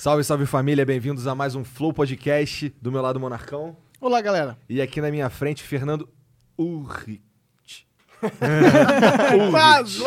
[0.00, 3.76] Salve, salve família, bem-vindos a mais um Flow Podcast do meu lado Monarcão.
[4.00, 4.56] Olá, galera.
[4.66, 6.08] E aqui na minha frente, Fernando
[6.58, 7.20] Urrich.
[9.50, 10.02] Quase.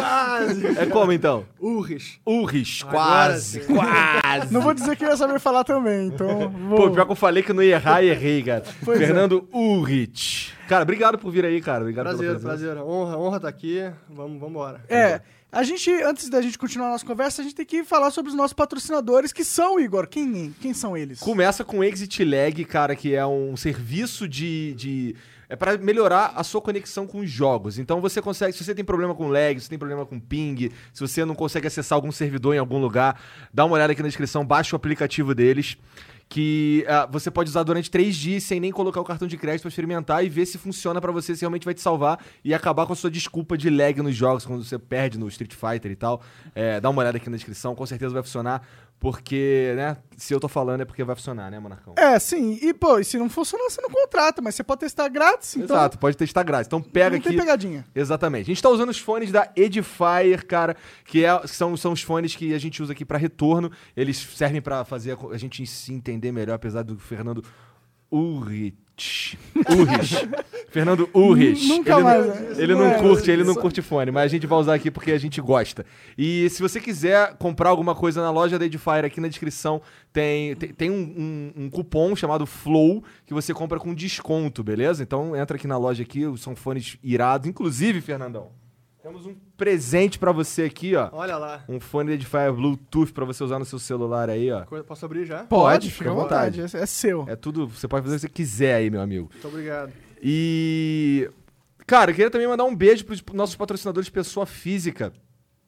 [0.79, 1.45] É como então?
[1.59, 2.19] Urris.
[2.25, 4.51] Urrich, Agora quase, quase.
[4.51, 6.77] Não vou dizer que eu ia saber falar também, então vou...
[6.77, 8.63] Pô, pior que eu falei que eu não ia errar e errei, cara.
[8.83, 9.05] Pois é.
[9.05, 10.53] Fernando Urrich.
[10.67, 11.81] Cara, obrigado por vir aí, cara.
[11.81, 12.77] Obrigado Prazer, prazer.
[12.77, 13.79] Honra, honra estar aqui.
[14.09, 14.81] Vamos, vamos embora.
[14.89, 15.21] É,
[15.53, 18.31] a gente, antes da gente continuar a nossa conversa, a gente tem que falar sobre
[18.31, 21.19] os nossos patrocinadores, que são, Igor, quem, quem são eles?
[21.19, 24.73] Começa com o Exit Lag, cara, que é um serviço de.
[24.73, 25.15] de
[25.47, 27.77] é para melhorar a sua conexão com os jogos.
[27.77, 30.99] Então você consegue, se você tem problema com lag, se tem problema com ping, se
[30.99, 33.21] você não consegue acessar algum servidor em algum lugar,
[33.53, 35.77] dá uma olhada aqui na descrição, baixa o aplicativo deles.
[36.29, 39.61] Que ah, você pode usar durante três dias sem nem colocar o cartão de crédito
[39.63, 42.85] para experimentar e ver se funciona para você, se realmente vai te salvar e acabar
[42.87, 45.95] com a sua desculpa de lag nos jogos, quando você perde no Street Fighter e
[45.95, 46.21] tal.
[46.55, 48.67] É, dá uma olhada aqui na descrição, com certeza vai funcionar,
[48.99, 51.93] porque, né, se eu tô falando é porque vai funcionar, né, Monarcão?
[51.97, 52.57] É, sim.
[52.61, 55.75] E, pô, e se não funcionar, você não contrata, mas você pode testar grátis, então
[55.75, 56.67] Exato, pode testar grátis.
[56.67, 57.27] Então pega não aqui.
[57.27, 57.85] tem pegadinha.
[57.93, 58.43] Exatamente.
[58.43, 62.33] A gente tá usando os fones da Edifier, cara, que é- são, são os fones
[62.35, 63.69] que a gente usa aqui pra retorno.
[63.95, 67.43] Eles servem pra fazer a, gente se entender melhor, apesar do Fernando
[68.09, 68.77] Urrich.
[69.69, 70.17] Urrich.
[70.69, 71.67] Fernando Urrich.
[71.67, 74.27] Nunca ele mais, Não, ele Não não é, curte, ele não curte fone, mas a
[74.27, 75.85] gente vai usar aqui porque a gente gosta.
[76.17, 80.55] E se você quiser comprar alguma coisa na loja da Edifier, aqui na descrição tem,
[80.55, 80.95] tem, tem um,
[81.57, 85.01] um- um cupom chamado Flow que você compra com desconto, beleza?
[85.03, 87.47] Então entra aqui na loja aqui, são fones irados.
[87.47, 88.49] Inclusive, Fernandão,
[89.03, 91.09] temos um presente pra você aqui, ó.
[91.11, 91.65] Olha lá.
[91.67, 94.63] Um fone da Edifier Bluetooth pra você usar no seu celular aí, ó.
[94.87, 95.43] Posso abrir já?
[95.43, 96.61] Pode, fica à vontade.
[96.61, 97.25] É, é seu.
[97.27, 99.29] É tudo, você pode fazer o que você quiser aí, meu amigo.
[99.29, 99.91] Muito obrigado.
[100.21, 101.29] E.
[101.85, 105.11] Cara, eu queria também mandar um beijo pros nossos patrocinadores pessoa física.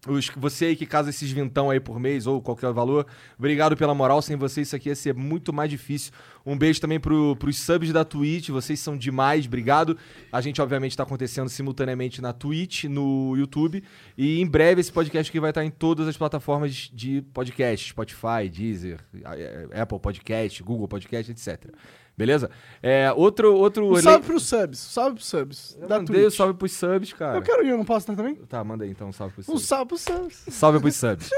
[0.07, 3.05] Os, você aí que casa esses vintão aí por mês ou qualquer valor,
[3.37, 4.21] obrigado pela moral.
[4.21, 6.11] Sem vocês isso aqui ia ser muito mais difícil.
[6.45, 9.97] Um beijo também pro, pros subs da Twitch, vocês são demais, obrigado.
[10.31, 13.83] A gente, obviamente, está acontecendo simultaneamente na Twitch, no YouTube.
[14.17, 18.49] E em breve esse podcast aqui vai estar em todas as plataformas de podcast: Spotify,
[18.51, 21.73] Deezer, eh, Apple Podcast, Google Podcast, etc.
[22.17, 22.49] Beleza?
[22.81, 23.53] É, outro.
[23.55, 25.77] outro Um salve pros subs, salve pros subs.
[25.81, 26.35] eu da mandei Twitch.
[26.37, 27.37] salve pros subs, cara.
[27.37, 28.35] Eu quero ir, eu não posso dar também?
[28.35, 29.65] Tá, manda aí então um salve pros Um subs.
[29.67, 30.45] salve pros subs.
[30.49, 31.29] Salve pros subs.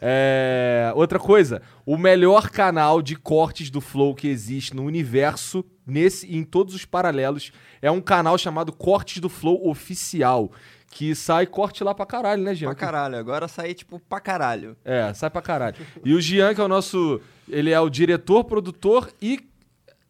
[0.00, 6.26] É, outra coisa, o melhor canal de cortes do Flow que existe no universo, nesse
[6.26, 10.52] e em todos os paralelos, é um canal chamado Cortes do Flow Oficial.
[10.90, 12.68] Que sai corte lá pra caralho, né, Jean?
[12.68, 14.76] Pra caralho, agora saí tipo pra caralho.
[14.84, 15.76] É, sai pra caralho.
[16.04, 17.20] E o Jean, que é o nosso.
[17.48, 19.40] Ele é o diretor, produtor e.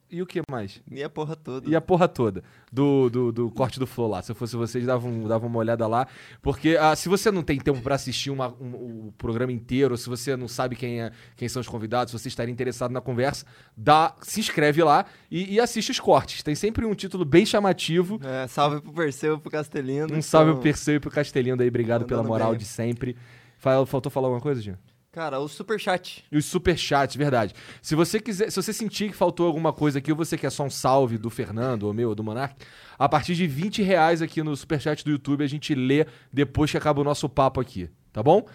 [0.09, 0.81] E o que mais?
[0.91, 1.69] E a porra toda.
[1.69, 4.23] E a porra toda do, do, do corte do Flow lá.
[4.23, 6.07] Se eu fosse vocês, davam, davam uma olhada lá.
[6.41, 10.09] Porque ah, se você não tem tempo pra assistir uma- um- o programa inteiro, se
[10.09, 13.45] você não sabe quem, é, quem são os convidados, se você estaria interessado na conversa,
[13.77, 16.41] dá, se inscreve lá e, e assiste os cortes.
[16.43, 18.21] Tem sempre um título bem chamativo.
[18.23, 20.15] É, salve pro Perseu e pro Castelino.
[20.15, 21.69] Um salve pro Então, Perseu e pro Castelino aí.
[21.69, 22.59] Obrigado pela Mandando moral bem.
[22.61, 23.17] de sempre.
[23.59, 24.79] Fal- Faltou falar alguma coisa, Jean?
[25.17, 26.27] Cara, o superchat.
[26.31, 27.55] E os superchats, verdade.
[27.81, 30.63] Se você quiser, se você sentir que faltou alguma coisa aqui, ou você quer só
[30.63, 32.55] um salve do Fernando, ou meu, ou do Monark,
[32.99, 36.77] a partir de 20 reais aqui no superchat do YouTube a gente lê depois que
[36.77, 38.47] acaba o nosso papo aqui, tá bom?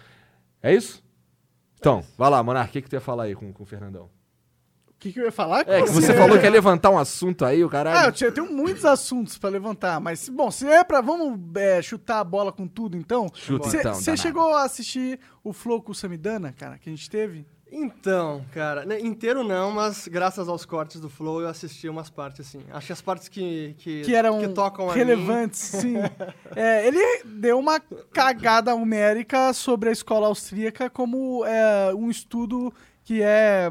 [0.62, 1.02] É isso?
[1.80, 4.08] Então, vai lá, Monark, o que, que tu ia falar aí com, com o Fernandão?
[5.02, 5.64] O que, que eu ia falar?
[5.68, 8.06] É, que você falou que ia levantar um assunto aí, o Ah, caralho.
[8.08, 11.00] eu, tinha- eu tenho muitos assuntos pra levantar, mas, bom, se é pra.
[11.00, 13.28] Vamos é, chutar a bola com tudo, então?
[13.34, 16.92] Chuta Cê- então, Você chegou a assistir o Flow com o Samidana, cara, que a
[16.92, 17.44] gente teve?
[17.74, 22.46] Então, cara, né, inteiro não, mas graças aos cortes do Flow eu assisti umas partes
[22.46, 22.60] assim.
[22.70, 25.94] Acho que as partes que, que, Que eram que tocam a mim- relevantes, sim.
[26.54, 27.80] É, ele deu uma
[28.12, 32.72] cagada numérica sobre a escola austríaca como é, um estudo
[33.04, 33.70] que é.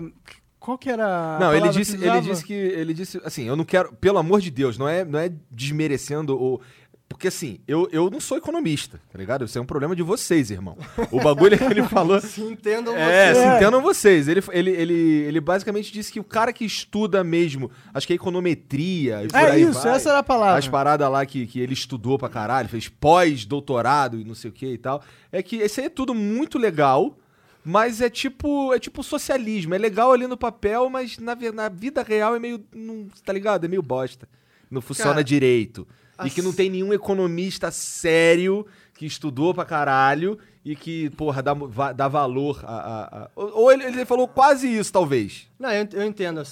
[0.61, 1.37] Qual que era.
[1.37, 4.19] a Não, ele disse, que ele disse que ele disse assim, eu não quero, pelo
[4.19, 6.61] amor de Deus, não é, não é desmerecendo o
[7.09, 9.43] porque assim, eu, eu não sou economista, tá ligado?
[9.43, 10.77] Isso é um problema de vocês, irmão.
[11.11, 12.21] O bagulho que ele falou.
[12.21, 13.37] Se entendam É, vocês.
[13.37, 13.55] se É.
[13.57, 14.27] entendam vocês.
[14.29, 18.15] Ele, ele, ele, ele basicamente disse que o cara que estuda mesmo, acho que é
[18.15, 20.57] econometria e por É aí isso, vai, essa era a palavra.
[20.57, 24.53] As paradas lá que, que ele estudou pra caralho, fez pós-doutorado e não sei o
[24.53, 25.03] que e tal.
[25.31, 27.17] É que isso aí é tudo muito legal,
[27.63, 29.73] mas é tipo, é tipo socialismo.
[29.75, 32.63] É legal ali no papel, mas na, na vida real é meio.
[32.73, 33.65] Não, tá ligado?
[33.65, 34.27] É meio bosta.
[34.69, 35.87] Não funciona Cara, direito.
[36.23, 41.53] E que não tem nenhum economista sério que estudou pra caralho e que, porra, dá,
[41.95, 42.75] dá valor a.
[42.75, 45.49] a- a- Ou ele, ele falou quase isso, talvez.
[45.57, 46.43] Não, eu, eu entendo.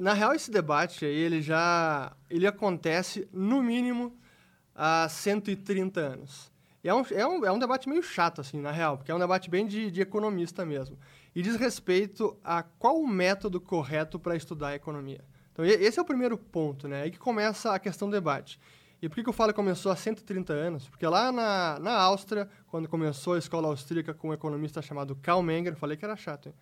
[0.00, 2.12] Na real, esse debate aí, ele já...
[2.30, 4.16] Ele acontece, no mínimo,
[4.74, 6.47] há 130 anos.
[6.82, 9.14] E é um, é, um, é um debate meio chato, assim, na real, porque é
[9.14, 10.96] um debate bem de, de economista mesmo.
[11.34, 15.20] E diz respeito a qual o método correto para estudar a economia.
[15.52, 17.02] Então, esse é o primeiro ponto, né?
[17.02, 18.60] Aí que começa a questão do debate.
[19.02, 20.88] E por que, que eu falo que começou há 130 anos?
[20.88, 25.42] Porque lá na, na Áustria, quando começou a escola austríaca com um economista chamado Karl
[25.42, 26.54] Menger, falei que era chato, hein?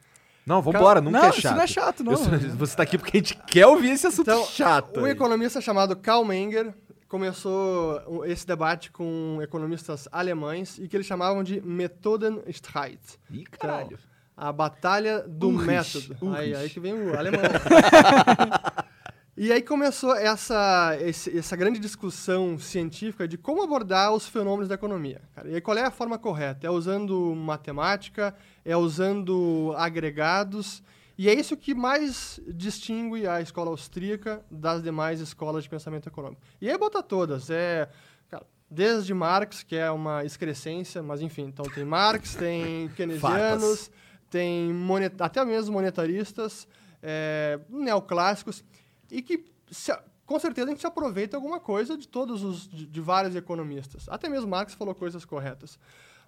[0.47, 1.57] Não, vambora, nunca Não, é isso chato.
[1.57, 2.13] não é chato, não.
[2.13, 2.19] Eu
[2.57, 5.01] você tá aqui porque a gente quer ouvir esse assunto Então, chato.
[5.01, 5.11] Um aí.
[5.11, 6.73] economista chamado Karl Menger
[7.09, 13.01] começou esse debate com economistas alemães e que eles chamavam de Methodenstreit.
[13.31, 13.99] Ih, caralho.
[14.37, 16.17] A batalha do método.
[16.35, 17.41] Aí, aí que vem o alemão.
[19.35, 25.23] e aí começou essa, essa grande discussão científica de como abordar os fenômenos da economia.
[25.35, 25.49] cara.
[25.49, 26.67] E aí qual é a forma correta?
[26.67, 28.35] É usando matemática?
[28.63, 30.83] É usando agregados?
[31.19, 36.43] E é isso que mais distingue a escola austríaca das demais escolas de pensamento econômico.
[36.61, 37.49] E aí bota todas.
[37.49, 37.89] É,
[38.29, 43.91] cara, desde Marx, que é uma excrescência, mas enfim, então tem Marx, tem keynesianos,
[44.29, 46.69] tem monet- até mesmo monetaristas,
[47.03, 48.63] é, neoclássicos,
[49.11, 49.97] e que se-
[50.27, 54.07] com certeza a gente aproveita alguma coisa de todos os de, de vários economistas.
[54.11, 55.79] Até mesmo Marx falou coisas corretas.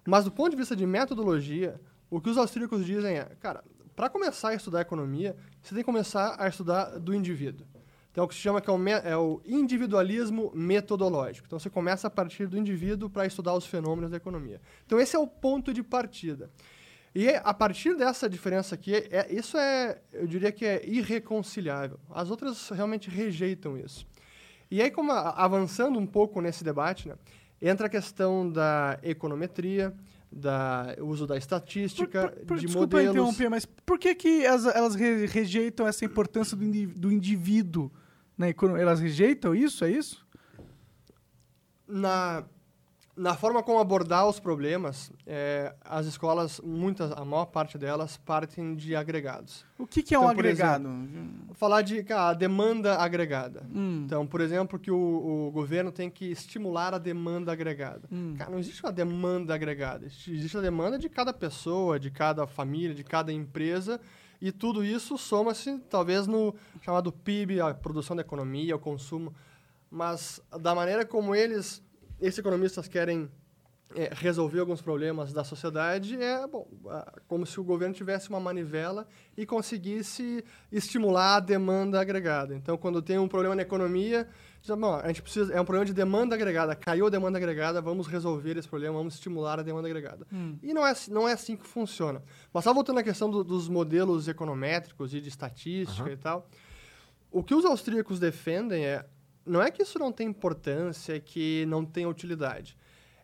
[0.07, 3.63] Mas do ponto de vista de metodologia, o que os austríacos dizem é, cara,
[3.99, 7.67] para começar a estudar economia, você tem que começar a estudar do indivíduo.
[8.09, 11.45] Então, o que se chama que é o, é o individualismo metodológico.
[11.45, 14.61] Então, você começa a partir do indivíduo para estudar os fenômenos da economia.
[14.85, 16.49] Então, esse é o ponto de partida.
[17.13, 21.99] E é- a partir dessa diferença aqui, é, isso é, eu diria que é irreconciliável.
[22.09, 24.07] As outras realmente rejeitam isso.
[24.71, 27.15] E aí, como avançando um pouco nesse debate, né,
[27.61, 29.93] entra a questão da econometria,
[30.31, 33.15] da uso da estatística, Por- por- de desculpa modelos.
[33.15, 37.91] interromper, mas por que, que as- elas re- rejeitam essa importância do, do indivíduo
[38.49, 38.83] economia?
[38.83, 39.83] Elas rejeitam isso?
[39.83, 40.25] É isso?
[41.87, 42.43] na,
[43.19, 48.73] na forma como abordar os problemas, é, as escolas, muitas, a maior parte delas, partem
[48.75, 49.65] de agregados.
[49.77, 50.89] O que, que é um Então, por agregado?
[51.45, 53.67] Vou falar de cara, a demanda agregada.
[53.75, 54.03] Hum.
[54.05, 58.07] Então, por exemplo, que o, o governo tem que estimular a demanda agregada.
[58.09, 58.35] Hum.
[58.37, 60.05] Cara, não existe uma demanda agregada.
[60.05, 63.99] Existe a demanda de cada pessoa, de cada família, de cada empresa.
[64.41, 69.35] E tudo isso soma-se, talvez, no chamado PIB, a produção da economia, o consumo.
[69.91, 71.83] Mas da maneira como eles,
[72.21, 73.29] esses economistas querem
[73.95, 78.39] é, resolver alguns problemas da sociedade, é bom, ah, como se o governo tivesse uma
[78.39, 82.55] manivela e conseguisse estimular a demanda agregada.
[82.55, 84.27] Então, quando tem um problema na economia,
[84.61, 87.81] diz, bom, a gente precisa, é um problema de demanda agregada, caiu a demanda agregada,
[87.81, 90.27] vamos resolver esse problema, vamos estimular a demanda agregada.
[90.61, 92.21] E não é, assim- não é assim que funciona.
[92.53, 96.47] Mas só voltando à questão do- dos modelos econométricos e de estatística e tal,
[97.31, 99.03] o que os austríacos defendem é
[99.49, 102.77] não é que isso não tem importância, que não tem utilidade.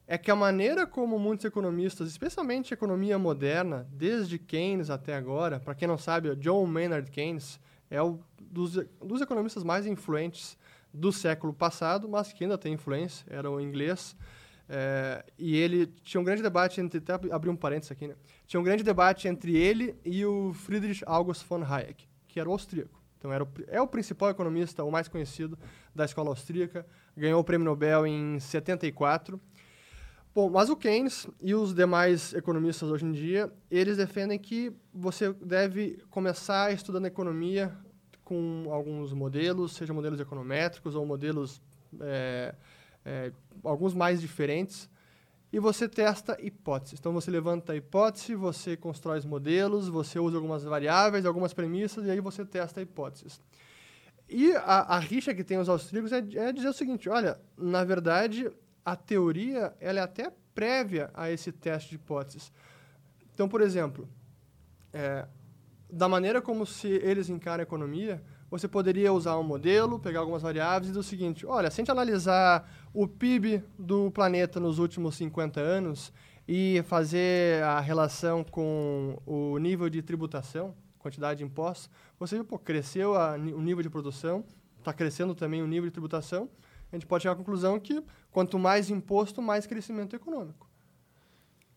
[0.07, 5.73] É que a maneira como muitos economistas, especialmente economia moderna, desde Keynes até agora, para
[5.73, 10.57] quem não sabe, John Maynard Keynes é o dos, dos economistas mais influentes
[10.93, 14.15] do século passado, mas que ainda tem influência, era o inglês.
[14.67, 16.97] É, e ele tinha um grande debate entre.
[16.97, 18.15] Até abri- um parênteses aqui, né?
[18.47, 22.51] Tinha um grande debate entre ele e o Friedrich August von Hayek, que era o
[22.51, 22.99] austríaco.
[23.25, 25.57] Então, era o, é o principal economista, o mais conhecido
[25.95, 26.85] da escola austríaca.
[27.17, 29.41] Ganhou o prêmio Nobel em 74.
[30.33, 35.33] Bom, mas o Keynes e os demais economistas hoje em dia, eles defendem que você
[35.33, 37.75] deve começar estudando economia
[38.23, 41.61] com alguns modelos, seja modelos econométricos ou modelos
[42.01, 42.53] é,
[43.03, 43.31] é,
[43.63, 44.89] alguns mais diferentes,
[45.55, 46.99] e você testa hipóteses.
[46.99, 52.05] Então você levanta a hipótese, você constrói os modelos, você usa algumas variáveis, algumas premissas,
[52.05, 53.39] e aí você testa hipóteses.
[54.27, 57.85] E a, a rixa que tem os austríacos é, é dizer o seguinte, olha, na
[57.85, 58.51] verdade,
[58.83, 62.51] a teoria ela é até prévia a esse teste de hipóteses.
[63.33, 64.09] Então, por exemplo,
[64.91, 65.25] é,
[65.89, 70.41] da maneira como se eles encaram a economia, você poderia usar um modelo, pegar algumas
[70.41, 74.79] variáveis e dizer o seguinte, olha, se a gente analisar o PIB do planeta nos
[74.79, 76.13] últimos 50 anos
[76.47, 83.15] e fazer a relação com o nível de tributação, quantidade de impostos, você pô, cresceu
[83.15, 84.43] a o nível de produção,
[84.79, 86.49] está crescendo também o nível de tributação,
[86.91, 90.64] a gente pode chegar à conclusão que quanto mais imposto, mais crescimento econômico.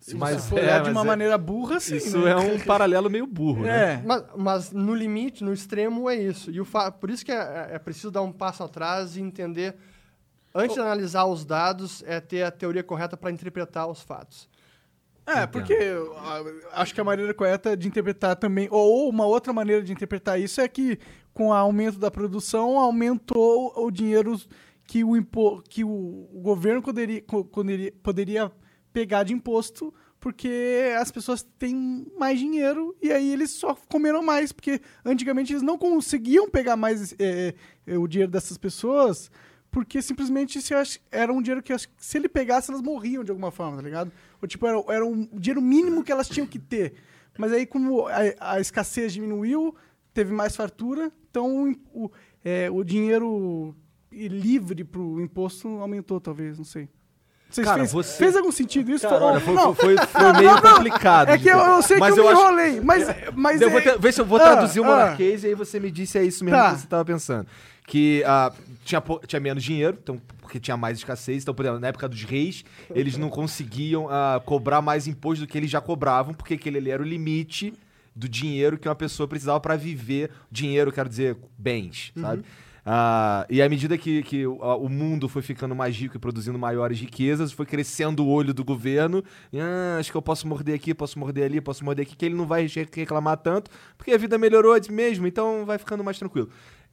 [0.00, 1.96] Se Mas você for é, olhar de mas uma é- maneira burra, sim.
[1.96, 2.30] Isso né?
[2.30, 3.94] é um paralelo meio burro, né?
[3.94, 4.02] É.
[4.04, 6.50] Mas, mas no limite, no extremo, é isso.
[6.50, 9.74] E o fa- por isso que é, é preciso dar um passo atrás e entender,
[10.54, 14.48] antes de analisar os dados, é ter a teoria correta para interpretar os fatos.
[15.26, 15.76] É, porque
[16.16, 16.42] ah,
[16.80, 20.58] acho que a maneira correta de interpretar também, ou uma outra maneira de interpretar isso
[20.60, 20.98] é que
[21.34, 24.40] com o aumento da produção aumentou o dinheiro
[24.86, 27.22] que o, impo, que o, governo poderia,
[28.02, 28.50] poderia
[28.98, 34.50] pegar de imposto porque as pessoas têm mais dinheiro e aí eles só comeram mais,
[34.50, 37.54] porque antigamente eles não conseguiam pegar mais é,
[37.96, 39.30] o dinheiro dessas pessoas,
[39.70, 40.74] porque simplesmente se
[41.12, 44.10] era um dinheiro que se ele pegasse elas morriam de alguma forma, tá ligado?
[44.42, 46.94] Ou tipo, era, era um dinheiro mínimo que elas tinham que ter.
[47.38, 49.76] Mas aí como a, a escassez diminuiu,
[50.12, 52.10] teve mais fartura, então o, o,
[52.44, 53.76] é, o dinheiro
[54.10, 56.88] livre pro imposto aumentou, talvez, não sei.
[57.50, 59.08] Vocês Cara, fez, você- fez algum sentido isso?
[59.08, 60.74] Cara, olha, foi, não, foi, foi não, meio não, não.
[60.74, 61.30] complicado.
[61.30, 63.80] É que eu, eu sei Mas que eu, me acho- enrolei, mas, mas eu vou
[63.80, 64.88] é- te- ver se eu vou Ah, traduzir o ah.
[64.88, 66.72] monarquês e aí você me disse é isso mesmo Tá.
[66.72, 67.46] que você estava pensando.
[67.86, 68.52] Que ah,
[68.84, 71.42] tinha, tinha menos dinheiro, então, porque tinha mais escassez.
[71.42, 72.62] Então, por exemplo, na época dos reis,
[72.94, 76.90] eles não conseguiam ah, cobrar mais imposto do que eles já cobravam, porque aquele ali
[76.90, 77.72] era o limite
[78.14, 80.30] do dinheiro que uma pessoa precisava para viver.
[80.52, 82.44] Dinheiro, quero dizer, bens, sabe?
[82.90, 86.18] Ah, e à medida que, que o, a- o mundo foi ficando mais rico e
[86.18, 89.22] produzindo maiores riquezas, foi crescendo o olho do governo.
[89.52, 92.24] E, ah, acho que eu posso morder aqui, posso morder ali, posso morder aqui, que
[92.24, 96.02] ele não vai re- reclamar tanto, porque a vida melhorou de mesmo, então vai ficando
[96.02, 96.48] mais tranquilo.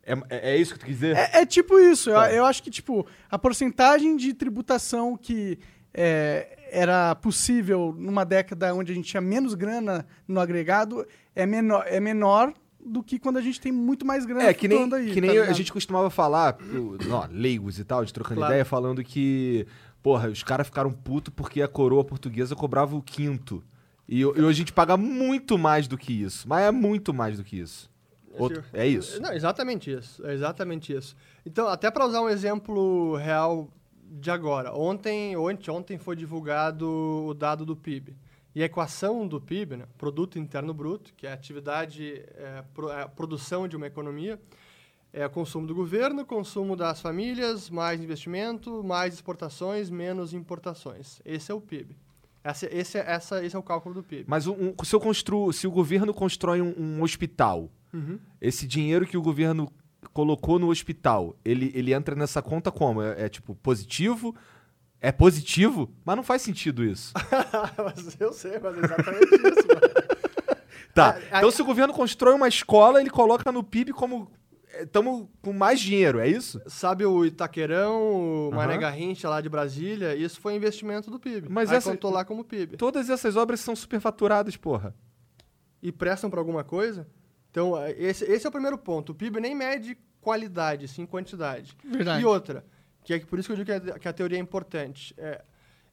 [0.05, 1.15] É, é- é isso que tu quis dizer?
[1.15, 2.09] É, é tipo isso.
[2.09, 2.33] Eu, Tá.
[2.33, 5.57] eu acho que, tipo, a porcentagem de tributação que
[5.93, 11.85] é, era possível numa década onde a gente tinha menos grana no agregado é menor,
[11.87, 12.53] é menor
[12.85, 15.21] do que quando a gente tem muito mais grana É, que nem, aí, que tá
[15.21, 15.53] nem a ligado?
[15.55, 16.57] gente costumava falar,
[17.11, 18.53] ó, leigos e tal, de trocando Claro.
[18.53, 19.65] ideia, falando que,
[20.03, 23.63] porra, os caras ficaram putos porque a coroa portuguesa cobrava o quinto.
[24.07, 26.47] E, e hoje a gente paga muito mais do que isso.
[26.47, 27.89] Mas é muito mais do que isso.
[28.37, 29.19] Outro- é isso.
[29.21, 30.23] Não, exatamente isso.
[30.27, 31.15] É exatamente isso.
[31.45, 33.67] Então, até para usar um exemplo real
[34.19, 34.73] de agora.
[34.73, 36.87] Ontem, ou anteontem, foi divulgado
[37.27, 38.13] o dado do PIB.
[38.55, 42.89] E a equação do PIB, né, Produto Interno Bruto, que é a atividade, é, pro-
[42.89, 44.39] é a produção de uma economia,
[45.11, 51.21] é o consumo do governo, consumo das famílias, mais investimento, mais exportações, menos importações.
[51.25, 51.97] Esse é o PIB.
[52.43, 54.23] Essa, esse, é- essa, esse é o cálculo do PIB.
[54.27, 58.19] Mas um- um- se, eu construo, se o governo constrói um, um hospital, Uhum.
[58.39, 59.69] esse dinheiro que o governo
[60.13, 63.01] colocou no hospital, ele, ele entra nessa conta como?
[63.01, 64.33] É, é, tipo positivo?
[65.05, 65.89] É positivo?
[66.03, 67.13] Mas não faz sentido isso.
[67.77, 69.67] mas eu sei, mas é exatamente isso.
[69.67, 70.05] mano.
[70.93, 71.17] Tá.
[71.31, 74.31] Ah, Então, se o governo constrói uma escola, ele coloca no PIB como.
[74.81, 76.59] Estamos com mais dinheiro, é isso?
[76.67, 78.77] Sabe o Itaquerão, o Mané.
[78.77, 80.15] Garrincha lá de Brasília?
[80.15, 81.47] Isso foi investimento do PIB.
[81.49, 82.75] Mas Aí essa- contou lá como PIB.
[82.75, 84.93] Todas essas obras são superfaturadas, porra.
[85.83, 87.07] E prestam para alguma coisa?
[87.51, 89.11] Então, eh, esse, esse é o primeiro ponto.
[89.11, 91.73] O PIB nem mede qualidade, sim quantidade.
[91.83, 92.21] Verdade.
[92.21, 92.65] E outra,
[93.05, 95.13] que é por isso que eu digo que a, que a teoria é importante.
[95.17, 95.41] É,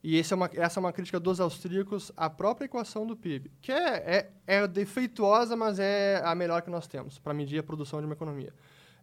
[0.02, 3.70] e é uma, essa é uma crítica dos austríacos à própria equação do PIB, que
[3.70, 8.00] é, é, é defeituosa, mas é a melhor que nós temos para medir a produção
[8.00, 8.52] de uma economia.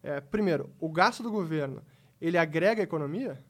[0.03, 1.81] É, primeiro, o gasto do governo,
[2.19, 3.41] ele agrega a economia?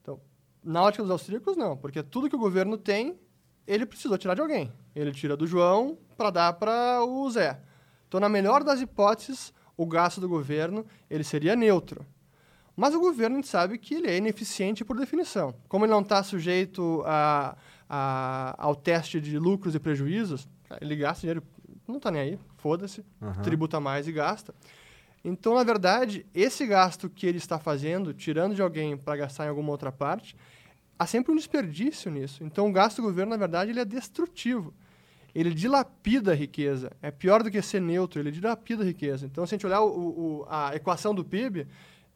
[0.00, 0.18] Então,
[0.62, 3.18] na ótica dos austríacos, não, porque tudo que o governo tem,
[3.66, 4.72] ele precisou tirar de alguém.
[4.94, 7.60] Ele tira do João para dar para o Zé.
[8.06, 12.06] Então, na melhor das hipóteses, o gasto do governo, ele seria neutro.
[12.80, 15.52] Mas o governo, a gente sabe que ele é ineficiente por definição.
[15.68, 17.56] Como ele não está sujeito a,
[17.88, 20.46] a- ao teste de lucros e prejuízos,
[20.80, 21.42] ele gasta dinheiro,
[21.88, 23.42] não está nem aí, foda-se, Aham.
[23.42, 24.54] tributa mais e gasta.
[25.24, 29.48] Então, na verdade, esse gasto que ele está fazendo, tirando de alguém para gastar em
[29.48, 30.36] alguma outra parte,
[30.96, 32.44] há sempre um desperdício nisso.
[32.44, 34.72] Então, o gasto do governo, na verdade, ele é destrutivo.
[35.34, 36.92] Ele dilapida a riqueza.
[37.02, 39.26] É pior do que ser neutro, ele dilapida a riqueza.
[39.26, 39.88] Então, se a gente olhar o-
[40.42, 41.66] o- a equação do PIB,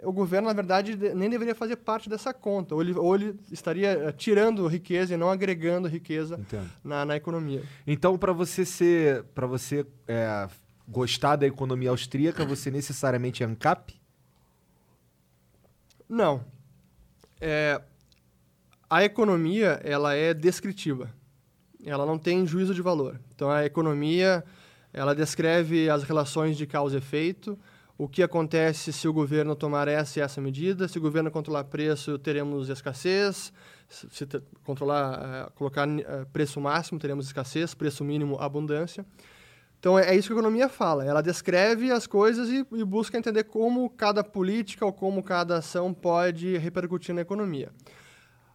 [0.03, 2.75] o governo, na verdade, de- nem deveria fazer parte dessa conta.
[2.75, 6.37] Ou ele, ou ele estaria eh, tirando riqueza e não agregando riqueza
[6.83, 7.63] na, na economia.
[7.87, 9.25] Então, para você ser.
[9.35, 10.49] para você é,
[10.89, 13.95] gostar da economia austríaca, você necessariamente é ANCAP?
[16.09, 16.45] Não.
[17.41, 17.81] É,
[18.91, 21.11] a economia, ela é descritiva.
[21.85, 23.19] Ela não tem juízo de valor.
[23.35, 24.45] Então, a economia,
[24.93, 27.59] ela descreve as relações de causa e efeito,
[28.03, 31.63] o que acontece se o governo tomar essa e essa medida, se o governo controlar
[31.65, 33.53] preço, teremos escassez,
[33.89, 34.27] se,
[34.65, 39.07] controlar, eh, colocar eh, preço máximo, teremos escassez, preço mínimo, abundância.
[39.79, 41.05] Então, é, é isso que a economia fala.
[41.05, 45.95] Ela descreve as coisas e, e busca entender como cada política ou como cada ação
[45.95, 47.71] pode repercutir na economia.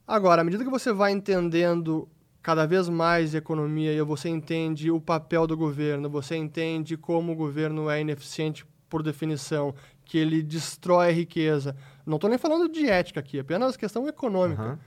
[0.06, 2.10] Agora, à medida que você vai entendendo
[2.42, 7.36] cada vez mais economia e você entende o papel do governo, você entende como o
[7.36, 9.74] governo é ineficiente por definição,
[10.06, 11.75] que ele destrói a riqueza.
[12.06, 14.79] Não estou nem falando de ética aqui, apenas questão econômica Aham.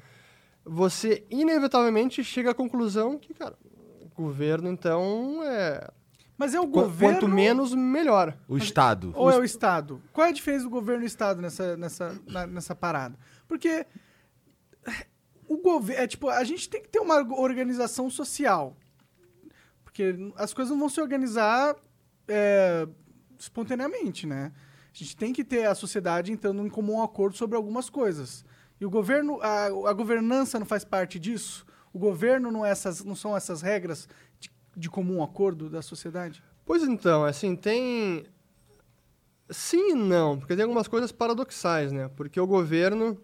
[0.64, 3.54] você inevitavelmente chega à conclusão que, cara,
[4.00, 5.86] o governo, então, é.
[6.38, 8.34] Mas é o qu- governo Quanto menos, melhor.
[8.48, 9.12] O Estado.
[9.14, 10.00] ou é o Estado?
[10.12, 13.18] Qual é a diferença do governo e do Estado nessa, nessa, na- nessa parada?
[13.46, 13.84] Porque
[15.46, 16.02] o governo.
[16.02, 18.74] É tipo, a gente tem que ter uma organização social.
[19.84, 21.76] Porque as coisas não vão se organizar
[22.26, 22.86] é,
[23.40, 24.52] espontaneamente, né?
[24.92, 28.44] A gente tem que ter a sociedade entrando em comum acordo sobre algumas coisas.
[28.80, 31.64] E o governo, a, a governança não faz parte disso?
[31.92, 36.42] O governo não, é essas, não são essas regras de, de comum acordo da sociedade?
[36.64, 38.24] Pois então, assim, tem.
[39.48, 42.08] Sim e não, porque tem algumas coisas paradoxais, né?
[42.16, 43.20] Porque o governo.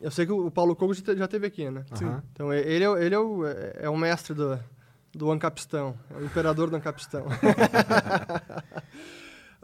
[0.00, 1.84] Eu sei que o Paulo Cogo já te- já teve aqui, né?
[1.92, 2.22] Aham.
[2.32, 4.58] Então, e- ele, é, o- ele é, o, é- é o mestre do,
[5.12, 7.24] do Ancapistão, é o imperador do Ancapistão.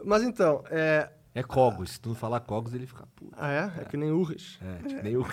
[0.03, 1.09] Mas então, é.
[1.33, 1.91] É Cogos.
[1.91, 3.33] Se tu não falar Cogos, ele fica puto.
[3.37, 3.81] Ah, é?
[3.81, 4.57] É que nem Urrich.
[4.63, 5.25] É, tipo, nem o.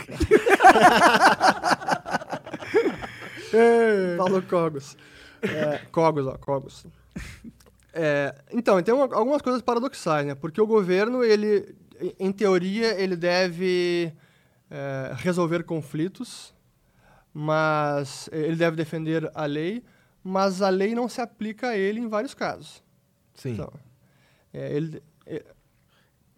[4.17, 4.97] Paulo Cogos.
[5.43, 6.87] É, Cogos, ó, Cogos.
[7.93, 10.35] É, então, tem uma- algumas coisas paradoxais, né?
[10.35, 14.13] Porque o governo, ele, em- em teoria, ele deve
[14.71, 16.55] é, resolver conflitos,
[17.35, 19.85] mas ele deve defender a lei,
[20.25, 22.83] mas a lei não se aplica a ele em vários casos.
[23.35, 23.53] Sim.
[23.53, 23.71] Então,
[24.53, 25.03] é, ele,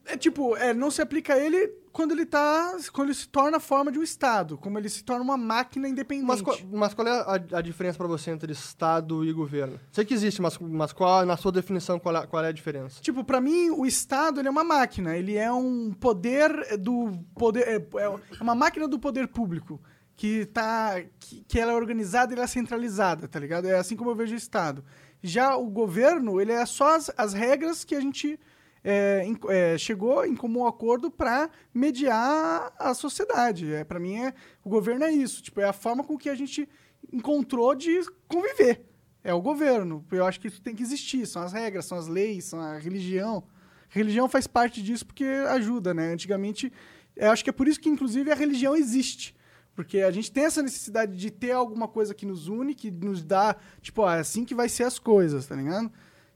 [0.06, 2.76] É tipo, é, não se aplica a ele quando ele tá.
[2.92, 6.26] Quando ele se torna forma de um Estado, como ele se torna uma máquina independente.
[6.26, 9.80] Mas, qual- mas qual é a, a diferença para você entre Estado e governo?
[9.90, 13.00] Sei que existe, mas, mas qual, na sua definição, qual é, qual é a diferença?
[13.00, 15.16] Tipo, pra mim, o Estado ele é uma máquina.
[15.16, 17.66] Ele é um poder do poder.
[17.66, 19.80] É, é uma máquina do poder público.
[20.16, 21.02] Que tá.
[21.18, 23.66] Que, que ela é organizada e ela é centralizada, tá ligado?
[23.66, 24.84] É assim como eu vejo o Estado.
[25.26, 28.38] Já o governo, ele é só as, as regras que a gente
[28.84, 33.72] é, é, chegou em comum acordo pra mediar a sociedade.
[33.72, 35.42] É, para mim, é, o governo é isso.
[35.42, 36.68] Tipo, é a forma com que a gente
[37.10, 38.84] encontrou de conviver.
[39.22, 40.04] É o governo.
[40.12, 41.26] Eu acho que isso tem que existir.
[41.26, 43.44] São as regras, são as leis, são a religião.
[43.88, 46.12] religião faz parte disso porque ajuda, né?
[46.12, 46.70] Antigamente,
[47.16, 49.34] eu acho que é por isso que, inclusive, a religião existe.
[49.74, 53.24] Porque a gente tem essa necessidade de ter alguma coisa que nos une, que nos
[53.24, 55.90] dá, tipo, ó, é assim que vai ser as coisas, tá ligado?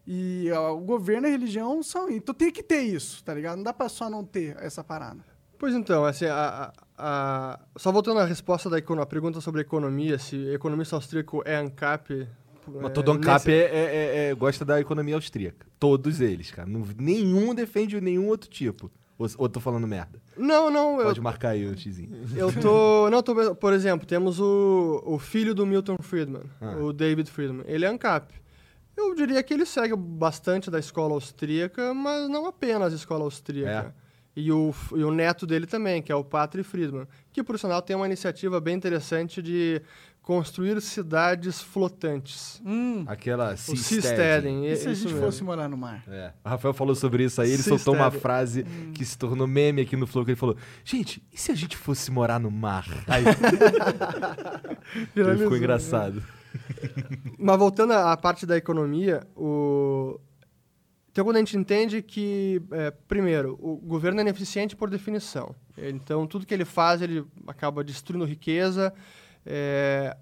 [0.07, 2.11] E ó, o governo e a religião são.
[2.11, 3.57] Então tem que ter isso, tá ligado?
[3.59, 5.21] Não dá pra só não ter essa parada.
[5.59, 9.61] Pois então, assim, a, a- a- só voltando à resposta da econo- a pergunta sobre
[9.61, 12.27] a economia, se economista austríaco é ANCAP...
[12.67, 15.67] Mas é, todo ANCAP nesse- é, é- é- gosta da economia austríaca.
[15.79, 16.69] Todos eles, cara.
[16.69, 18.91] Não- nenhum defende nenhum outro tipo.
[19.19, 20.21] Ou, ou tô falando merda?
[20.37, 22.11] Não, não, eu, Pode marcar aí o xizinho.
[22.37, 23.11] eu tô...
[23.11, 26.77] Não, tô, por exemplo, temos o, o filho do Milton Friedman, Ah.
[26.77, 27.65] o David Friedman.
[27.67, 28.33] Ele é ANCAP.
[28.97, 33.95] Eu diria que ele segue bastante da escola austríaca, mas não apenas a escola austríaca.
[34.37, 37.83] E o, e o neto dele também, que é o Patrick Friedman, que, por sinal,
[37.83, 39.83] tem uma iniciativa bem interessante de
[40.29, 42.61] construir cidades flotantes.
[42.63, 43.03] Hum.
[43.07, 44.03] Aquela O Seasteading.
[44.03, 45.27] Seasteading, E é se a isso gente mesmo.
[45.27, 46.05] fosse morar no mar?
[46.07, 46.35] É.
[46.45, 48.63] O Rafael falou sobre isso aí, ele Se soltou uma frase
[48.93, 51.79] que se tornou meme aqui no Flow, que ele falou, gente, e se a gente
[51.79, 52.85] fosse morar no mar?
[53.07, 53.25] Aí
[54.95, 56.23] ele Viralizou, ficou engraçado.
[57.39, 60.21] Mas voltando à à parte da economia, o...
[61.11, 65.55] então quando a gente entende que, é, primeiro, o governo é ineficiente por definição.
[65.79, 68.93] Então, tudo que ele faz, ele acaba destruindo riqueza.
[69.51, 70.15] É,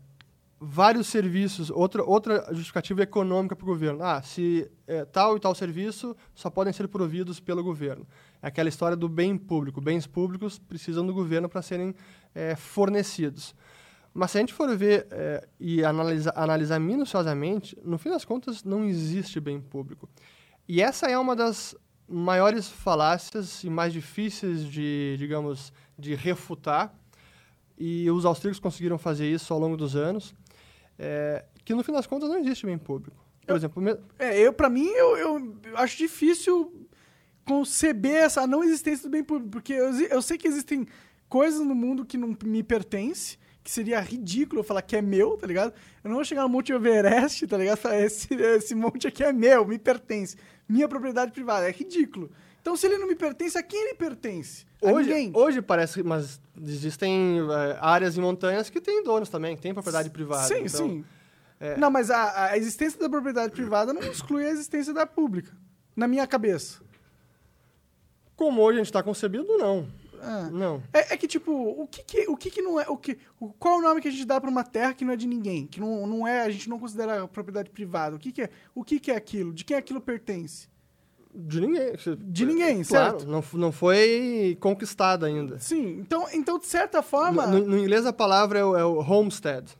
[0.60, 4.04] vários serviços, outra, outra justificativa econômica para o governo.
[4.04, 8.06] Ah, se é, tal e tal serviço só podem ser providos pelo governo.
[8.40, 9.80] É aquela história do bem público.
[9.80, 11.92] Bens públicos precisam do governo para serem
[12.32, 13.52] é, fornecidos.
[14.14, 18.62] Mas se a gente for ver é, e analisa, analisar minuciosamente, no fim das contas
[18.62, 20.08] não existe bem público.
[20.68, 21.76] E essa é uma das
[22.08, 26.94] maiores falácias e mais difíceis de, digamos, de refutar.
[27.78, 30.34] E os austríacos conseguiram fazer isso ao longo dos anos.
[30.98, 33.16] é, que no fim das contas não existe bem público.
[33.44, 36.72] Por Eu- exemplo, me- É, eu, pra mim, eu, eu acho difícil
[37.44, 40.86] conceber essa não existência do bem público, porque eu, eu sei que existem
[41.28, 45.36] coisas no mundo que não me pertencem, que seria ridículo eu falar que é meu,
[45.36, 45.72] tá ligado?
[46.02, 47.76] Eu não vou chegar no Monte Everest, tá ligado?
[47.76, 50.36] Falar, esse, esse monte aqui é meu, me pertence.
[50.68, 52.30] Minha propriedade privada, é ridículo.
[52.66, 54.66] Então, se ele não me pertence, a quem ele pertence?
[54.82, 55.30] Hoje, ninguém.
[55.32, 60.10] hoje parece, mas existem é, áreas e montanhas que têm donos também, que têm propriedade
[60.10, 60.48] privada.
[60.48, 61.04] Sim, então- sim.
[61.60, 65.56] é- Não, mas a, a existência da propriedade privada não exclui a existência da pública.
[65.94, 66.80] Na minha cabeça.
[68.34, 69.88] Como hoje a gente está concebido, não.
[70.20, 70.50] Ah.
[70.50, 70.82] Não.
[70.92, 72.88] É, é que, tipo, o que que, o que que não é...
[72.88, 75.04] O que, o, qual é o nome que a gente dá pra uma terra que
[75.04, 75.68] não é de ninguém?
[75.68, 76.42] Que não, não é...
[76.42, 78.16] A gente não considera propriedade privada.
[78.16, 79.52] O que que é, o que que é aquilo?
[79.52, 80.66] De quem aquilo pertence?
[81.38, 81.92] De ninguém.
[82.18, 83.30] De ninguém, claro, certo?
[83.30, 85.58] Não, não foi conquistada ainda.
[85.58, 85.98] Sim.
[86.00, 87.46] Então, então de certa forma...
[87.46, 89.70] No, no inglês a palavra é o, é o homestead.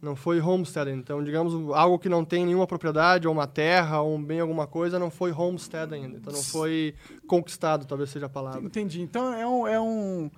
[0.00, 0.90] Não foi homestead.
[0.90, 4.66] Então, digamos, algo que não tem nenhuma propriedade, ou uma terra, ou um bem, alguma
[4.66, 6.16] coisa, não foi homestead ainda.
[6.16, 6.94] Então, não foi
[7.26, 8.64] conquistado, talvez seja a palavra.
[8.64, 9.00] Entendi.
[9.02, 10.30] Então é um, é um.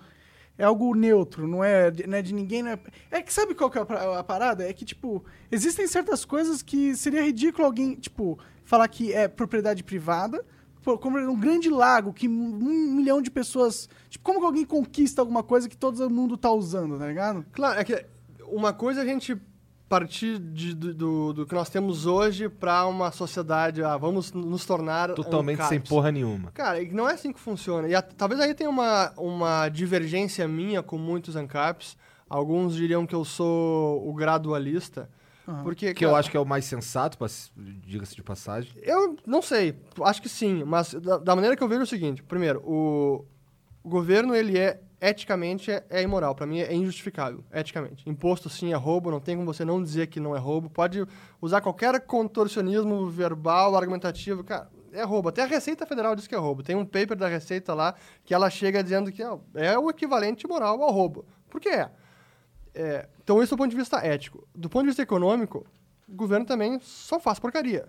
[0.56, 2.66] é algo neutro, não é, de- não é de ninguém.
[2.66, 2.78] É...
[3.10, 4.68] é que sabe qual que é a parada?
[4.68, 9.82] É que, tipo, existem certas coisas que seria ridículo alguém, tipo, falar que é propriedade
[9.82, 10.44] privada,
[10.82, 13.88] pô, como um grande lago que um milhão de pessoas.
[14.10, 17.44] Tipo, como que alguém conquista alguma coisa que todo mundo tá usando, tá ligado?
[17.52, 18.04] Claro, é que
[18.48, 19.36] uma coisa é a gente
[19.88, 24.64] partir de- do, do- do que nós temos hoje para uma sociedade, ah, vamos nos
[24.64, 25.88] tornar Totalmente sem ANCAPs.
[25.90, 26.50] porra nenhuma.
[26.52, 27.86] Cara, e não é assim que funciona.
[27.86, 31.94] E a- talvez aí tenha uma, uma divergência minha com muitos ANCAPs.
[32.28, 35.10] Alguns diriam que eu sou o gradualista.
[35.62, 37.18] Porque, Que eu cara, acho que é o mais sensato,
[37.56, 38.72] diga-se de passagem.
[38.82, 41.86] Eu não sei, acho que sim, mas da, da maneira que eu vejo é o
[41.86, 43.24] seguinte: primeiro, o,
[43.82, 48.08] o governo ele é eticamente é, é imoral, Pra mim é injustificável, eticamente.
[48.08, 50.70] Imposto sim é roubo, não tem como você não dizer que não é roubo.
[50.70, 51.04] Pode
[51.40, 55.28] usar qualquer contorcionismo verbal, argumentativo, cara, é roubo.
[55.28, 56.62] Até a Receita Federal diz que é roubo.
[56.62, 60.46] Tem um paper da Receita lá que ela chega dizendo que ó, é o equivalente
[60.46, 61.26] moral ao roubo.
[61.50, 61.90] Por que é?
[62.74, 64.46] É, então, isso do ponto de vista ético.
[64.54, 65.66] Do ponto de vista econômico,
[66.08, 67.86] o governo também só faz porcaria.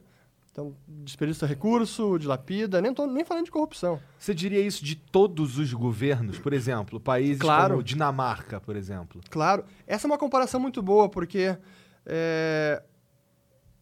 [0.52, 4.00] Então, desperdiça recurso, dilapida, nem tô nem falando de corrupção.
[4.20, 6.38] Você diria isso de todos os governos?
[6.38, 7.72] Por exemplo, países Claro.
[7.72, 9.20] como Dinamarca, por exemplo.
[9.32, 11.58] Claro, essa é uma comparação muito boa, porque
[12.06, 12.84] é,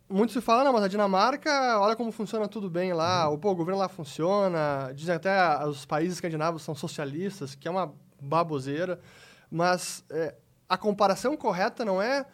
[0.07, 3.51] muito se fala, não, mas a Dinamarca, olha como funciona tudo bem lá, o, pô,
[3.51, 7.93] o governo lá funciona, dizem até ah, os países escandinavos são socialistas, que é uma
[8.21, 8.97] baboseira,
[9.49, 10.35] mas é,
[10.71, 12.25] a comparação correta não é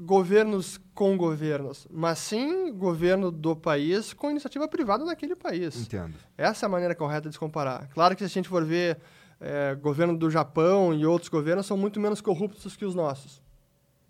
[0.00, 5.76] governos com governos, mas sim governo do país com iniciativa privada naquele país.
[5.82, 6.16] Entendo.
[6.36, 7.86] Essa é a maneira correta de se comparar.
[7.90, 8.98] Claro que se a gente for ver
[9.40, 13.40] é, governo do Japão e outros governos são muito menos corruptos que os nossos.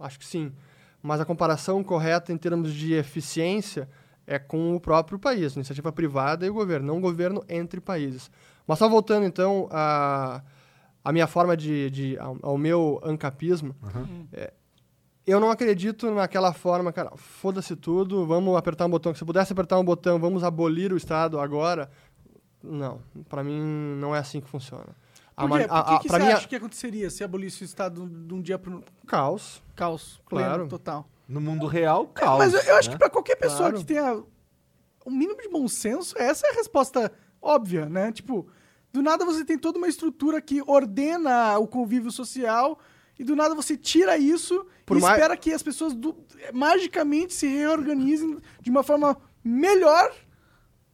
[0.01, 0.51] Acho que sim.
[1.03, 3.87] Mas a comparação correta em termos de eficiência
[4.27, 8.31] é com o próprio país, iniciativa privada e o governo, não governo entre países.
[8.67, 10.41] Mas só voltando então a,
[11.09, 13.75] a minha forma de, de ao, ao meu ancapismo,
[14.33, 14.53] é,
[15.27, 19.15] eu não acredito naquela forma, cara, foda-se tudo, vamos apertar um botão.
[19.15, 21.91] Se pudesse apertar um botão, vamos abolir o Estado agora.
[22.63, 23.59] Não, pra mim
[24.01, 24.89] não é assim que funciona.
[25.37, 25.67] A Por quê?
[25.71, 28.07] a- que, a- que pra você mim, é acha que aconteceria se abolisse o Estado
[28.07, 29.63] de um dia pro caos.
[29.77, 30.21] caos?
[30.27, 30.55] Claro.
[30.55, 31.09] pleno, total.
[31.29, 32.39] No mundo real, É, caos.
[32.39, 32.95] mas eu, eu acho né?
[32.95, 33.79] que pra qualquer pessoa Claro.
[33.79, 34.23] que tenha
[35.07, 38.11] um mínimo de bom senso, essa é a resposta óbvia, né?
[38.13, 38.47] Tipo,
[38.93, 42.79] do nada você tem toda uma estrutura que ordena o convívio social
[43.19, 46.17] e do nada você tira isso Por e mais- espera que as pessoas do-
[46.53, 50.11] magicamente se reorganizem de uma forma melhor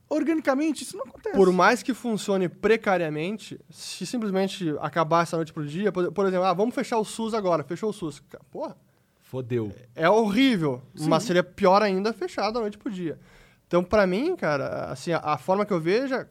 [0.09, 0.83] organicamente.
[0.85, 1.37] Isso não acontece.
[1.37, 6.47] Por mais que funcione precariamente, se simplesmente acabar essa noite pro dia, por, por exemplo,
[6.47, 8.23] ah, vamos fechar o SUS agora, fechou o SUS.
[8.51, 8.77] Porra,
[9.23, 9.73] Fodeu.
[9.95, 13.19] é horrível, mas seria pior ainda fechado da noite pro dia.
[13.67, 16.27] Então, pra mim, cara, assim, a, a forma que eu vejo, é,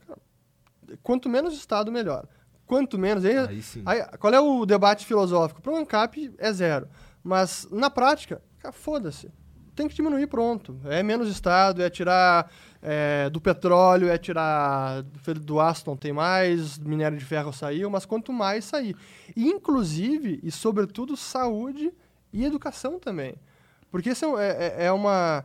[1.02, 2.26] quanto menos Estado, melhor.
[2.65, 3.24] Quanto menos...
[3.26, 3.38] Aí,
[3.86, 5.62] Aí aí, qual é o debate filosófico?
[5.62, 6.88] Para o ANCAP é zero.
[7.24, 8.41] Mas, na prática,
[8.72, 9.30] foda-se.
[9.76, 10.80] Tem que diminuir, pronto.
[10.86, 15.02] É menos Estado, é tirar é, do petróleo, é tirar
[15.41, 18.96] do aço, não tem mais, do minério de ferro saiu, mas quanto mais sair.
[19.36, 21.91] E, inclusive, e sobretudo, saúde
[22.32, 23.36] e educação também.
[23.89, 25.43] Porque isso é, é- é uma...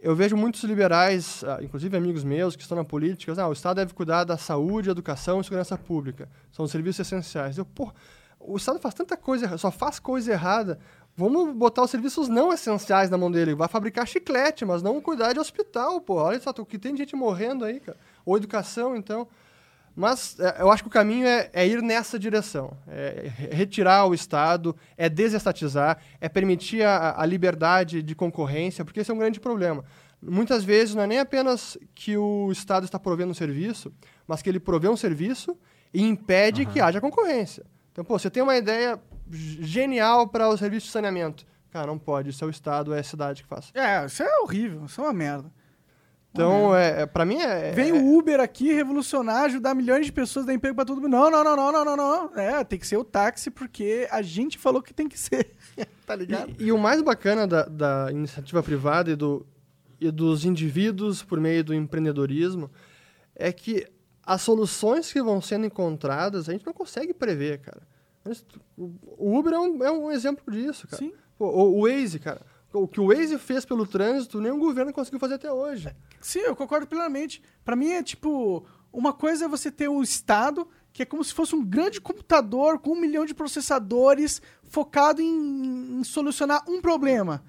[0.00, 3.76] Eu vejo muitos liberais, ah, inclusive amigos meus que estão na política, ah, o Estado
[3.76, 6.28] deve cuidar da saúde, educação e segurança pública.
[6.52, 7.58] São os serviços essenciais.
[7.58, 7.92] Eu, pô,
[8.38, 10.78] o Estado faz tanta coisa, só faz coisa errada.
[11.16, 13.56] Vamos botar os serviços não essenciais na mão dele.
[13.56, 16.14] Vai fabricar chiclete, mas não cuidar de hospital, pô.
[16.14, 17.98] Olha só, o que tem gente morrendo aí, cara.
[18.24, 19.26] Ou educação, então.
[20.00, 22.76] Mas é, eu acho que o caminho é, é ir nessa direção.
[22.86, 29.00] É re- retirar o Estado, é desestatizar, é permitir a, a liberdade de concorrência, porque
[29.00, 29.84] esse é um grande problema.
[30.22, 33.92] Muitas vezes não é nem apenas que o Estado está provendo um serviço,
[34.24, 35.58] mas que ele provê um serviço
[35.92, 37.64] e impede que haja concorrência.
[37.90, 41.44] Então, pô, você tem uma ideia genial para o serviço de saneamento.
[41.70, 43.70] Cara, não pode, isso é o Estado, é a cidade que faz.
[43.74, 45.50] É, isso é horrível, isso é uma merda.
[46.44, 47.72] Então, é, é, para mim é...
[47.72, 51.10] Vem é, o Uber aqui revolucionar, ajudar milhões de pessoas, dar emprego pra todo mundo.
[51.10, 52.38] Não, não, não, não, não, não, não.
[52.38, 55.50] É, tem que ser o táxi porque a gente falou que tem que ser.
[56.06, 56.52] tá ligado?
[56.58, 59.46] E, e o mais bacana da, da iniciativa privada e, do,
[60.00, 62.70] e dos indivíduos por meio do empreendedorismo
[63.34, 63.86] é que
[64.24, 67.82] as soluções que vão sendo encontradas a gente não consegue prever, cara.
[68.76, 71.02] O Uber é um, é um exemplo disso, cara.
[71.02, 71.12] Sim.
[71.38, 72.42] Pô, O, o Waze, cara.
[72.72, 75.94] O que o Waze fez pelo trânsito, nenhum governo conseguiu fazer até hoje.
[76.20, 77.42] Sim, eu concordo plenamente.
[77.64, 81.32] Pra mim é tipo, uma coisa é você ter o Estado, que é como se
[81.32, 87.42] fosse um grande computador com um milhão de processadores focado em, em solucionar um problema.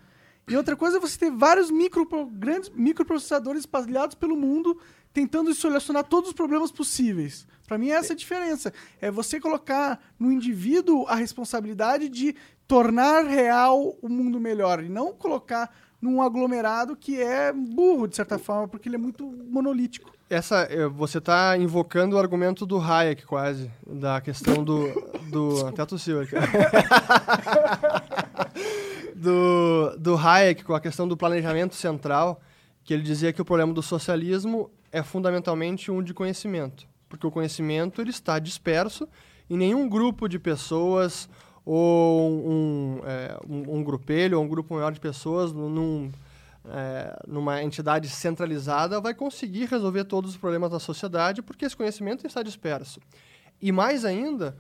[0.48, 4.80] E outra coisa é você ter vários micro, grandes microprocessadores espalhados pelo mundo
[5.14, 7.48] tentando solucionar todos os problemas possíveis.
[7.68, 8.74] Para mim, essa é a diferença.
[9.00, 12.36] É você colocar no indivíduo a responsabilidade de
[12.70, 18.38] tornar real o mundo melhor e não colocar num aglomerado que é burro, de certa
[18.38, 20.14] forma, porque ele é muito monolítico.
[20.30, 24.88] Essa, eh, você está invocando o argumento do Hayek, quase, da questão do.
[25.32, 26.36] do até tossiu aqui.
[29.18, 32.40] do, do Hayek, com a questão do planejamento central,
[32.84, 36.88] que ele dizia que o problema do socialismo é fundamentalmente um de conhecimento.
[37.10, 39.10] Porque o conhecimento ele está disperso
[39.50, 41.28] e nenhum grupo de pessoas
[41.66, 46.12] ou um, é, um, um grupelho ou um grupo maior de pessoas num,
[46.66, 52.26] é, numa entidade centralizada vai conseguir resolver todos os problemas da sociedade porque esse conhecimento
[52.26, 53.00] está disperso.
[53.62, 54.56] E mais ainda,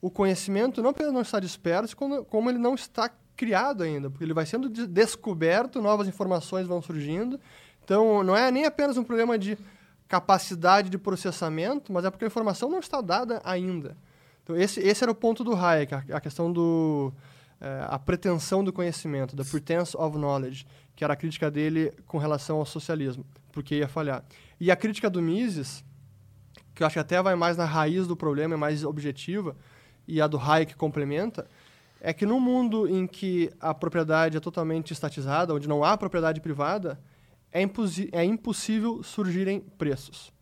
[0.00, 4.34] o conhecimento não apenas não está disperso, como, ele não está criado ainda, porque ele
[4.34, 7.40] vai sendo de- descoberto, novas informações vão surgindo.
[7.82, 9.58] Então, não é nem apenas um problema de
[10.06, 13.96] capacidade de processamento, mas é porque a informação não está dada ainda.
[14.44, 17.12] Então, esse, esse era o ponto do Hayek, a, a questão do...
[17.60, 22.18] eh, a pretensão do conhecimento, the pretense of knowledge, que era a crítica dele com
[22.18, 24.22] relação ao socialismo, porque ia falhar.
[24.60, 25.82] E a crítica do Mises,
[26.74, 29.56] que eu acho que até vai mais na raiz do problema, é mais objetiva,
[30.06, 31.48] e a do Hayek complementa,
[31.98, 36.38] é que num mundo em que a propriedade é totalmente estatizada, onde não há propriedade
[36.38, 37.00] privada,
[37.50, 37.62] é,
[38.12, 40.33] é impossível surgirem preços.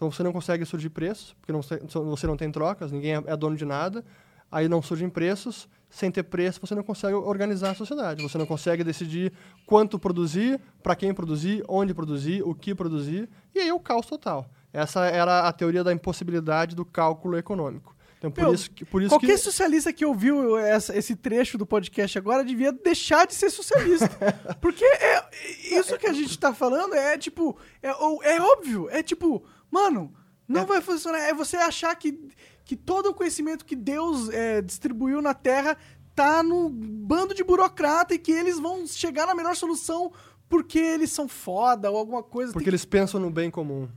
[0.00, 1.60] Então você não consegue surgir preços, porque não,
[2.06, 4.02] você não tem trocas, ninguém é, é dono de nada,
[4.50, 8.46] aí não surgem preços, sem ter preço você não consegue organizar a sociedade, você não
[8.46, 9.30] consegue decidir
[9.66, 14.06] quanto produzir, para quem produzir, onde produzir, o que produzir, e aí é o caos
[14.06, 14.48] total.
[14.72, 17.94] Essa era a teoria da impossibilidade do cálculo econômico.
[18.20, 21.56] Então por Meu, isso que, por isso Qualquer que socialista que ouviu essa- esse trecho
[21.56, 24.08] do podcast agora devia deixar de ser socialista.
[24.60, 27.56] Porque é, isso que a gente tá falando é tipo.
[27.82, 28.90] É, é óbvio.
[28.90, 30.12] É tipo, mano,
[30.48, 31.18] não vai funcionar.
[31.20, 32.18] É você achar que,
[32.64, 35.76] que todo o conhecimento que Deus é, distribuiu na Terra
[36.14, 40.12] tá no bando de burocrata e que eles vão chegar na melhor solução
[40.48, 42.52] porque eles são foda ou alguma coisa.
[42.52, 43.88] Porque Tem eles pensam no bem comum.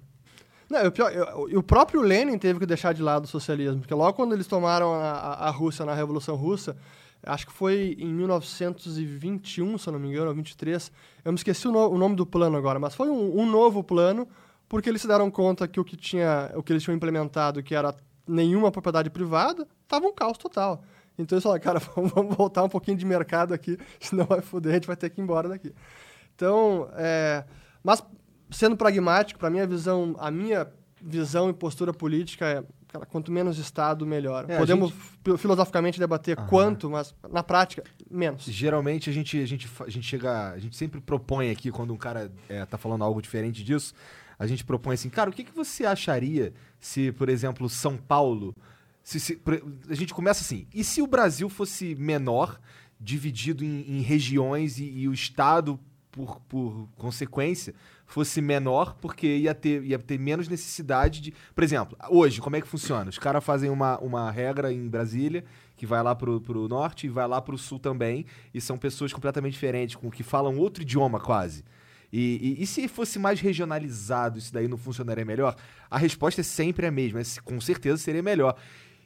[0.70, 4.14] Não, eu- e o próprio Lenin teve que deixar de lado o socialismo, porque logo
[4.14, 6.78] quando eles tomaram a, a- a Rússia na Revolução Russa,
[7.26, 10.92] acho que foi em 1921, se eu não me engano, ou 23,
[11.24, 13.84] eu me esqueci o, no- o nome do plano agora, mas foi um, um novo
[13.84, 14.28] plano,
[14.74, 17.76] porque eles se deram conta que o que, tinha, o que eles tinham implementado, que
[17.76, 17.96] era
[18.28, 20.84] nenhuma propriedade privada, estava um caos total.
[21.16, 24.74] Então eles falaram, cara, vamos, voltar um pouquinho de mercado aqui, senão vai foder, a
[24.74, 25.72] gente vai ter que ir embora daqui.
[26.34, 27.44] Então, é,
[27.84, 28.04] mas
[28.50, 30.68] sendo pragmático, para minha visão, a minha
[31.00, 34.46] visão e postura política é, cara, quanto menos Estado, melhor.
[34.48, 34.92] É, a Podemos
[35.24, 36.48] fi- filosoficamente debater Aham.
[36.48, 38.46] quanto, mas na prática, menos.
[38.46, 40.50] Geralmente a gente, a gente, a gente chega.
[40.50, 43.94] A gente sempre propõe aqui, quando um cara é, tá falando algo diferente disso,
[44.38, 48.56] a gente propõe assim, cara, o que, que você acharia se, por exemplo, São Paulo.
[49.04, 49.40] Se, se-
[49.90, 52.60] a gente começa assim, e se o Brasil fosse menor,
[53.00, 55.78] dividido em, em regiões e, e o Estado,
[56.10, 57.74] por, por consequência,
[58.06, 61.34] fosse menor, porque ia ter, ia ter menos necessidade de.
[61.54, 63.10] Por exemplo, hoje, como é que funciona?
[63.10, 65.44] Os caras fazem uma, uma regra em Brasília,
[65.76, 69.12] que vai lá pro, pro norte e vai lá pro sul também, e são pessoas
[69.12, 71.64] completamente diferentes, com que falam outro idioma quase.
[72.16, 75.56] E, e- e se fosse mais regionalizado, isso daí não funcionaria melhor?
[75.90, 78.56] A resposta é sempre a mesma, é com certeza seria melhor.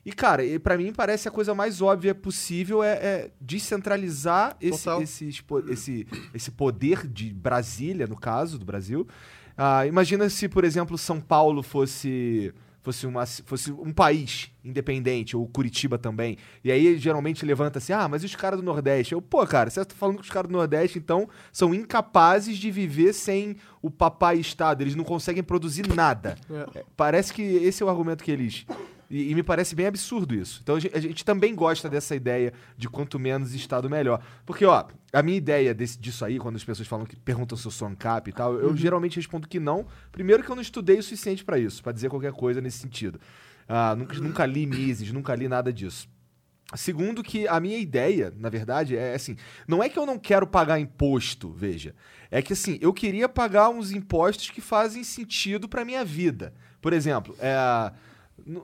[0.06, 5.44] E, cara, pra mim parece a coisa mais óbvia possível é, é descentralizar esse, esse,
[5.70, 9.08] esse, esse poder de Brasília, no caso, do Brasil.
[9.58, 12.54] Ah, imagina se, por exemplo, São Paulo fosse
[12.88, 16.38] fosse, uma, fosse um país independente, ou Curitiba também.
[16.64, 19.14] E aí geralmente levanta assim: ah, mas os caras do Nordeste?
[19.14, 22.72] Eu, pô, cara, você tá falando que os caras do Nordeste, então, são incapazes de
[22.72, 24.82] viver sem o papai Estado.
[24.82, 26.38] Eles não conseguem produzir nada.
[26.50, 26.80] É.
[26.80, 28.66] É, Parece que esse é o argumento que eles.
[29.10, 30.60] E, e me parece bem absurdo isso.
[30.62, 34.22] Então a gente, a gente também gosta dessa ideia de quanto menos Estado melhor.
[34.46, 37.66] Porque, ó, a minha ideia desse- disso aí, quando as pessoas falam que perguntam se
[37.66, 39.86] eu sou ANCAP e tal, eu geralmente respondo que não.
[40.12, 43.20] Primeiro que eu não estudei o suficiente pra isso, pra dizer qualquer coisa nesse sentido.
[43.68, 46.10] Ah, nunca, nunca li Mises, nunca li nada disso.
[46.76, 50.46] Segundo que a minha ideia, na verdade, é assim, não é que eu não quero
[50.46, 51.96] pagar imposto, veja.
[52.30, 56.54] É que assim, eu queria pagar uns impostos que fazem sentido pra minha vida.
[56.82, 57.92] Por exemplo, é,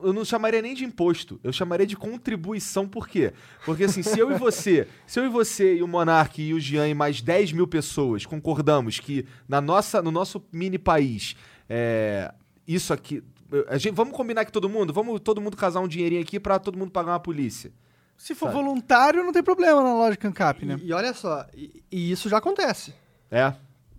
[0.02, 3.32] eu não chamaria nem de imposto, eu chamaria de contribuição, por quê?
[3.64, 6.60] Porque assim, se eu e você, se eu e você e o Monark e o
[6.60, 11.36] Jean e mais 10 mil pessoas concordamos que na nossa, no nosso mini país,
[11.68, 12.32] é,
[12.66, 13.22] isso aqui.
[13.68, 14.92] A gente, vamos combinar que todo mundo?
[14.92, 17.72] Vamos todo mundo casar um dinheirinho aqui pra todo mundo pagar uma polícia.
[18.16, 18.56] Se for Sabe?
[18.56, 20.78] voluntário, não tem problema na lógica ANCAP, né?
[20.80, 22.94] E, e olha só, e, e isso já acontece.
[23.30, 23.54] É.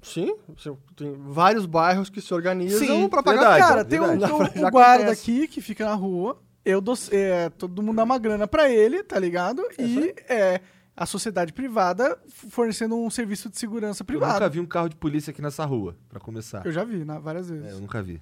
[0.05, 0.35] Sim,
[0.95, 3.61] tem vários bairros que se organizam Sim, pra pagar verdade.
[3.67, 4.31] Cara, tem um, verdade.
[4.33, 6.39] tem um- Já um guarda aqui que fica na rua.
[6.63, 9.61] Eu dou, é, todo mundo dá uma grana pra ele, tá ligado?
[9.79, 10.61] E é,
[10.95, 12.17] a sociedade privada
[12.49, 14.33] fornecendo um serviço de segurança Eu privado.
[14.33, 16.65] nunca vi um carro de polícia aqui nessa rua, pra começar.
[16.65, 17.65] Eu já vi, né, várias vezes.
[17.67, 18.21] É, eu nunca vi.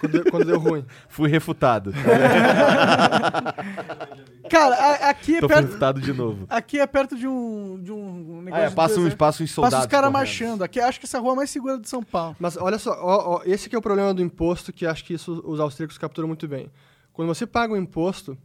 [0.00, 0.84] Quando, deu- quando deu ruim.
[1.08, 1.92] Fui refutado.
[4.50, 6.46] Cara, a- aqui é Tô perto, refutado de novo.
[6.48, 8.64] aqui é perto de um, de um Ah, negócio.
[8.64, 9.16] é, de passa, deserto.
[9.16, 9.76] passa uns soldados.
[9.76, 10.18] Passa os caras correndo.
[10.18, 10.62] marchando.
[10.64, 12.36] Aqui, acho que essa rua é a mais segura de São Paulo.
[12.38, 15.14] Mas olha só, ó, ó, esse que é o problema do imposto, que acho que
[15.14, 16.70] isso os austríacos capturam muito bem.
[17.12, 18.36] Quando você paga o imposto,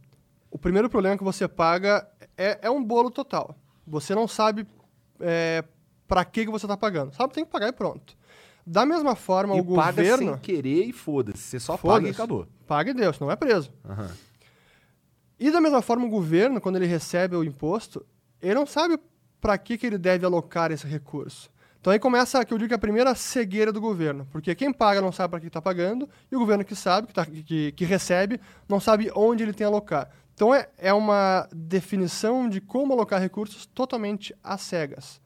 [0.50, 3.54] o primeiro problema que você paga é, é um bolo total.
[3.86, 4.66] Você não sabe
[5.20, 5.62] é,
[6.08, 7.14] para que, que você está pagando.
[7.14, 8.16] Sabe, tem que pagar e pronto.
[8.66, 10.32] Da mesma forma, E o paga governo...
[10.32, 11.38] sem querer e foda-se.
[11.42, 12.46] Você só paga e acabou.
[12.66, 13.72] Paga e deu, senão é preso.
[13.84, 14.10] Aham.
[15.38, 18.04] E da mesma forma, o governo, quando ele recebe o imposto,
[18.40, 18.98] ele não sabe
[19.40, 21.50] para que, que ele deve alocar esse recurso.
[21.80, 24.24] Então aí começa, que eu digo, que é a primeira cegueira do governo.
[24.30, 27.12] Porque quem paga não sabe para que está pagando, e o governo que sabe, que,
[27.14, 30.08] tá- que- que recebe, não sabe onde ele tem a alocar.
[30.32, 35.20] Então é, é uma definição de como alocar recursos totalmente às cegas.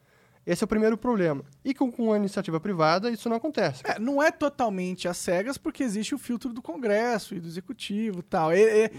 [0.47, 1.43] Esse é o primeiro problema.
[1.65, 3.81] E com, com a iniciativa privada, isso não acontece.
[3.85, 8.19] É, não é totalmente às cegas, porque existe o filtro do Congresso e do Executivo
[8.19, 8.49] e tal.
[8.53, 8.91] É- é-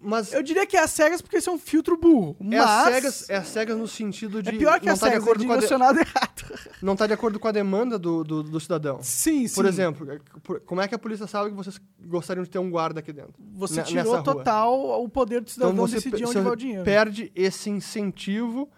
[0.00, 2.36] Mas eu diria que é às cegas porque esse é um filtro burro.
[2.40, 4.98] é Mas às cegas, é às cegas no sentido de é pior que não às
[4.98, 5.64] tá de cegas, é acordo com a de-
[6.00, 6.58] errado.
[6.82, 8.98] não está de acordo com a demanda do, do, do cidadão.
[9.00, 9.54] Sim, sim.
[9.54, 12.58] Por exemplo, é, por- como é que a polícia sabe que vocês gostariam de ter
[12.58, 13.34] um guarda aqui dentro?
[13.54, 14.22] Você Ne- tirou rua?
[14.24, 16.82] total o poder do cidadão Então você, decidir onde vai o dinheiro.
[16.84, 18.68] perde esse incentivo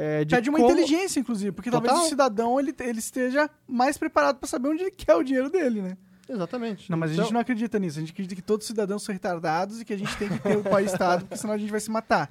[0.00, 2.06] é, de Perde uma como- inteligência, inclusive, porque talvez Total.
[2.06, 5.82] o cidadão ele, ele esteja mais preparado para saber onde ele quer o dinheiro dele,
[5.82, 5.96] né?
[6.28, 6.90] Exatamente.
[6.90, 7.98] Não, mas a Então, gente não acredita nisso.
[7.98, 10.38] A gente acredita que todos os cidadãos são retardados e que a gente tem que
[10.38, 12.30] ter o país Estado, porque senão a gente vai se matar.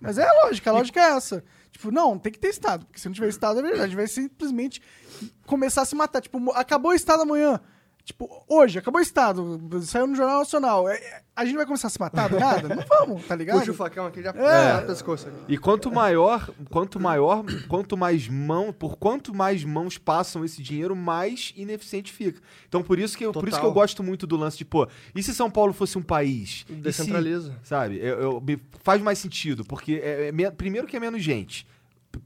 [0.00, 1.44] Mas é a lógica, a lógica é essa.
[1.72, 3.82] Tipo, não, tem que ter Estado, porque se não tiver Estado, é verdade.
[3.82, 4.80] A gente vai simplesmente
[5.46, 6.20] começar a se matar.
[6.20, 7.60] Tipo, acabou o Estado amanhã.
[8.04, 10.88] Tipo, hoje, acabou o Estado, saiu no Jornal Nacional.
[10.88, 12.68] É, é, A gente vai começar a se matar do nada?
[12.74, 13.60] Não vamos, tá ligado?
[13.60, 14.78] Puxa o facão aqui já É.
[14.78, 14.80] é.
[14.82, 15.28] pescoço.
[15.28, 15.36] aqui.
[15.48, 20.96] E quanto maior, quanto maior, quanto mais mão, por quanto mais mãos passam esse dinheiro,
[20.96, 22.40] mais ineficiente fica.
[22.68, 24.88] Então por isso que eu, por isso que eu gosto muito do lance de, pô,
[25.14, 26.64] e se São Paulo fosse um país?
[26.68, 27.56] E se- Descentraliza.
[27.62, 27.98] sabe?
[27.98, 31.66] Eu, eu- me- faz mais sentido, porque é, é me- primeiro que é menos gente.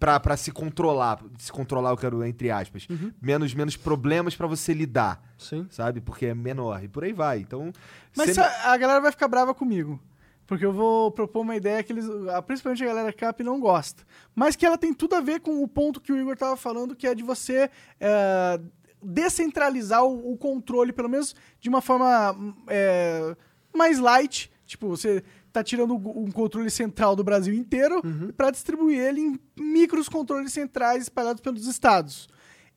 [0.00, 3.12] Pra, pra se controlar, se controlar eu quero entre aspas, Uhum.
[3.22, 5.66] menos, menos problemas pra você lidar, Sim.
[5.70, 6.00] sabe?
[6.00, 7.38] Porque é menor e por aí vai.
[7.38, 7.72] Então,
[8.16, 10.00] Mas sempre- a, galera vai ficar brava comigo.
[10.46, 12.04] Porque eu vou propor uma ideia que eles,
[12.46, 14.04] principalmente a galera cap não gosta.
[14.34, 16.94] Mas que ela tem tudo a ver com o ponto que o Igor tava falando,
[16.94, 17.68] que é de você
[17.98, 18.60] é,
[19.02, 23.36] descentralizar o, o controle, pelo menos de uma forma hum, é,
[23.74, 24.50] mais light.
[24.66, 25.22] Tipo, você
[25.56, 28.02] tá tirando um controle central do Brasil inteiro
[28.36, 32.28] para distribuir ele em micros controles centrais espalhados pelos estados.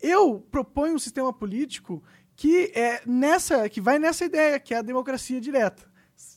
[0.02, 2.02] Eu proponho um sistema político
[2.36, 5.90] que é nessa, que vai nessa ideia, que é a democracia direta.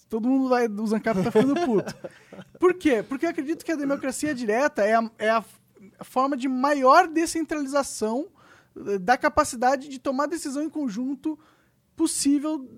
[0.09, 1.94] Todo mundo vai do Zancap tá ficando puto.
[2.59, 3.02] Por quê?
[3.02, 5.44] Porque eu acredito que a democracia direta é a, é a
[6.05, 8.26] forma de maior descentralização
[8.76, 11.38] eh, da capacidade de tomar decisão em conjunto
[11.94, 12.68] possível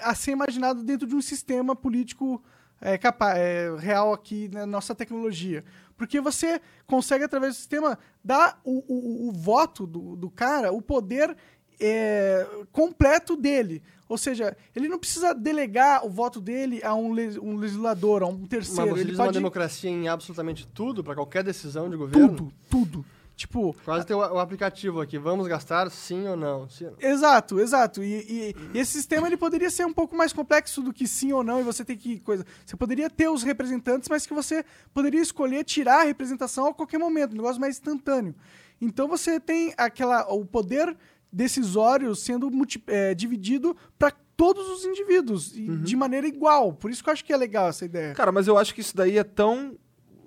[0.00, 2.42] a ser imaginado dentro de um sistema político
[2.80, 5.64] é, capa- é, real aqui na nossa tecnologia.
[5.96, 10.82] Porque você consegue, através do sistema, dar o, o- o voto do, do cara, o
[10.82, 11.36] poder
[11.80, 13.82] é, completo dele.
[14.08, 18.26] Ou seja, ele não precisa delegar o voto dele a um, le- um legislador, a
[18.26, 18.90] um Mas terceiro.
[18.90, 22.28] você ele diz uma pode democracia em absolutamente tudo, para qualquer decisão de governo?
[22.28, 23.04] tudo, tudo.
[23.36, 25.18] Tipo, Quase tem o, o aplicativo aqui.
[25.18, 26.68] Vamos gastar sim ou não?
[26.68, 26.98] Sim ou não?
[27.08, 28.02] Exato, exato.
[28.02, 31.32] E, e- e esse sistema ele poderia ser um pouco mais complexo do que sim
[31.32, 32.44] ou não, e você tem que coisa.
[32.64, 36.98] Você poderia ter os representantes, mas que você poderia escolher tirar a representação a qualquer
[36.98, 38.34] momento, um negócio mais instantâneo.
[38.80, 40.96] Então você tem aquela o poder
[41.32, 46.72] decisório sendo multi- é, dividido para todos os indivíduos e de maneira igual.
[46.72, 48.14] Por isso que eu acho que é legal essa ideia.
[48.14, 49.76] Cara, mas eu acho que isso daí é tão.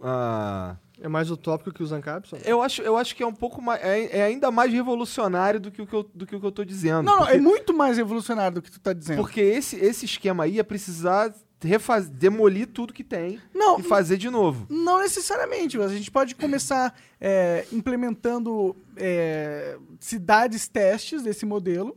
[0.03, 2.37] ah, É mais utópico que os Ancapson?
[2.43, 3.81] eu, acho, eu acho que é um pouco mais.
[3.83, 6.51] É, é ainda mais revolucionário do que o que eu, do que o que eu
[6.51, 7.03] tô dizendo.
[7.03, 9.17] Não, é muito mais revolucionário do que tu tá dizendo.
[9.21, 14.17] porque esse, esse esquema aí é precisar refaz, demolir tudo que tem Não, e fazer
[14.17, 14.65] de novo.
[14.69, 15.79] Não necessariamente.
[15.79, 21.95] A gente pode começar é, implementando é, cidades testes desse modelo,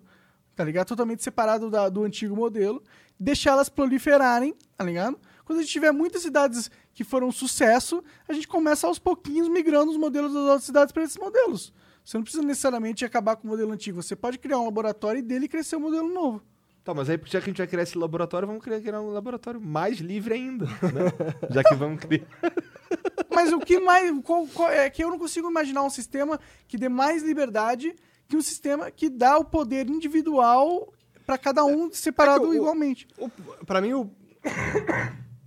[0.57, 0.86] tá ligado?
[0.88, 2.82] Totalmente separado da- do antigo modelo,
[3.18, 5.18] deixar elas proliferarem, tá ligado?
[5.44, 6.70] Quando a gente tiver muitas cidades
[7.01, 10.92] que foram um sucesso, a gente começa aos pouquinhos migrando os modelos das outras cidades
[10.92, 11.72] para esses modelos.
[12.05, 14.03] Você não precisa necessariamente acabar com o modelo antigo.
[14.03, 16.42] Você pode criar um laboratório e dele crescer um modelo novo.
[16.84, 19.09] Tá, mas aí já que a gente vai criar esse laboratório, vamos criar, criar um
[19.09, 21.11] laboratório mais livre ainda, né?
[21.51, 22.26] já que vamos criar.
[23.32, 24.12] Mas o que mais.
[24.22, 26.38] qual- qual- é que eu não consigo imaginar um sistema
[26.68, 27.94] que dê mais liberdade
[28.28, 30.92] que um sistema que dá o poder individual
[31.24, 33.09] pra cada um separado É que o- igualmente.
[33.66, 34.11] Para mim, o,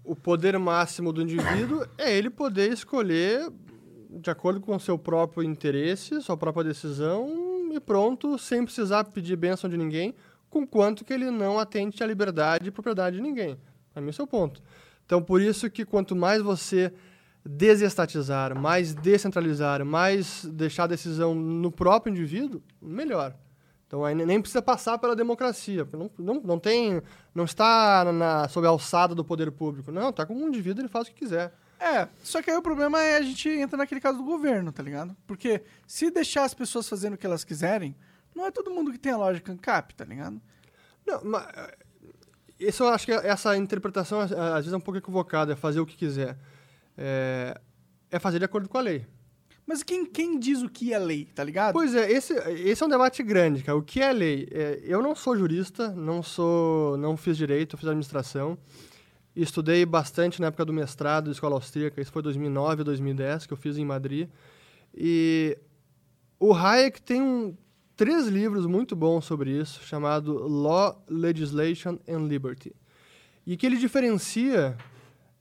[0.03, 3.49] o poder máximo do indivíduo é ele poder escolher
[4.09, 9.35] de acordo com o seu próprio interesse, sua própria decisão e pronto, sem precisar pedir
[9.35, 10.13] bênção de ninguém,
[10.49, 13.57] com quanto que ele não atente à liberdade e propriedade de ninguém.
[13.91, 14.61] Para mim, esse é o ponto.
[15.05, 16.93] Então, por isso que quanto mais você
[17.45, 23.35] desestatizar, mais descentralizar, mais deixar a decisão no próprio indivíduo, melhor.
[23.93, 26.99] Então aí nem precisa passar pela democracia, porque não, não, não tem,
[27.35, 29.91] não está na, sob a alçada do poder público.
[29.91, 31.53] Não, está com um indivíduo, ele faz o que quiser.
[31.79, 34.81] É, só que aí o problema é a gente entra naquele caso do governo, tá
[34.81, 35.15] ligado?
[35.27, 37.95] Porque se deixar as pessoas fazendo o que elas quiserem,
[38.33, 40.41] não é todo mundo que tem a lógica ANCAP, tá ligado?
[41.05, 41.77] Não, mas eh,
[42.61, 45.85] isso eu acho que essa interpretação às vezes é um pouco equivocada, é fazer o
[45.85, 46.35] que quiser.
[46.97, 47.61] É,
[48.09, 49.05] é fazer de acordo com a lei.
[49.65, 51.73] Mas quem, quem diz o que é lei, tá ligado?
[51.73, 53.77] Pois é, esse, esse é um debate grande, cara.
[53.77, 54.47] O que é lei?
[54.51, 58.57] É, eu não sou jurista, não sou, não fiz direito, fiz administração.
[59.35, 62.01] Estudei bastante na época do mestrado, escola austríaca.
[62.01, 64.27] Isso foi 2009, 2010, que eu fiz em Madrid.
[64.93, 65.57] E
[66.39, 67.55] o Hayek tem um,
[67.95, 72.75] três livros muito bons sobre isso, chamado Law, Legislation and Liberty.
[73.47, 74.77] E que ele diferencia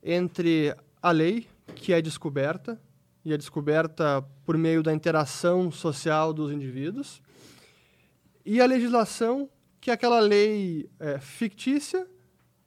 [0.02, 2.80] entre a lei, que é descoberta,
[3.24, 7.22] e é descoberta por meio da interação social dos indivíduos,
[8.44, 9.48] e a legislação,
[9.80, 12.06] que é aquela lei é, fictícia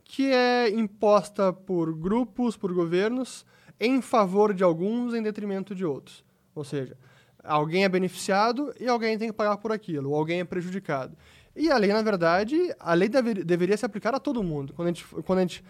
[0.05, 3.45] que é imposta por grupos, por governos,
[3.79, 6.23] em favor de alguns em detrimento de outros.
[6.53, 6.95] Ou seja,
[7.43, 11.17] alguém é beneficiado e alguém tem que pagar por aquilo, ou alguém é prejudicado.
[11.55, 14.73] E a lei, na verdade, a lei deve, deveria se aplicar a todo mundo.
[14.73, 15.63] Quando a gente, quando a gente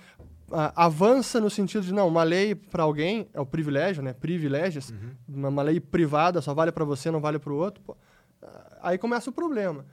[0.51, 4.13] ah, avança no sentido de, não, uma lei para alguém é o privilégio, né?
[4.13, 4.93] Privilégios.
[5.27, 7.81] Uma, uma lei privada só vale para você, não vale para o outro.
[7.83, 7.97] Pô,
[8.41, 9.85] ah, aí começa o problema.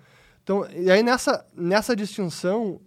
[0.43, 2.81] Então, e aí nessa, nessa distinção,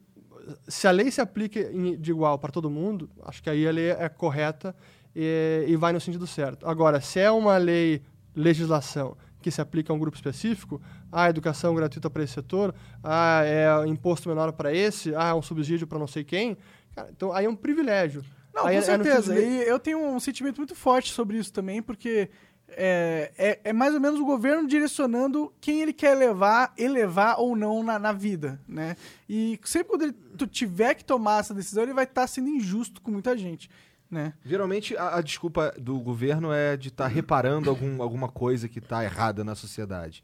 [0.68, 3.72] se a lei se aplica em- de igual para todo mundo, acho que aí a
[3.72, 4.76] lei é correta
[5.16, 6.68] e, e vai no sentido certo.
[6.68, 8.01] Agora, se é uma lei,
[8.36, 13.41] legislação, que se aplica a um grupo específico, ah, educação gratuita para esse setor, ah,
[13.45, 16.57] é imposto menor para esse, ah, é um subsídio para não sei quem,
[16.96, 18.24] cara, então aí é um privilégio.
[18.54, 19.34] Não, Aí com é no certeza.
[19.34, 22.30] de- E eu tenho um sentimento muito forte sobre isso também, porque
[22.70, 27.56] é, é, é mais ou menos o governo direcionando quem ele quer levar, elevar ou
[27.56, 28.96] não na, na vida, né?
[29.30, 33.02] E sempre quando ele tu tiver que tomar essa decisão, ele vai estar sendo injusto
[33.02, 33.70] com muita gente,
[34.10, 34.34] né?
[34.43, 39.04] Geralmente a, a desculpa do governo é de estar reparando algum, alguma coisa que está
[39.04, 40.24] errada na sociedade.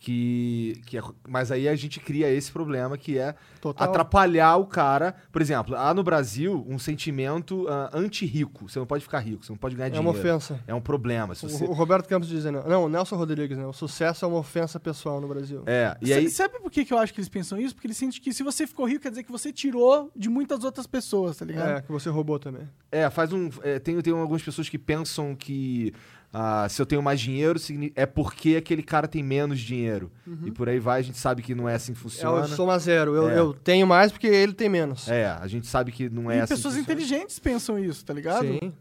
[0.00, 3.88] Que, que é- mas aí a gente cria esse problema que é Total.
[3.88, 5.14] atrapalhar o cara.
[5.32, 8.68] Por exemplo, há no Brasil um sentimento ah, anti-rico.
[8.68, 10.08] Você não pode ficar rico, você não pode ganhar É dinheiro.
[10.08, 10.60] uma ofensa.
[10.68, 11.34] É um problema.
[11.34, 11.64] Se você...
[11.64, 13.66] O, o Roberto Campos dizendo, não, o Nelson Rodrigues, né?
[13.66, 15.64] O sucesso é uma ofensa pessoal no Brasil.
[15.66, 16.30] É, e aí.
[16.30, 17.74] Sabe por que, que eu acho que eles pensam isso?
[17.74, 20.62] Porque eles sentem que se você ficou rico, quer dizer que você tirou de muitas
[20.62, 21.78] outras pessoas, tá ligado?
[21.78, 22.68] É, que você roubou também.
[22.92, 23.50] É, faz um.
[23.62, 25.92] é, tem, tem algumas pessoas que pensam que
[26.32, 27.58] ah, se eu tenho mais dinheiro,
[27.94, 30.10] é porque aquele cara tem menos dinheiro.
[30.44, 32.44] E por aí vai, a gente sabe que não é assim que É funciona.
[32.44, 33.14] o soma zero.
[33.14, 33.38] Eu, É.
[33.38, 35.08] eu tenho mais porque ele tem menos.
[35.08, 36.54] É, a gente sabe que não é e assim.
[36.54, 37.00] pessoas que funciona.
[37.00, 38.46] inteligentes pensam isso, tá ligado?
[38.46, 38.72] Sim.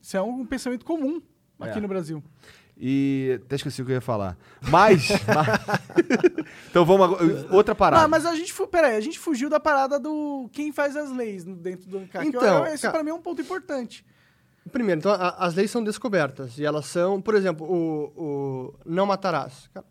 [0.00, 1.20] Isso é um pensamento comum
[1.60, 1.80] aqui É.
[1.80, 2.22] no Brasil.
[2.82, 4.38] E até esqueci o que eu ia falar.
[4.62, 5.06] Mas.
[5.28, 5.80] mas-
[6.70, 7.46] então vamos agora.
[7.54, 8.04] Outra parada.
[8.04, 11.10] Ah, mas a gente, fu- peraí, a gente fugiu da parada do quem faz as
[11.14, 12.26] leis no- dentro do ANCAC.
[12.26, 14.04] Então, esse cara- pra mim é um ponto importante.
[14.72, 16.58] Primeiro, então, a- as leis são descobertas.
[16.58, 19.68] E elas são, por exemplo, o, o não matarás.
[19.74, 19.86] Cara,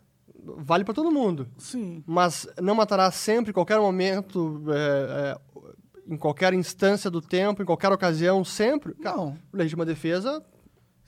[0.58, 1.46] vale para todo mundo.
[1.58, 2.02] Sim.
[2.06, 7.66] Mas não matarás sempre, em qualquer momento, é, é, em qualquer instância do tempo, em
[7.66, 8.94] qualquer ocasião, sempre.
[8.94, 9.36] Cara, Não.
[9.52, 10.42] legítima defesa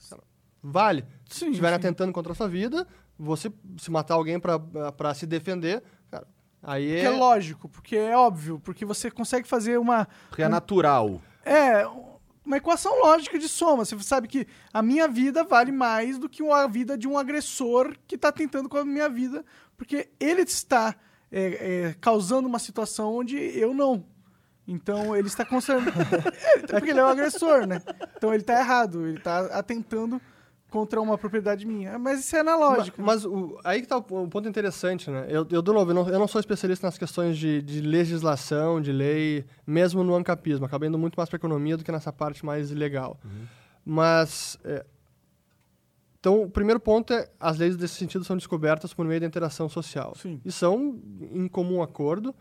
[0.09, 0.21] cara,
[0.61, 1.01] vale.
[1.29, 5.81] Sim, Se estiver atentando contra a sua vida, você se matar alguém para se defender,
[6.11, 6.27] cara,
[6.61, 7.03] aí Que é...
[7.05, 10.07] é lógico, porque é óbvio, porque você consegue fazer uma.
[10.29, 11.19] Porque é natural.
[11.43, 11.85] É,
[12.45, 13.85] uma equação lógica de soma.
[13.85, 17.95] Você sabe que a minha vida vale mais do que a vida de um agressor
[18.07, 19.45] que está tentando com a minha vida,
[19.77, 20.95] porque ele está
[21.31, 24.05] é, é, causando uma situação onde eu não.
[24.67, 25.93] Então ele está concernando.
[26.43, 27.81] É, porque ele é o agressor, né?
[28.15, 30.21] Então ele está errado, ele está atentando
[30.73, 31.99] contra uma propriedade minha.
[31.99, 32.99] Mas isso é analógico.
[32.99, 35.27] Mas, mas o- aí que tá o, o ponto interessante, né?
[35.29, 38.81] Eu, eu, de novo, eu não, eu não sou especialista nas questões de, de legislação,
[38.81, 40.65] de lei, mesmo no ancapismo.
[40.65, 43.19] Acabei indo muito mais para economia do que nessa parte mais legal.
[43.85, 44.83] Mas, é,
[46.19, 49.69] então, o primeiro ponto é as leis desse sentido são descobertas por meio da interação
[49.69, 50.15] social.
[50.15, 50.41] Sim.
[50.43, 50.99] E são
[51.31, 52.33] em comum acordo.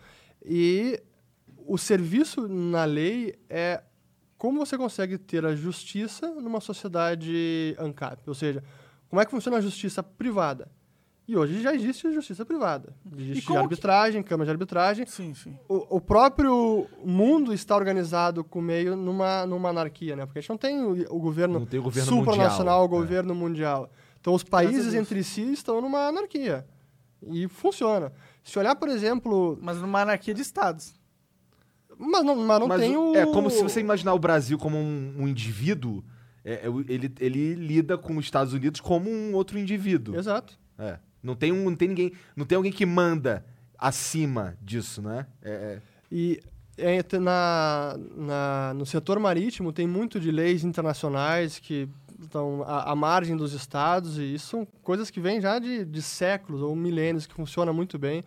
[0.44, 1.02] E
[1.66, 3.82] o serviço na lei é
[4.42, 8.60] como você consegue ter a justiça numa sociedade ANCAP, ou seja,
[9.08, 10.68] como é que funciona a justiça privada.
[11.28, 12.92] E hoje já existe justiça privada.
[13.16, 15.06] Existe como que- arbitragem, câmara de arbitragem.
[15.06, 15.56] Sim, sim.
[15.68, 20.26] O, o próprio mundo está organizado com meio numa, numa anarquia, né?
[20.26, 22.88] Porque a gente não tem o, o governo, Não tem o governo supranacional, mundial, o
[22.88, 23.90] governo mundial.
[24.20, 26.66] Então os países entre si estão numa anarquia.
[27.30, 28.12] E funciona.
[28.42, 31.00] Se olhar, por exemplo, Mas numa anarquia de estados.
[32.10, 33.14] Mas não, mas não Mas tem o-.
[33.14, 36.04] É como se você imaginar o Brasil como um, um indivíduo,
[36.44, 40.16] é, é, ele, ele lida com os Estados Unidos como um outro indivíduo.
[40.16, 40.58] Exato.
[40.78, 40.98] É.
[41.22, 43.44] Não tem um, não tem ninguém, não tem alguém que manda
[43.78, 45.26] acima disso, né?
[45.42, 45.82] É, é.
[46.10, 46.40] E
[47.20, 51.88] na, na, no setor marítimo tem muito de leis internacionais que
[52.20, 56.02] estão à, à margem dos estados, e isso são coisas que vêm já de, de
[56.02, 58.24] séculos ou milênios, que funcionam muito bem.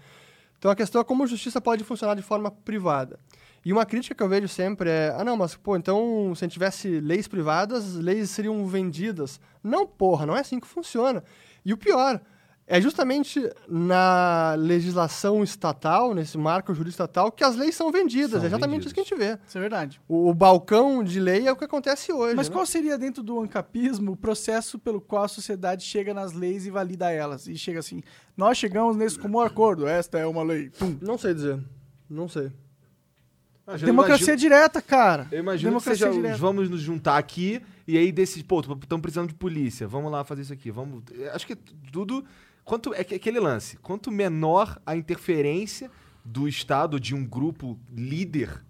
[0.57, 3.19] Então a questão é como a justiça pode funcionar de forma privada.
[3.65, 6.47] E uma crítica que eu vejo sempre é: ah, não, mas pô, então se a
[6.47, 9.41] gente tivesse leis privadas, as leis seriam vendidas.
[9.63, 11.23] Não, porra, não é assim que funciona.
[11.65, 12.21] E o pior,
[12.67, 18.31] é justamente na legislação estatal, nesse marco jurídico estatal, que as leis são vendidas.
[18.31, 18.85] São é exatamente vendidas.
[18.85, 19.39] isso que a gente vê.
[19.47, 20.01] Isso é verdade.
[20.07, 22.35] O, o balcão de lei é o que acontece hoje.
[22.35, 22.53] Mas né?
[22.53, 26.71] qual seria, dentro do ancapismo, o processo pelo qual a sociedade chega nas leis e
[26.71, 27.47] valida elas?
[27.47, 28.01] E chega assim,
[28.35, 30.71] nós chegamos nesse comum acordo, esta é uma lei.
[30.71, 30.97] Pum.
[31.01, 31.59] Não sei dizer.
[32.09, 32.51] Não sei.
[33.83, 35.27] Democracia imagino- direta, cara.
[35.31, 36.37] Eu imagino que Democracia seja, direta.
[36.37, 40.43] vamos nos juntar aqui e aí decide, pô, estamos precisando de polícia, vamos lá fazer
[40.43, 41.03] isso aqui, vamos...
[41.33, 41.55] Acho que
[41.91, 42.23] tudo,
[42.63, 45.89] quanto é que- aquele lance, quanto menor a interferência
[46.23, 48.63] do Estado, de um grupo líder,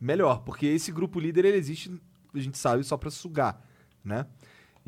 [0.00, 1.90] melhor, porque esse grupo líder, ele existe,
[2.34, 3.60] a gente sabe, só para sugar,
[4.04, 4.26] né?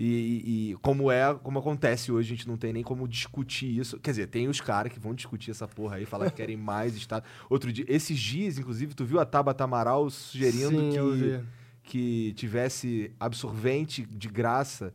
[0.00, 3.98] E, e- como é, como acontece hoje, a gente não tem nem como discutir isso.
[3.98, 6.94] Quer dizer, tem os caras que vão discutir essa porra aí, falar que querem mais
[6.96, 7.24] Estado.
[7.50, 11.40] Outro dia, esses dias, inclusive, tu viu a Tabata Amaral sugerindo Sim, que
[11.82, 14.92] que tivesse absorvente de graça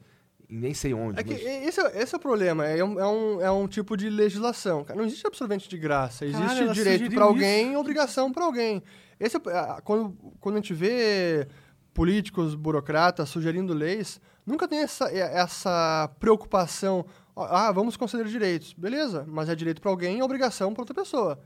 [0.47, 1.19] em nem sei onde.
[1.19, 2.65] É que mas- esse, é, esse é o problema.
[2.67, 4.83] É um, é, um, é um tipo de legislação.
[4.83, 4.97] cara.
[4.99, 6.23] Não existe absorvente de graça.
[6.23, 8.83] Existe ela direito para alguém e obrigação para alguém.
[9.19, 9.41] Esse é,
[9.83, 11.47] quando, quando a gente vê
[11.93, 17.05] políticos, burocratas sugerindo leis, nunca tem essa, é- essa preocupação.
[17.35, 18.73] Ah, vamos conceder direitos.
[18.73, 21.39] Beleza, mas é direito para alguém e obrigação para outra pessoa.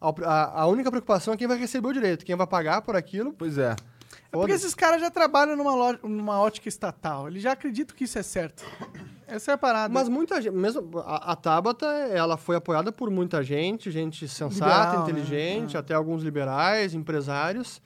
[0.00, 2.24] A, a- a única preocupação é quem vai receber o direito.
[2.24, 3.32] Quem vai pagar por aquilo.
[3.32, 3.74] Pois é.
[4.30, 7.28] É porque esses caras já trabalham numa, lo- numa ótica estatal.
[7.28, 8.62] Eles já acreditam que isso é certo.
[9.26, 9.92] Essa é a parada.
[9.92, 14.64] Mas muita gente, mesmo a, a Tabata, ela foi apoiada por muita gente, gente sensata,
[14.64, 15.10] Liberal, né?
[15.10, 15.80] inteligente, É.
[15.80, 17.80] até alguns liberais, empresários.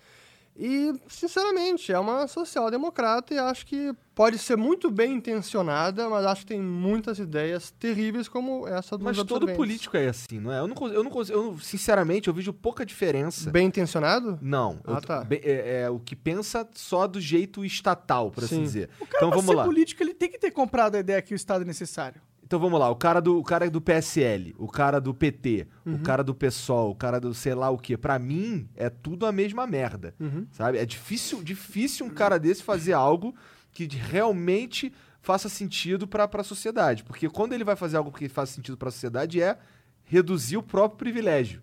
[0.54, 6.42] E, sinceramente, é uma social-democrata e acho que pode ser muito bem intencionada, mas acho
[6.42, 9.56] que tem muitas ideias terríveis como essa dos Mas todo absorventes.
[9.56, 10.58] político é assim, não é?
[10.60, 13.50] Eu não, eu não, eu não- sinceramente, eu vejo pouca diferença.
[13.50, 14.38] Bem intencionado?
[14.42, 14.78] Não.
[14.86, 15.24] eu Ah, tô- tá.
[15.24, 18.62] bem- é, é o que pensa só do jeito estatal, por assim Sim.
[18.62, 18.90] dizer.
[19.00, 19.64] o cara, Então pra vamos ser lá.
[19.64, 22.20] político, ele tem que ter comprado a ideia que o Estado é necessário.
[22.52, 25.94] Então vamos lá, o cara do, o cara do PSL, o cara do PT, Uhum.
[25.94, 27.96] o cara do PSOL, o cara do sei lá o quê.
[27.96, 30.14] Pra mim, é tudo a mesma merda.
[30.20, 30.46] Uhum.
[30.52, 30.76] Sabe?
[30.76, 33.34] É difícil, difícil um cara desse fazer algo
[33.72, 34.92] que realmente
[35.22, 37.04] faça sentido pra, pra sociedade.
[37.04, 39.56] Porque quando ele vai fazer algo que faça sentido pra sociedade é
[40.04, 41.62] reduzir o próprio privilégio.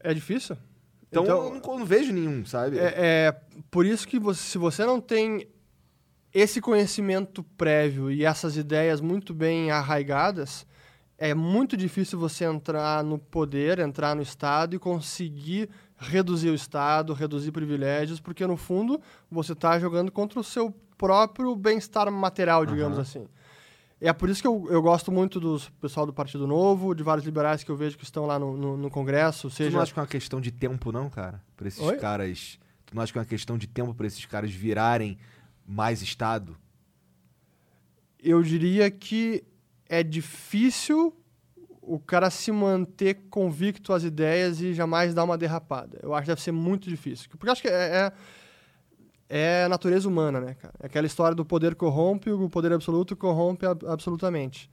[0.00, 0.56] É difícil?
[1.08, 2.76] Então, Então- eu, não, eu não vejo nenhum, sabe?
[2.76, 3.40] É, é
[3.70, 5.46] por isso que você- se você não tem
[6.32, 10.66] esse conhecimento prévio e essas ideias muito bem arraigadas,
[11.16, 15.68] é muito difícil você entrar no poder, entrar no Estado e conseguir
[15.98, 19.00] reduzir o Estado, reduzir privilégios, porque no fundo
[19.30, 23.02] você está jogando contra o seu próprio bem-estar material, digamos Aham.
[23.02, 23.28] assim.
[24.00, 27.26] É por isso que eu, eu gosto muito do pessoal do Partido Novo, de vários
[27.26, 29.92] liberais que eu vejo que estão lá no, no, no Congresso, Tu seja não acha
[29.92, 31.42] que é uma questão de tempo, não, cara?
[31.56, 31.96] Pra esses Oi?
[31.96, 32.60] caras.
[32.86, 35.18] Tu não acha que é uma questão de tempo pra esses caras virarem
[35.68, 36.56] mais Estado?
[38.20, 39.44] eu diria que
[39.88, 41.14] é difícil
[41.80, 45.98] o cara se manter convicto às ideias e jamais dar uma derrapada.
[46.02, 47.28] Eu acho que deve ser muito difícil.
[47.30, 48.12] Porque acho que é,
[49.30, 50.74] é, é natureza humana, né, cara?
[50.82, 54.68] É aquela história do poder corrompe, o poder absoluto corrompe ab- absolutamente.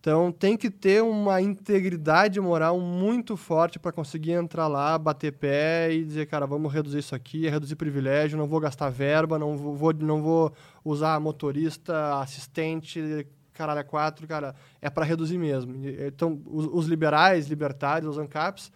[0.00, 5.92] Então tem que ter uma integridade moral muito forte para conseguir entrar lá, bater pé
[5.92, 9.58] e dizer, cara, vamos reduzir isso aqui, é reduzir privilégio, não vou gastar verba, não
[9.58, 15.74] vou, não vou usar motorista, assistente, caralho, a quatro, cara, é para reduzir mesmo.
[15.84, 18.72] Então, os, os liberais, libertários, os ANCAPs,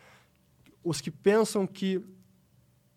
[0.84, 2.04] os que pensam que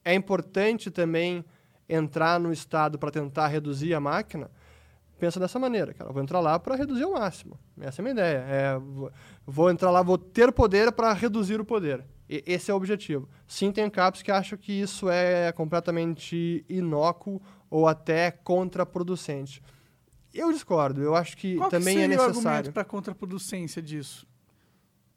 [0.03, 1.45] é importante também
[1.87, 4.51] entrar no Estado para tentar reduzir a máquina,
[5.17, 6.11] pensa dessa maneira, cara.
[6.11, 7.59] Vou entrar lá para reduzir ao máximo.
[7.81, 8.37] Essa é a minha ideia.
[8.47, 8.77] É,
[9.45, 12.05] vou, entrar lá, vou ter poder para reduzir o poder.
[12.29, 13.27] E- esse é o objetivo.
[13.47, 19.61] Sim, tem campos que acham que isso é completamente inócuo ou até contraproducente.
[20.33, 21.01] Eu discordo.
[21.01, 22.49] Eu acho que Qual também que é seria o necessário.
[22.57, 24.27] argumento para contraproducência disso?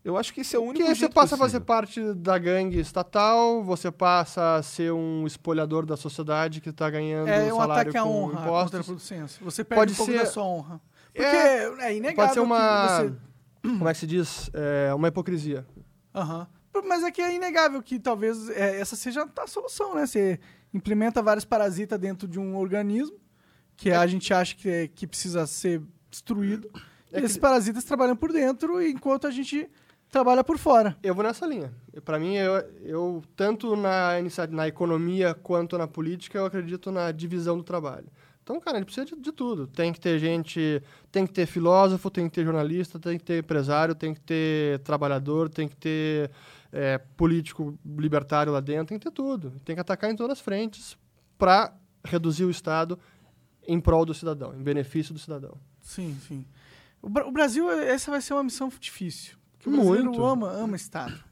[0.03, 1.47] Eu acho que esse é o único Porque você passa a possível.
[1.47, 6.89] fazer parte da gangue estatal, você passa a ser um espolhador da sociedade que está
[6.89, 8.71] ganhando É um salário ataque à com honra, a impostos.
[8.71, 9.45] contraproducência.
[9.45, 10.81] Você perde Pode um pouco ser- da sua honra.
[11.13, 12.87] Porque É, é, inegável Pode ser uma...
[12.87, 13.15] que você...
[13.79, 14.51] Como é que se diz?
[14.55, 15.67] É, uma hipocrisia.
[16.15, 16.47] Aham.
[16.87, 20.07] Mas é que é inegável que talvez é, essa seja a solução, né?
[20.07, 20.41] Você
[20.73, 23.19] implementa vários parasitas dentro de um organismo
[23.77, 26.71] que a gente acha que, é- que precisa ser destruído.
[27.13, 29.69] É e que- esses parasitas trabalham por dentro enquanto a gente
[30.11, 30.97] trabalha por fora.
[31.03, 31.73] Eu vou nessa linha.
[32.05, 34.13] Para mim, eu, eu tanto na,
[34.51, 38.07] na economia quanto na política, eu acredito na divisão do trabalho.
[38.43, 39.67] Então, cara, a gente precisa de, de tudo.
[39.69, 40.83] Tem que ter gente,
[41.13, 44.81] tem que ter filósofo, tem que ter jornalista, tem que ter empresário, tem que ter
[44.81, 46.31] trabalhador, tem que ter
[46.73, 49.53] é, político libertário lá dentro, tem que ter tudo.
[49.65, 50.99] Tem que atacar em todas as frentes
[51.39, 51.73] para
[52.05, 52.99] reduzir o Estado
[53.67, 55.57] em prol do cidadão, em benefício do cidadão.
[55.81, 56.45] Sim, sim.
[57.01, 59.40] O Brasil, essa vai ser uma missão difícil.
[59.63, 60.03] Porque o Muito.
[60.03, 61.23] brasileiro ama, ama Estado.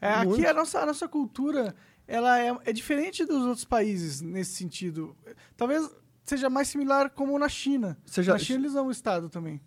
[0.00, 0.34] É, Muito.
[0.34, 1.74] aqui a nossa, a nossa cultura
[2.08, 5.16] ela é, é diferente dos outros países nesse sentido.
[5.56, 5.88] Talvez
[6.24, 7.96] seja mais similar como na China.
[8.04, 9.60] Seja- Na China eles amam o Estado também.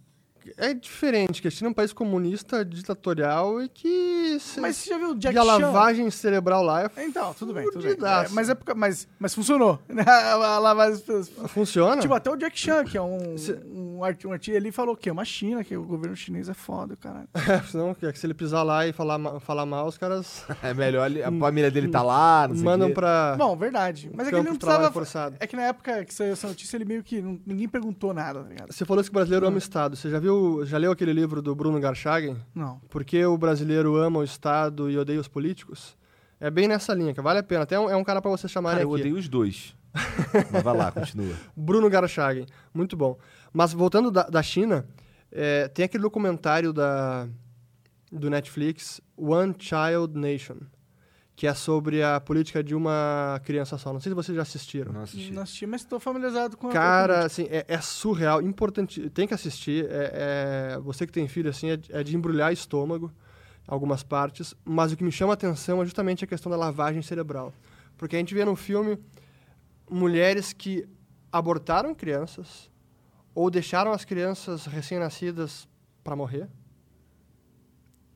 [0.58, 4.38] É diferente, que a China é um país comunista, ditatorial e que...
[4.39, 5.58] se- Mas você já viu o Jack e a Chan?
[5.58, 7.91] lavagem cerebral lá é Então, tudo bem, tudo bem.
[7.93, 9.80] É, mas, é porque- mas, mas funcionou.
[9.88, 10.04] né?
[10.08, 11.02] A lavagem...
[11.47, 12.02] Funciona?
[12.02, 15.10] Tipo, até o Jack Chan, que é um, Cê- um, um artista, ele falou que
[15.10, 17.28] é uma China, que o governo chinês é foda, caralho.
[17.50, 21.10] É, senão, que se ele pisar lá e falar, falar mal, os caras É melhor,
[21.10, 22.93] ele- a família dele tá lá, não sei mandam quê.
[22.95, 24.10] pra Bom, verdade.
[24.16, 24.91] Mas é que ele não precisava...
[24.91, 25.36] forçado.
[25.39, 27.22] É que na época que saiu essa notícia, ele meio que...
[27.22, 28.72] não- ninguém perguntou nada, tá ligado?
[28.72, 29.50] Você falou isso que o brasileiro Hum.
[29.50, 29.95] ama o Estado.
[29.95, 30.36] Você já viu,
[30.66, 32.38] já leu aquele livro do Bruno Garchagen?
[32.54, 32.80] Não.
[32.90, 35.98] Por que o brasileiro ama o Estado e odeia os políticos?
[36.40, 37.64] É bem nessa linha, que vale a pena.
[37.64, 38.86] Até é um, é um cara pra você chamar Cara, aqui.
[38.86, 39.76] eu odeio os dois.
[40.52, 41.34] Mas vai lá, continua.
[41.56, 42.46] Bruno Garchagen.
[42.74, 43.18] Muito bom.
[43.52, 44.86] Mas voltando da, da China,
[45.32, 47.28] é, tem aquele documentário da,
[48.12, 50.58] do Netflix, One Child Nation,
[51.40, 53.94] que é sobre a política de uma criança só.
[53.94, 54.92] Não sei se vocês já assistiram.
[54.92, 55.32] Não assisti.
[55.32, 59.34] Não assisti, mas estou familiarizado com a Cara, assim, é, é surreal, importante, tem que
[59.34, 59.86] assistir.
[59.90, 63.10] É, é- você que tem filho, assim, é, de- é de embrulhar estômago,
[63.66, 64.54] algumas partes.
[64.66, 67.54] Mas o que me chama a atenção é justamente a questão da lavagem cerebral.
[67.98, 69.00] Porque a gente vê no filme
[69.90, 70.86] mulheres que
[71.32, 72.70] abortaram crianças
[73.34, 75.70] ou deixaram as crianças recém-nascidas
[76.04, 76.50] para morrer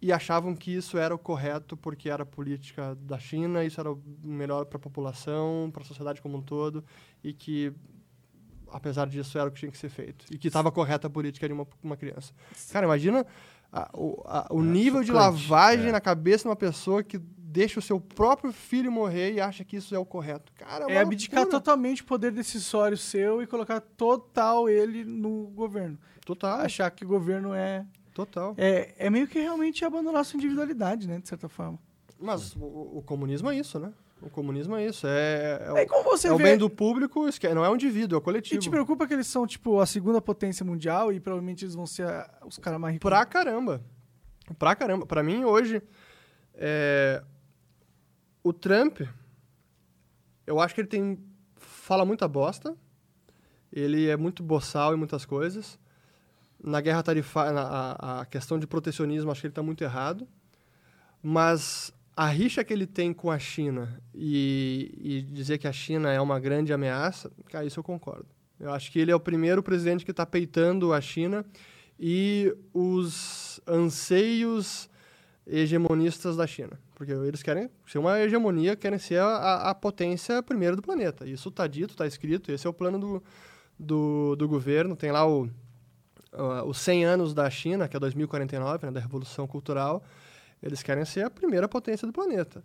[0.05, 3.91] e achavam que isso era o correto porque era a política da China, isso era
[3.91, 6.83] o melhor para a população, para a sociedade como um todo
[7.23, 7.71] e que
[8.71, 11.47] apesar disso era o que tinha que ser feito e que estava correta a política
[11.47, 12.33] de uma, uma criança.
[12.71, 13.25] Cara, imagina
[13.71, 15.91] a- o, a- o É, nível de chocante, lavagem é.
[15.91, 19.75] na cabeça de uma pessoa que deixa o seu próprio filho morrer e acha que
[19.77, 20.51] isso é o correto.
[20.53, 25.97] Cara, É uma abdicar totalmente o poder decisório seu e colocar total ele no governo.
[26.25, 28.53] Total, Achar que o governo é, total.
[28.57, 28.93] é.
[28.97, 31.19] É meio que realmente abandonar sua individualidade, né?
[31.19, 31.79] De certa forma.
[32.19, 33.91] Mas o, o comunismo é isso, né?
[34.21, 35.05] O comunismo é isso.
[35.05, 36.43] É, é o- É como você é o vê.
[36.43, 38.61] bem do público, não é um indivíduo, é o E coletivo.
[38.61, 42.07] te preocupa que eles são, tipo, a segunda potência mundial e provavelmente eles vão ser
[42.07, 43.09] a- os caras mais ricos.
[43.09, 43.83] Pra caramba.
[44.57, 45.05] Pra caramba.
[45.05, 45.81] Pra mim, hoje,
[46.53, 47.21] é,
[48.41, 49.01] o Trump,
[50.47, 51.17] eu acho que ele tem
[51.57, 52.75] fala muita bosta.
[53.71, 55.77] Ele é muito boçal em muitas coisas.
[56.63, 60.25] Na guerra tarifária, a, a questão de protecionismo, acho que ele está muito errado.
[61.21, 66.11] Mas a rixa que ele tem com a China e, e dizer que a China
[66.11, 68.25] é uma grande ameaça, cara, isso eu concordo.
[68.59, 71.45] Eu acho que ele é o primeiro presidente que está peitando a China
[71.99, 74.89] e os anseios
[75.45, 76.79] hegemonistas da China.
[76.95, 81.27] Porque eles querem ser uma hegemonia, querem ser a, a- a potência primeira do planeta.
[81.27, 83.23] Isso está dito, está escrito, esse é o plano do,
[83.77, 84.95] do, do governo.
[84.95, 85.49] Tem lá o,
[86.33, 90.03] ah, os 100 anos da China, que é 2049, né, da Revolução Cultural.
[90.61, 92.63] Eles querem ser a primeira potência do planeta.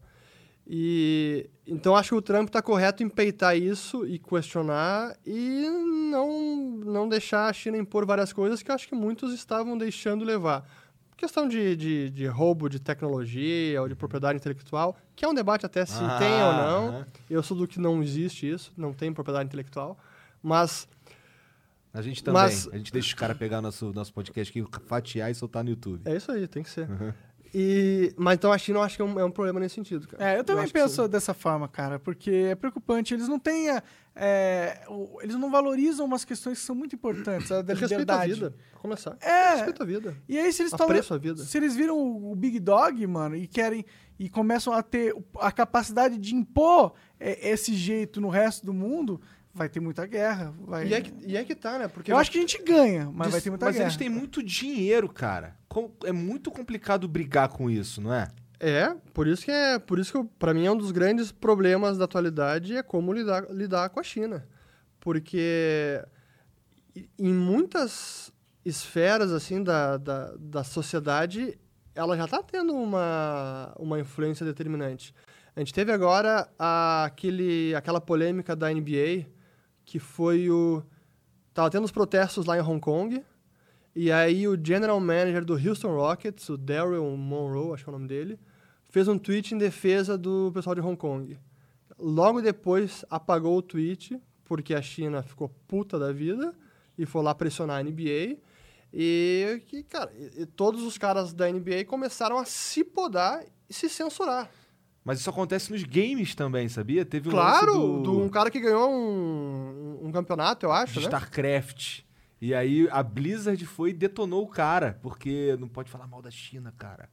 [0.70, 5.66] E então acho que o Trump está correto em peitar isso e questionar e
[6.10, 10.68] não não deixar a China impor várias coisas que acho que muitos estavam deixando levar.
[11.16, 15.66] Questão de, de, de roubo de tecnologia ou de propriedade intelectual, que é um debate
[15.66, 16.88] até se Ah, tem ou não.
[16.90, 17.06] aham.
[17.28, 19.98] Eu sou do que não existe isso, não tem propriedade intelectual.
[20.40, 20.86] Mas
[21.98, 22.40] A gente também.
[22.42, 25.70] Mas- A gente deixa os caras pegar nosso, nosso podcast aqui, fatiar e soltar no
[25.70, 26.00] YouTube.
[26.04, 26.88] é isso aí, tem que ser.
[27.54, 30.06] E, mas então a China eu acho que é um, é um problema nesse sentido,
[30.06, 30.22] cara.
[30.22, 33.14] É, eu também que penso dessa forma, cara, porque é preocupante.
[33.14, 33.70] Eles não têm.
[33.70, 33.82] a-
[34.14, 38.34] é, o- eles não valorizam umas questões que são muito importantes, a Respeito à liberdade.
[38.34, 39.16] vida, pra começar.
[39.20, 39.54] É.
[39.54, 40.16] Respeito à vida.
[40.28, 41.42] E aí, se eles tomam- Apreço a vida.
[41.42, 43.84] Se eles viram o, o Big Dog, mano, e querem.
[44.18, 49.20] E começam a ter a capacidade de impor é, esse jeito no resto do mundo,
[49.58, 50.54] vai ter muita guerra.
[50.60, 50.86] Vai...
[50.86, 51.88] E é, que, e é que tá, né?
[51.88, 53.84] Porque Eu acho que a gente ganha, mas Dis- vai ter muita mas guerra.
[53.88, 55.56] eles têm muito dinheiro, cara.
[56.04, 58.28] É muito complicado brigar com isso, não é?
[58.60, 61.96] É, por isso que é, por isso que pra mim é um dos grandes problemas
[61.98, 64.44] da atualidade é como lidar, lidar com a China.
[64.98, 66.02] Porque
[67.18, 68.32] em muitas
[68.64, 71.58] esferas assim da, da, da sociedade,
[71.94, 75.14] ela já está tendo uma, uma influência determinante.
[75.54, 79.26] A gente teve agora a- aquele, aquela polêmica da NBA,
[79.88, 80.82] que foi o...
[81.54, 83.24] Tava tendo os protestos lá em Hong Kong,
[83.96, 87.96] e aí o general manager do Houston Rockets, o Daryl Monroe, acho que é o
[87.96, 88.38] nome dele,
[88.90, 91.38] fez um tweet em defesa do pessoal de Hong Kong.
[91.98, 96.54] Logo depois apagou o tweet, porque a China ficou puta da vida
[96.98, 98.36] e foi lá pressionar a NBA.
[98.92, 103.72] E, que, cara, e- e todos os caras da NBA começaram a se podar e
[103.72, 104.50] se censurar.
[105.08, 107.02] Mas isso acontece nos games também, sabia?
[107.02, 110.98] Teve um claro, do, do um cara que ganhou um, um campeonato, eu acho, de
[111.00, 111.04] né?
[111.06, 112.00] StarCraft.
[112.38, 116.30] E aí a Blizzard foi e detonou o cara, porque não pode falar mal da
[116.30, 117.08] China, cara.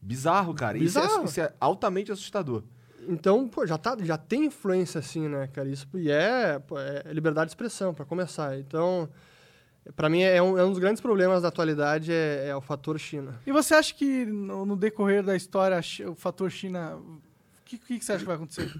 [0.00, 0.78] Bizarro, cara.
[0.78, 1.24] Isso é- Bizarro.
[1.24, 2.62] Isso, é, altamente assustador.
[3.08, 5.68] Então, pô, já, tá, já tem influência assim, né, cara?
[5.68, 8.56] Isso e é, pô, é liberdade de expressão, para começar.
[8.60, 9.08] Então,
[9.92, 12.98] para mim, é um, é um dos grandes problemas da atualidade é, é o fator
[12.98, 13.40] China.
[13.46, 15.78] E você acha que no, no decorrer da história
[16.08, 16.96] o fator China.
[16.96, 17.20] O
[17.64, 18.72] que, que, que você acha que vai acontecer?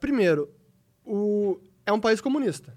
[0.00, 0.50] Primeiro,
[1.04, 2.74] o, é um país comunista.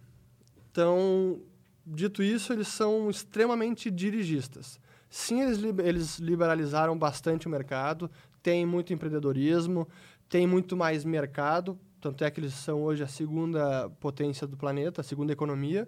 [0.70, 1.40] Então,
[1.86, 4.80] dito isso, eles são extremamente dirigistas.
[5.10, 8.12] Sim, eles, eles liberalizaram bastante o mercado,
[8.44, 9.88] tem muito empreendedorismo,
[10.28, 15.02] tem muito mais mercado, tanto é que eles são hoje a segunda potência do planeta,
[15.02, 15.88] a segunda economia,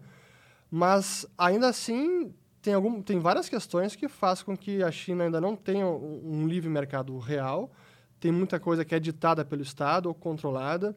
[0.69, 5.39] mas ainda assim tem, algum, tem várias questões que fazem com que a China ainda
[5.39, 7.71] não tenha um, um livre mercado real,
[8.19, 10.95] tem muita coisa que é ditada pelo Estado ou controlada,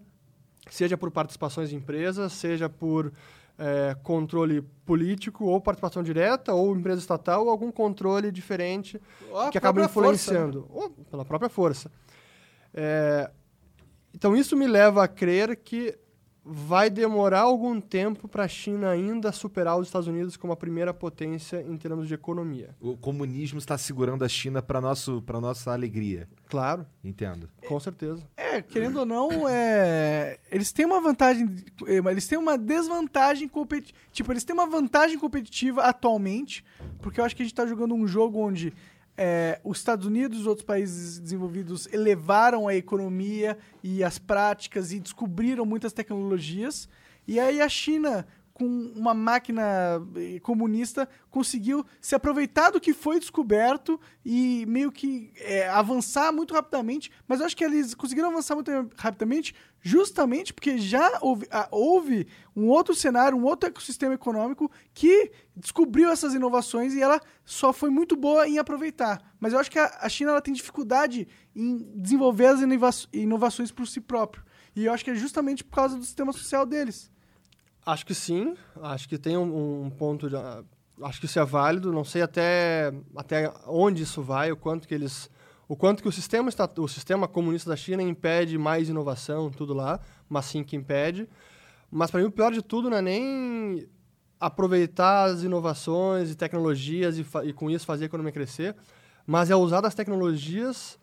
[0.70, 3.12] seja por participações em empresas, seja por
[3.59, 9.01] eh, controle político, ou participação direta, ou empresa estatal, ou algum controle diferente
[9.35, 10.39] a que acaba força, né?
[10.39, 11.91] influenciando, ou pela própria força.
[12.75, 13.31] É,
[14.14, 15.97] então, isso me leva a crer que
[16.45, 20.93] vai demorar algum tempo para a China ainda superar os Estados Unidos como a primeira
[20.93, 22.74] potência em termos de economia.
[22.80, 26.28] O comunismo está segurando a China para nosso para nossa alegria.
[26.49, 27.49] Claro, Entendo.
[27.66, 28.22] com certeza.
[28.36, 31.49] É, querendo ou não, é, eles têm uma vantagem,
[31.86, 33.99] é, mas eles têm uma desvantagem competitiva.
[34.11, 36.64] Tipo, eles têm uma vantagem competitiva atualmente,
[37.01, 38.72] porque eu acho que a gente tá jogando um jogo onde
[39.17, 44.93] é, os Estados Unidos e os outros países desenvolvidos elevaram a economia e as práticas
[44.93, 46.89] e descobriram muitas tecnologias.
[47.27, 49.62] E aí a China, com uma máquina
[50.16, 56.55] eh, comunista, conseguiu se aproveitar do que foi descoberto e meio que eh, avançar muito
[56.55, 57.11] rapidamente.
[57.26, 62.26] Mas eu acho que eles conseguiram avançar muito rapidamente justamente porque já houve, ah, houve
[62.55, 67.90] um outro cenário, um outro ecossistema econômico que descobriu essas inovações e ela só foi
[67.90, 69.20] muito boa em aproveitar.
[69.40, 73.72] Mas eu acho que a, a China ela tem dificuldade em desenvolver as inova- inovações
[73.72, 74.44] por si próprio.
[74.74, 77.12] E eu acho que é justamente por causa do sistema social deles.
[77.85, 80.62] Acho que sim, acho que tem um, um ponto, de, ah,
[81.03, 84.95] acho que isso é válido, não sei até, até onde isso vai, o quanto que
[84.95, 85.28] eles,
[85.66, 89.74] o quanto que o sistema, está, o sistema comunista da China impede mais inovação, tudo
[89.74, 91.28] lá, mas sim que impede.
[91.91, 93.89] Mas para mim o pior de tudo não é nem
[94.39, 98.76] aproveitar as inovações e tecnologias e, e com isso fazer a economia crescer,
[99.26, 100.99] mas é usar das tecnologias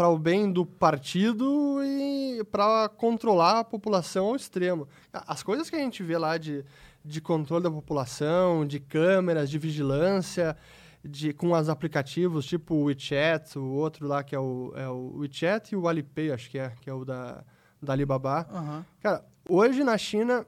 [0.00, 4.88] para o bem do partido e para controlar a população ao extremo.
[5.12, 6.64] As coisas que a gente vê lá de,
[7.04, 10.56] de controle da população, de câmeras, de vigilância,
[11.04, 15.18] de, com os aplicativos tipo o WeChat, o outro lá que é o, é o
[15.18, 17.44] WeChat e o Alipay, acho que é, que é o da,
[17.82, 18.48] da Alibaba.
[18.50, 18.86] Aham.
[19.02, 20.46] Cara, hoje na China,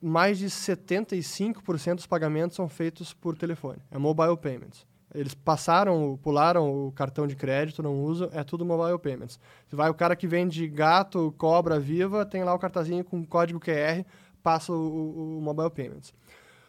[0.00, 3.82] mais de 75% dos pagamentos são feitos por telefone.
[3.90, 4.86] É mobile payments.
[5.14, 9.38] Eles passaram, pularam o cartão de crédito, não usam, é tudo mobile payments.
[9.68, 13.60] Se vai o cara que vende gato, cobra viva, tem lá o cartazinho com código
[13.60, 14.04] QR,
[14.42, 16.14] passa o, o- o mobile payments.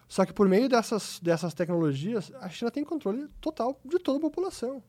[0.08, 4.22] Só que por meio dessas, dessas tecnologias, a China tem controle total de toda a
[4.22, 4.84] população.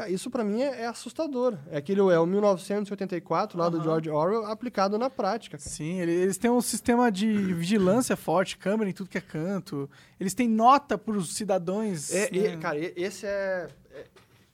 [0.00, 1.58] Cara, isso para mim é, é assustador.
[1.70, 3.82] É aquele é o 1984 lá do.
[3.82, 5.58] George Orwell aplicado na prática.
[5.58, 5.68] cara.
[5.70, 9.90] Sim, ele- eles têm um sistema de vigilância forte, câmera em tudo que é canto.
[10.18, 12.10] Eles têm nota para os cidadãos.
[12.12, 12.56] É, né?
[12.56, 14.06] cara, esse é, é-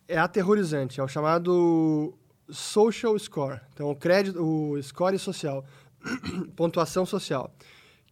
[0.09, 0.99] é aterrorizante.
[0.99, 2.13] É o chamado
[2.51, 3.61] social score.
[3.73, 5.65] Então, o crédito, o score social,
[6.57, 7.55] pontuação social,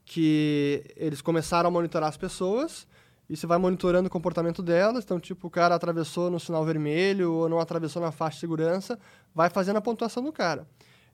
[0.05, 2.87] que eles começaram a monitorar as pessoas
[3.29, 5.05] e você vai monitorando o comportamento delas.
[5.05, 8.99] Então, tipo, o cara atravessou no sinal vermelho ou não atravessou na faixa de segurança,
[9.35, 10.67] vai fazendo a pontuação do cara.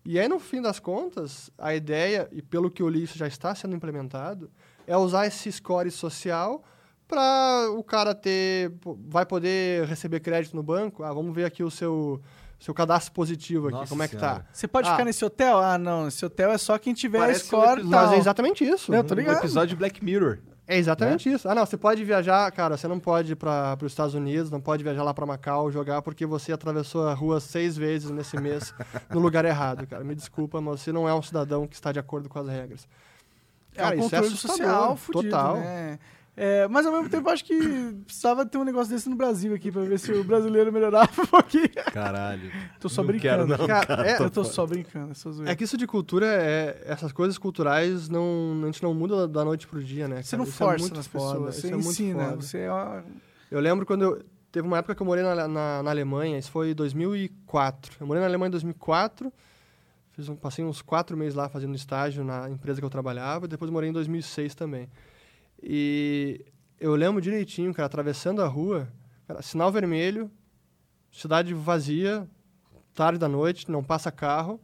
[0.05, 3.27] E aí, no fim das contas, a ideia, e pelo que eu li, isso já
[3.27, 4.51] está sendo implementado,
[4.87, 6.65] é usar esse score social
[7.07, 8.73] para o cara ter.
[9.09, 11.03] Vai poder receber crédito no banco.
[11.03, 12.21] Ah, vamos ver aqui o seu,
[12.59, 14.41] seu cadastro positivo aqui, Nossa como é que Senhora.
[14.41, 14.47] tá.
[14.53, 14.93] Você pode Ah.
[14.93, 15.59] ficar nesse hotel?
[15.59, 16.09] Ah, não.
[16.09, 18.05] Esse hotel é só quem tiver Parece um score e episódio- tal.
[18.07, 18.95] Mas é exatamente isso.
[18.95, 19.39] Eu tô Um ligado.
[19.39, 20.39] episódio de Black Mirror.
[20.71, 21.49] É exatamente isso.
[21.49, 24.61] Ah, não, você pode viajar, cara, você não pode ir para os Estados Unidos, não
[24.61, 28.73] pode viajar lá para Macau jogar porque você atravessou a rua seis vezes nesse mês
[29.11, 30.05] no lugar errado, cara.
[30.05, 32.87] Me desculpa, mas você não é um cidadão que está de acordo com as regras.
[33.75, 35.57] É Cara, um isso controle assustador, social fudido, total.
[35.57, 35.99] né?
[36.43, 39.71] É, mas ao mesmo tempo, acho que precisava ter um negócio desse no Brasil aqui,
[39.71, 41.69] pra ver se o brasileiro melhorava um pouquinho.
[41.93, 42.51] Caralho.
[42.81, 43.47] Tô só Não brincando.
[43.47, 45.13] quero, não, Cara, é- eu tô só brincando,
[45.47, 45.51] é.
[45.51, 49.45] É que isso de cultura, é, essas coisas culturais, não, a gente não muda da
[49.45, 50.23] noite pro dia, né?
[50.23, 50.43] Você cara?
[50.43, 52.25] não Isso é força muito nas foda, pessoas, você é muito ensina.
[52.25, 52.37] foda.
[52.41, 53.05] Você é uma...
[53.51, 54.23] Eu lembro quando eu.
[54.51, 57.93] Teve uma época que eu morei na, na, na Alemanha, isso foi em 2004.
[58.01, 59.31] Eu morei na Alemanha em 2004,
[60.13, 63.49] fiz um, passei uns quatro meses lá fazendo estágio na empresa que eu trabalhava, e
[63.49, 64.89] depois morei em 2006 também.
[65.63, 66.45] E
[66.79, 68.91] eu lembro direitinho, cara, atravessando a rua,
[69.27, 70.31] cara, sinal vermelho,
[71.13, 72.29] cidade vazia,
[72.95, 74.61] tarde da noite, não passa carro,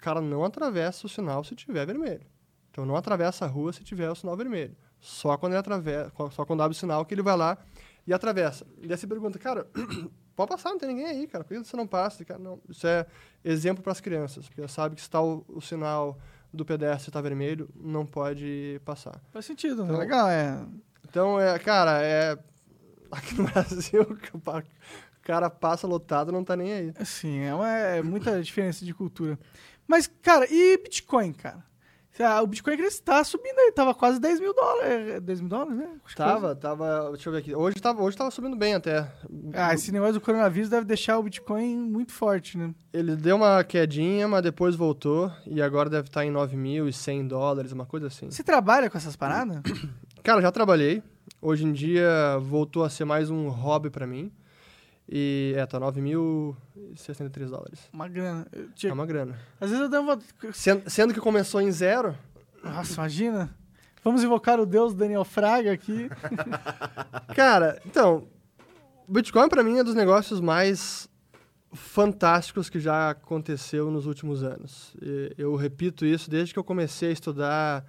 [0.00, 2.26] cara não atravessa o sinal se tiver vermelho.
[2.70, 4.76] Então não atravessa a rua se tiver o sinal vermelho.
[4.98, 7.58] Só quando ele atravessa, só quando abre o sinal que ele vai lá
[8.06, 8.66] e atravessa.
[8.80, 9.66] E daí você pergunta, cara,
[10.36, 11.44] pode passar, não tem ninguém aí, cara.
[11.44, 12.24] Por que você não passa?
[12.24, 12.60] Cara, não.
[12.68, 13.06] Isso é
[13.44, 16.18] exemplo para as crianças, porque sabe que está o, o sinal
[16.52, 19.20] do pedestre está vermelho, não pode passar.
[19.30, 19.90] Faz sentido, né?
[19.90, 20.64] Então- Legal, é.
[21.08, 22.38] Então, é, cara, é
[23.10, 24.02] aqui no Brasil,
[24.34, 26.92] o cara passa lotado, não tá nem aí.
[26.98, 29.38] Assim, é, uma, é muita diferença de cultura.
[29.86, 31.64] Mas, cara, e Bitcoin, cara?
[32.18, 35.20] Ah, O Bitcoin ele está subindo aí, tava quase 10 mil dólares.
[35.22, 35.88] 10 mil dólares, né?
[36.04, 37.54] Acho Tava, tava, deixa eu ver aqui.
[37.54, 39.10] Hoje tava, hoje tava subindo bem até.
[39.54, 42.74] Ah, esse negócio do coronavírus deve deixar o Bitcoin muito forte, né?
[42.92, 47.86] Ele deu uma quedinha, mas depois voltou e agora deve estar em 9.100 dólares, uma
[47.86, 48.30] coisa assim.
[48.30, 49.62] Você trabalha com essas paradas?
[50.22, 51.02] Cara, já trabalhei.
[51.40, 54.30] Hoje em dia voltou a ser mais um hobby pra mim.
[55.12, 57.80] E é, tá 9.063 dólares.
[57.92, 58.46] Uma grana.
[58.52, 59.36] Eu É tinha- uma grana.
[59.60, 60.18] Às vezes eu uma...
[60.52, 62.16] Sendo, sendo que começou em zero,
[62.62, 63.50] Nossa, imagina.
[64.04, 66.08] Vamos invocar o deus Daniel Fraga aqui.
[67.34, 68.28] Cara, então,
[69.08, 71.08] Bitcoin pra mim é dos negócios mais
[71.72, 74.94] fantásticos que já aconteceu nos últimos anos.
[75.02, 77.84] E eu repito isso desde que eu comecei a estudar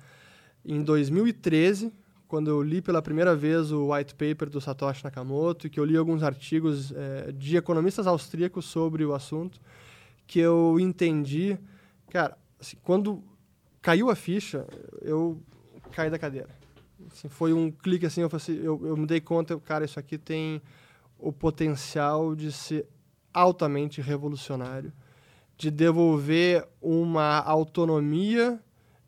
[0.65, 1.91] em 2013,
[2.31, 5.83] quando eu li pela primeira vez o white paper do Satoshi Nakamoto e que eu
[5.83, 9.59] li alguns artigos eh, de economistas austríacos sobre o assunto,
[10.25, 11.57] que eu entendi,
[12.09, 13.21] cara, assim, quando
[13.81, 14.65] caiu a ficha,
[15.01, 15.41] eu
[15.91, 16.47] caí da cadeira.
[17.11, 20.17] Assim, foi um clique assim, eu, assim, eu, eu me dei conta, cara, isso aqui
[20.17, 20.61] tem
[21.19, 22.87] o potencial de ser
[23.33, 24.93] altamente revolucionário,
[25.57, 28.57] de devolver uma autonomia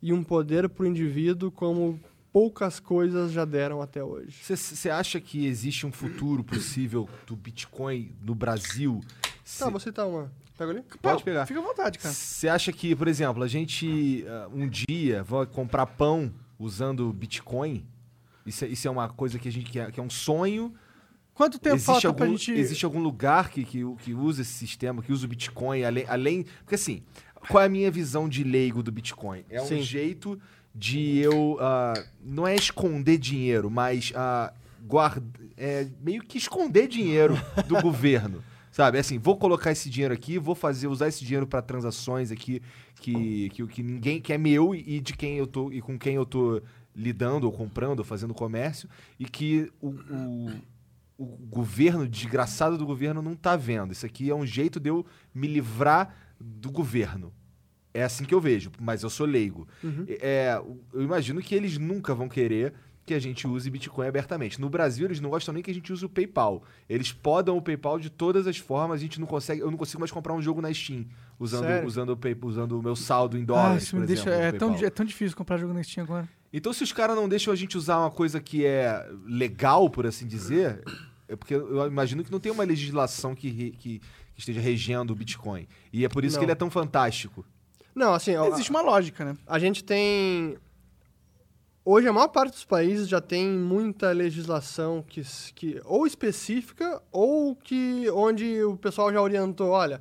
[0.01, 1.97] e um poder para o indivíduo como
[2.33, 4.35] poucas coisas já deram até hoje.
[4.43, 8.99] Você acha que existe um futuro possível do Bitcoin no Brasil?
[9.59, 10.31] Tá, vou citar uma.
[10.57, 10.83] Pega ali?
[11.01, 11.45] Pode pegar.
[11.45, 12.13] Fica à vontade, cara.
[12.13, 17.85] Você acha que, por exemplo, a gente ah, um dia vai comprar pão usando Bitcoin?
[18.45, 20.73] Isso é, isso é uma coisa que a gente que é, que é um sonho?
[21.33, 22.51] Quanto tempo existe falta algum, pra gente...
[22.51, 26.45] existe algum lugar que, que, que usa esse sistema, que usa o Bitcoin, além, além.
[26.59, 27.03] Porque assim,
[27.49, 29.43] qual é a minha visão de leigo do Bitcoin?
[29.49, 29.81] É um Sim.
[29.81, 30.39] jeito
[30.73, 31.57] de eu.
[31.59, 31.93] ah,
[32.23, 35.23] não é esconder dinheiro, mas ah, guarda,
[35.57, 37.35] é meio que esconder dinheiro
[37.67, 38.43] do governo.
[38.71, 42.31] Sabe, É assim, vou colocar esse dinheiro aqui, vou fazer, usar esse dinheiro para transações
[42.31, 42.59] aqui
[42.99, 46.15] que, que, que ninguém que é meu e de quem eu tô e com quem
[46.15, 46.59] eu tô
[46.95, 50.51] lidando ou comprando ou fazendo comércio e que o, o,
[51.19, 53.91] o governo, desgraçado do governo, não tá vendo.
[53.91, 55.05] Isso aqui é um jeito de eu
[55.35, 57.31] me livrar do governo.
[57.93, 59.67] É assim que eu vejo, mas eu sou leigo.
[60.19, 60.59] É,
[60.93, 62.73] eu imagino que eles nunca vão querer
[63.05, 64.61] que a gente use Bitcoin abertamente.
[64.61, 66.63] No Brasil, eles não gostam nem que a gente use o PayPal.
[66.89, 69.99] Eles podam o PayPal de todas as formas, a gente não consegue, eu não consigo
[69.99, 71.05] mais comprar um jogo na Steam
[71.37, 71.87] usando, Sério?
[71.87, 74.29] usando, o, Pay, usando o meu saldo em Ah, dólares, isso me deixa...
[74.29, 76.29] exemplo, é, tão, é tão difícil comprar jogo na Steam agora.
[76.51, 80.07] Então, se os caras não deixam a gente usar uma coisa que é legal, por
[80.07, 80.81] assim dizer,
[81.27, 84.01] é porque eu imagino que não tem uma legislação que, que, que
[84.37, 85.67] esteja regendo o Bitcoin.
[85.91, 86.39] E é por isso Não.
[86.39, 87.45] que ele é tão fantástico.
[87.95, 89.37] Não, assim, Existe uma lógica, né?
[89.45, 90.57] a gente tem
[91.85, 95.21] Hoje, a maior parte dos países já tem muita legislação que,
[95.53, 99.99] que ou específica ou que onde o pessoal já orientou, olha,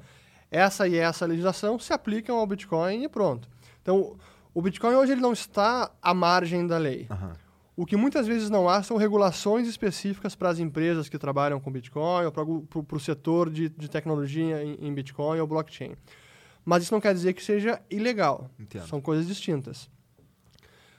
[0.49, 3.49] essa e essa legislação se aplicam ao Bitcoin e pronto.
[3.83, 4.17] Então,
[4.55, 7.09] o Bitcoin hoje ele não está à margem da lei.
[7.11, 7.33] Aham.
[7.75, 11.73] O que muitas vezes não há são regulações específicas para as empresas que trabalham com
[11.73, 15.97] Bitcoin ou para o setor de, de tecnologia em, em Bitcoin ou blockchain.
[16.65, 18.51] Mas isso não quer dizer que seja ilegal.
[18.59, 18.87] Entendo.
[18.87, 19.91] São coisas distintas.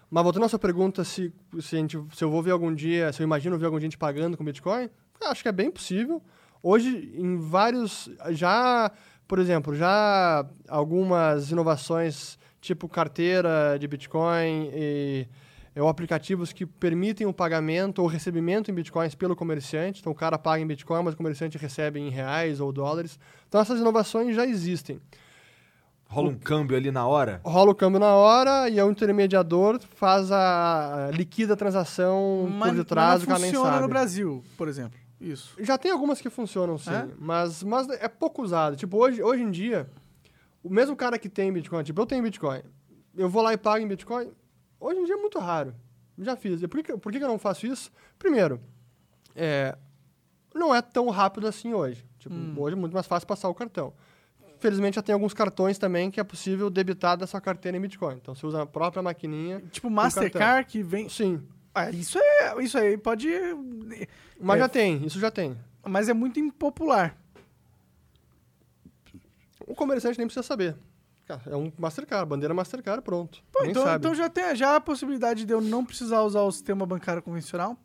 [0.10, 3.22] Mas voltando à sua pergunta, se, se, gente, se eu vou ver algum dia, se
[3.22, 4.90] eu imagino ver algum dia gente pagando com Bitcoin,
[5.26, 6.22] acho que é bem possível.
[6.62, 8.10] Hoje, em vários.
[8.32, 8.92] Já,
[9.28, 15.28] por exemplo, já algumas inovações, tipo carteira de Bitcoin e
[15.76, 20.02] é, ou aplicativos que permitem o pagamento ou recebimento em bitcoins pelo comerciante.
[20.02, 23.20] Então, o cara paga em bitcoin, mas o comerciante recebe em reais ou dólares.
[23.48, 25.02] Então, essas inovações já existem.
[26.14, 27.42] Rola um câmbio ali na hora?
[27.44, 32.78] Rola o câmbio na hora e o intermediador faz a liquida a transação Mas, por
[32.78, 35.00] detrás, mas o não cara nem funciona no Brasil, por exemplo.
[35.20, 35.56] Isso.
[35.60, 36.94] Já tem algumas que funcionam, sim.
[36.94, 37.08] É?
[37.18, 38.76] Mas, mas é pouco usado.
[38.76, 39.90] Tipo, hoje, hoje em dia,
[40.62, 42.62] o mesmo cara que tem Bitcoin, tipo, eu tenho Bitcoin,
[43.18, 44.30] eu vou lá e pago em Bitcoin,
[44.80, 45.74] hoje em dia é muito raro.
[46.20, 46.62] Já fiz.
[46.62, 47.92] E por que, por que que eu não faço isso?
[48.20, 48.62] Primeiro,
[49.36, 49.76] é,
[50.54, 52.06] não é tão rápido assim hoje.
[52.20, 53.94] Tipo, hoje é muito mais fácil passar o cartão.
[54.64, 58.16] Felizmente já tem alguns cartões também que é possível debitar da sua carteira em Bitcoin.
[58.16, 59.62] Então você usa a própria maquininha.
[59.72, 61.10] Tipo Mastercard que vem.
[61.10, 61.44] Sim.
[61.76, 62.64] Ah, isso é.
[62.64, 63.28] Isso aí pode.
[64.40, 64.60] Mas É.
[64.62, 65.58] já tem, isso já tem.
[65.86, 67.14] Mas é muito impopular.
[69.68, 70.78] O comerciante nem precisa saber.
[71.46, 73.44] É um Mastercard, bandeira Mastercard, pronto.
[73.52, 73.98] Pô, então, sabe.
[73.98, 77.76] então já tem já a possibilidade de eu não precisar usar o sistema bancário convencional?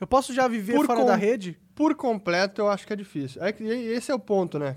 [0.00, 1.58] Eu posso já viver Por fora com- da rede?
[1.74, 3.42] Por completo, eu acho que é difícil.
[3.42, 4.76] É esse é o ponto, né?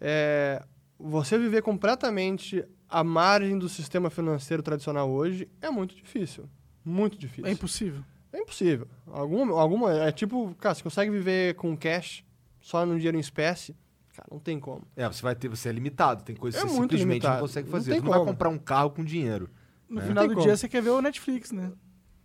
[0.00, 0.62] É,
[0.98, 6.48] você viver completamente à margem do sistema financeiro tradicional hoje é muito difícil.
[6.84, 7.46] Muito difícil.
[7.46, 8.02] É impossível.
[8.32, 8.86] É impossível.
[9.06, 12.24] Alguma, alguma, é tipo, cara, você consegue viver com cash
[12.60, 13.76] só no dinheiro em espécie?
[14.14, 14.82] Cara, não tem como.
[14.96, 17.34] É, você vai ter, você é limitado, tem coisas É que você muito simplesmente limitado.
[17.36, 17.90] não consegue Não fazer.
[17.92, 18.30] tem tu não vai como.
[18.32, 19.48] comprar um carro com dinheiro.
[19.88, 20.02] No É.
[20.06, 20.56] final Não do tem dia como.
[20.58, 21.72] você quer ver o Netflix, né?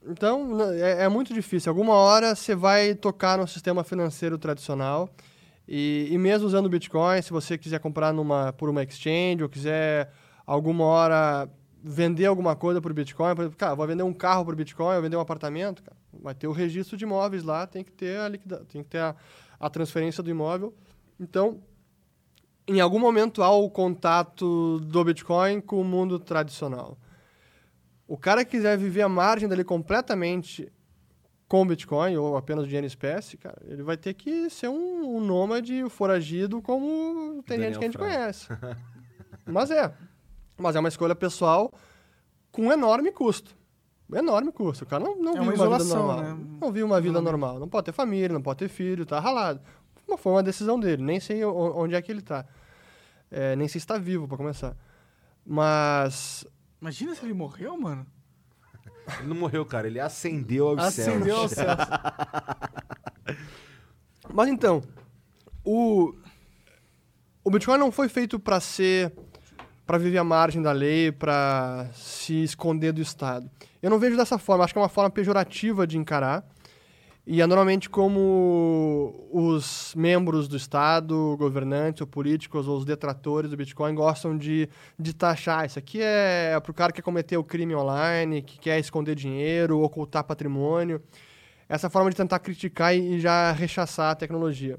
[0.05, 1.69] Então, é, é muito difícil.
[1.71, 5.09] Alguma hora você vai tocar no sistema financeiro tradicional.
[5.76, 9.49] E, e mesmo usando o Bitcoin, se você quiser comprar numa, por uma exchange ou
[9.49, 10.13] quiser
[10.45, 11.49] alguma hora
[11.84, 15.01] vender alguma coisa por Bitcoin, por exemplo, cara, vou vender um carro por Bitcoin, vou
[15.01, 18.30] vender um apartamento, cara, vai ter o registro de imóveis lá, tem que ter a
[18.30, 19.15] liquida, tem que ter a,
[19.59, 20.76] a transferência do imóvel.
[21.19, 21.59] Então,
[22.67, 26.99] em algum momento há o contato do Bitcoin com o mundo tradicional.
[28.07, 30.71] O cara que quiser viver à margem dele completamente
[31.47, 35.19] com Bitcoin ou apenas dinheiro em espécie, cara, ele vai ter que ser um, um
[35.21, 38.13] nômade foragido como tem gente Daniel que a gente Fraga.
[38.15, 38.47] conhece.
[39.45, 39.93] Mas é.
[40.57, 41.71] Mas é uma escolha pessoal
[42.51, 43.55] com enorme custo.
[44.13, 44.83] Enorme custo.
[44.83, 46.21] O cara não, não É vive uma uma, vida normal.
[46.21, 46.45] né?
[46.61, 47.31] Não vive uma vida Isolamento.
[47.31, 47.59] normal.
[47.59, 49.59] Não pode ter família, não pode ter filho, tá ralado.
[50.07, 51.01] Mas foi uma decisão dele.
[51.03, 52.45] Nem sei onde é que ele tá.
[53.31, 54.75] É, nem sei se está vivo, para começar.
[55.45, 56.45] Mas
[56.79, 58.05] Imagina se ele morreu, mano.
[59.20, 61.39] Ele não morreu, cara, ele ascendeu aos Acendeu céus.
[61.39, 63.38] aos céus.
[64.34, 64.82] Mas então,
[65.64, 66.14] o,
[67.43, 69.14] o Bitcoin não foi feito para ser
[69.86, 73.49] para viver à margem da lei, para se esconder do Estado.
[73.82, 76.45] Eu não vejo dessa forma, acho que é uma forma pejorativa de encarar.
[77.26, 83.55] E é normalmente como os membros do Estado, governantes ou políticos ou os detratores do
[83.55, 84.67] Bitcoin gostam de,
[84.99, 85.65] de taxar.
[85.65, 89.15] Isso aqui é para o cara que quer cometer o crime online, que quer esconder
[89.15, 91.01] dinheiro, ocultar patrimônio
[91.67, 94.78] essa forma de tentar criticar e já rechaçar a tecnologia.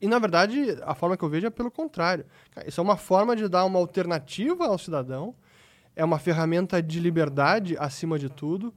[0.00, 2.24] E, na verdade, a forma que eu vejo é pelo contrário.
[2.66, 5.34] Isso é uma forma de dar uma alternativa ao cidadão,
[5.96, 8.72] é uma ferramenta de liberdade acima de tudo,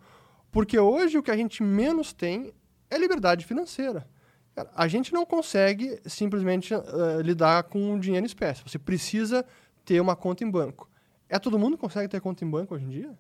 [0.52, 2.52] porque hoje o que a gente menos tem
[2.92, 4.08] é liberdade financeira.
[4.54, 8.62] Cara, a gente não consegue simplesmente eh, lidar com dinheiro em espécie.
[8.64, 9.46] Você precisa
[9.86, 10.90] ter uma conta em banco.
[11.30, 13.18] É todo mundo que consegue ter conta em banco hoje em dia?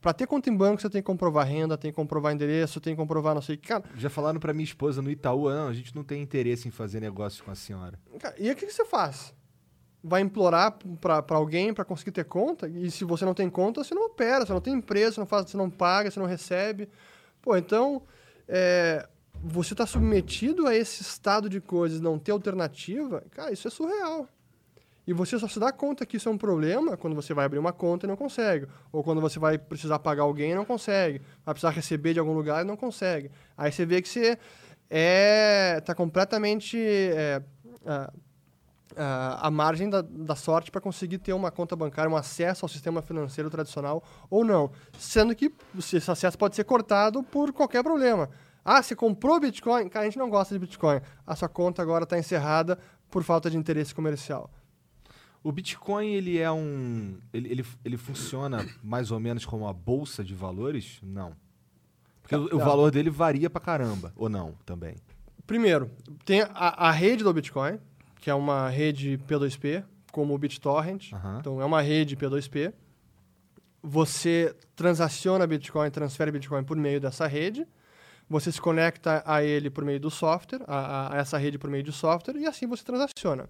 [0.00, 2.94] Para ter conta em banco, você tem que comprovar renda, tem que comprovar endereço, tem
[2.94, 3.68] que comprovar não sei o que.
[3.68, 6.70] Cara, Já falaram pra minha esposa no Itaú, não, a gente não tem interesse em
[6.70, 7.98] fazer negócio com a senhora.
[8.18, 9.34] cara, e o que, que você faz?
[10.02, 12.66] Vai implorar para alguém para conseguir ter conta?
[12.68, 15.26] E se você não tem conta, você não opera, você não tem empresa, você não,
[15.26, 16.88] faz, você não paga, você não recebe.
[17.42, 18.02] Pô, então,
[18.48, 19.08] é,
[19.42, 24.28] você está submetido a esse estado de coisas, não ter alternativa, cara, isso é surreal.
[25.06, 27.58] E você só se dá conta que isso é um problema quando você vai abrir
[27.58, 28.66] uma conta e não consegue.
[28.90, 31.20] Ou quando você vai precisar pagar alguém e não consegue.
[31.44, 33.30] Vai precisar receber de algum lugar e não consegue.
[33.56, 34.38] Aí você vê que você
[34.88, 37.42] é, tá completamente é,
[38.96, 42.64] ah, ah, a margem da, da sorte para conseguir ter uma conta bancária, um acesso
[42.64, 44.70] ao sistema financeiro tradicional ou não.
[44.98, 48.28] Sendo que esse acesso pode ser cortado por qualquer problema.
[48.64, 49.88] Ah, você comprou Bitcoin?
[49.88, 51.00] Cara, a gente não gosta de Bitcoin.
[51.26, 52.78] A sua conta agora está encerrada
[53.10, 54.50] por falta de interesse comercial.
[55.42, 57.18] O Bitcoin, ele é um.
[57.30, 60.98] Ele, ele, ele funciona mais ou menos como uma bolsa de valores?
[61.02, 61.36] Não.
[62.22, 64.10] Porque o, o valor dele varia pra caramba.
[64.16, 64.96] Ou não, também.
[65.46, 65.90] Primeiro,
[66.24, 67.78] tem a, a rede do Bitcoin,
[68.24, 71.12] que é uma rede P2P, como o BitTorrent.
[71.12, 71.36] Aham.
[71.40, 72.72] Então, é uma rede P2P.
[73.82, 77.66] Você transaciona Bitcoin, transfere Bitcoin por meio dessa rede.
[78.26, 81.68] Você se conecta a ele por meio do software, a, a- a essa rede por
[81.68, 83.46] meio do software, e assim você transaciona.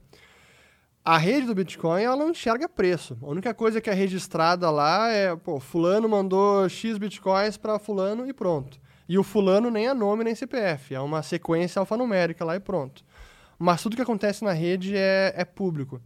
[1.04, 3.16] A rede do Bitcoin, ela não enxerga preço.
[3.22, 8.26] A única coisa que é registrada lá é, pô, fulano mandou X Bitcoins para fulano
[8.26, 8.80] e pronto.
[9.08, 13.04] E o fulano nem é nome nem CPF, é uma sequência alfanumérica lá e pronto.
[13.64, 15.98] Mas tudo que acontece na rede é, é público.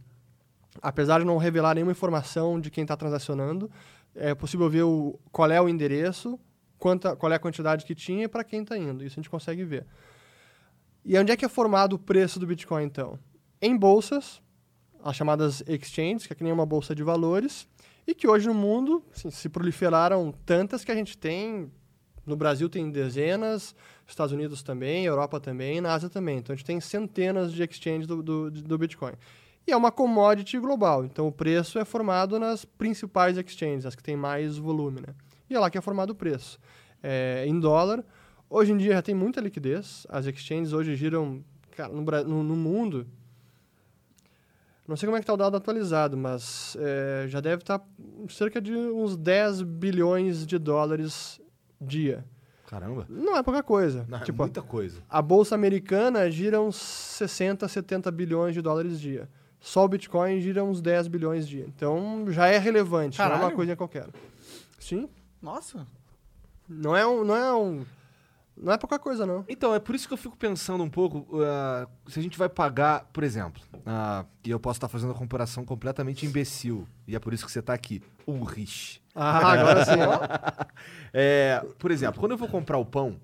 [0.81, 3.69] Apesar de não revelar nenhuma informação de quem está transacionando,
[4.15, 6.39] é possível ver o, qual é o endereço,
[6.77, 9.03] quanta, qual é a quantidade que tinha e para quem está indo.
[9.03, 9.85] Isso a gente consegue ver.
[11.03, 13.19] E onde é que é formado o preço do Bitcoin, então?
[13.61, 14.41] Em bolsas,
[15.03, 17.67] as chamadas exchanges, que é que nem uma bolsa de valores,
[18.07, 21.69] e que hoje no mundo assim, se proliferaram tantas que a gente tem.
[22.29, 23.75] No Brasil tem dezenas,
[24.07, 26.37] Estados Unidos também, Europa também, na Ásia também.
[26.37, 29.13] Então a gente tem centenas de exchanges do, do, do Bitcoin.
[29.65, 34.03] E é uma commodity global, então o preço é formado nas principais exchanges, as que
[34.03, 35.01] têm mais volume.
[35.01, 35.15] Né?
[35.49, 36.59] E é lá que é formado o preço.
[37.01, 38.03] É, em dólar,
[38.47, 42.55] hoje em dia já tem muita liquidez, as exchanges hoje giram cara, no, no, no
[42.55, 43.07] mundo.
[44.87, 47.83] Não sei como é que está o dado atualizado, mas é, já deve estar
[48.29, 51.39] cerca de uns 10 bilhões de dólares
[51.79, 52.25] dia.
[52.67, 53.05] Caramba.
[53.09, 54.05] Não é pouca coisa.
[54.07, 55.01] Não, é tipo, muita coisa.
[55.09, 59.27] a bolsa americana gira uns 60, 70 bilhões de dólares dia.
[59.59, 61.65] Só o Bitcoin gira uns 10 bilhões dia.
[61.67, 63.55] Então já é relevante, não é uma Caralho.
[63.55, 64.07] coisa qualquer.
[64.79, 65.09] Sim.
[65.41, 65.85] Nossa.
[66.67, 67.23] Não é um.
[67.23, 67.85] Não é um.
[68.61, 69.45] Não é pouca coisa, não.
[69.47, 72.49] Então, é por isso que eu fico pensando um pouco, ah, se a gente vai
[72.49, 77.19] pagar, por exemplo, ah, e eu posso estar fazendo uma comparação completamente imbecil, e é
[77.19, 79.01] por isso que você está aqui, Ulrich.
[79.15, 80.19] Ah, agora sim, ó.
[81.11, 83.19] É, por exemplo, quando eu vou comprar o pão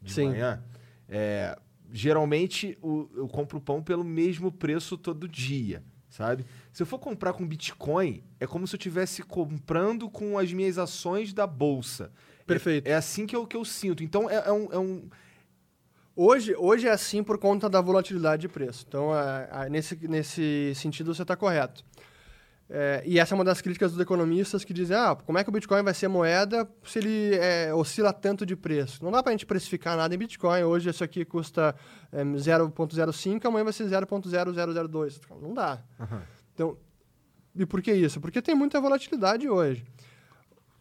[0.00, 0.28] de Sim.
[0.28, 0.62] manhã,
[1.08, 1.58] é,
[1.90, 6.44] geralmente o- eu compro o pão pelo mesmo preço todo dia, sabe?
[6.72, 10.78] Se eu for comprar com Bitcoin, é como se eu estivesse comprando com as minhas
[10.78, 12.12] ações da bolsa.
[12.46, 12.86] Perfeito.
[12.86, 14.02] É, é assim que eu, que eu sinto.
[14.02, 15.08] Então, é, é um- é um,
[16.16, 18.84] Hoje, hoje é assim por conta da volatilidade de preço.
[18.86, 21.84] Então, é, é, nesse, nesse sentido, você está correto.
[22.70, 25.50] É, e essa é uma das críticas dos economistas que dizem: ah, como é que
[25.50, 29.02] o Bitcoin vai ser moeda se ele é, oscila tanto de preço?
[29.04, 30.62] Não dá para a gente precificar nada em Bitcoin.
[30.62, 31.74] Hoje isso aqui custa
[32.12, 35.20] é, 0,05, amanhã vai ser 0,0002.
[35.42, 35.82] Não dá.
[36.54, 36.76] Então,
[37.56, 38.20] e por que isso?
[38.20, 39.84] Porque tem muita volatilidade hoje.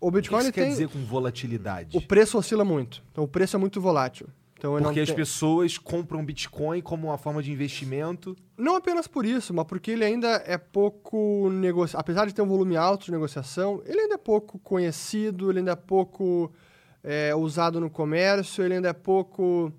[0.04, 0.70] O o que Bitcoin isso ele quer tem.
[0.72, 1.98] dizer com volatilidade?
[1.98, 3.02] O preço oscila muito.
[3.12, 4.28] Então, o preço é muito volátil.
[4.58, 8.34] Então, Porque as tenho- pessoas compram Bitcoin como uma forma de investimento.
[8.58, 12.00] Não apenas por isso, mas porque ele ainda é pouco negociado.
[12.00, 15.72] Apesar de ter um volume alto de negociação, ele ainda é pouco conhecido, ele ainda
[15.72, 16.50] é pouco
[17.04, 19.70] é, usado no comércio, ele ainda é pouco.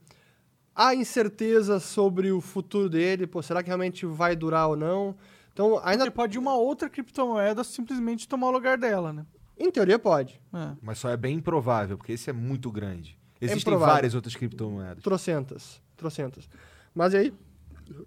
[0.75, 5.15] Há incerteza sobre o futuro dele, pô, será que realmente vai durar ou não?
[5.53, 6.05] Então, ainda.
[6.05, 9.25] Você pode uma outra criptomoeda simplesmente tomar o lugar dela, né?
[9.59, 10.41] Em teoria, pode.
[10.53, 10.77] É.
[10.83, 13.19] Mas só é bem improvável, porque esse é muito grande.
[13.41, 13.95] Existem improvável.
[13.95, 15.03] várias outras criptomoedas.
[15.03, 15.83] Trocentas.
[15.97, 16.49] Trocentas.
[16.95, 17.33] Mas aí,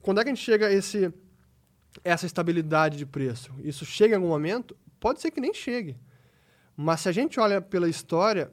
[0.02, 1.14] quando é que a gente chega a esse,
[2.04, 3.54] essa estabilidade de preço?
[3.64, 4.76] Isso chega em algum momento?
[5.00, 5.98] Pode ser que nem chegue.
[6.76, 8.52] Mas se a gente olha pela história,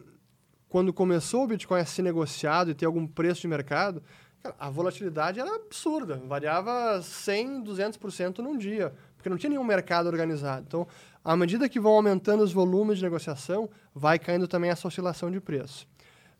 [0.68, 4.02] quando começou o Bitcoin a ser negociado e ter algum preço de mercado,
[4.42, 6.20] cara, a volatilidade era absurda.
[6.26, 8.94] Variava 100, 200% num dia.
[9.16, 10.64] Porque não tinha nenhum mercado organizado.
[10.66, 10.86] Então,
[11.24, 15.40] à medida que vão aumentando os volumes de negociação, vai caindo também essa oscilação de
[15.40, 15.88] preço.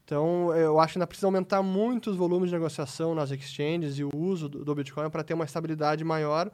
[0.04, 4.04] Então, eu acho que ainda precisa aumentar muito os volumes de negociação nas exchanges e
[4.04, 6.50] o uso do, Bitcoin para ter uma estabilidade maior,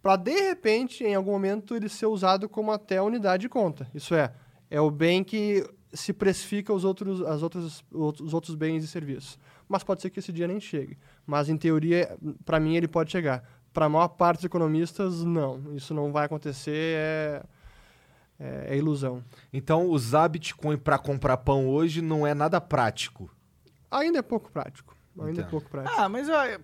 [0.00, 3.88] para de repente, em algum momento, ele ser usado como até unidade de conta.
[3.92, 4.32] Isso é,
[4.70, 9.38] é o bem que se precifica os outros, as outras, os outros bens e serviços.
[9.68, 10.96] Mas pode ser que esse dia nem chegue.
[11.26, 13.42] Mas, em teoria, para mim, ele pode chegar.
[13.72, 15.74] Para a maior parte dos economistas, não.
[15.74, 17.42] Isso não vai acontecer, é,
[18.38, 19.22] é, é ilusão.
[19.52, 23.30] Então, usar Bitcoin para comprar pão hoje não é nada prático.
[23.90, 24.96] Ainda é pouco prático.
[25.18, 25.46] Ainda Entendo.
[25.46, 25.94] é pouco prático.
[26.00, 26.60] Ah, mas olha.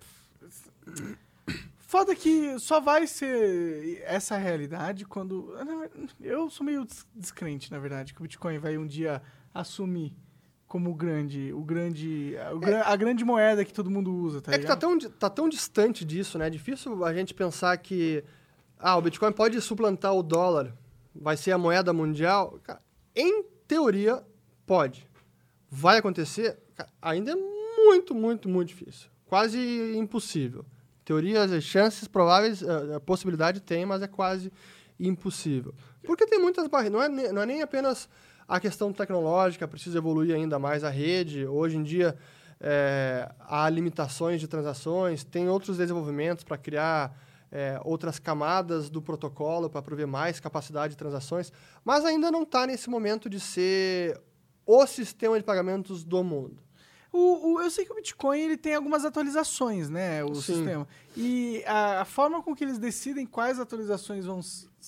[1.79, 5.53] Foda que só vai ser essa realidade quando.
[6.21, 9.21] Eu sou meio des- descrente, na verdade, que o Bitcoin vai um dia
[9.53, 10.13] assumir
[10.67, 14.39] como o grande, o grande, a, o gra- a grande moeda que todo mundo usa,
[14.39, 14.99] tá É que tá ligado?
[14.99, 16.47] tão, tá tão distante disso, né?
[16.47, 18.23] É difícil a gente pensar que
[18.79, 20.73] ah, o Bitcoin pode suplantar o dólar,
[21.13, 22.59] vai ser a moeda mundial.
[22.63, 22.81] Cara,
[23.15, 24.23] em teoria,
[24.65, 25.07] pode.
[25.69, 26.59] Vai acontecer?
[26.75, 29.09] Cara, ainda é muito, muito, muito difícil.
[29.25, 29.57] Quase
[29.95, 30.65] impossível.
[31.05, 34.51] Teorias, as chances prováveis, a, a possibilidade tem, mas é quase
[34.99, 35.73] impossível.
[36.03, 36.93] Porque tem muitas barreiras.
[36.93, 38.07] Não é, não é nem apenas
[38.47, 41.45] a questão tecnológica, precisa evoluir ainda mais a rede.
[41.45, 42.17] Hoje em dia,
[42.59, 47.17] é, há limitações de transações, tem outros desenvolvimentos para criar
[47.51, 51.51] é, outras camadas do protocolo para prover mais capacidade de transações,
[51.83, 54.19] mas ainda não está nesse momento de ser
[54.65, 56.57] o sistema de pagamentos do mundo.
[57.13, 60.23] O, o- eu sei que o Bitcoin ele tem algumas atualizações, né?
[60.23, 60.53] O Sim.
[60.55, 60.87] sistema.
[61.17, 64.39] E a, a forma com que eles decidem quais atualizações vão,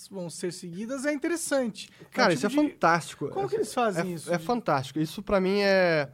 [0.10, 1.90] vão ser seguidas é interessante.
[2.12, 3.28] Cara, um isso é tipo de- fantástico.
[3.28, 4.34] Como que eles fazem é, isso?
[4.34, 5.00] É fantástico.
[5.00, 6.08] Isso para mim é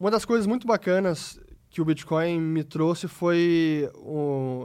[0.00, 1.38] uma das coisas muito bacanas
[1.72, 3.90] que o Bitcoin me trouxe foi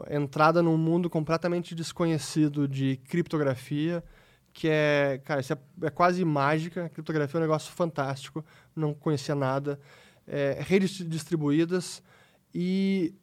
[0.07, 4.03] a entrada num mundo completamente desconhecido de criptografia,
[4.51, 6.89] que é, cara, isso é, é quase mágica.
[6.89, 8.43] criptografia é um negócio fantástico,
[8.75, 9.79] não conhecia nada.
[10.27, 12.03] É, redes distribuídas
[12.53, 13.15] e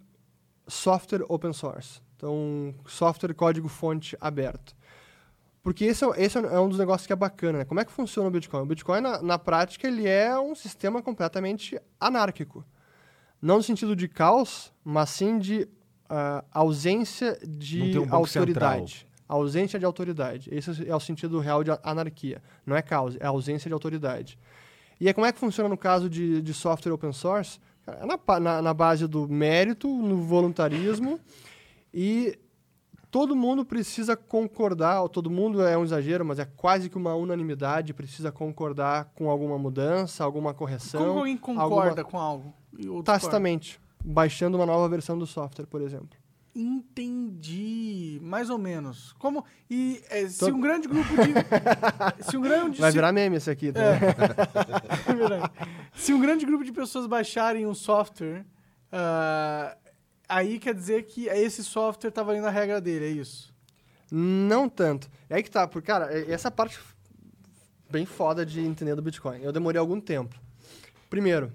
[0.66, 2.00] software open source.
[2.16, 4.74] Então, software código-fonte aberto.
[5.62, 7.64] Porque esse, é, esse é um dos negócios que é bacana, né?
[7.66, 8.62] Como é que funciona o Bitcoin?
[8.62, 12.64] O Bitcoin, na, na prática, ele é um sistema completamente anárquico.
[13.44, 15.68] Não no sentido de caos, mas sim de
[16.08, 19.06] ah, ausência de um autoridade.
[19.28, 20.48] Ausência de autoridade.
[20.50, 22.42] Esse é o sentido real de anarquia.
[22.64, 24.38] Não é caos, é ausência de autoridade.
[24.98, 27.60] E aí, como é que funciona no caso de, de software open source?
[27.84, 31.20] Cara, É na, na, na base do mérito, no voluntarismo,
[31.92, 32.38] e
[33.10, 37.14] todo mundo precisa concordar, ou todo mundo é um exagero, mas é quase que uma
[37.14, 41.04] unanimidade, precisa concordar com alguma mudança, alguma correção.
[41.04, 42.54] Como alguém concorda alguma- com algo?
[43.04, 46.18] Tacitamente, baixando uma nova versão do software, por exemplo.
[46.56, 49.12] Entendi, mais ou menos.
[49.18, 51.32] Como e é, se Todo- um grande grupo de
[52.30, 53.80] se um grande Vai se- virar meme esse aqui, tá?
[55.10, 55.50] É verdade.
[55.94, 58.44] Se um grande grupo de pessoas baixarem um software,
[58.92, 59.76] ah,
[60.28, 63.52] aí quer dizer que esse software tá valendo a regra dele, é isso?
[64.10, 65.10] Não tanto.
[65.28, 66.78] É aí que tá, porque, cara, é- essa parte
[67.90, 69.40] bem foda de entender do Bitcoin.
[69.42, 70.36] Eu demorei algum tempo.
[71.10, 71.52] Primeiro,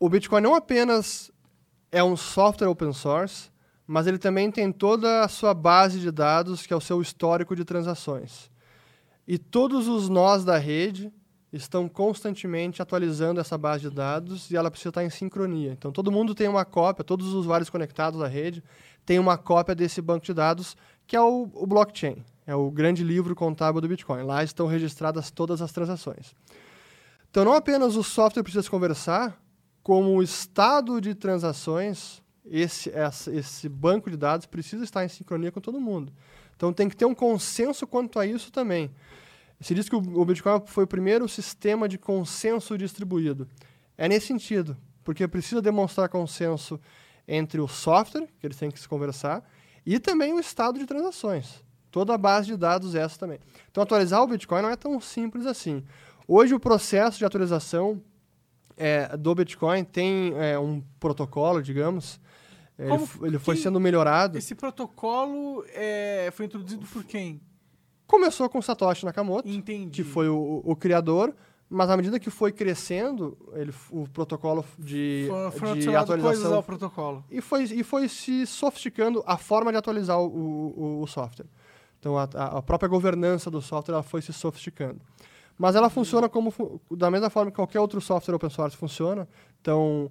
[0.00, 1.30] o Bitcoin não apenas
[1.92, 3.50] é um software open source,
[3.86, 7.54] mas ele também tem toda a sua base de dados, que é o seu histórico
[7.54, 8.50] de transações.
[9.28, 11.12] E todos os nós da rede
[11.52, 15.72] estão constantemente atualizando essa base de dados e ela precisa estar em sincronia.
[15.72, 18.62] Então, todo mundo tem uma cópia, todos os usuários conectados à rede
[19.04, 22.24] têm uma cópia desse banco de dados, que é o, o blockchain.
[22.46, 24.22] É o grande livro contábil do Bitcoin.
[24.22, 26.34] Lá estão registradas todas as transações.
[27.30, 29.39] Então, não apenas o software precisa se conversar,
[29.82, 35.50] como o estado de transações, esse, essa- esse banco de dados precisa estar em sincronia
[35.52, 36.12] com todo mundo.
[36.56, 38.90] Então, tem que ter um consenso quanto a isso também.
[39.60, 43.48] Se diz que o, Bitcoin foi o primeiro sistema de consenso distribuído.
[43.96, 46.80] É nesse sentido, porque precisa demonstrar consenso
[47.28, 49.42] entre o software, que eles têm que se conversar,
[49.84, 51.62] e também o estado de transações.
[51.90, 53.38] Toda a base de dados é essa também.
[53.70, 55.84] Então, atualizar o Bitcoin não é tão simples assim.
[56.26, 58.00] Hoje, o processo de atualização
[58.80, 62.18] é, do Bitcoin tem é, um protocolo, digamos.
[62.78, 64.38] Ele, Como f- ele foi sendo melhorado.
[64.38, 67.40] Esse protocolo é, foi introduzido por quem?
[68.06, 69.90] Começou com Satoshi Nakamoto, Entendi.
[69.90, 71.34] que foi o, o criador,
[71.68, 77.22] mas à medida que foi crescendo, ele, o protocolo de, foram de atualização ao protocolo.
[77.30, 81.46] e foi, e foi se sofisticando a forma de atualizar o, o, o software.
[82.00, 85.00] Então, a, a própria governança do software foi se sofisticando.
[85.60, 89.28] Mas ela funciona como da mesma forma que qualquer outro software open source funciona.
[89.60, 90.10] Então,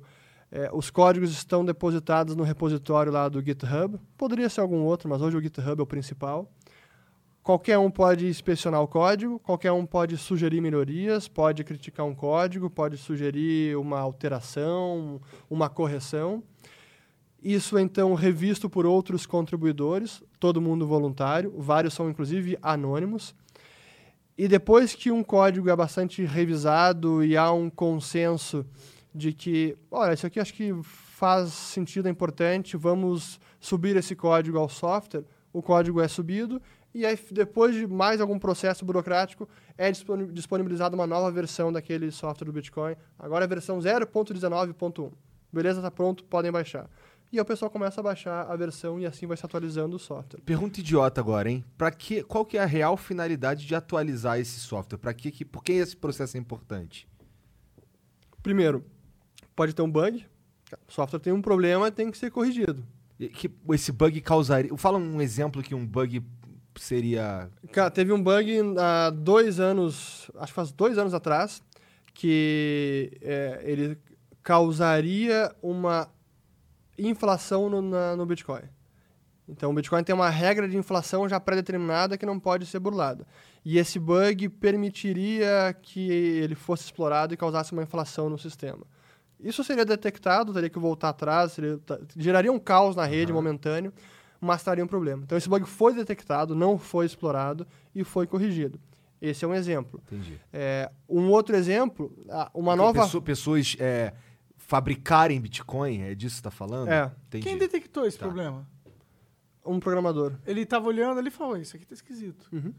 [0.52, 4.00] é, os códigos estão depositados no repositório lá do GitHub.
[4.16, 6.48] Poderia ser algum outro, mas hoje o GitHub é o principal.
[7.42, 12.70] Qualquer um pode inspecionar o código, qualquer um pode sugerir melhorias, pode criticar um código,
[12.70, 15.20] pode sugerir uma alteração,
[15.50, 16.44] uma correção.
[17.42, 23.34] Isso é então revisto por outros contribuidores, todo mundo voluntário, vários são inclusive anônimos.
[24.40, 28.66] E depois que um código é bastante revisado e há um consenso
[29.14, 34.58] de que, olha, isso aqui acho que faz sentido, é importante, vamos subir esse código
[34.58, 36.62] ao software, o código é subido
[36.96, 39.46] e aí depois de mais algum processo burocrático
[39.78, 42.96] é disponi- disponibilizada uma nova versão daquele software do Bitcoin.
[43.20, 45.12] Agora é a versão 0.19.1.
[45.52, 46.90] Beleza, tá pronto, podem baixar.
[47.32, 50.00] E aí o pessoal começa a baixar a versão e assim vai se atualizando o
[50.00, 50.42] software.
[50.42, 51.64] Pergunta idiota agora, hein?
[51.78, 54.98] Pra que, qual que é a real finalidade de atualizar esse software?
[54.98, 57.08] Para que, que, por que esse processo é importante?
[58.42, 58.84] primeiro,
[59.56, 60.26] pode ter um bug,
[60.88, 62.86] o software tem um problema tem que ser corrigido.
[63.20, 64.76] E Que esse bug causaria.
[64.78, 66.24] Fala um exemplo que um bug
[66.78, 67.50] seria.
[67.72, 71.62] Cara, teve um bug há dois anos, acho que faz dois anos atrás,
[72.14, 73.98] que é, ele
[74.42, 76.08] causaria uma
[77.08, 78.64] inflação no, na- no Bitcoin.
[79.48, 83.26] Então, o Bitcoin tem uma regra de inflação já pré-determinada que não pode ser burlada.
[83.66, 88.86] E esse bug permitiria que ele fosse explorado e causasse uma inflação no sistema.
[89.40, 93.94] Isso seria detectado, teria que voltar atrás, seria- ta- geraria um caos na rede momentâneo,
[94.40, 95.24] mas traria um problema.
[95.24, 97.66] Então, esse bug foi detectado, não foi explorado
[97.96, 98.80] e foi corrigido.
[99.22, 100.02] Esse é um exemplo.
[100.12, 100.40] Entendi.
[100.54, 102.12] É, um outro exemplo,
[102.54, 103.02] uma nova...
[103.02, 104.14] Pesso- pessoas é,
[104.70, 106.90] fabricarem Bitcoin, é disso que você tá falando?
[106.90, 107.12] É.
[107.28, 107.44] Entendi.
[107.44, 108.26] Quem detectou esse Tá.
[108.26, 108.68] problema?
[109.66, 110.34] Um programador.
[110.46, 112.48] Ele tava olhando ali e falou: Isso aqui tá esquisito.
[112.54, 112.72] Uhum.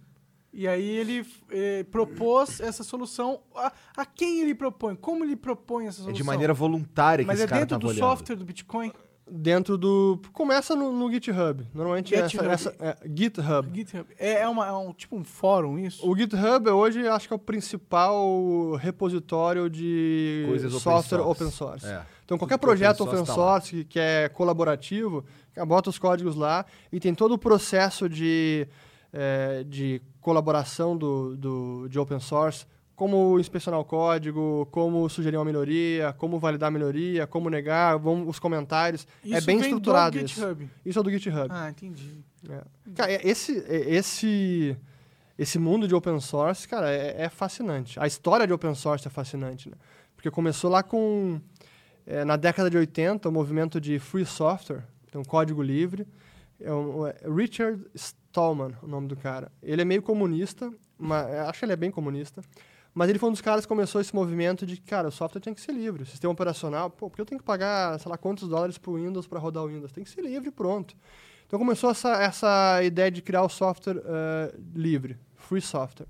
[0.52, 3.40] E aí ele eh, propôs essa solução.
[3.54, 4.94] A, a quem ele propõe?
[4.96, 6.12] Como ele propõe essa É solução?
[6.16, 8.00] de maneira voluntária que Mas esse é cara dentro tava do olhando.
[8.00, 8.92] software do Bitcoin?
[9.32, 10.20] Dentro do...
[10.32, 11.64] Começa no, no GitHub.
[11.72, 12.48] Normalmente essa, GitHub.
[12.48, 13.68] essa- é, GitHub.
[13.72, 14.06] GitHub.
[14.18, 16.08] É, é, uma, é um tipo um fórum isso?
[16.08, 21.42] O GitHub hoje acho que é o principal repositório de Coisas open software source.
[21.42, 21.86] open source.
[21.86, 22.02] É.
[22.24, 23.52] Então qualquer é projeto open open source tá lá.
[23.60, 25.24] source que, que é colaborativo,
[25.66, 28.66] bota os códigos lá e tem todo o processo de,
[29.12, 32.66] eh, de colaboração do, do, de open source,
[33.00, 38.28] como inspecionar o código, como sugerir uma melhoria, como validar a melhoria, como negar, vão,
[38.28, 39.06] os comentários.
[39.24, 40.34] é Isso bem vem do estruturado isso.
[40.34, 40.70] GitHub.
[40.84, 41.48] Isso é do GitHub.
[41.48, 42.22] Ah, entendi.
[42.46, 42.60] É.
[42.94, 44.76] Cara, é- esse, é- esse,
[45.38, 47.98] esse mundo de open source, cara, é, é fascinante.
[47.98, 49.76] A história de open source é fascinante, né?
[50.14, 51.40] Porque começou lá com...
[52.06, 56.06] é, na década de 80, o movimento de free software, então código livre.
[56.60, 59.50] É um- é Richard Stallman, o nome do cara.
[59.62, 62.42] Ele é meio comunista, mas, acho que ele é bem comunista.
[62.92, 65.54] Mas ele foi um dos caras que começou esse movimento de cara, o software tem
[65.54, 66.02] que ser livre.
[66.02, 69.26] O sistema operacional, pô, porque eu tenho que pagar, sei lá, quantos dólares pro Windows
[69.26, 69.92] para rodar o Windows?
[69.92, 70.96] Tem que ser livre pronto.
[71.46, 76.06] Então começou essa, essa ideia de criar o software eh, livre, free software.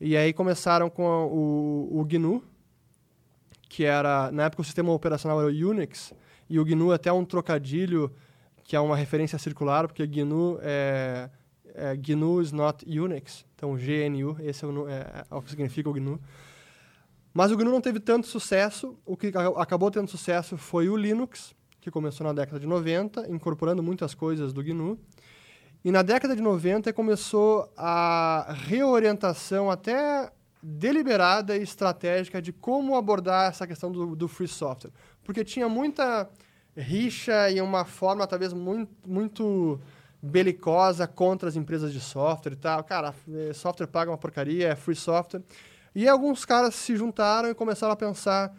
[0.00, 2.42] E aí começaram com o, o GNU,
[3.68, 6.12] que era, na época o sistema operacional era o Unix,
[6.48, 8.12] e o GNU é até um trocadilho,
[8.64, 11.30] que é uma referência circular, porque GNU é,
[11.78, 15.88] é GNU is not Unix, então GNU, esse é o, é, é o que significa
[15.88, 16.20] o GNU.
[17.32, 21.54] Mas o GNU não teve tanto sucesso, o que acabou tendo sucesso foi o Linux,
[21.80, 24.98] que começou na década de 90, incorporando muitas coisas do GNU.
[25.84, 30.30] E na década de 90 começou a reorientação até
[30.62, 34.90] deliberada e estratégica de como abordar essa questão do, do free software.
[35.22, 36.28] Porque tinha muita
[36.76, 39.80] rixa e uma forma talvez muito, muito
[40.22, 42.82] belicosa contra as empresas de software e tal.
[42.84, 45.42] Cara, eh, software paga uma porcaria, é free software.
[45.94, 48.54] E alguns caras se juntaram e começaram a pensar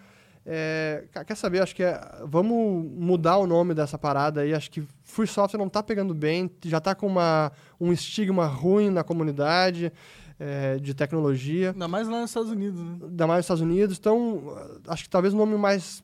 [0.52, 1.62] é, quer saber?
[1.62, 4.54] Acho que é, vamos mudar o nome dessa parada aí.
[4.54, 8.90] Acho que free software não tá pegando bem, já tá com uma, um estigma ruim
[8.90, 9.94] na comunidade
[10.40, 12.98] é, de tecnologia, Ainda mais lá nos Estados Unidos, né?
[13.04, 13.98] ainda mais nos Estados Unidos.
[14.00, 14.58] Então,
[14.88, 16.04] acho que talvez o nome mais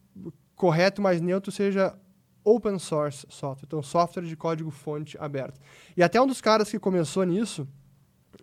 [0.55, 1.95] correto, mais neutro seja
[2.45, 5.59] open source software, então software de código fonte aberto.
[5.97, 7.67] E até um dos caras que começou nisso,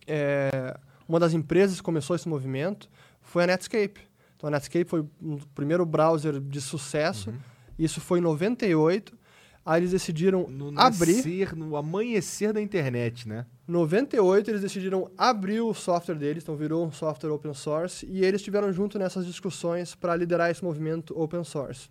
[0.07, 0.77] é,
[1.09, 4.01] uma das empresas que começou esse movimento foi a Netscape.
[4.37, 7.33] Então a Netscape foi o primeiro browser de sucesso.
[7.79, 9.17] Isso foi em 98.
[9.65, 11.15] Aí eles decidiram No abrir.
[11.17, 13.47] nascer, no amanhecer da internet, né?
[13.69, 18.41] 98 eles decidiram abrir o software deles, então virou um software open source, e eles
[18.41, 21.89] estiveram junto nessas discussões para liderar esse movimento open source.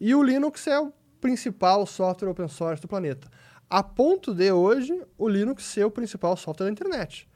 [0.00, 0.92] E o Linux é o
[1.26, 3.28] principal software open source do planeta.
[3.68, 7.28] A ponto de hoje o Linux ser o principal software da internet.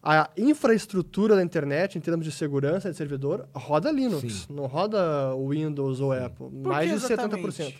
[0.00, 4.54] A infraestrutura da internet, em termos de segurança de servidor, roda Linux, Sim.
[4.54, 6.50] não roda Windows ou Apple.
[6.50, 7.46] Por mais que de exatamente?
[7.48, 7.74] 70%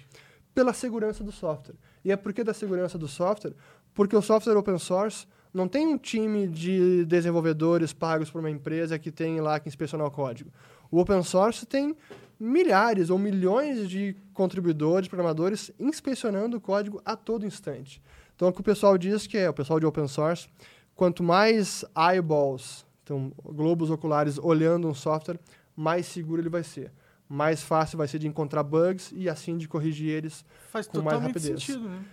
[0.52, 1.76] pela segurança do software.
[2.04, 3.54] E é por que da segurança do software?
[3.94, 8.98] Porque o software open source não tem um time de desenvolvedores pagos por uma empresa
[8.98, 10.50] que tem lá que inspecionar o código.
[10.90, 11.96] O open source tem
[12.42, 18.02] milhares ou milhões de contribuidores, programadores inspecionando o código a todo instante.
[18.34, 20.48] Então, o que o pessoal diz que é, o pessoal de open source,
[20.96, 25.38] quanto mais eyeballs, então globos oculares olhando um software,
[25.76, 26.90] mais seguro ele vai ser.
[27.28, 31.16] Mais fácil vai ser de encontrar bugs e assim de corrigir eles Faz Com mais
[31.16, 31.62] totalmente rapidez.
[31.62, 32.04] sentido, né?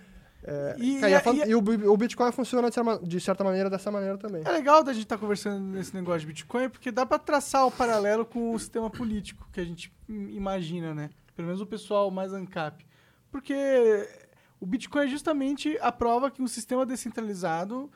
[0.42, 2.68] É, E- cara, e e, a fan- e a- e o, bi- o Bitcoin funciona
[2.68, 4.42] de certa, de certa maneira dessa maneira também.
[4.44, 7.70] É legal da gente estar conversando nesse negócio de Bitcoin, porque dá pra traçar o
[7.70, 11.10] paralelo com o sistema político que a gente imagina, né?
[11.36, 12.84] Pelo menos o pessoal mais ANCAP.
[13.30, 13.54] Porque
[14.60, 17.90] o Bitcoin é justamente a prova que um sistema descentralizado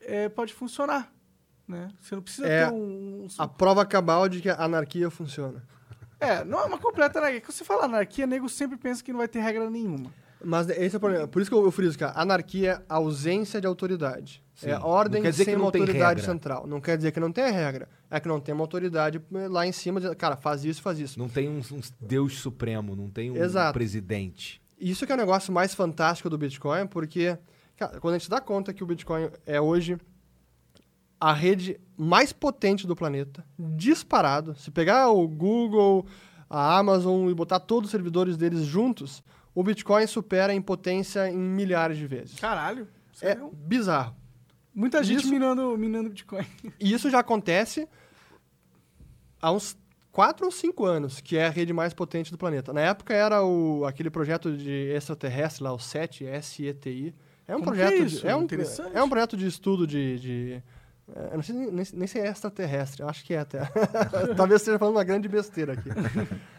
[0.00, 1.12] é, pode funcionar,
[1.68, 1.88] né?
[2.00, 3.24] Você não precisa É ter um...
[3.24, 5.62] um- A prova cabal de que a anarquia funciona.
[6.18, 7.40] É, não é uma completa anarquia.
[7.40, 10.10] Quando você fala anarquia, nego sempre pensa que não vai ter regra nenhuma.
[10.44, 11.28] Mas esse é o problema.
[11.28, 12.12] Por isso que eu, eu friso, cara.
[12.14, 14.42] Anarquia é ausência de autoridade.
[14.54, 14.70] Sim.
[14.70, 16.24] É ordem sem uma autoridade regra.
[16.24, 16.66] central.
[16.66, 17.88] Não quer dizer que não tem regra.
[18.10, 21.18] É que não tem uma autoridade lá em cima dizendo, cara, faz isso, faz isso.
[21.18, 23.72] Não tem um, um Deus supremo, não tem um Exato.
[23.72, 24.60] presidente.
[24.78, 27.38] Isso que é o negócio mais fantástico do Bitcoin, porque
[27.76, 29.96] cara, quando a gente dá conta que o Bitcoin é hoje
[31.20, 34.56] a rede mais potente do planeta, disparado.
[34.56, 36.04] Se pegar o Google,
[36.50, 39.22] a Amazon e botar todos os servidores deles juntos,
[39.54, 42.38] o Bitcoin supera em potência em milhares de vezes.
[42.38, 42.88] Caralho.
[43.14, 43.50] É sério?
[43.52, 44.16] bizarro.
[44.74, 46.46] Muita gente isso- minando, minando Bitcoin.
[46.80, 47.86] E isso já acontece
[49.40, 49.76] há uns
[50.10, 52.72] 4 ou 5 anos, que é a rede mais potente do planeta.
[52.72, 57.14] Na época era o, aquele projeto de extraterrestre lá, o SETI, S-E-T-I.
[57.46, 58.02] É um Como que projeto.
[58.02, 58.96] é de- é, um, Interessante.
[58.96, 60.18] é um projeto de estudo de.
[60.18, 60.62] de é,
[61.14, 63.60] eu não sei nem, se é extraterrestre, eu acho que é até.
[64.36, 65.90] Talvez esteja falando uma grande besteira aqui.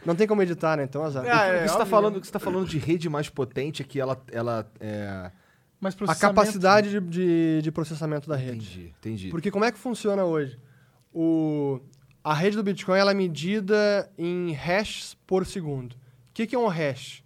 [0.06, 0.84] Não tem como editar, né?
[0.84, 1.26] Então, azar.
[1.26, 1.86] Ah, o é, que você tá óbvio.
[1.86, 5.32] falando, o que você tá falando de rede mais potente é que ela, ela é...
[5.80, 8.58] Mas a capacidade de, de, de processamento da rede.
[8.58, 9.30] Entendi, entendi.
[9.30, 10.58] Porque como é que funciona hoje?
[11.14, 11.82] O,
[12.24, 15.94] a rede do Bitcoin ela é medida em hashes por segundo.
[15.94, 15.98] O
[16.34, 17.22] que, que é um hash?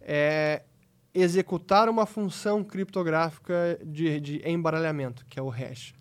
[0.00, 0.62] É
[1.12, 5.92] executar uma função criptográfica de, de embaralhamento, que é o hash.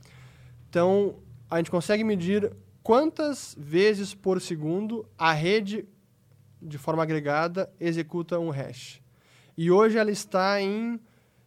[0.69, 1.15] Então,
[1.49, 5.87] a gente consegue medir quantas vezes por segundo a rede,
[6.61, 9.01] de forma agregada, executa um hash.
[9.57, 10.99] E hoje ela está em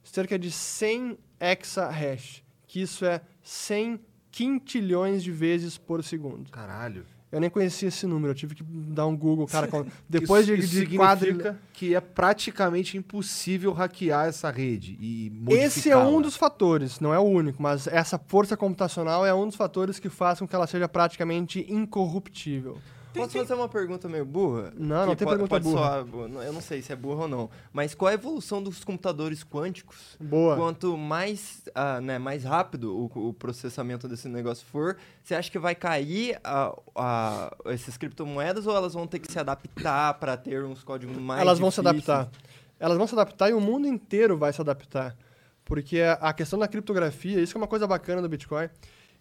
[0.03, 4.01] cerca de 100 exahash, que isso é 100
[4.31, 6.51] quintilhões de vezes por segundo.
[6.51, 7.07] Caralho.
[7.33, 9.67] Eu nem conhecia esse número, eu tive que dar um Google, cara.
[10.07, 11.59] Depois isso, de, isso de quadrilha...
[11.73, 15.33] que é praticamente impossível hackear essa rede e.
[15.49, 19.47] Esse é um dos fatores, não é o único, mas essa força computacional é um
[19.47, 22.77] dos fatores que faz com que ela seja praticamente incorruptível.
[23.14, 24.72] Posso fazer uma pergunta meio burra?
[24.76, 26.05] Não, não tem po- pergunta pode burra.
[26.05, 27.51] soar Eu não sei se é burra ou não.
[27.72, 30.16] Mas qual é a evolução dos computadores quânticos?
[30.20, 30.56] Boa.
[30.56, 35.59] Quanto mais, ah, né, mais rápido o, o processamento desse negócio for, você acha que
[35.59, 40.64] vai cair a, a, essas criptomoedas ou elas vão ter que se adaptar para ter
[40.64, 42.09] uns códigos mais Elas vão se difíceis?
[42.09, 42.39] adaptar.
[42.80, 45.16] Elas vão se adaptar e o mundo inteiro vai se adaptar.
[45.64, 48.68] Porque a- a questão da criptografia, isso que é uma coisa bacana do Bitcoin.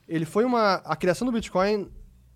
[0.07, 0.76] Ele foi uma.
[0.84, 1.88] A criação do Bitcoin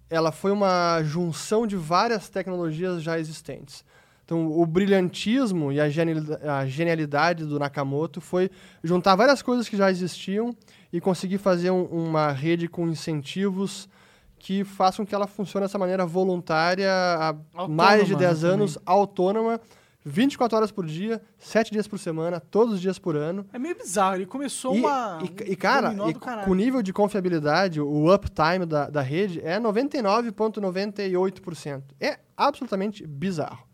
[0.09, 3.83] ela foi uma junção de várias tecnologias já existentes.
[4.23, 8.49] Então, o brilhantismo e a genialida- a genialidade do Nakamoto foi
[8.83, 10.55] juntar várias coisas que já existiam
[10.91, 13.87] e conseguir fazer um- uma rede com incentivos
[14.39, 18.53] que façam que ela funcione dessa maneira voluntária há Autônoma, mais de né, 10 também.
[18.55, 19.59] anos, autônoma,
[20.07, 23.43] 24 horas por dia, 7 dias por semana, todos os dias por ano.
[23.51, 24.15] É meio bizarro.
[24.15, 25.17] Ele começou E, uma.
[25.21, 29.01] e- um e, cara, dominó e com o nível de confiabilidade, o uptime da, da
[29.01, 31.81] rede é 99,98%.
[31.99, 33.65] É absolutamente bizarro.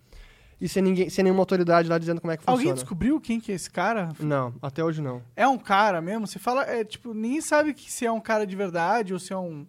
[0.60, 2.76] E sem, ninguém, sem nenhuma autoridade lá dizendo como é que Alguém funciona.
[2.76, 4.10] descobriu quem que é esse cara?
[4.20, 5.22] Não, até hoje não.
[5.36, 6.28] É um cara mesmo?
[6.28, 9.34] Você fala, é tipo, ninguém sabe que se é um cara de verdade ou se
[9.34, 9.66] é um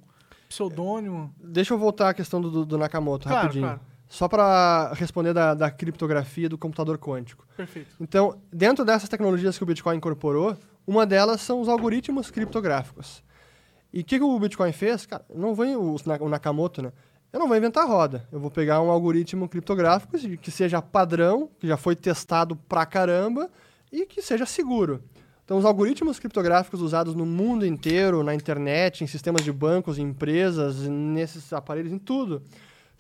[0.51, 1.35] pseudônimo.
[1.43, 3.65] Deixa eu voltar à questão do, do- do Nakamoto Claro, rapidinho.
[3.65, 3.81] claro.
[4.13, 7.47] Só para responder da, da criptografia do computador quântico.
[7.57, 7.97] Perfeito.
[7.99, 10.55] Então, dentro dessas tecnologias que o Bitcoin incorporou,
[10.87, 13.25] uma delas são os algoritmos criptográficos.
[13.91, 15.07] E o que, que o Bitcoin fez?
[15.07, 16.93] Cara, não vem o, o Nakamoto, né?
[17.33, 18.29] Eu não vou inventar roda.
[18.31, 23.51] Eu vou pegar um algoritmo criptográfico que seja padrão, que já foi testado pra caramba
[23.91, 25.03] e que seja seguro.
[25.43, 30.03] Então, os algoritmos criptográficos usados no mundo inteiro, na internet, em sistemas de bancos, em
[30.03, 32.43] empresas, nesses aparelhos, em tudo,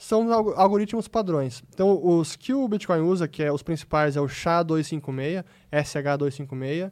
[0.05, 1.62] são os alg- algoritmos padrões.
[1.73, 6.91] Então, os que o Bitcoin usa, que é os principais, é o SHA-256, SH256.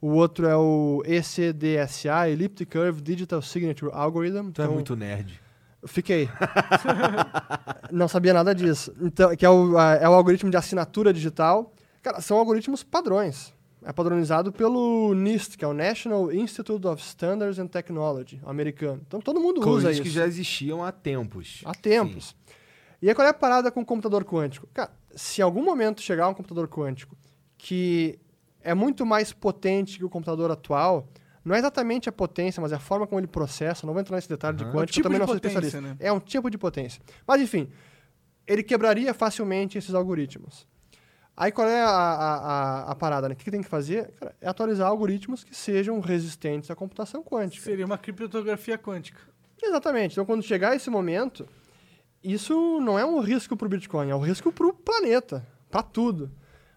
[0.00, 4.50] O outro é o ECDSA, Elliptic Curve Digital Signature Algorithm.
[4.50, 5.40] Tu é Então, muito nerd.
[5.86, 6.28] Fiquei.
[7.90, 8.92] Não sabia nada disso.
[9.00, 11.72] Então, que é o, é o algoritmo de assinatura digital.
[12.02, 13.52] Cara, são algoritmos padrões.
[13.84, 19.00] É padronizado pelo NIST, que é o National Institute of Standards and Technology, americano.
[19.06, 20.02] Então todo mundo usa Coisas isso.
[20.02, 21.62] que já existiam há tempos.
[21.64, 22.34] Há tempos.
[23.00, 24.66] E aí qual é a parada com o computador quântico?
[24.74, 27.16] Cara, se em algum momento chegar um computador quântico
[27.56, 28.18] que
[28.62, 31.08] é muito mais potente que o computador atual,
[31.44, 34.16] não é exatamente a potência, mas é a forma como ele processa, não vou entrar
[34.16, 34.72] nesse detalhe de Aham.
[34.72, 35.80] quântico, É o tipo eu também de não sou especialista.
[35.80, 35.96] né?
[36.00, 37.00] É um tipo de potência.
[37.26, 37.70] Mas enfim,
[38.46, 40.66] ele quebraria facilmente esses algoritmos.
[41.40, 43.34] Aí qual é a, a, a, a parada, né?
[43.34, 44.10] O que que tem que fazer?
[44.18, 47.62] Cara, é atualizar algoritmos que sejam resistentes à computação quântica.
[47.62, 49.20] Seria uma criptografia quântica.
[49.62, 50.14] Exatamente.
[50.14, 51.46] Então, quando chegar esse momento,
[52.24, 55.80] isso não é um risco para o Bitcoin, é um risco para o planeta, para
[55.80, 56.28] tudo.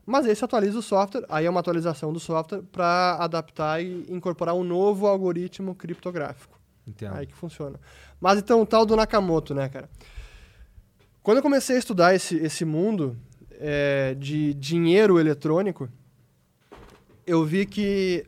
[0.06, 4.06] Mas aí você atualiza o software, aí é uma atualização do software para adaptar e
[4.14, 6.60] incorporar um novo algoritmo criptográfico.
[6.86, 7.16] Entendo.
[7.16, 7.80] Aí que funciona.
[8.20, 9.90] Mas então, o tal do Nakamoto, né, cara?
[11.24, 13.18] Quando eu comecei a estudar esse, esse mundo
[13.62, 15.88] é, de dinheiro eletrônico,
[17.28, 18.26] eu vi que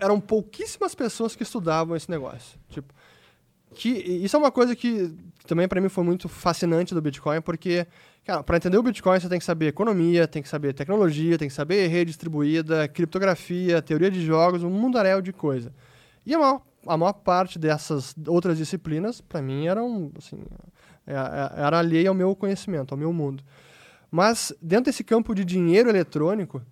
[0.00, 2.58] eram pouquíssimas pessoas que estudavam esse negócio.
[2.70, 2.92] Tipo,
[3.74, 5.14] que isso é uma coisa que
[5.46, 7.86] também para mim foi muito fascinante do Bitcoin, porque
[8.46, 11.54] para entender o Bitcoin você tem que saber economia, tem que saber tecnologia, tem que
[11.54, 15.72] saber rede distribuída, criptografia, teoria de jogos, um mundaréu de coisa.
[16.24, 20.38] E a maior, a maior parte dessas outras disciplinas, para mim, eram assim,
[21.06, 23.42] é, é, era alheia ao meu conhecimento, ao meu mundo.
[24.10, 26.62] Mas dentro desse campo de dinheiro eletrônico,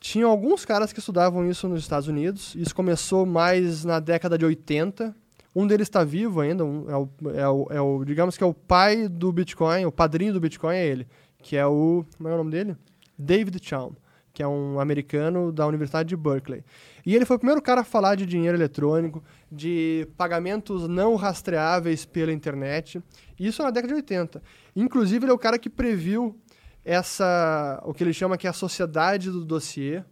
[0.00, 2.54] tinha alguns caras que estudavam isso nos Estados Unidos.
[2.54, 5.14] Isso começou mais na década de 80.
[5.54, 8.46] Um deles está vivo ainda, um, é, o, é, o, é, o, digamos que é
[8.46, 11.06] o pai do Bitcoin, o padrinho do Bitcoin é ele,
[11.42, 12.76] que é o, como é o nome dele?
[13.18, 13.92] David Chaum,
[14.32, 16.62] que é um americano da Universidade de Berkeley.
[17.04, 22.04] E ele foi o primeiro cara a falar de dinheiro eletrônico, de pagamentos não rastreáveis
[22.04, 23.02] pela internet.
[23.40, 24.40] Isso na década de 80.
[24.76, 26.38] Inclusive, ele é o cara que previu
[26.88, 30.02] essa, o que ele chama que é a sociedade do dossiê,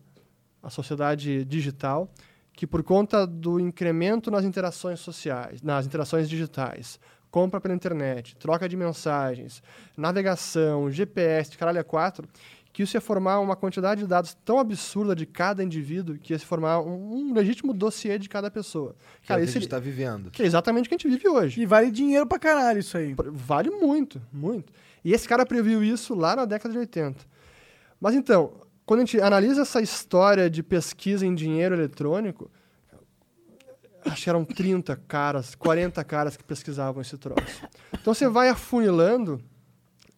[0.63, 2.13] a sociedade digital,
[2.53, 7.01] que por conta do incremento nas interações sociais, nas interações digitais,
[7.31, 9.63] compra pela internet, troca de mensagens,
[9.97, 12.29] navegação, GPS, caralho, é quatro,
[12.75, 16.39] que isso ia formar uma quantidade de dados tão absurda de cada indivíduo que ia
[16.39, 18.95] se formar um, um legítimo dossiê de cada pessoa.
[19.23, 20.31] Que Cara, é o que a gente está vivendo.
[20.31, 21.59] Que é exatamente o que a gente vive hoje.
[21.59, 23.15] E vale dinheiro pra caralho isso aí.
[23.33, 24.71] Vale muito, muito.
[25.07, 27.25] E esse cara previu isso lá na década de 80.
[28.01, 32.51] Mas então, quando a gente analisa essa história de pesquisa em dinheiro eletrônico,
[34.05, 37.69] acho que eram 30 caras, 40 caras que pesquisavam esse troço.
[37.93, 39.41] Então você vai afunilando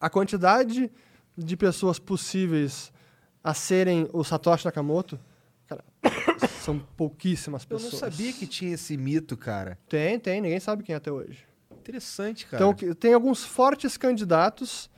[0.01, 0.91] a quantidade
[1.37, 2.91] de pessoas possíveis
[3.43, 5.19] a serem o Satoshi Nakamoto,
[5.67, 5.85] cara,
[6.65, 7.93] são pouquíssimas pessoas.
[7.93, 9.77] Eu não sabia que tinha esse mito, cara.
[9.87, 11.47] Tem, tem, ninguém sabe quem é até hoje.
[11.89, 12.63] Interessante, cara.
[12.63, 14.89] Então, tem alguns fortes candidatos,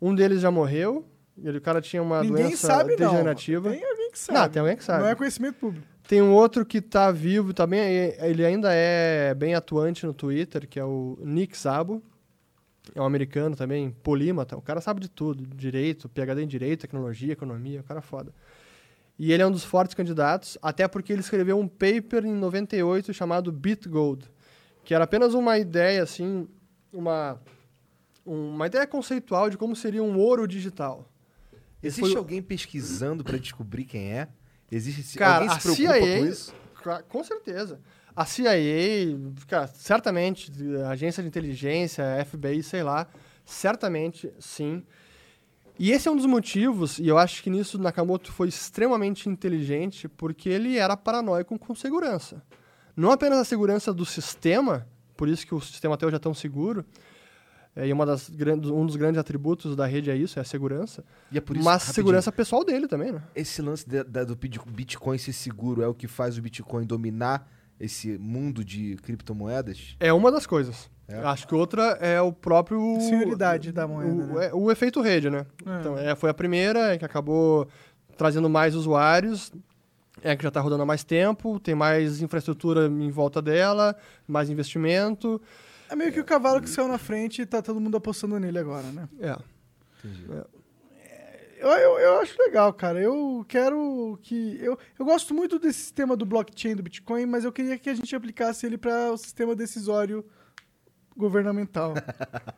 [0.00, 1.06] um deles já morreu,
[1.42, 3.70] ele, o cara tinha uma ninguém doença sabe, degenerativa.
[3.70, 3.76] Não.
[3.76, 4.38] Tem alguém que sabe.
[4.38, 5.02] Não, tem alguém que sabe.
[5.02, 5.86] Não é conhecimento público.
[6.06, 10.78] Tem um outro que está vivo, também ele ainda é bem atuante no Twitter, que
[10.78, 12.02] é o Nick Szabo
[12.94, 14.56] é um americano também, polímata.
[14.56, 18.34] O cara sabe de tudo, direito, PhD em direito, tecnologia, economia, o cara é foda.
[19.18, 23.14] E ele é um dos fortes candidatos, até porque ele escreveu um paper em 98
[23.14, 24.28] chamado BitGold,
[24.84, 26.48] que era apenas uma ideia assim,
[26.92, 27.40] uma
[28.24, 31.10] uma ideia conceitual de como seria um ouro digital.
[31.82, 32.16] Existe foi...
[32.16, 34.28] alguém pesquisando para descobrir quem é?
[34.72, 36.54] Existe Cara, alguém se preocupa CIA, com isso?
[37.08, 37.80] Com certeza.
[38.16, 40.50] A CIA, cara, certamente,
[40.84, 43.06] a agência de inteligência, FBI, sei lá,
[43.44, 44.82] certamente sim.
[45.78, 50.08] E esse é um dos motivos, e eu acho que nisso Nakamoto foi extremamente inteligente,
[50.08, 52.42] porque ele era paranoico com segurança.
[52.96, 56.34] Não apenas a segurança do sistema, por isso que o sistema até hoje é tão
[56.34, 56.84] seguro,
[57.76, 61.04] é, e uma das, um dos grandes atributos da rede é isso, é a segurança.
[61.32, 63.22] E é por isso, mas segurança pessoal dele também, né?
[63.34, 67.48] Esse lance de, de, do Bitcoin ser seguro é o que faz o Bitcoin dominar
[67.80, 69.96] esse mundo de criptomoedas?
[69.98, 70.88] É uma das coisas.
[71.08, 71.18] É.
[71.18, 73.00] Acho que outra é o próprio.
[73.00, 74.10] Senioridade da moeda.
[74.10, 74.46] O, né?
[74.46, 75.44] É, o efeito rede, né?
[75.66, 75.80] É.
[75.80, 77.68] Então, é, foi a primeira que acabou
[78.16, 79.52] trazendo mais usuários.
[80.24, 83.94] É que já está rodando há mais tempo, tem mais infraestrutura em volta dela,
[84.26, 85.40] mais investimento.
[85.90, 88.58] É meio que o cavalo que saiu na frente e tá todo mundo apostando nele
[88.58, 89.06] agora, né?
[89.20, 89.36] É.
[90.02, 90.26] Entendi.
[90.32, 90.64] É.
[91.58, 93.00] Eu, eu, eu, acho legal, cara.
[93.00, 94.58] Eu quero que.
[94.60, 97.94] Eu, eu gosto muito desse sistema do blockchain do Bitcoin, mas eu queria que a
[97.94, 100.24] gente aplicasse ele para o sistema decisório
[101.16, 101.94] governamental.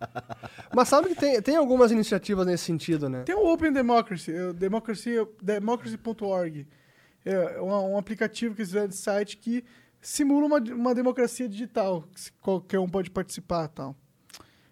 [0.75, 3.23] mas sabe que tem, tem algumas iniciativas nesse sentido, né?
[3.23, 6.67] Tem o Open Democracy, democracy democracy.org.
[7.27, 9.65] É um, um, aplicativo que fizeram de site que
[10.01, 13.97] simula uma, uma democracia digital, que qualquer um pode participar tal.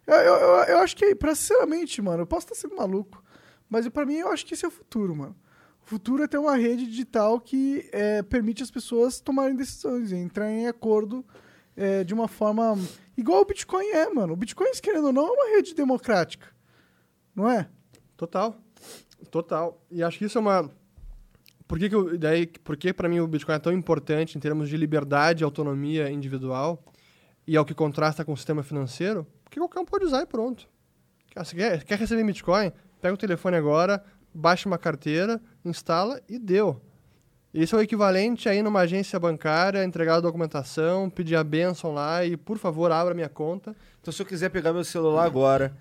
[0.07, 3.23] Eu, eu, eu, eu acho que, pra, sinceramente, mano, eu posso estar sendo maluco.
[3.69, 5.35] Mas para mim eu acho que esse é o futuro, mano.
[5.83, 10.51] O futuro é ter uma rede digital que é, permite as pessoas tomarem decisões, entrar
[10.51, 11.25] em acordo
[11.77, 12.79] é, de uma forma
[13.17, 14.33] igual o Bitcoin é, mano.
[14.33, 16.47] O Bitcoin, querendo ou não, é uma rede democrática.
[17.35, 17.69] Não é?
[18.17, 18.57] Total.
[19.31, 19.83] Total.
[19.91, 20.71] E acho que isso é uma.
[21.67, 24.41] Por que, que, eu, daí, por que para mim o Bitcoin é tão importante em
[24.41, 26.85] termos de liberdade e autonomia individual
[27.47, 29.27] e é o que contrasta com o sistema financeiro?
[29.43, 30.69] Porque qualquer um pode usar e pronto.
[31.35, 32.73] Você quer, quer receber Bitcoin?
[33.05, 36.81] pega o telefone agora, baixa uma carteira, instala e deu.
[37.53, 41.93] Isso é o equivalente a ir numa agência bancária, entregar a documentação, pedir a benção
[41.93, 43.77] lá e, por favor, abra minha conta.
[44.01, 45.77] Então, se eu quiser pegar meu celular agora,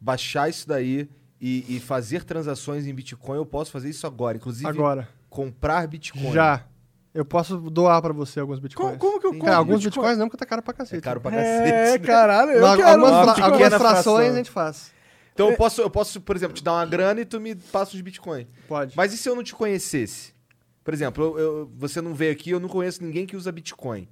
[0.00, 1.10] baixar isso daí
[1.40, 4.36] e, e fazer transações em Bitcoin, eu posso fazer isso agora.
[4.36, 5.08] Inclusive, agora.
[5.28, 6.32] Comprar Bitcoin.
[6.32, 6.64] Já.
[7.14, 8.96] Eu posso doar pra você alguns bitcoins.
[8.96, 9.90] Como, como que eu compro Cara, alguns Bitcoin?
[10.02, 10.98] bitcoins não, porque tá caro pra cacete.
[10.98, 11.34] É caro pra É,
[11.72, 12.00] cacete.
[12.02, 12.06] né?
[12.06, 14.16] caralho, eu quero algumas, algumas frações fração.
[14.18, 14.92] a gente faz.
[15.32, 17.94] Então eu posso, eu posso, por exemplo, te dar uma grana e tu me passa
[17.96, 18.46] os Bitcoin.
[18.68, 18.96] Pode.
[18.96, 20.32] Mas e se eu não te conhecesse?
[20.84, 24.06] Por exemplo, eu- eu- você não veio aqui, eu não conheço ninguém que usa Bitcoin.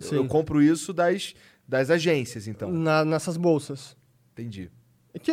[0.00, 0.16] Eu- Sim.
[0.16, 1.34] Eu compro isso das,
[1.66, 2.70] das agências, então.
[2.70, 3.96] Na- nessas bolsas.
[4.32, 4.70] Entendi.
[5.14, 5.32] E que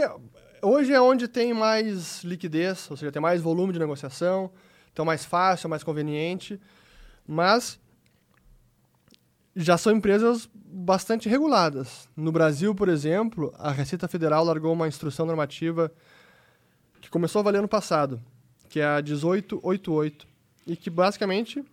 [0.61, 4.51] hoje é onde tem mais liquidez, ou seja, tem mais volume de negociação,
[4.91, 6.60] então mais fácil, mais conveniente,
[7.28, 7.80] mas
[9.56, 12.07] já são empresas bastante reguladas.
[12.16, 15.91] No Brasil, por exemplo, a Receita Federal largou uma instrução normativa
[17.02, 18.22] que começou a valer ano passado,
[18.70, 20.28] que é a 1888,
[20.68, 21.64] e que basicamente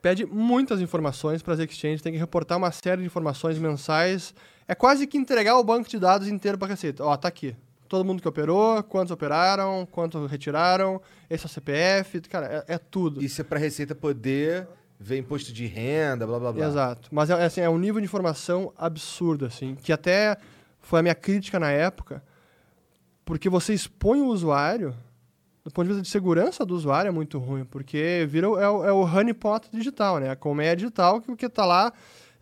[0.00, 4.34] pede muitas informações para as exchanges, tem que reportar uma série de informações mensais.
[4.66, 7.04] É quase que entregar o banco de dados inteiro para a Receita.
[7.04, 7.56] Ó, tá aqui.
[7.88, 12.78] Todo mundo que operou, quantos operaram, quanto retiraram, esse é o CPF, cara, é, é
[12.78, 13.22] tudo.
[13.22, 14.66] Isso é pra Receita poder
[14.98, 16.66] ver imposto de renda, blá blá blá.
[16.66, 17.08] Exato.
[17.12, 20.36] Mas é, assim, é um nível de informação absurdo, assim, que até
[20.80, 22.22] foi a minha crítica na época,
[23.24, 24.94] porque você expõe o usuário,
[25.64, 28.84] do ponto de vista de segurança do usuário é muito ruim, porque vira, é, o-
[28.84, 30.30] é o honeypot digital, né?
[30.30, 31.92] A colmeia digital que o que está lá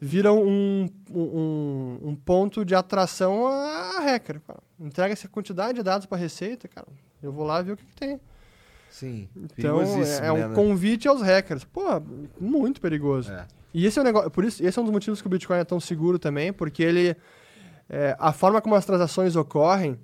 [0.04, 4.40] vira um, um, um ponto de atração a hacker.
[4.40, 4.58] Cara.
[4.80, 6.88] Entrega essa quantidade de dados para a Receita, cara,
[7.22, 8.20] eu vou lá ver o que, que tem.
[8.90, 9.28] Sim.
[9.36, 10.54] Então, é, é um né?
[10.56, 11.62] convite aos hackers.
[11.62, 11.82] Pô,
[12.40, 13.32] muito perigoso.
[13.32, 13.46] É.
[13.72, 15.58] E esse é um negócio, por isso, esse é um dos motivos que o Bitcoin
[15.58, 17.16] é tão seguro também, porque ele
[17.88, 19.96] é, a forma como as transações ocorrem,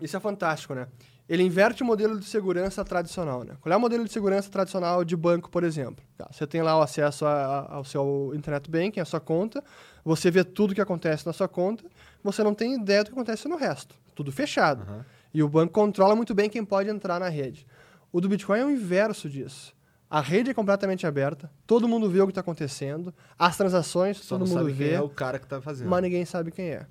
[0.00, 0.88] isso é fantástico, né?
[1.32, 3.54] Ele inverte o modelo de segurança tradicional, né?
[3.60, 6.04] Qual é o modelo de segurança tradicional de banco, por exemplo?
[6.18, 7.32] Tá, Você tem lá o acesso a-
[7.70, 9.64] a- ao seu internet banking, a sua conta,
[10.04, 11.84] você vê tudo que acontece na sua conta,
[12.22, 13.94] você não tem ideia do que acontece no resto.
[14.14, 14.82] Tudo fechado.
[14.82, 15.06] Aham.
[15.32, 17.66] E o banco controla muito bem quem pode entrar na rede.
[18.12, 19.74] O do Bitcoin é o inverso disso.
[20.10, 24.36] A rede é completamente aberta, todo mundo vê o que está acontecendo, as transações Só
[24.36, 25.88] todo mundo vê, é o cara que tá fazendo.
[25.88, 26.84] mas ninguém sabe quem é.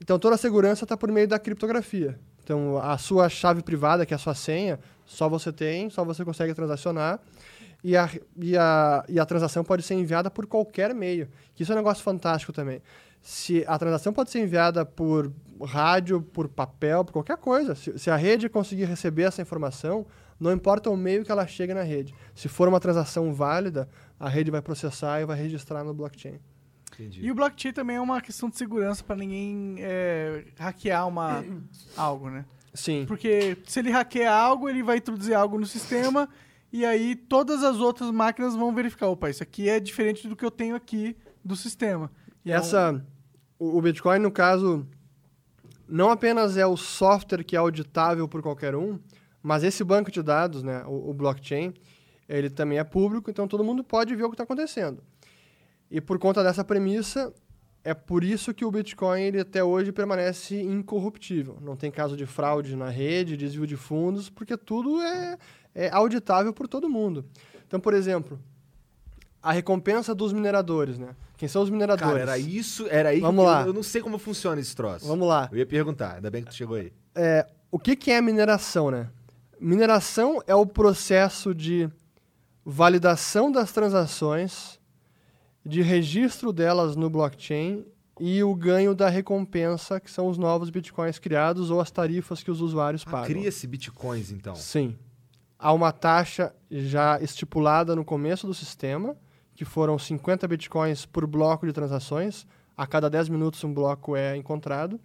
[0.00, 2.18] Então toda a segurança está por meio da criptografia.
[2.44, 6.24] Então a sua chave privada, que é a sua senha, só você tem, só você
[6.24, 7.18] consegue transacionar.
[7.82, 11.28] E a, e a, e a transação pode ser enviada por qualquer meio.
[11.58, 12.80] Isso é um negócio fantástico também.
[13.20, 17.74] Se a transação pode ser enviada por rádio, por papel, por qualquer coisa.
[17.74, 20.06] Se, se a rede conseguir receber essa informação,
[20.38, 22.14] não importa o meio que ela chega na rede.
[22.34, 23.88] Se for uma transação válida,
[24.18, 26.38] a rede vai processar e vai registrar no blockchain.
[26.94, 27.20] Entendi.
[27.24, 31.44] E o blockchain também é uma questão de segurança pra ninguém é, hackear uma,
[31.96, 32.44] algo, né?
[32.72, 33.04] Sim.
[33.06, 36.28] Porque se ele hackear algo, ele vai introduzir algo no sistema
[36.72, 40.44] e aí todas as outras máquinas vão verificar, opa, isso aqui é diferente do que
[40.44, 42.10] eu tenho aqui do sistema.
[42.44, 43.04] E essa,
[43.58, 44.86] o, o Bitcoin, no caso,
[45.88, 48.98] não apenas é o software que é auditável por qualquer um,
[49.40, 51.72] mas esse banco de dados, né, o, o blockchain,
[52.28, 55.02] ele também é público, então todo mundo pode ver o que está acontecendo.
[55.90, 57.32] E por conta dessa premissa,
[57.84, 61.58] é por isso que o Bitcoin ele até hoje permanece incorruptível.
[61.60, 65.36] Não tem caso de fraude na rede, desvio de fundos, porque tudo é,
[65.74, 67.24] é auditável por todo mundo.
[67.66, 68.40] Então, por exemplo,
[69.42, 71.14] a recompensa dos mineradores, né?
[71.36, 72.12] Quem são os mineradores?
[72.12, 73.60] Cara, era isso, era aí Vamos que lá.
[73.60, 75.06] Eu, eu não sei como funciona esse troço.
[75.06, 75.50] Vamos lá.
[75.52, 76.90] Eu ia perguntar, ainda bem que tu chegou aí.
[77.14, 79.10] É, o que, que é mineração, né?
[79.60, 81.90] Mineração é o processo de
[82.64, 84.80] validação das transações,
[85.64, 87.84] de registro delas no blockchain
[88.20, 92.50] e o ganho da recompensa, que são os novos bitcoins criados ou as tarifas que
[92.50, 93.26] os usuários Ah, pagam.
[93.28, 94.54] cria-se bitcoins, então.
[94.54, 94.96] Sim.
[95.58, 99.16] Há uma taxa já estipulada no começo do sistema,
[99.54, 102.46] que foram 50 bitcoins por bloco de transações.
[102.76, 105.00] A cada 10 minutos um bloco é encontrado.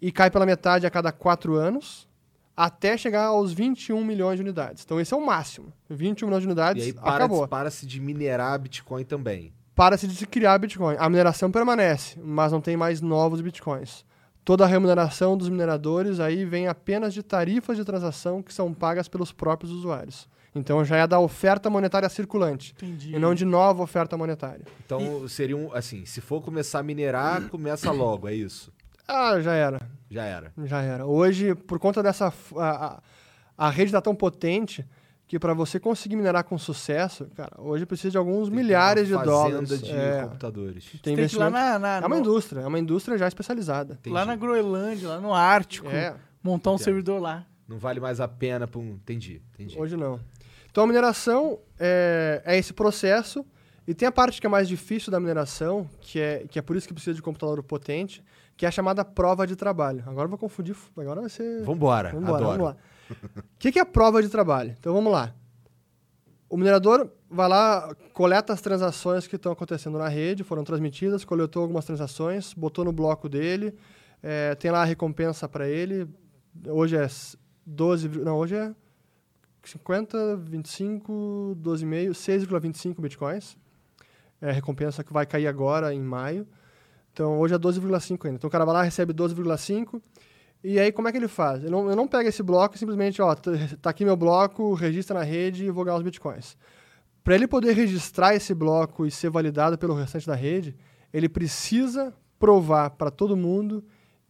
[0.00, 2.08] E cai pela metade a cada 4 anos,
[2.56, 4.82] até chegar aos 21 milhões de unidades.
[4.84, 5.72] Então esse é o máximo.
[5.90, 7.48] 21 milhões de E unidades, aí para, acabou.
[7.48, 9.52] para-se de minerar bitcoin também.
[9.74, 10.96] Para-se de se criar bitcoin.
[10.98, 14.04] A mineração permanece, mas não tem mais novos bitcoins.
[14.44, 19.08] Toda a remuneração dos mineradores aí vem apenas de tarifas de transação que são pagas
[19.08, 20.28] pelos próprios usuários.
[20.54, 23.16] Então já é da oferta monetária circulante Entendi.
[23.16, 24.64] e não de nova oferta monetária.
[24.86, 28.72] Então seria um, assim, se for começar a minerar, começa logo, é isso.
[29.08, 29.80] Ah, já era,
[30.14, 30.52] Já era.
[30.64, 31.04] já era.
[31.06, 33.02] Hoje, por conta dessa a,
[33.58, 34.86] a, rede está tão potente
[35.26, 39.14] que para você conseguir minerar com sucesso, cara, hoje precisa de alguns Tem milhares de
[39.14, 39.82] uma fazenda dólares.
[39.82, 40.84] de É, computadores.
[41.02, 43.94] tem Tem lá na, na- É uma no- indústria, é uma indústria já especializada.
[43.94, 44.14] Entendi.
[44.14, 46.14] lá na Groenlândia, lá no Ártico, É.
[46.42, 46.84] montar um Entendo.
[46.84, 47.44] servidor lá.
[47.66, 48.90] Não vale mais a pena pra um...
[48.92, 49.78] Entendi, entendi.
[49.78, 50.20] Hoje não.
[50.70, 53.44] Então a mineração é, é esse processo.
[53.86, 56.74] E tem a parte que é mais difícil da mineração, que é, que é por
[56.76, 58.22] isso que precisa de computador potente,
[58.56, 60.02] que é a chamada prova de trabalho.
[60.06, 61.62] Agora eu vou confundir, agora vai ser.
[61.62, 62.58] Vambora, Vambora, adoro.
[62.58, 62.76] vamos lá.
[63.36, 64.74] O que, que é a prova de trabalho?
[64.78, 65.34] Então vamos lá.
[66.48, 71.62] O minerador vai lá, coleta as transações que estão acontecendo na rede, foram transmitidas, coletou
[71.62, 73.74] algumas transações, botou no bloco dele,
[74.22, 76.08] é, tem lá a recompensa para ele.
[76.68, 77.08] Hoje é
[77.66, 78.72] 12, não, hoje é
[79.64, 83.56] 50, 25, 12,5, 6,25 bitcoins.
[84.40, 86.46] É a recompensa que vai cair agora em maio.
[87.14, 88.36] Então hoje é 12,5 ainda.
[88.36, 90.02] Então o cara vai lá, recebe 12,5.
[90.64, 91.62] E aí como é que ele faz?
[91.62, 94.74] Eu não, eu não pego esse bloco e simplesmente, ó, tá, tá aqui meu bloco,
[94.74, 96.56] registra na rede e vou ganhar os bitcoins.
[97.22, 100.76] Para ele poder registrar esse bloco e ser validado pelo restante da rede,
[101.12, 103.84] ele precisa provar para todo mundo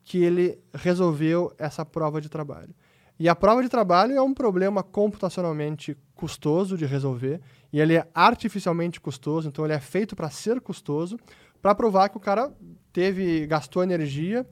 [0.04, 2.74] que ele resolveu essa prova de trabalho.
[3.18, 7.40] E a prova de trabalho é um problema computacionalmente custoso de resolver,
[7.72, 11.18] e ele é artificialmente custoso, então ele é feito para ser custoso,
[11.64, 12.52] para provar que o cara
[12.92, 14.46] teve gastou energia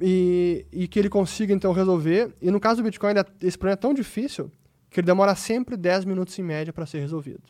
[0.00, 2.32] e, e, que ele consiga então resolver.
[2.40, 4.48] E no caso do Bitcoin, é, esse problema é tão difícil
[4.88, 7.42] que ele demora sempre 10 minutos em média para ser resolvido.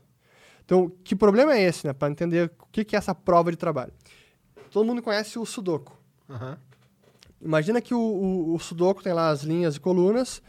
[0.65, 1.93] Então, que problema é esse, né?
[1.93, 3.93] Para entender o que, que é essa prova de trabalho.
[4.71, 5.95] Todo mundo conhece o Sudoku.
[6.31, 6.57] Aham.
[7.43, 10.41] Imagina que o, o, o Sudoku tem lá as linhas e colunas.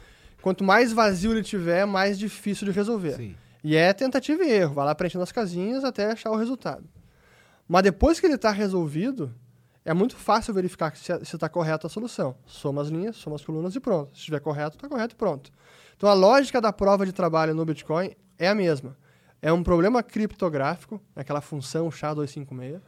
[0.41, 3.17] Quanto mais vazio ele tiver, mais difícil de resolver.
[3.17, 3.35] Sim.
[3.61, 4.75] E é tentativa e erro.
[4.75, 6.85] Vai lá preenchendo as casinhas até achar o resultado.
[7.67, 9.33] Mas depois que ele está resolvido,
[9.85, 12.35] é muito fácil verificar se está correta a solução.
[12.45, 14.13] Soma as linhas, soma as colunas e pronto.
[14.13, 15.51] Se estiver correto, está correto e pronto.
[15.97, 18.97] Então a lógica da prova de trabalho no Bitcoin é a mesma.
[19.41, 22.79] É um problema criptográfico, aquela função SHA-256,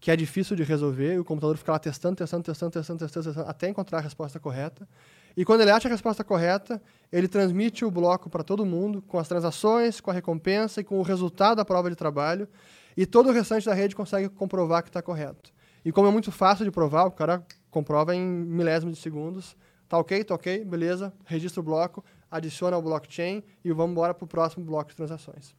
[0.00, 3.26] que é difícil de resolver, e o computador fica lá testando, testando, testando, testando, testando,
[3.26, 4.88] testando, até encontrar a resposta correta.
[5.36, 6.82] E quando ele acha a resposta correta,
[7.12, 10.98] ele transmite o bloco para todo mundo, com as transações, com a recompensa e com
[10.98, 12.48] o resultado da prova de trabalho,
[12.96, 15.52] e todo o restante da rede consegue comprovar que está correto.
[15.84, 19.56] E como é muito fácil de provar, o cara comprova em milésimos de segundos.
[19.88, 24.24] Tá ok, tá ok, beleza, registra o bloco, adiciona ao blockchain e vamos embora para
[24.24, 25.54] o próximo bloco de transações.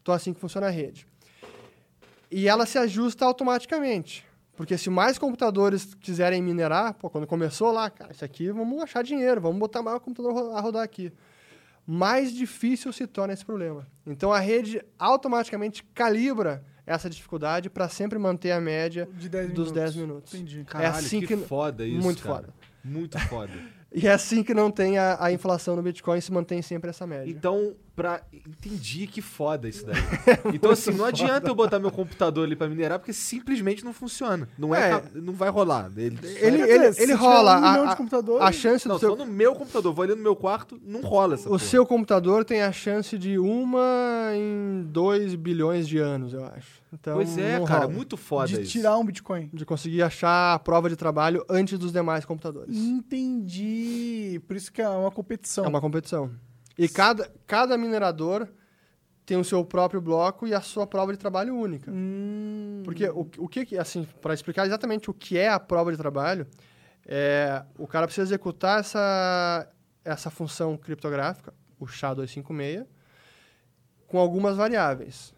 [0.00, 1.06] Então, assim que funciona a rede.
[2.30, 4.24] E ela se ajusta automaticamente.
[4.54, 9.02] Porque se mais computadores quiserem minerar, pô, quando começou lá, cara, isso aqui vamos achar
[9.02, 11.12] dinheiro, vamos botar mais o computador a rodar aqui.
[11.86, 13.86] Mais difícil se torna esse problema.
[14.06, 19.52] Então a rede automaticamente calibra essa dificuldade para sempre manter a média De 10 dos
[19.54, 19.72] minutos.
[19.72, 20.34] 10 minutos.
[20.34, 20.64] Entendi.
[20.64, 22.34] Caralho, assim que, que- foda isso, muito cara.
[22.36, 22.54] foda.
[22.84, 23.52] Muito foda.
[23.94, 27.06] E é assim que não tem a, a inflação no Bitcoin se mantém sempre essa
[27.06, 27.30] média.
[27.30, 28.22] Então, pra...
[28.32, 29.96] entendi que foda isso daí.
[30.54, 34.48] então, assim, não adianta eu botar meu computador ali pra minerar, porque simplesmente não funciona.
[34.58, 35.02] Não, é, É.
[35.14, 35.90] não vai rolar.
[35.96, 37.56] Ele, Ele, ele, se ele tiver rola.
[37.58, 39.92] um milhão a, de a- a chance Não, do seu, só no meu computador.
[39.92, 41.58] Vou ali no meu quarto, não rola essa o porra.
[41.58, 46.81] seu computador tem a chance de uma em 2 bilhões de anos, eu acho.
[46.92, 47.88] Então, Pois é, cara, rola.
[47.92, 48.72] muito foda de isso.
[48.72, 49.48] tirar um Bitcoin.
[49.52, 52.76] De conseguir achar a prova de trabalho antes dos demais computadores.
[52.76, 54.40] Entendi.
[54.46, 55.64] Por isso que é uma competição.
[55.64, 56.30] É uma competição.
[56.76, 58.46] E cada, cada minerador
[59.24, 61.90] tem o seu próprio bloco e a sua prova de trabalho única.
[61.90, 62.82] Hum.
[62.84, 65.96] Porque o, o que, que- assim, para explicar exatamente o que é a prova de
[65.98, 66.46] trabalho,
[67.06, 69.68] é, o cara precisa executar essa,
[70.04, 72.84] essa função criptográfica, o SHA-256,
[74.06, 75.32] com algumas variáveis.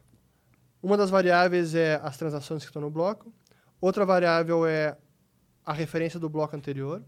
[0.85, 3.33] Uma das variáveis é as transações que estão no bloco,
[3.81, 4.95] outra variável é
[5.65, 7.03] a referência do bloco anterior,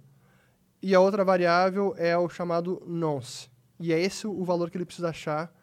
[0.80, 3.50] e a outra variável é o chamado nonce.
[3.78, 5.54] E é esse o valor que ele precisa achar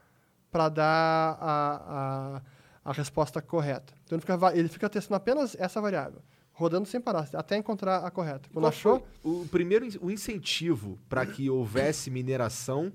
[0.51, 2.41] para dar a, a,
[2.85, 3.95] a resposta correta.
[4.03, 6.21] Então ele fica, ele fica testando apenas essa variável,
[6.51, 8.47] rodando sem parar, até encontrar a correta.
[8.53, 12.93] Quando Qual achou, o primeiro o incentivo para que houvesse mineração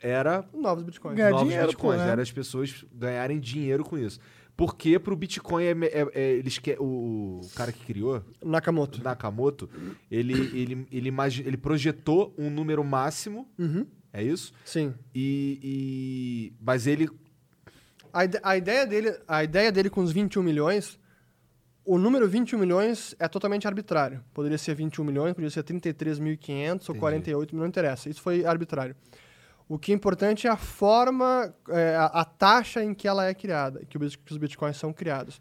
[0.00, 1.16] era novos bitcoins.
[1.16, 2.12] Ganhar novos dinheiro, bitcoins, pô, né?
[2.12, 4.18] era as pessoas ganharem dinheiro com isso.
[4.56, 9.04] Porque pro Bitcoin é, é- é- eles que, o, o cara que criou, Nakamoto.
[9.04, 9.68] Nakamoto,
[10.10, 14.54] ele ele ele, imagi- ele projetou um número máximo, Uhum, é isso?
[14.64, 14.94] sim.
[15.14, 17.06] E, e- mas ele
[18.14, 18.20] A,
[18.52, 20.98] a ideia dele, a ideia dele com os 21 milhões,
[21.84, 24.24] o número 21 milhões é totalmente arbitrário.
[24.32, 26.98] Poderia ser 21 milhões, poderia ser 33.500 ou Entendi.
[26.98, 28.08] 48, não interessa.
[28.08, 28.96] Isso foi arbitrário.
[29.68, 33.34] O que é importante é a forma, é, a, a taxa em que ela é
[33.34, 35.40] criada, que, o bit- que os bitcoins são criados.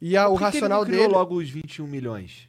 [0.00, 2.48] E a, o que que ele racional não criou dele logo os 21 milhões?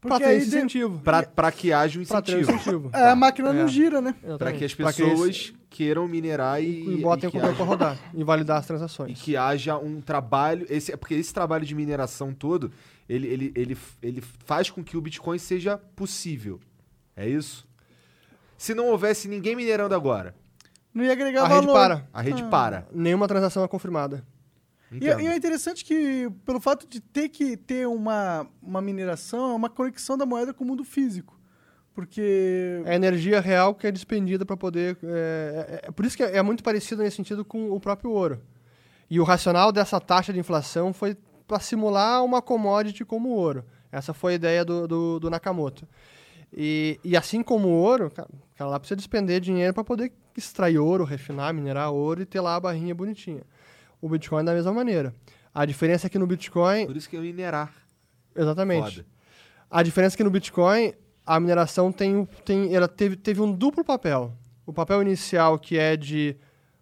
[0.00, 0.98] para ter esse incentivo.
[0.98, 2.40] Pra, pra que haja um um incentivo.
[2.52, 2.90] incentivo.
[2.92, 3.52] É, a máquina É.
[3.52, 4.12] não gira, né?
[4.20, 4.58] Pra Exatamente.
[4.58, 8.24] que as pessoas esse- queiram minerar e, e botem e o computador para rodar e
[8.24, 9.22] validar as e transações.
[9.22, 10.66] que haja um trabalho.
[10.68, 12.72] Esse, é porque esse trabalho de mineração todo,
[13.08, 16.58] ele, ele, ele, ele faz com que o Bitcoin seja possível.
[17.16, 17.64] É isso?
[18.62, 20.36] Se não houvesse ninguém minerando agora,
[20.94, 21.60] Não ia agregar A valor.
[21.62, 22.08] rede para.
[22.12, 22.48] a rede Ah.
[22.48, 22.86] para.
[22.92, 24.24] Nenhuma transação é confirmada.
[24.92, 29.54] E, e é interessante que, pelo fato de ter que ter uma, uma mineração, é
[29.54, 31.40] uma conexão da moeda com o mundo físico.
[31.92, 32.82] Porque.
[32.84, 34.96] É a energia real que é despendida para poder.
[35.02, 38.10] É, é- é por isso que é, é muito parecido nesse sentido com o próprio
[38.12, 38.40] ouro.
[39.10, 41.16] E o racional dessa taxa de inflação foi
[41.48, 43.64] para simular uma commodity como o ouro.
[43.90, 45.88] Essa foi a ideia do, do, do Nakamoto.
[46.54, 50.12] E, e assim como o ouro, cara, o cara lá precisa despender dinheiro para poder
[50.36, 53.42] extrair ouro, refinar, minerar ouro e ter lá a barrinha bonitinha.
[54.00, 55.14] O Bitcoin da mesma maneira.
[55.54, 56.86] A diferença é que no Bitcoin.
[56.86, 57.72] Por isso que é minerar.
[58.34, 58.96] Exatamente.
[58.96, 59.06] Foda.
[59.70, 60.92] A diferença é que no Bitcoin,
[61.24, 64.32] a mineração tem, um- tem, ela teve, teve um duplo papel.
[64.66, 66.36] O papel inicial, que é de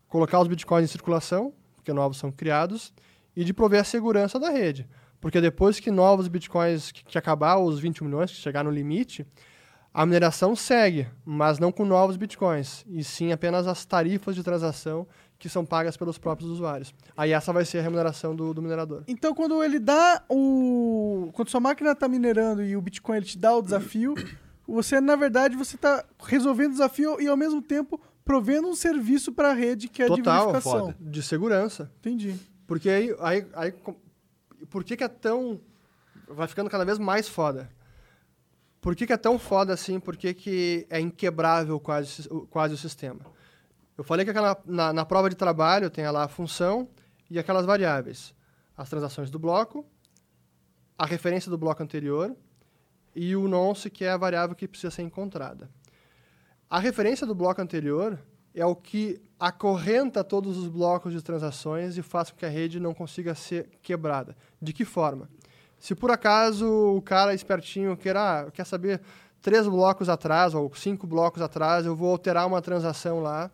[0.09, 2.93] colocar os Bitcoins em circulação, porque novos são criados,
[3.37, 4.89] e de prover a segurança da rede.
[5.21, 9.25] Porque depois que novos Bitcoins, que, que acabar os 21 milhões, que chegar no limite,
[9.93, 15.07] a mineração segue, mas não com novos Bitcoins, e sim apenas as tarifas de transação
[15.39, 16.95] que são pagas pelos próprios usuários.
[17.17, 19.03] Aí essa vai ser a remuneração do, do minerador.
[19.09, 21.31] Então, quando ele dá o.
[21.33, 24.15] Quando sua máquina tá minerando e o Bitcoin ele te dá o desafio,
[24.69, 29.33] você, na verdade, você tá resolvendo o desafio e ao mesmo tempo provendo um serviço
[29.33, 30.81] para a rede que é de Total, verificação.
[30.81, 30.97] foda.
[31.01, 31.91] De segurança.
[32.01, 32.37] Entendi.
[32.67, 33.75] Porque aí, aí, aí
[34.69, 35.59] por que, que é tão.
[36.29, 37.69] Vai ficando cada vez mais foda.
[38.81, 40.01] Por que, que é tão foda assim?
[40.01, 43.20] Por que, que é inquebrável quase, quase o sistema?
[43.97, 46.89] Eu falei que aquela, na, na prova de trabalho tem lá a função
[47.31, 48.35] e aquelas variáveis.
[48.74, 49.85] As transações do bloco,
[50.97, 52.35] a referência do bloco anterior
[53.15, 55.69] e o nonce, que é a variável que precisa ser encontrada.
[56.69, 58.19] A referência do bloco anterior
[58.55, 62.81] é o que acorrenta todos os blocos de transações e faz com que a rede
[62.81, 64.36] não consiga ser quebrada.
[64.61, 65.28] De que forma?
[65.81, 66.66] Se por acaso
[66.97, 69.01] o cara espertinho queira, ah, quer saber
[69.40, 73.51] três blocos atrás ou cinco blocos atrás, eu vou alterar uma transação lá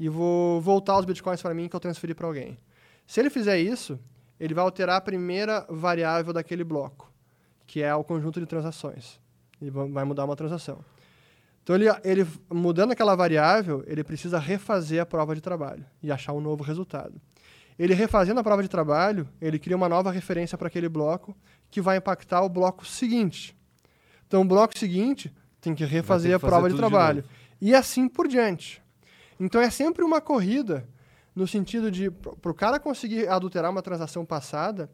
[0.00, 2.58] e vou voltar os bitcoins para mim que eu transferi para alguém.
[3.06, 4.00] Se ele fizer isso,
[4.40, 7.12] ele vai alterar a primeira variável daquele bloco,
[7.66, 9.20] que é o conjunto de transações.
[9.60, 10.78] Ele va- vai mudar uma transação.
[11.62, 16.32] Então, ele, ele mudando aquela variável, ele precisa refazer a prova de trabalho e achar
[16.32, 17.20] um novo resultado.
[17.78, 21.36] Ele refazendo a prova de trabalho, ele cria uma nova referência para aquele bloco
[21.70, 23.56] que vai impactar o bloco seguinte.
[24.26, 27.22] Então, o bloco seguinte tem que refazer que a prova de de trabalho.
[27.22, 27.28] novo.
[27.60, 28.82] e assim por diante.
[29.38, 30.88] Então, é sempre uma corrida
[31.34, 34.88] no sentido de, para o cara conseguir adulterar uma transação passada,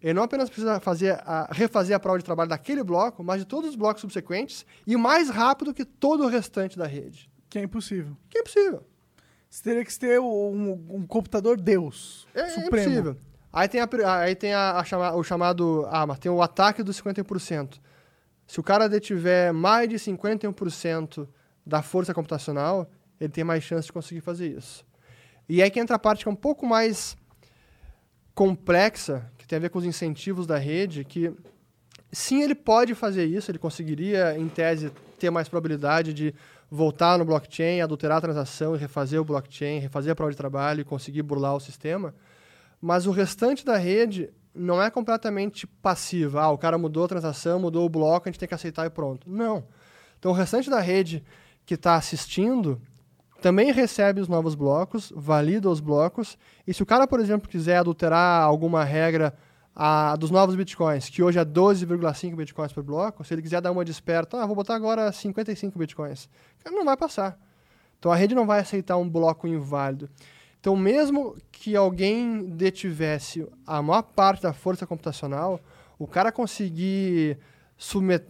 [0.00, 3.44] ele não apenas precisa fazer a- refazer a prova de trabalho daquele bloco, mas de
[3.46, 7.28] todos os blocos subsequentes e mais rápido que todo o restante da rede.
[7.50, 8.16] Que é impossível.
[8.30, 8.84] Que é impossível.
[9.48, 12.26] Você teria que ter um, um computador Deus.
[12.34, 12.88] É, é supremo.
[12.90, 13.16] impossível.
[13.52, 13.88] Aí tem, a,
[14.18, 15.86] aí tem a, a chama- o chamado.
[15.90, 17.78] Ah, mas tem o ataque dos 50%.
[18.46, 21.26] Se o cara detiver mais de 51%
[21.66, 24.84] da força computacional, ele tem mais chance de conseguir fazer isso.
[25.48, 27.16] E aí que entra a parte que é um pouco mais
[28.34, 31.32] complexa, que tem a ver com os incentivos da rede, que
[32.12, 36.34] sim, ele pode fazer isso, ele conseguiria, em tese, ter mais probabilidade de
[36.70, 40.80] voltar no blockchain, adulterar a transação e refazer o blockchain, refazer a prova de trabalho
[40.80, 42.14] e conseguir burlar o sistema.
[42.80, 46.42] Mas o restante da rede não é completamente passiva.
[46.42, 48.90] Ah, o cara mudou a transação, mudou o bloco, a gente tem que aceitar e
[48.90, 49.28] pronto.
[49.30, 49.64] Não.
[50.18, 51.24] Então, o restante da rede
[51.64, 52.80] que está assistindo
[53.40, 56.36] também recebe os novos blocos, valida os blocos,
[56.66, 59.32] e se o cara, por exemplo, quiser adulterar alguma regra
[59.80, 63.70] ah, dos novos bitcoins, que hoje é 12,5 bitcoins por bloco, se ele quiser dar
[63.70, 66.28] uma desperta, ah, vou botar agora 55 bitcoins,
[66.66, 67.38] não vai passar.
[67.96, 70.10] Então a rede não vai aceitar um bloco inválido.
[70.60, 75.60] Então, mesmo que alguém detivesse a maior parte da força computacional,
[75.96, 77.38] o cara conseguir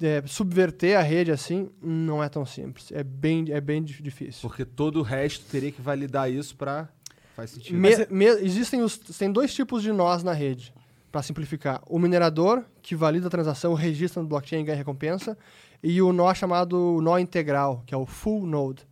[0.02, 2.92] eh, subverter a rede assim não é tão simples.
[2.92, 4.42] É bem, é bem dif- difícil.
[4.46, 6.88] Porque todo o resto teria que validar isso pra.
[7.34, 7.78] Faz sentido.
[7.78, 10.72] Me- me- existem os, tem dois tipos de nós na rede,
[11.10, 11.82] para simplificar.
[11.86, 15.36] O minerador, que valida a transação, registra no blockchain e ganha recompensa,
[15.82, 18.86] e o nó chamado nó integral, que é o full node,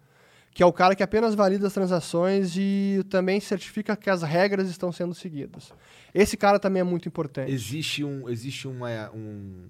[0.52, 4.70] que é o cara que apenas valida as transações e também certifica que as regras
[4.70, 5.70] estão sendo seguidas.
[6.14, 7.52] Esse cara também é muito importante.
[7.52, 8.26] Existe um.
[8.26, 9.66] Existe uma, um.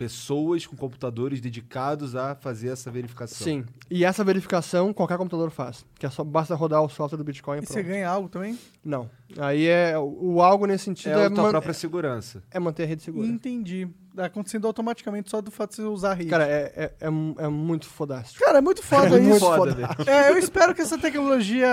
[0.00, 3.44] Pessoas com computadores dedicados a fazer essa verificação.
[3.44, 3.66] Sim.
[3.90, 7.58] E essa verificação qualquer computador faz, que é só basta rodar o software do Bitcoin
[7.58, 8.58] e E você ganha algo também?
[8.82, 9.10] Não.
[9.36, 12.42] Aí é o o algo nesse sentido É é, a tua própria segurança.
[12.50, 13.26] é manter a rede segura.
[13.26, 13.86] Entendi.
[14.16, 16.30] Tá acontecendo automaticamente só do fato de você usar a rede.
[16.30, 17.06] Cara, é, é, é,
[17.44, 18.42] é muito fodástico.
[18.42, 19.40] Cara, é muito foda Muito isso.
[19.40, 19.88] foda, velho.
[20.06, 21.68] É, eu espero que essa tecnologia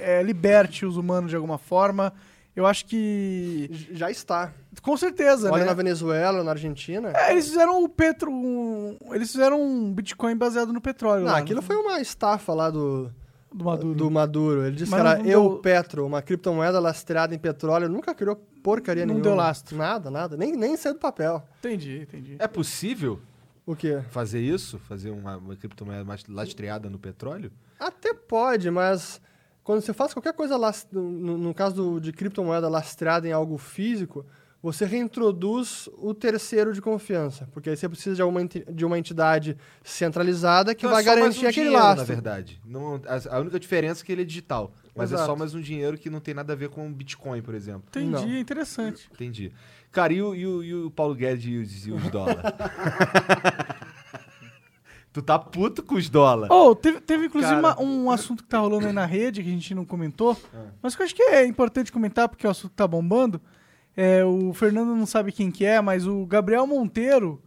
[0.00, 2.12] é, liberte os humanos de alguma forma.
[2.56, 3.70] Eu acho que.
[3.92, 4.52] Já está.
[4.82, 5.70] Com certeza, Olha né?
[5.70, 7.12] na Venezuela, na Argentina.
[7.14, 8.30] É, eles fizeram o petro.
[8.30, 11.24] um- eles fizeram um Bitcoin baseado no petróleo.
[11.24, 11.66] Não, lá, aquilo né?
[11.66, 13.10] foi uma estafa lá do,
[13.52, 13.94] do Maduro.
[13.94, 14.66] do Maduro.
[14.66, 17.88] Ele disse Mas que era não deu- eu Petro, uma criptomoeda lastreada em petróleo.
[17.88, 19.24] Nunca criou porcaria Não nenhuma.
[19.24, 19.76] deu lastro.
[19.76, 20.36] Nada, nada.
[20.36, 21.42] Nem, nem saiu do papel.
[21.58, 22.36] Entendi, entendi.
[22.38, 23.20] É possível?
[23.66, 24.00] O quê?
[24.10, 24.78] Fazer isso?
[24.78, 27.50] Fazer uma, uma criptomoeda mais lastreada no petróleo?
[27.78, 29.20] Até pode, mas
[29.64, 33.58] quando você faz qualquer coisa, las- no, no caso do- de criptomoeda lastreada em algo
[33.58, 34.24] físico,
[34.62, 37.48] você reintroduz o terceiro de confiança.
[37.52, 41.10] Porque aí você precisa de, alguma, de uma entidade centralizada que Então vai é só
[41.10, 42.00] mais garantir um aquele dinheiro, lastro.
[42.00, 42.60] Na verdade.
[42.64, 44.72] Não, a, a única diferença é que ele é digital.
[44.94, 45.30] Mas é Exato.
[45.30, 47.84] só mais um dinheiro que não tem nada a ver com Bitcoin, por exemplo.
[47.88, 48.38] Entendi, Não.
[48.38, 49.08] interessante.
[49.12, 49.52] Entendi.
[49.92, 52.40] Cara, e o, e o, e o Paulo Guedes e os, e os dólares?
[55.12, 56.54] tu tá puto com os dólares.
[56.54, 57.80] Oh, teve, teve inclusive Cara.
[57.80, 60.36] uma- um assunto que tá rolando aí na rede que a gente não comentou,
[60.82, 63.40] mas que eu acho que é importante comentar porque o assunto tá bombando.
[63.96, 67.42] É, o Fernando não sabe quem que é, mas o Gabriel Monteiro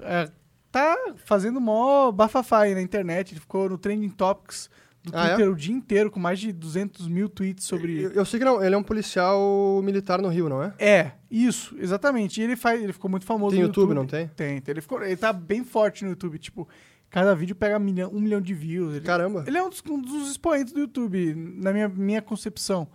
[0.00, 0.30] é,
[0.70, 3.32] tá fazendo mó bafafá aí na internet.
[3.32, 4.70] Ele ficou no Trending Topics
[5.02, 5.28] do Ah, é?
[5.28, 8.02] Twitter o dia inteiro, com mais de 200 mil tweets sobre...
[8.02, 10.74] Eu, eu sei que não, ele é um policial militar no Rio, não é?
[10.78, 12.40] É, isso, exatamente.
[12.40, 14.28] E ele, faz, ele ficou muito famoso Tem no YouTube, não tem?
[14.28, 14.72] Tem, tem.
[14.72, 16.38] Ele, ficou, ele tá bem forte no YouTube.
[16.38, 16.68] Tipo,
[17.08, 18.94] cada vídeo pega milhão, um milhão de views.
[18.96, 19.44] Ele, Caramba.
[19.46, 22.86] ele é um dos, um dos expoentes do YouTube, na minha, minha concepção.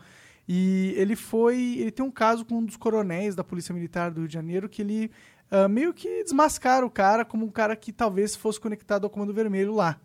[0.48, 1.78] E ele foi.
[1.80, 4.70] Ele tem um caso com um dos coronéis da Polícia Militar do Rio de Janeiro
[4.70, 5.12] que ele
[5.50, 9.34] ah, meio que desmascara o cara como um cara que talvez fosse conectado ao Comando
[9.34, 10.00] Vermelho lá.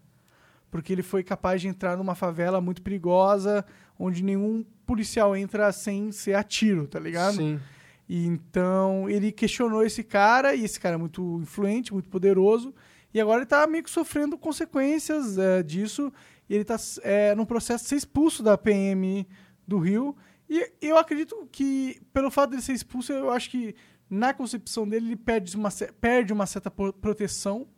[0.71, 3.65] Porque ele foi capaz de entrar numa favela muito perigosa,
[3.99, 7.37] onde nenhum policial entra sem ser a tiro, tá ligado?
[7.37, 7.61] Sim.
[8.09, 12.73] E então ele questionou esse cara, e esse cara é muito influente, muito poderoso,
[13.13, 16.13] e agora ele tá meio que sofrendo consequências eh, disso,
[16.49, 19.27] e ele tá eh, num processo de ser expulso da PM
[19.67, 20.17] do Rio.
[20.51, 23.73] E eu acredito que, pelo fato dele ser expulso, eu acho que
[24.11, 25.69] na concepção dele ele perde uma,
[26.01, 27.69] perde uma certa proteção.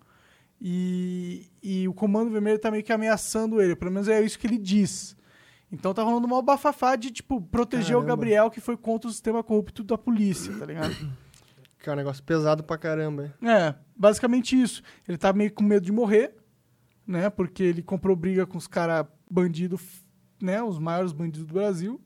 [0.59, 4.47] E, e o Comando Vermelho tá meio que ameaçando ele, pelo menos é isso que
[4.47, 5.15] ele diz.
[5.71, 8.17] Então tá rolando uma bafafá de, tipo, proteger o Caramba.
[8.17, 10.95] Gabriel que foi contra o sistema corrupto da polícia, tá ligado?
[11.83, 13.33] Que é um negócio pesado pra caramba, hein?
[13.43, 14.85] É, basicamente isso.
[15.09, 16.33] Ele tá meio com medo de morrer,
[17.05, 17.29] né?
[17.29, 19.83] Porque ele comprou briga com os caras bandidos,
[20.41, 20.63] né?
[20.63, 22.01] Os maiores bandidos do Brasil.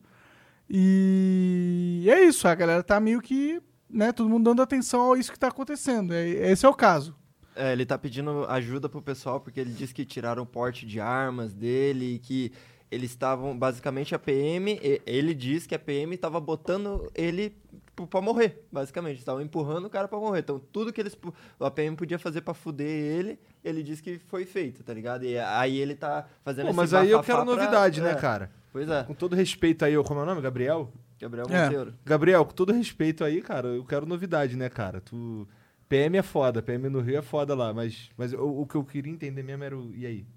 [0.69, 4.11] E é isso, a galera tá meio que, né?
[4.11, 6.13] Todo mundo dando atenção a isso que tá acontecendo.
[6.13, 7.15] É, esse é o caso.
[7.55, 10.99] É, ele tá pedindo ajuda pro pessoal porque ele disse que tiraram o porte de
[10.99, 12.51] armas dele e que
[12.89, 17.49] eles estavam, basicamente, a PM, ele diz que a PM tava botando ele
[17.93, 19.17] p- pra morrer, basicamente.
[19.17, 20.39] Estavam empurrando o cara pra morrer.
[20.39, 21.17] Então, tudo que eles,
[21.59, 25.25] a PM podia fazer pra fuder ele, ele disse que foi feito, tá ligado?
[25.25, 28.51] E aí ele tá fazendo Pô, mas aí eu quero pra- novidade, né, é, cara?
[28.77, 30.39] Pois é, Com todo respeito aí, como é o nome?
[30.39, 30.93] Gabriel?
[31.19, 31.63] Gabriel É.
[31.63, 31.95] Monteiro.
[32.05, 35.01] Gabriel, com todo respeito aí, cara, eu quero novidade, né, cara?
[35.01, 35.47] Tu.
[35.89, 38.83] PM é foda, PM no Rio é foda lá, mas, mas o, o que eu
[38.83, 39.95] queria entender mesmo era o.
[39.95, 40.27] E aí?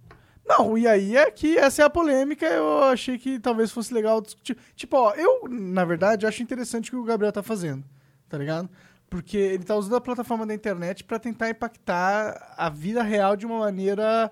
[0.46, 4.22] Não, e aí é que essa é a polêmica, eu achei que talvez fosse legal
[4.22, 4.56] discutir.
[4.74, 7.84] Tipo, ó, eu, na verdade, acho interessante o que o Gabriel tá fazendo,
[8.26, 8.70] tá ligado?
[9.10, 13.44] Porque ele tá usando a plataforma da internet pra tentar impactar a vida real de
[13.44, 14.30] uma maneira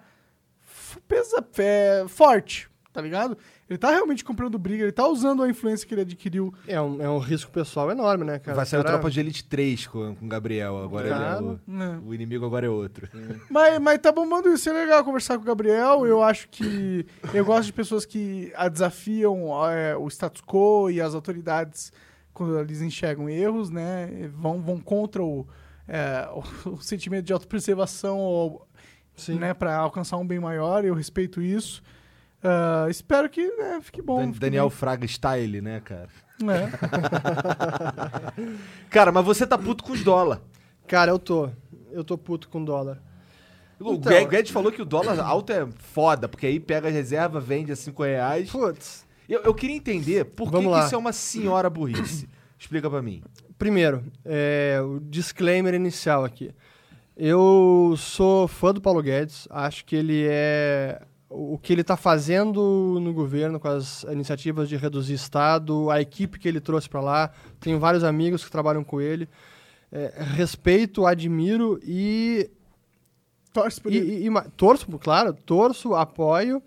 [1.06, 3.36] pesa, é, forte, tá ligado?
[3.68, 6.54] Ele tá realmente comprando briga, ele tá usando a influência que ele adquiriu.
[6.66, 8.56] É um, é um risco pessoal enorme, né, cara?
[8.56, 11.18] Vai sair o Cara, Tropa de Elite 3 com, com o Gabriel, agora ele é
[11.18, 11.60] Claro.
[11.66, 12.00] o, né?
[12.06, 13.08] o inimigo agora é outro.
[13.50, 16.06] Mas, mas tá bombando isso, é legal conversar com o Gabriel.
[16.06, 17.04] Eu acho que.
[17.34, 21.92] Eu gosto de pessoas que a desafiam é, o status quo e as autoridades
[22.32, 24.30] quando eles enxergam erros, né?
[24.32, 25.46] Vão, vão contra o,
[25.86, 26.26] é,
[26.64, 28.66] o, o sentimento de autopreservação ou,
[29.16, 29.34] Sim.
[29.34, 30.84] né, para alcançar um bem maior.
[30.84, 31.82] Eu respeito isso.
[32.42, 34.20] Ah, espero que né, fique bom.
[34.20, 36.08] Dan- fique Daniel Fraga style, né, cara?
[36.40, 36.50] bem.
[36.50, 36.70] É.
[38.90, 40.40] Cara, mas você tá puto com os dólar.
[40.86, 41.50] Cara, eu tô.
[41.90, 43.02] Eu tô puto com dólar.
[43.80, 46.90] O Então- Gue- Guedes falou que o dólar alto é foda, porque aí pega a
[46.90, 48.50] reserva, vende a 5 reais.
[48.50, 49.06] Putz.
[49.28, 52.28] Eu, eu queria entender por que, que isso é uma senhora burrice.
[52.58, 53.22] Explica pra mim.
[53.58, 56.50] Primeiro, é, o disclaimer inicial aqui.
[57.16, 61.00] Eu sou fã do Paulo Guedes, acho que ele é.
[61.30, 66.38] O que ele está fazendo no governo com as iniciativas de reduzir Estado, a equipe
[66.38, 67.30] que ele trouxe para lá,
[67.60, 69.28] tenho vários amigos que trabalham com ele.
[69.92, 72.50] É, respeito, admiro e,
[73.52, 74.26] Torce por e, ele.
[74.26, 76.62] e- e torço, claro, torço, apoio.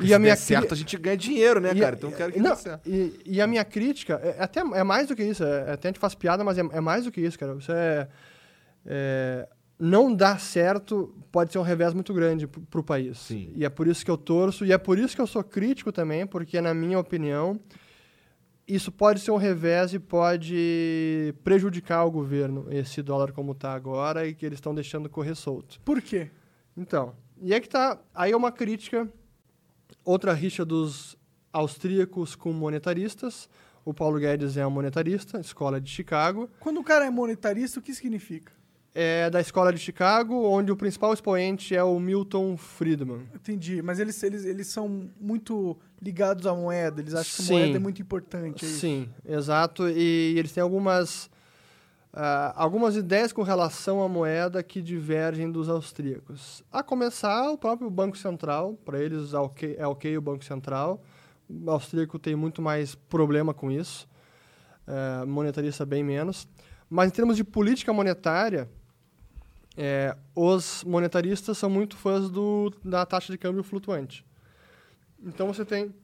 [0.00, 1.94] E E se a minha der certo, cri- a gente ganha dinheiro, né, e cara?
[1.94, 2.86] a- Então eu quero que não, dê certo.
[2.88, 5.90] E, e a minha crítica, é, até, é mais do que isso, é, até a
[5.90, 7.54] gente faz piada, mas é, é mais do que isso, cara.
[7.56, 8.08] Isso é,
[8.86, 9.48] é,
[9.80, 13.18] Não dar certo pode ser um revés muito grande pro, pro país.
[13.18, 13.50] Sim.
[13.56, 15.90] E é por isso que eu torço, e é por isso que eu sou crítico
[15.90, 17.58] também, porque, na minha opinião,
[18.68, 24.26] isso pode ser um revés e pode prejudicar o governo, esse dólar como está agora,
[24.26, 25.80] e que eles estão deixando correr solto.
[25.80, 26.30] Por quê?
[26.76, 27.98] Então, e é que tá.
[28.14, 29.08] Aí é uma crítica,
[30.04, 31.16] outra rixa dos
[31.52, 33.48] austríacos com monetaristas.
[33.84, 36.50] O Paulo Guedes é um monetarista, escola de Chicago.
[36.60, 38.52] Quando o cara é monetarista, o que significa?
[38.94, 43.22] É da escola de Chicago, onde o principal expoente é o Milton Friedman.
[43.34, 43.80] Entendi.
[43.82, 47.00] Mas eles, eles, eles são muito ligados à moeda.
[47.00, 47.54] Eles acham que Sim.
[47.54, 48.64] a moeda é muito importante.
[48.64, 48.68] é?
[48.68, 49.88] Sim, exato.
[49.88, 51.30] E eles têm algumas,
[52.12, 56.62] ah, algumas ideias com relação à moeda que divergem dos austríacos.
[56.72, 58.74] A começar, o próprio Banco Central.
[58.84, 61.00] Para eles, é ok, é ok o Banco Central.
[61.48, 64.08] O austríaco tem muito mais problema com isso.
[64.88, 66.48] eh, monetarista bem menos.
[66.88, 68.68] Mas em termos de política monetária,
[69.76, 74.24] eh, os monetaristas são muito fãs do, da taxa de câmbio flutuante.
[75.22, 75.94] Então você tem,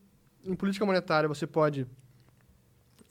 [0.45, 1.87] em política monetária, você pode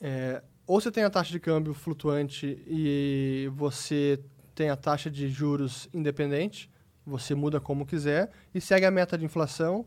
[0.01, 4.19] é, ou você tem a taxa de câmbio flutuante e você
[4.53, 6.69] tem a taxa de juros independente,
[7.05, 9.85] você muda como quiser e segue a meta de inflação,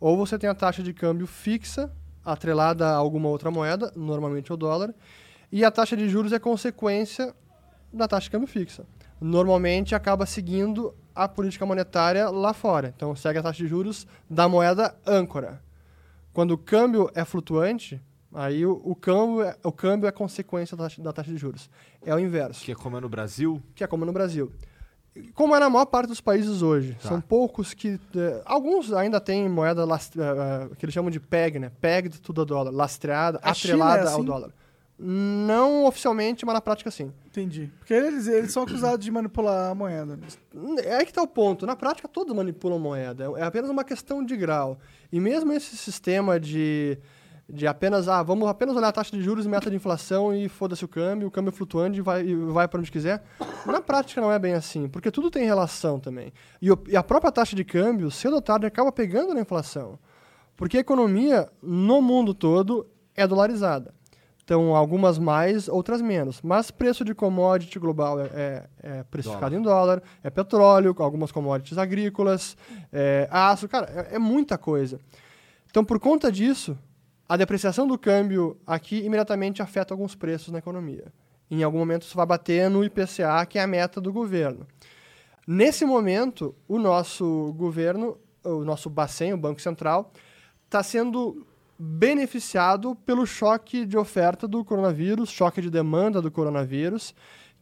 [0.00, 1.92] ou você tem a taxa de câmbio fixa,
[2.24, 4.92] atrelada a alguma outra moeda, normalmente o dólar,
[5.50, 7.34] e a taxa de juros é consequência
[7.92, 8.84] da taxa de câmbio fixa.
[9.20, 14.48] Normalmente acaba seguindo a política monetária lá fora, então segue a taxa de juros da
[14.48, 15.62] moeda âncora.
[16.32, 18.00] Quando o câmbio é flutuante,
[18.34, 21.70] aí o, o câmbio, é, o câmbio é consequência da taxa, da taxa de juros.
[22.04, 23.62] É o inverso, Que é como é no Brasil.
[23.74, 24.52] que é como no Brasil.
[25.32, 26.94] Como é na maior parte dos países hoje.
[27.02, 27.08] Tá.
[27.08, 27.98] São poucos que...
[28.14, 31.72] eh, alguns ainda têm moeda lastre- eh, eh, que eles chamam de PEG, né?
[31.80, 32.70] Pegged to the dollar.
[32.70, 34.24] Lastreada, A China atrelada é ao assim?
[34.26, 34.50] dólar.
[34.98, 37.12] Não oficialmente, mas na prática sim.
[37.26, 37.70] Entendi.
[37.78, 40.16] Porque eles, eles são acusados de manipular a moeda.
[40.16, 40.26] né?
[40.82, 41.66] É aí que está o ponto.
[41.66, 43.30] Na prática, todos manipulam moeda.
[43.36, 44.78] É apenas uma questão de grau.
[45.12, 46.98] E mesmo esse sistema de,
[47.46, 50.48] de apenas, ah, vamos apenas olhar a taxa de juros e meta de inflação e
[50.48, 53.22] foda-se o câmbio, o câmbio é flutuante e vai, vai para onde quiser.
[53.66, 56.32] Na prática não é bem assim, porque tudo tem relação também.
[56.60, 59.98] E, o- e a própria taxa de câmbio, cedo ou tarde, acaba pegando na inflação.
[60.56, 63.94] Porque a economia, no mundo todo, é dolarizada.
[64.46, 66.40] Então, algumas mais, outras menos.
[66.40, 71.76] Mas preço de commodity global é, é- é precificado em dólar, é petróleo, algumas commodities
[71.76, 72.56] agrícolas,
[72.92, 75.00] é aço, cara, é, é muita coisa.
[75.68, 76.78] Então, por conta disso,
[77.28, 81.12] a depreciação do câmbio aqui imediatamente afeta alguns preços na economia.
[81.50, 84.64] Em algum momento isso vai bater no IPCA, que é a meta do governo.
[85.44, 90.12] Nesse momento, o nosso governo, o nosso Bacen, o Banco Central,
[90.66, 91.44] está sendo
[91.78, 97.14] beneficiado pelo choque de oferta do coronavírus, choque de demanda do coronavírus,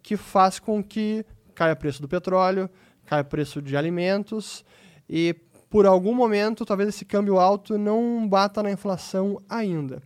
[0.02, 1.24] que faz com que
[1.54, 2.68] caia preço do petróleo,
[3.06, 4.64] caia o preço de alimentos
[5.08, 5.34] e
[5.68, 10.02] por algum momento talvez esse câmbio alto não bata na inflação ainda.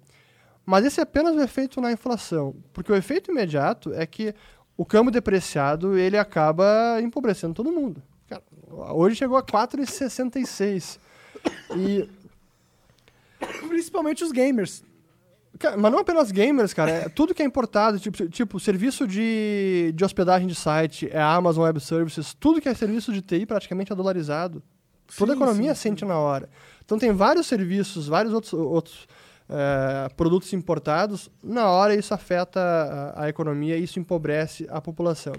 [0.64, 4.34] Mas esse é apenas o efeito na inflação, porque o efeito imediato é que
[4.76, 8.02] o câmbio depreciado ele acaba empobrecendo todo mundo.
[8.28, 8.42] Cara,
[8.92, 10.98] hoje chegou a 4,66
[11.76, 12.08] e
[13.68, 14.82] Principalmente os gamers.
[15.76, 16.90] Mas não apenas gamers, cara.
[16.90, 21.64] É tudo que é importado, tipo, tipo serviço de, de hospedagem de site, é Amazon
[21.64, 24.62] Web Services, tudo que é serviço de TI praticamente é dolarizado.
[25.16, 26.48] Toda a Sim, economia sim, sente na hora.
[26.84, 29.08] Então tem vários serviços, vários outros, outros
[29.50, 35.32] eh, produtos importados, na hora isso afeta a, a economia e isso empobrece a população.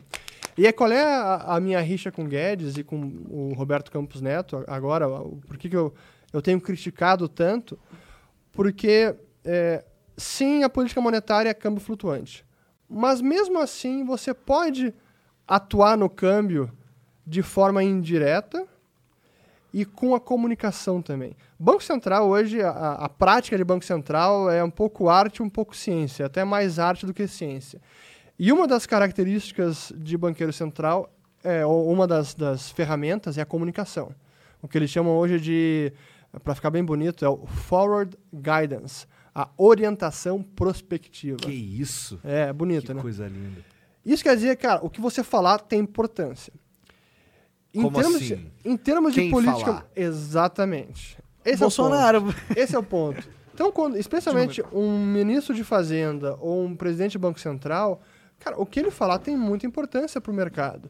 [0.57, 2.99] E aí, qual é a, a minha rixa com o Guedes e com
[3.29, 5.07] o Roberto Campos Neto agora?
[5.07, 5.93] Por que, que eu,
[6.31, 7.77] eu tenho criticado tanto?
[8.51, 9.83] Porque, é,
[10.17, 12.45] sim, a política monetária é câmbio flutuante.
[12.89, 14.93] Mas, mesmo assim, você pode
[15.47, 16.71] atuar no câmbio
[17.25, 18.67] de forma indireta
[19.73, 21.35] e com a comunicação também.
[21.59, 25.75] Banco Central, hoje, a, a prática de Banco Central é um pouco arte, um pouco
[25.75, 27.79] ciência, até mais arte do que ciência.
[28.37, 33.45] E uma das características de banqueiro central, é, ou uma das, das ferramentas, é a
[33.45, 34.15] comunicação.
[34.61, 35.93] O que eles chamam hoje de,
[36.43, 41.37] para ficar bem bonito, é o Forward Guidance, a orientação prospectiva.
[41.37, 42.19] Que isso?
[42.23, 43.01] É, bonito, que né?
[43.01, 43.63] coisa linda.
[44.05, 46.53] Isso quer dizer, cara, o que você falar tem importância.
[47.73, 48.35] Em Como termos assim?
[48.35, 49.65] De, em termos Quem de política.
[49.65, 49.87] falar?
[49.95, 51.17] Exatamente.
[51.45, 52.17] Esse Bolsonaro.
[52.17, 52.59] É o ponto.
[52.59, 53.29] Esse é o ponto.
[53.53, 58.01] Então, quando, especialmente um ministro de Fazenda ou um presidente do Banco Central,
[58.39, 60.89] cara, o que ele falar tem muita importância para o mercado.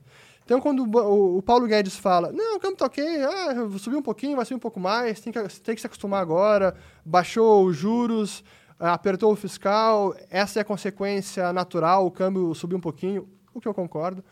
[0.49, 4.01] Então, quando o, o- Paulo Guedes fala, não, o câmbio tá ok, ah, subiu um
[4.01, 7.77] pouquinho, vai subir um pouco mais, tem que, tem que se acostumar agora, baixou os
[7.77, 8.43] juros,
[8.79, 13.61] ah, apertou o fiscal, essa é a consequência natural, o câmbio subiu um pouquinho, o
[13.61, 14.23] que eu concordo.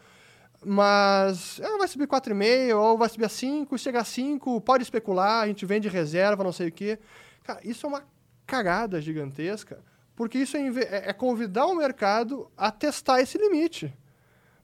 [0.65, 5.43] Mas ah, vai subir 4,5 ou vai subir a 5, chega a 5, pode especular,
[5.43, 6.97] a gente vende reserva, não sei o quê.
[7.43, 8.03] Cara, isso é uma
[8.47, 9.77] cagada gigantesca,
[10.15, 13.93] porque isso é, é- é convidar o mercado a testar esse limite.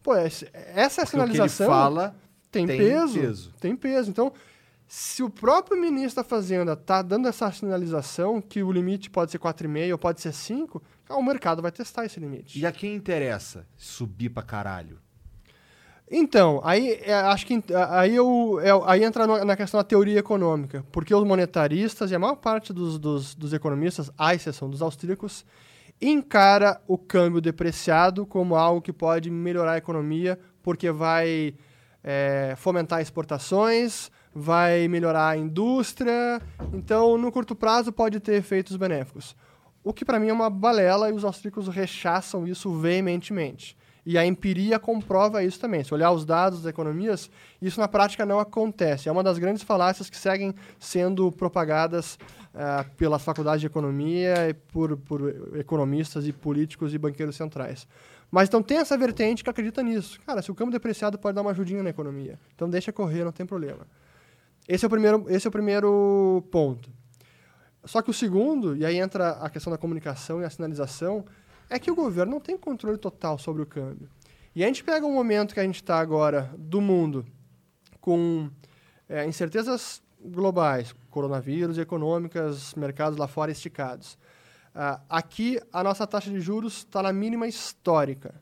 [0.03, 0.51] Pô, essa é
[0.83, 2.15] a Porque o que ele sinalização fala
[2.51, 3.53] tem, tem peso, peso.
[3.59, 4.09] Tem peso.
[4.11, 4.33] Então,
[4.87, 9.39] se o próprio ministro da Fazenda está dando essa sinalização que o limite pode ser
[9.39, 12.59] 4,5 ou pode ser 5, cara, o mercado vai testar esse limite.
[12.59, 14.99] E a quem interessa subir pra caralho?
[16.11, 20.19] Então, aí é, acho que aí, eu, é, aí entra no- na questão da teoria
[20.19, 24.81] econômica, porque os monetaristas e a maior parte dos, dos, dos economistas, à exceção dos
[24.81, 25.43] austríacos,
[26.09, 31.55] encara o câmbio depreciado como algo que pode melhorar a economia, porque vai
[32.03, 36.41] é, fomentar exportações, vai melhorar a indústria,
[36.73, 39.35] então no curto prazo pode ter efeitos benéficos.
[39.83, 43.77] O que para mim é uma balela e os austríacos rechaçam isso veementemente.
[44.05, 45.83] E a empiria comprova isso também.
[45.83, 47.29] Se olhar os dados das economias,
[47.61, 49.07] isso na prática não acontece.
[49.07, 52.19] É uma das grandes falácias que seguem sendo propagadas
[52.53, 57.87] ah, pelas faculdades de economia e por, por economistas e políticos e banqueiros centrais.
[58.29, 60.19] Mas então tem essa vertente que acredita nisso.
[60.25, 62.37] Cara, se o câmbio depreciado pode dar uma ajudinha na economia.
[62.53, 63.87] Então deixa correr, não tem problema.
[64.67, 66.89] Esse é o primeiro, esse é o primeiro ponto.
[67.85, 71.25] Só que o segundo, e aí entra a questão da comunicação e a sinalização,
[71.73, 74.07] é que o governo não tem controle total sobre o câmbio.
[74.55, 77.25] E a gente pega um momento que a gente está agora do mundo
[77.99, 78.47] com
[79.09, 84.19] é, incertezas globais, coronavírus, econômicas, mercados lá fora esticados.
[84.75, 88.35] Ah, aqui, a nossa taxa de juros está na mínima histórica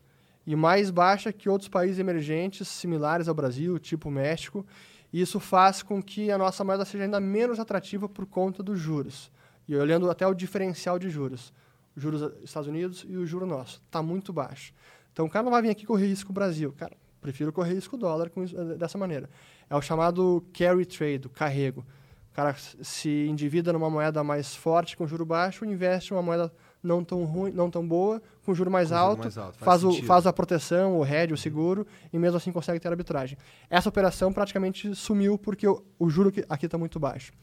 [0.46, 4.66] e mais baixa que outros países emergentes similares ao Brasil, tipo México.
[5.14, 8.78] E isso faz com que a nossa moeda seja ainda menos atrativa por conta dos
[8.78, 9.32] juros.
[9.70, 11.61] E olhando até o diferencial de juros, os
[11.96, 14.74] juros dos Estados Unidos e o juro nosso, está muito baixo.
[15.12, 16.74] Então o cara não vai vir aqui correr risco Brasil.
[16.78, 19.30] Cara, prefiro correr risco dólar com isso, eh, dessa maneira.
[19.70, 21.86] É o chamado carry trade, o carrego.
[22.32, 26.52] O cara se endivida numa moeda mais forte com juro baixo, investe em uma moeda
[26.82, 29.82] não tão ruim, não tão boa, com juro mais, Com juro alto, mais alto, faz
[29.82, 33.38] faz, o, faz a proteção, o hedge, o seguro, e mesmo assim consegue ter arbitragem.
[33.70, 37.34] Essa operação praticamente sumiu porque o, o juro aqui está muito baixo.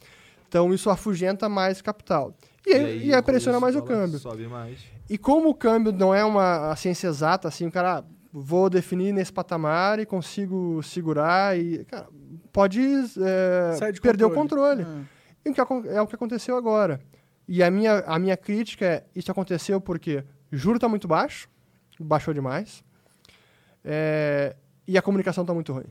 [0.48, 2.34] Então isso afugenta mais capital.
[2.68, 4.18] E, aí, e aí com pressiona mais o câmbio.
[4.18, 4.78] Sobe mais.
[5.08, 9.12] E como o câmbio não é uma ciência exata, assim, o cara, ah, vou definir
[9.12, 12.06] nesse patamar e consigo segurar e, cara,
[12.52, 14.82] pode é, perder o controle.
[14.86, 15.02] Ah.
[15.44, 17.00] E o que acon- é o que aconteceu agora.
[17.46, 20.22] E a minha, a minha crítica é, isso aconteceu porque
[20.52, 21.48] juro está muito baixo,
[21.98, 22.84] baixou demais,
[23.84, 24.54] é,
[24.86, 25.86] e a comunicação está muito ruim.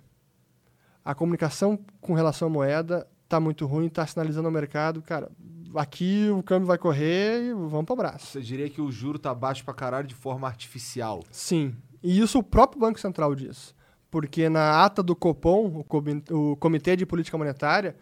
[1.03, 5.31] A comunicação com relação à moeda está muito ruim, está sinalizando ao mercado, cara,
[5.75, 8.27] aqui o câmbio vai correr e vamos para o braço.
[8.27, 11.23] Você diria que o juro tá baixo pra caralho de forma artificial.
[11.31, 11.75] Sim.
[12.01, 13.75] E isso o próprio Banco Central diz.
[14.09, 15.83] Porque na ata do Copom,
[16.31, 17.95] o Comitê de Política Monetária,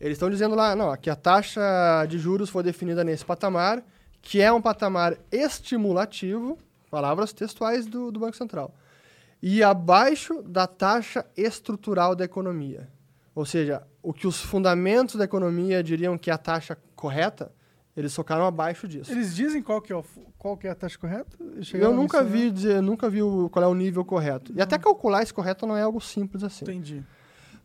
[0.00, 3.82] eles estão dizendo lá, não, que a taxa de juros foi definida nesse patamar,
[4.22, 6.58] que é um patamar estimulativo,
[6.90, 8.74] palavras textuais do, do Banco Central,
[9.42, 12.88] e abaixo da taxa estrutural da economia.
[13.34, 17.52] Ou seja, o que os fundamentos da economia diriam que é a taxa correta,
[17.96, 19.12] eles socaram abaixo disso.
[19.12, 20.04] Eles dizem qual que é, o,
[20.38, 21.36] qual que é a taxa correta?
[21.40, 22.40] Eu Chegaram nunca nisso, né?
[22.42, 24.52] vi dizer, nunca vi o- qual é o nível correto.
[24.56, 26.64] E até calcular esse correto não é algo simples assim.
[26.64, 27.02] Entendi.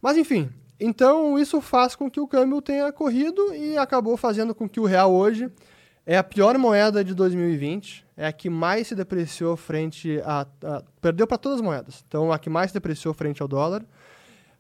[0.02, 0.50] Mas enfim,
[0.80, 4.86] então isso faz com que o câmbio tenha corrido e acabou fazendo com que o
[4.86, 5.50] real hoje
[6.06, 10.84] é a pior moeda de 2020, é a que mais se depreciou frente a, a-
[11.00, 12.04] perdeu para todas as moedas.
[12.08, 13.84] Então a que mais se depreciou frente ao dólar.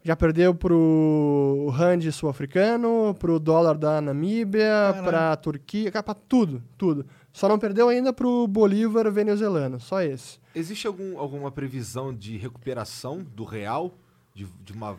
[0.03, 5.03] Já perdeu pro rand sul-africano, pro dólar da Namíbia, Caralho.
[5.03, 7.05] pra Turquia, para tudo, tudo.
[7.31, 10.39] Só não perdeu ainda pro Bolívar venezuelano, só esse.
[10.55, 13.93] Existe algum, alguma previsão de recuperação do real?
[14.33, 14.97] De, de uma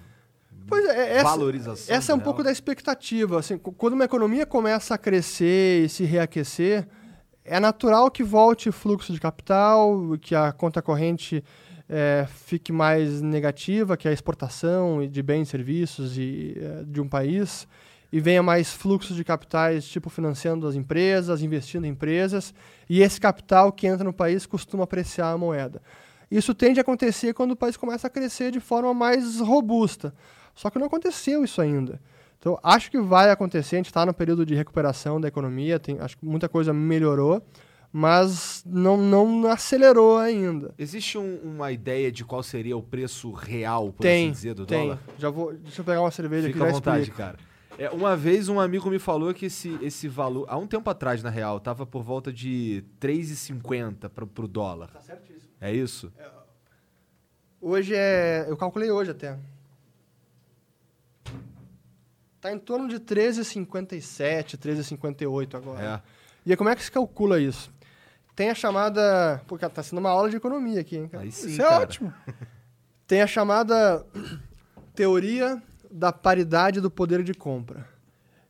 [0.68, 1.94] Pois é, essa, valorização?
[1.96, 2.44] essa é um do pouco real?
[2.44, 3.40] da expectativa.
[3.40, 6.86] Assim, quando uma economia começa a crescer e se reaquecer,
[7.44, 11.42] é natural que volte fluxo de capital, que a conta corrente
[11.94, 17.06] eh, fique mais negativa, que a exportação de bens e serviços e, eh, de um
[17.06, 17.68] país,
[18.10, 22.54] e venha mais fluxo de capitais, tipo financiando as empresas, investindo em empresas,
[22.88, 25.82] e esse capital que entra no país costuma apreciar a moeda.
[26.30, 30.14] Isso tende a acontecer quando o país começa a crescer de forma mais robusta.
[30.54, 32.00] Só que não aconteceu isso ainda.
[32.38, 33.76] Então, acho que vai acontecer.
[33.76, 37.42] A gente está no período de recuperação da economia, tem, acho que muita coisa melhorou,
[37.92, 40.74] mas não, não acelerou ainda.
[40.78, 44.64] Existe um- uma ideia de qual seria o preço real, por tem, assim dizer, do
[44.64, 44.80] tem.
[44.88, 44.98] dólar?
[45.18, 47.18] Já vou, deixa eu pegar uma cerveja Fica aqui à já vontade, explico.
[47.18, 47.38] cara.
[47.78, 51.22] É, uma vez um amigo me falou que esse, esse valor, há um tempo atrás,
[51.22, 54.88] na real, tava por volta de 3,50 pro, pro dólar.
[54.90, 55.50] Tá certíssimo.
[55.60, 56.12] É isso?
[57.60, 58.44] Hoje é.
[58.48, 59.38] Eu calculei hoje até.
[62.40, 66.02] Tá em torno de 13,57, 13,58 agora.
[66.04, 66.22] É.
[66.44, 67.72] E aí, como é que se calcula isso?
[68.34, 69.42] Tem a chamada.
[69.46, 71.24] Pô, cara, tá sendo uma aula de economia aqui, hein, cara?
[71.24, 71.82] Aí sim, Isso é cara.
[71.82, 72.12] ótimo.
[73.06, 74.06] Tem a chamada
[74.94, 77.86] teoria da paridade do poder de compra.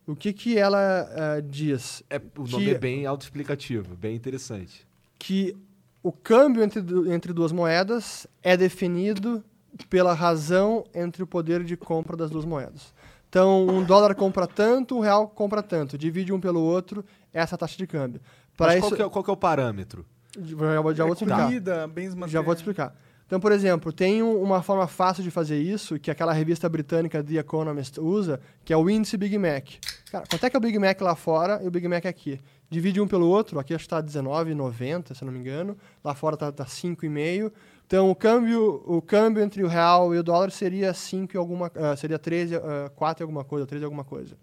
[0.06, 2.02] O que, que ela eh, diz?
[2.10, 4.86] É, o nome Que- é bem autoexplicativo, bem interessante.
[5.18, 5.56] Que
[6.02, 6.80] o câmbio entre,
[7.12, 9.42] entre duas moedas é definido
[9.88, 12.92] pela razão entre o poder de compra das duas moedas.
[13.28, 15.96] Então, um dólar compra tanto, um real compra tanto.
[15.96, 18.20] Divide um pelo outro, essa é a taxa de câmbio.
[18.56, 20.04] Para Mas isso, qual, que é, qual que é o parâmetro?
[20.40, 21.44] já, vou- já É vou te explicar.
[21.46, 22.32] comida, bens materiais.
[22.32, 22.96] Já vou te explicar.
[23.26, 27.22] Então, por exemplo, tem um- uma forma fácil de fazer isso, que aquela revista britânica
[27.24, 29.68] The Economist usa, que é o índice Big Mac.
[30.10, 32.38] Cara, quanto é que é o Big Mac lá fora e o Big Mac aqui?
[32.68, 35.76] Divide um pelo outro, aqui acho que está R$19,90, se eu não me engano.
[36.04, 37.50] Lá fora está tá 5,5.
[37.86, 41.70] Então, o câmbio, o câmbio entre o real e o dólar seria 5 e alguma,
[41.74, 44.34] ah, seria 13, ah, 4 e alguma coisa, 13 e alguma coisa.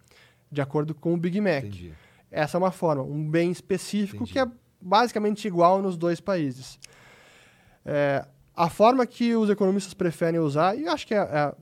[0.51, 1.59] De acordo com o Big Mac.
[1.63, 1.93] Entendi.
[2.31, 4.33] Essa é uma forma, um bem específico Entendi.
[4.33, 4.47] que é
[4.81, 6.79] basicamente igual nos dois países.
[7.85, 8.25] É,
[8.55, 11.53] a forma que os economistas preferem usar, e eu acho que é, é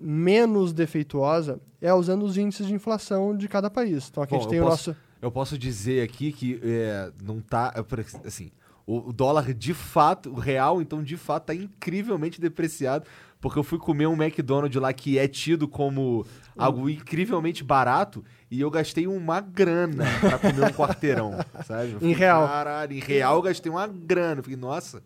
[0.00, 4.08] menos defeituosa, é usando os índices de inflação de cada país.
[4.08, 5.08] Então aqui a Bom, gente eu tem o posso- nosso.
[5.20, 7.74] Eu posso dizer aqui que é, não tá.
[7.74, 8.52] é, Assim,
[8.86, 13.04] o, o dólar de fato, o real, então, de fato, tá incrivelmente depreciado.
[13.40, 16.24] Porque eu fui comer um McDonald's lá que é tido como
[16.56, 21.32] algo incrivelmente barato e eu gastei uma grana pra comer um quarteirão,
[21.66, 21.92] sabe?
[21.92, 22.46] Fiquei, real.
[22.46, 24.40] Caralho, em real eu gastei uma grana.
[24.40, 25.02] Eu fiquei, nossa.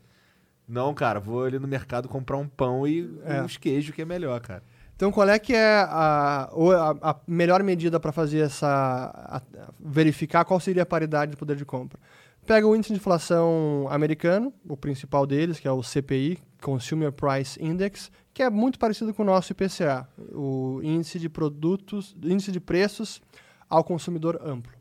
[0.68, 3.42] Não, cara, vou ali no mercado comprar um pão e É.
[3.42, 4.62] uns queijos que é melhor, cara.
[4.94, 8.68] Então, qual é que é a, a- a melhor medida para fazer essa.
[8.68, 9.42] a- a-
[9.80, 11.98] verificar qual seria a paridade de poder de compra?
[12.46, 17.62] Pega o índice de inflação americano, o principal deles, que é o CPI, Consumer Price
[17.62, 22.60] Index, que é muito parecido com o nosso IPCA, o índice de produtos, índice de
[22.60, 23.20] preços
[23.68, 24.72] ao consumidor amplo,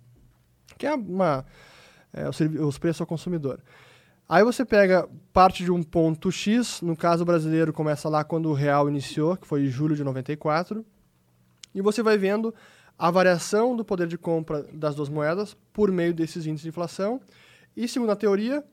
[0.77, 1.45] que é uma
[2.13, 3.61] é, os preços ao consumidor.
[4.27, 8.53] Aí você pega parte de um ponto X, no caso brasileiro começa lá quando o
[8.53, 10.85] real iniciou, que foi em julho de 94,
[11.75, 12.53] e você vai vendo
[12.97, 17.19] a variação do poder de compra das duas moedas por meio desses índices de inflação.
[17.75, 18.63] E segundo a teoria,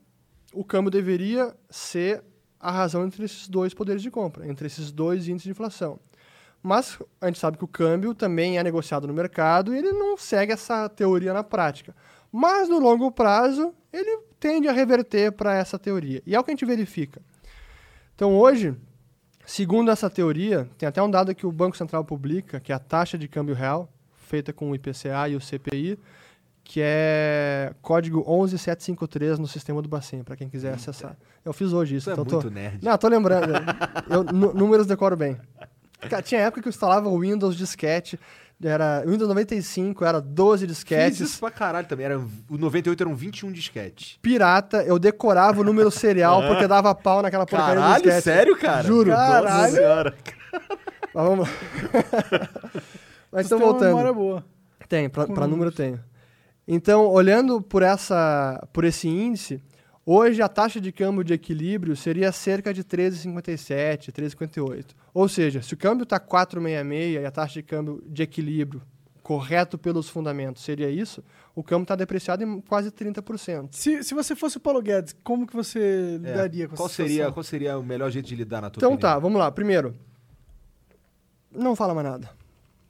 [0.53, 2.23] o câmbio deveria ser
[2.59, 5.99] a razão entre esses dois poderes de compra, entre esses dois índices de inflação.
[6.61, 10.17] Mas a gente sabe que o câmbio também é negociado no mercado e ele não
[10.17, 11.95] segue essa teoria na prática.
[12.31, 16.21] Mas no longo prazo, ele tende a reverter para essa teoria.
[16.25, 17.21] E é o que a gente verifica.
[18.13, 18.75] Então hoje,
[19.45, 22.79] segundo essa teoria, tem até um dado que o Banco Central publica, que é a
[22.79, 25.97] taxa de câmbio real, feita com o IPCA e o CPI,
[26.69, 31.17] que é código 11753 no sistema do Bacen, para quem quiser acessar.
[31.43, 32.53] Eu fiz hoje isso, Isso é então muito tô...
[32.53, 32.85] nerd.
[32.85, 33.53] Não, tô lembrando.
[34.07, 34.23] eu,
[34.53, 35.35] números decoro bem.
[36.07, 38.19] Cara, tinha época que eu instalava o Windows disquete,
[38.63, 41.19] era Windows 95, era 12 Fiz disquetes.
[41.21, 42.05] isso pra caralho também.
[42.05, 44.19] Era, o 98 eram 21 disquetes.
[44.21, 48.21] Pirata, eu decorava o número serial porque dava pau naquela porcaria do Caralho, disquete.
[48.23, 48.83] sério, cara?
[48.83, 49.09] Juro.
[49.09, 49.73] Nossa Caralho.
[49.73, 50.13] senhora.
[51.15, 51.49] Mas vamos.
[53.31, 54.13] Mas Você tem uma memória voltando.
[54.13, 54.45] boa.
[54.87, 55.99] Tem, pra, pra número tenho.
[56.71, 59.59] Então, olhando por, essa, por esse índice,
[60.05, 64.85] hoje a taxa de câmbio de equilíbrio seria cerca de 13,57, 13,58.
[65.11, 68.83] Ou seja, se o câmbio está 4,66 e a taxa de câmbio de equilíbrio,
[69.23, 71.23] correto pelos fundamentos, seria isso,
[71.55, 73.69] o câmbio está depreciado em quase 30%.
[73.71, 75.79] Se, se você fosse o Paulo Guedes, como que você
[76.23, 77.33] É, lidaria com qual essa seria, situação?
[77.33, 79.11] qual seria o melhor jeito de lidar na tua Então opinião?
[79.13, 79.51] tá, vamos lá.
[79.51, 79.95] Primeiro,
[81.51, 82.29] não fala mais nada.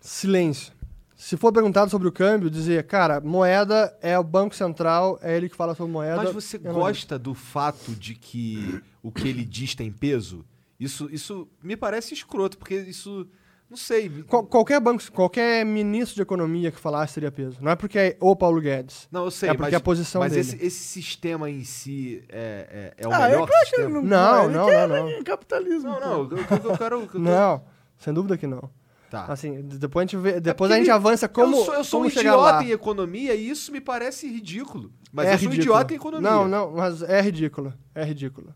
[0.02, 0.74] Silêncio.
[1.22, 5.50] Se for perguntado sobre o câmbio, dizer, cara, moeda é o Banco Central, é ele
[5.50, 6.16] que fala sobre moeda.
[6.16, 10.46] Mas você gosta do fato de que o que ele diz tem peso?
[10.80, 13.28] Isso, isso me parece escroto, porque isso.
[13.70, 14.10] Não sei.
[14.30, 17.58] Qual- qualquer banco, qualquer ministro de economia que falasse teria peso.
[17.62, 19.06] Não é porque é o Paulo Guedes.
[19.12, 20.42] Não, eu sei, é porque mas, a posição mas dele.
[20.42, 23.88] esse, esse sistema em si é, é, é o Ah, é melhor claro que ele
[23.88, 24.02] sistema?
[24.02, 25.24] não, Não, ele não, não, não.
[25.26, 25.90] capitalismo.
[25.90, 27.10] Não, não, eu, eu, eu quero.
[27.14, 27.62] eu Não,
[27.98, 28.70] sem dúvida que não.
[29.10, 29.26] Tá.
[29.26, 31.84] Assim, d- depois a gente, vê, depois porque a gente avança como eu sou, eu
[31.84, 32.64] sou um idiota lá.
[32.64, 34.92] em economia e isso me parece ridículo.
[35.12, 35.74] Mas É eu sou um ridículo.
[35.76, 36.30] idiota em economia.
[36.30, 37.74] Não, não, mas é ridículo.
[37.96, 38.54] É ridículo.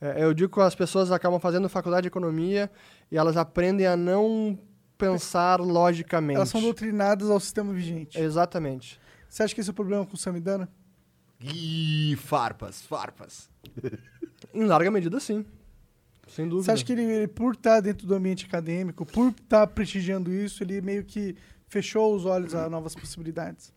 [0.00, 2.70] É, eu digo que as pessoas acabam fazendo faculdade de economia
[3.10, 4.56] e elas aprendem a não
[4.96, 6.36] pensar logicamente.
[6.36, 8.20] Elas são doutrinadas ao sistema vigente.
[8.20, 9.00] Exatamente.
[9.28, 10.68] Você acha que esse é o problema com o Samidana?
[11.40, 13.50] Ih, farpas, farpas.
[14.54, 15.44] Em larga medida, sim.
[16.28, 16.64] Sem dúvida.
[16.64, 20.62] Você acha que ele, ele, por estar dentro do ambiente acadêmico, por estar prestigiando isso,
[20.62, 21.34] ele meio que
[21.66, 23.72] fechou os olhos a novas possibilidades?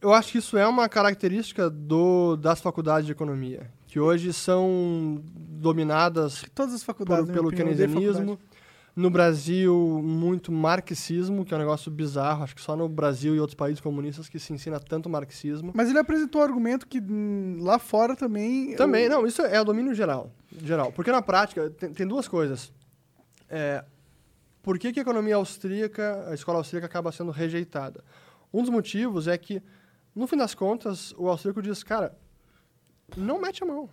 [0.00, 5.22] Eu acho que isso é uma característica do, das faculdades de economia, que hoje são
[5.34, 8.38] dominadas Todas as por- faculdades, minha pelo opinião, keynesianismo.
[9.00, 12.42] No Brasil, muito marxismo, que é um negócio bizarro.
[12.44, 15.72] Acho que só no Brasil e outros países comunistas que se ensina tanto marxismo.
[15.74, 18.74] Mas ele apresentou o argumento que hum, lá fora também.
[18.76, 20.30] Também, o- não, isso é o domínio geral.
[20.62, 20.92] geral.
[20.92, 22.72] Porque na prática, tem, tem duas coisas.
[23.48, 23.84] É,
[24.62, 28.04] por que, que a economia austríaca, a escola austríaca acaba sendo rejeitada?
[28.52, 29.62] Um dos motivos é que,
[30.14, 32.14] no fim das contas, o austríaco diz, cara,
[33.16, 33.88] não mete a mão.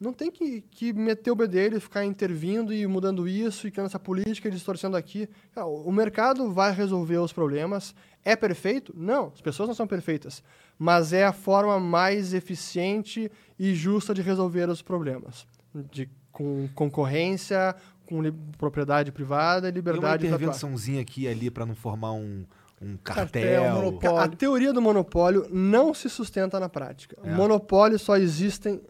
[0.00, 3.86] Não tem que, que meter o bedelho e ficar intervindo e mudando isso e criando
[3.86, 5.28] essa política e distorcendo aqui.
[5.54, 7.94] Cara, O mercado vai resolver os problemas.
[8.24, 8.92] É perfeito?
[8.96, 10.42] Não, as pessoas não são perfeitas.
[10.78, 15.46] Mas é a forma mais eficiente e justa de resolver os problemas.
[15.92, 17.74] De, com concorrência,
[18.06, 18.20] com
[18.58, 20.26] propriedade privada e E uma liberdade para atuar.
[20.40, 22.44] intervençãozinha aqui e ali pra não formar um,
[22.82, 23.74] um Cartel, cartel.
[23.74, 24.18] monopólio.
[24.18, 27.16] A teoria do monopólio não se sustenta na prática.
[27.22, 27.30] É.
[27.32, 28.80] Monopólios só existem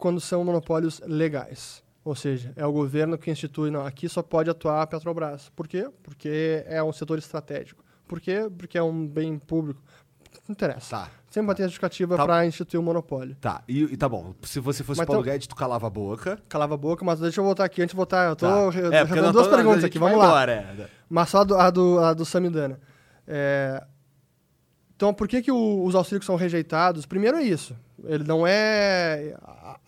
[0.00, 1.82] quando são monopólios legais.
[2.04, 5.50] Ou seja, é o governo que institui, não, aqui só pode atuar a Petrobras.
[5.54, 5.88] Por quê?
[6.02, 7.84] Porque é um setor estratégico.
[8.08, 8.48] Por quê?
[8.58, 9.80] Porque é um bem público.
[10.48, 10.96] Não interessa.
[10.96, 12.24] Tá, Sempre vai ter justificativa Tá.
[12.24, 13.36] para instituir o monopólio.
[13.40, 13.62] tá.
[13.68, 14.34] E, e tá bom.
[14.42, 16.38] Se você fosse Mas Paulo então- Guedes, tu calava a boca.
[16.48, 17.82] Calava a boca, mas deixa eu voltar aqui.
[17.82, 18.70] Antes de voltar, eu tô Tá.
[18.70, 19.98] re- É, duas tô- perguntas aqui.
[19.98, 20.24] Vamos lá.
[20.24, 20.88] embora, é.
[21.08, 22.80] Mas só a do, a do, a do Samidana.
[23.28, 23.84] É,
[24.96, 27.06] Então, por que, que o- os auxílios são rejeitados?
[27.06, 27.74] Primeiro é isso.
[28.04, 29.34] Ele não é.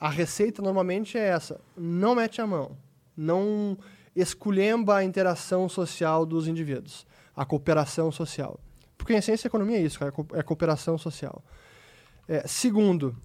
[0.03, 1.61] A, receita normalmente é essa.
[1.77, 2.77] Não mete a mão.
[3.17, 3.79] Não
[4.17, 7.07] esculhamba a interação social dos indivíduos.
[7.37, 8.59] A cooperação social.
[8.99, 10.09] Porque, em essência, a economia é isso, é
[10.39, 11.45] é cooperação social.
[12.27, 13.17] É, segundo,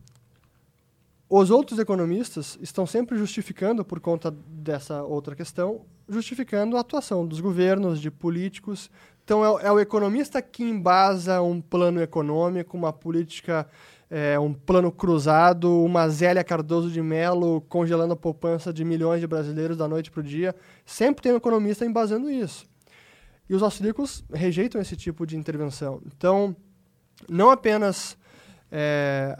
[1.28, 7.41] os outros economistas estão sempre justificando, por conta dessa outra questão, justificando a atuação dos
[7.41, 8.90] governos, de políticos.
[9.26, 13.68] Então, é, é o economista que embasa um plano econômico, uma política,
[14.10, 19.28] é, um plano cruzado, uma Zélia Cardoso de Mello congelando a poupança de milhões de
[19.28, 20.56] brasileiros da noite para o dia.
[20.86, 22.66] Sempre tem um economista embasando isso.
[23.50, 26.02] E os austríacos rejeitam esse tipo de intervenção.
[26.06, 26.56] Então,
[27.30, 28.18] não apenas
[28.72, 29.38] é,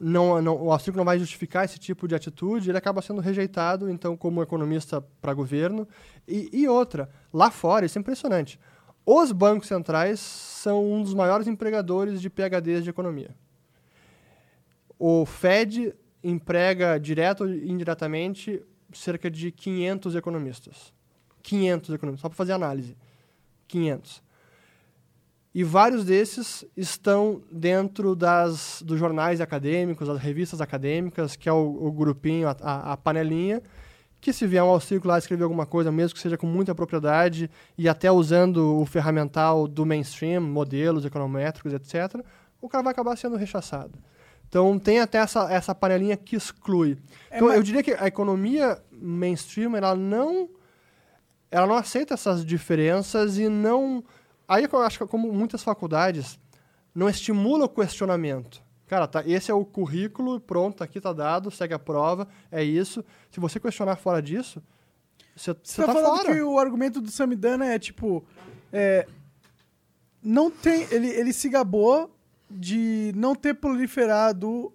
[0.00, 3.88] não, não, o austríaco não vai justificar esse tipo de atitude, ele acaba sendo rejeitado,
[3.88, 5.88] então, como economista para governo.
[6.28, 8.60] E, e outra, lá fora, isso é impressionante,
[9.04, 13.34] os bancos centrais são um dos maiores empregadores de PHDs de economia.
[14.98, 18.62] O Fed emprega, direto ou indiretamente,
[18.92, 20.92] cerca de 500 economistas.
[21.42, 22.96] 500 economistas, só para fazer análise.
[23.68, 24.22] 500.
[25.54, 31.86] E vários desses estão dentro das, dos jornais acadêmicos, das revistas acadêmicas, que é o,
[31.86, 33.62] o grupinho, a, a, a panelinha,
[34.20, 37.50] que se vier um austríaco lá escrever alguma coisa, mesmo que seja com muita propriedade,
[37.78, 42.22] e até usando o ferramental do mainstream, modelos econométricos, etc.,
[42.60, 43.98] o cara vai acabar sendo rechaçado.
[44.56, 46.96] Então tem até essa, essa panelinha que exclui.
[47.30, 50.48] É, então mas- eu diria que a economia mainstream, ela não
[51.50, 54.02] ela não aceita essas diferenças e não.
[54.48, 56.40] Aí eu acho que, como muitas faculdades,
[56.94, 58.62] não estimula o questionamento.
[58.86, 63.04] Cara, tá, esse é o currículo, pronto, aqui tá dado, segue a prova, é isso.
[63.30, 64.62] Se você questionar fora disso,
[65.34, 66.32] você tá, tá, falando fora.
[66.32, 68.24] que o argumento do Samidana é tipo.
[68.72, 69.06] é,
[70.22, 70.86] não tem.
[70.90, 72.15] Ele, ele se gabou
[72.50, 74.72] de não ter proliferado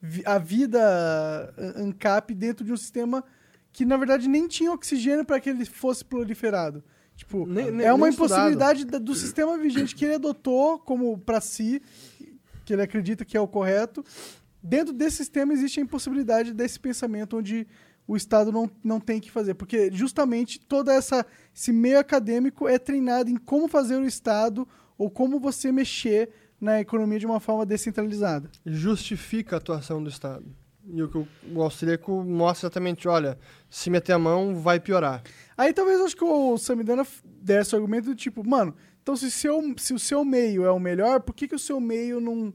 [0.00, 3.24] vi- a vida ANCAP dentro de um sistema
[3.72, 6.82] que, na verdade, nem tinha oxigênio para que ele fosse proliferado.
[7.16, 11.40] Tipo, Nem- nem- é uma impossibilidade da- do sistema vigente que ele adotou como para
[11.40, 11.80] si,
[12.64, 14.04] que ele acredita que é o correto.
[14.62, 17.66] Dentro desse sistema existe a impossibilidade desse pensamento onde
[18.06, 19.54] o Estado não, não tem que fazer.
[19.54, 21.24] Porque justamente todo essa,
[21.54, 24.66] esse meio acadêmico é treinado em como fazer o Estado
[25.02, 26.30] ou como você mexer
[26.60, 28.48] na economia de uma forma descentralizada.
[28.64, 30.46] Justifica a atuação do Estado.
[30.86, 33.36] E o que o, austríaco mostra exatamente, olha,
[33.68, 35.22] se meter a mão, vai piorar.
[35.56, 39.28] Aí talvez eu acho que o Samidana desse o argumento do tipo, mano, então se,
[39.28, 42.54] seu, se o seu meio é o melhor, por que, que o seu meio não,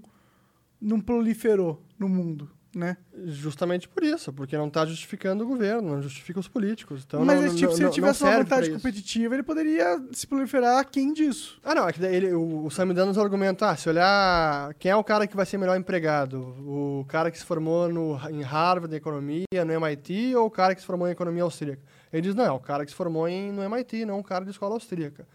[0.80, 2.96] não proliferou no mundo, né?
[3.26, 7.04] Justamente por isso, porque não está justificando o governo, não justifica os políticos.
[7.06, 10.80] Então Mas não, tipo, não, se ele tivesse uma vantagem competitiva, ele poderia se proliferar
[10.80, 11.60] aquém disso.
[11.64, 14.96] Ah, não, é que ele, o, o Samidana nos argumenta, ah, se olhar quem é
[14.96, 18.94] o cara que vai ser melhor empregado, o cara que se formou no, em Harvard
[18.94, 21.82] em economia, no MIT, ou o cara que se formou em economia austríaca?
[22.14, 24.46] Ele diz, não, é o cara que se formou em, no MIT, não um cara
[24.46, 25.28] de escola austríaca.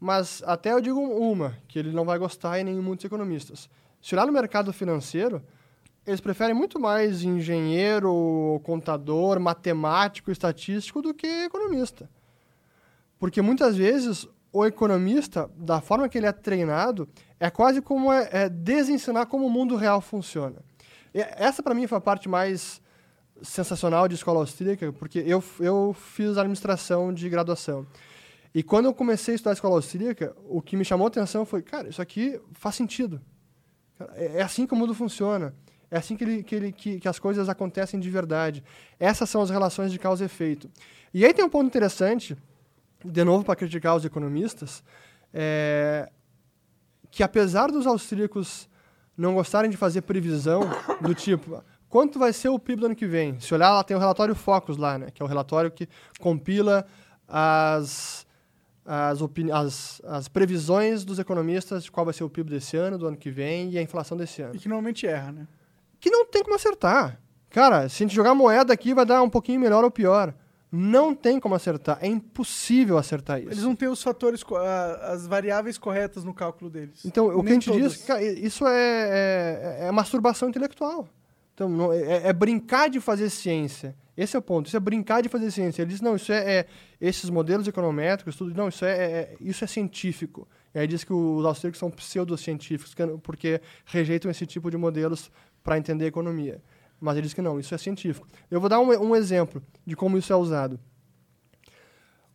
[0.00, 3.68] Mas até eu digo uma, que ele não vai gostar e nem muitos economistas.
[4.00, 5.42] Se olhar no mercado financeiro,
[6.08, 12.08] eles preferem muito mais engenheiro, contador, matemático, estatístico do que economista.
[13.18, 17.06] Porque muitas vezes o economista, da forma que ele é treinado,
[17.38, 20.56] é quase como é, é desensinar como o mundo real funciona.
[21.14, 22.80] E essa, para mim, foi a parte mais
[23.42, 27.86] sensacional de escola austríaca, porque eu, eu fiz administração de graduação.
[28.54, 31.60] E quando eu comecei a estudar escola austríaca, o que me chamou a atenção foi,
[31.60, 33.20] cara, isso aqui faz sentido.
[34.14, 35.54] É é assim que o mundo funciona.
[35.90, 38.62] É assim que, ele, que, ele, que, que as coisas acontecem de verdade.
[38.98, 40.70] Essas são as relações de causa e efeito.
[41.12, 42.36] E aí tem um ponto interessante,
[43.04, 44.82] de novo para criticar os economistas,
[45.32, 46.10] é,
[47.10, 48.68] que apesar dos austríacos
[49.16, 50.60] não gostarem de fazer previsão
[51.00, 53.38] do tipo quanto vai ser o PIB do ano que vem?
[53.40, 55.10] Se olhar, lá tem o relatório Focus lá, né?
[55.10, 55.88] Que é o relatório que
[56.20, 56.86] compila
[57.26, 58.26] as,
[58.84, 59.18] as,
[59.52, 63.16] as, as previsões dos economistas de qual vai ser o PIB desse ano, do ano
[63.16, 64.54] que vem e a inflação desse ano.
[64.54, 65.48] E que normalmente erra, né?
[66.00, 67.20] Que não tem como acertar.
[67.50, 70.34] Cara, se a gente jogar moeda aqui, vai dar um pouquinho melhor ou pior.
[70.70, 71.98] Não tem como acertar.
[72.02, 73.48] É impossível acertar isso.
[73.48, 74.42] Eles não têm os fatores,
[75.02, 77.04] as variáveis corretas no cálculo deles.
[77.06, 77.92] Então, o que Nem a gente todas.
[77.94, 81.08] diz, cara, isso é, é, é masturbação intelectual.
[81.54, 83.96] Então, não- é, é brincar de fazer ciência.
[84.14, 84.66] Esse é o ponto.
[84.66, 85.80] Isso é brincar de fazer ciência.
[85.82, 86.66] Ele diz, não, isso é, é-
[87.00, 90.46] esses modelos econométricos, tudo, não, isso é, é- isso é científico.
[90.74, 95.30] E aí diz que os austríacos são pseudocientíficos, que- porque rejeitam esse tipo de modelos
[95.68, 96.62] para entender a economia.
[96.98, 98.26] Mas ele diz que não, isso é científico.
[98.50, 100.80] Eu vou dar um, um exemplo de como isso é usado.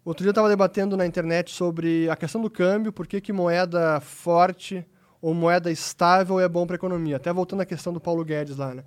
[0.05, 3.99] Outro dia eu estava debatendo na internet sobre a questão do câmbio, por que, moeda
[4.01, 4.85] forte
[5.19, 7.15] ou moeda estável é bom para a economia.
[7.15, 8.83] Até voltando à questão do Paulo Guedes lá, né?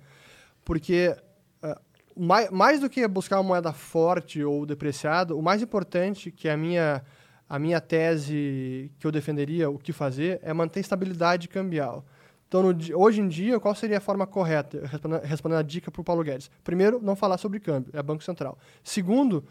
[0.63, 1.13] Porque
[1.61, 1.81] ah,
[2.15, 6.53] mais, mais do que buscar uma moeda forte ou depreciada, o mais importante, que é
[6.53, 7.03] a minha,
[7.49, 12.05] a minha tese que eu defenderia, o que fazer, é manter estabilidade cambial.
[12.47, 14.81] Então, no hoje em dia, qual seria a forma correta?
[14.85, 16.49] Respondendo, respondendo a dica para o Paulo Guedes.
[16.63, 18.57] Primeiro, não falar sobre câmbio, é Banco Central.
[18.83, 19.43] Segundo,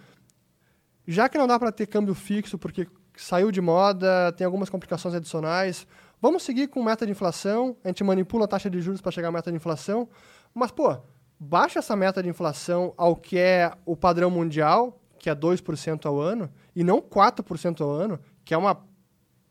[1.06, 5.14] já que não dá para ter câmbio fixo porque saiu de moda, tem algumas complicações
[5.14, 5.86] adicionais,
[6.20, 9.28] vamos seguir com meta de inflação, a gente manipula a taxa de juros para chegar
[9.28, 10.09] à meta de inflação,
[10.55, 10.97] mas, pô,
[11.39, 16.18] baixa essa meta de inflação ao que é o padrão mundial, que é 2% ao
[16.18, 18.86] ano, e não 4% ao ano, que é uma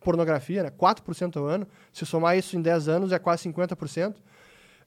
[0.05, 0.69] pornografia, né?
[0.69, 1.67] 4% ao ano.
[1.91, 4.15] Se somar isso em 10 anos, é quase 50%.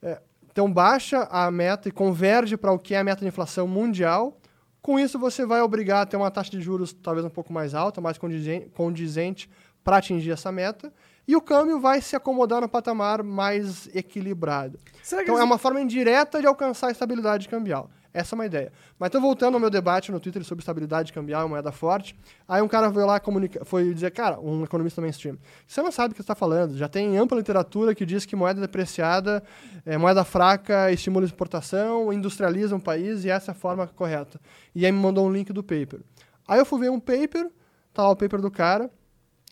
[0.01, 0.21] É,
[0.51, 4.41] então, baixa a meta e converge para o que é a meta de inflação mundial.
[4.81, 7.75] Com isso, você vai obrigar a ter uma taxa de juros talvez um pouco mais
[7.75, 9.51] alta, mais condizen- condizente
[9.85, 10.93] para atingir essa meta.
[11.27, 14.79] E o câmbio vai se acomodar no patamar mais equilibrado.
[15.25, 17.91] Então, é uma forma indireta de alcançar a estabilidade cambial.
[18.19, 18.73] Essa é uma ideia.
[18.99, 22.19] Mas então, voltando ao meu debate no Twitter sobre estabilidade cambial e moeda forte,
[22.49, 26.11] aí um cara veio lá comunica, foi dizer, cara, um economista mainstream, você não sabe
[26.11, 26.77] o que está falando.
[26.77, 29.41] Já tem ampla literatura que diz que moeda depreciada,
[29.87, 34.41] é, moeda fraca estimula a exportação, industrializa um país e essa é a forma correta.
[34.75, 36.01] E aí me mandou um link do paper.
[36.49, 37.49] Aí eu fui ver um paper,
[37.95, 38.91] tá lá o paper do cara,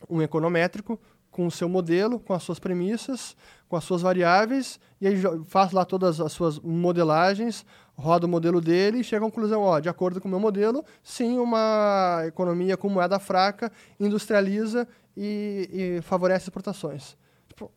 [0.09, 0.99] um econométrico,
[1.37, 3.37] com o seu modelo, com as suas premissas,
[3.69, 5.15] com as suas variáveis, e aí
[5.45, 7.63] faz lá todas as suas modelagens,
[7.97, 10.85] roda o modelo dele e chega à conclusão, ó, de acordo com o meu modelo,
[11.03, 17.17] sim, uma economia com moeda fraca industrializa e, e favorece exportações.
[17.47, 17.71] Tipo,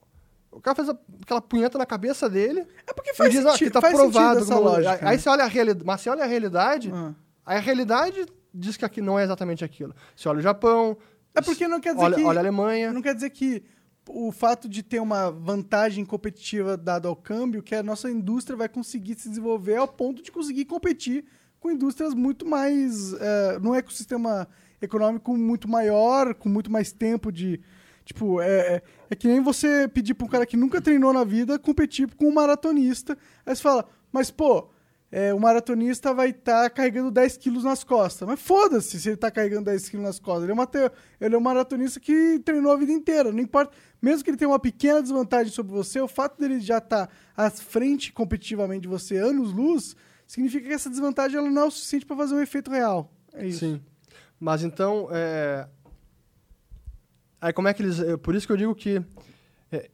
[0.51, 0.91] o cara fez
[1.23, 3.95] aquela punheta na cabeça dele É porque e faz diz, ó, sentido, que tá faz
[3.95, 4.41] provado.
[4.41, 4.91] essa lógica.
[4.93, 5.19] aí aí né?
[5.19, 7.13] você olha a realidade, mas você olha a realidade, Ah.
[7.47, 9.95] aí a realidade diz que aqui não é exatamente aquilo.
[10.15, 10.97] Você olha o Japão,
[11.35, 12.25] É porque não quer dizer olha, que...
[12.25, 12.93] olha a Alemanha.
[12.93, 13.63] Não quer dizer que
[14.09, 18.69] o fato de ter uma vantagem competitiva dado ao câmbio, que a nossa indústria vai
[18.69, 21.25] conseguir se desenvolver ao ponto de conseguir competir
[21.61, 23.13] com indústrias muito mais.
[23.15, 24.49] É, num ecossistema
[24.81, 27.61] econômico muito maior, com muito mais tempo de.
[28.05, 31.23] Tipo, é, é, é que nem você pedir pra um cara que nunca treinou na
[31.23, 33.17] vida competir com um maratonista.
[33.47, 34.69] Aí você fala, mas pô,
[35.13, 38.29] é, o maratonista vai estar carregando 10 quilos nas costas.
[38.29, 40.45] Mas foda-se se ele tá carregando 10 quilos nas costas.
[40.45, 40.71] Ele é, uma
[41.21, 43.33] ele é um maratonista que treinou a vida inteira.
[43.33, 43.77] Não importa.
[44.01, 47.51] Mesmo que ele tenha uma pequena desvantagem sobre você, o fato dele já estar à
[47.51, 49.97] frente competitivamente de você anos luz,
[50.27, 53.13] significa que essa desvantagem ela não é o suficiente para fazer um efeito real.
[53.35, 53.59] É isso.
[53.59, 53.81] Sim.
[54.39, 55.69] Mas então, é...
[57.41, 57.99] aí como é que eles...
[57.99, 59.03] é Por isso que eu digo que
[59.73, 59.91] é,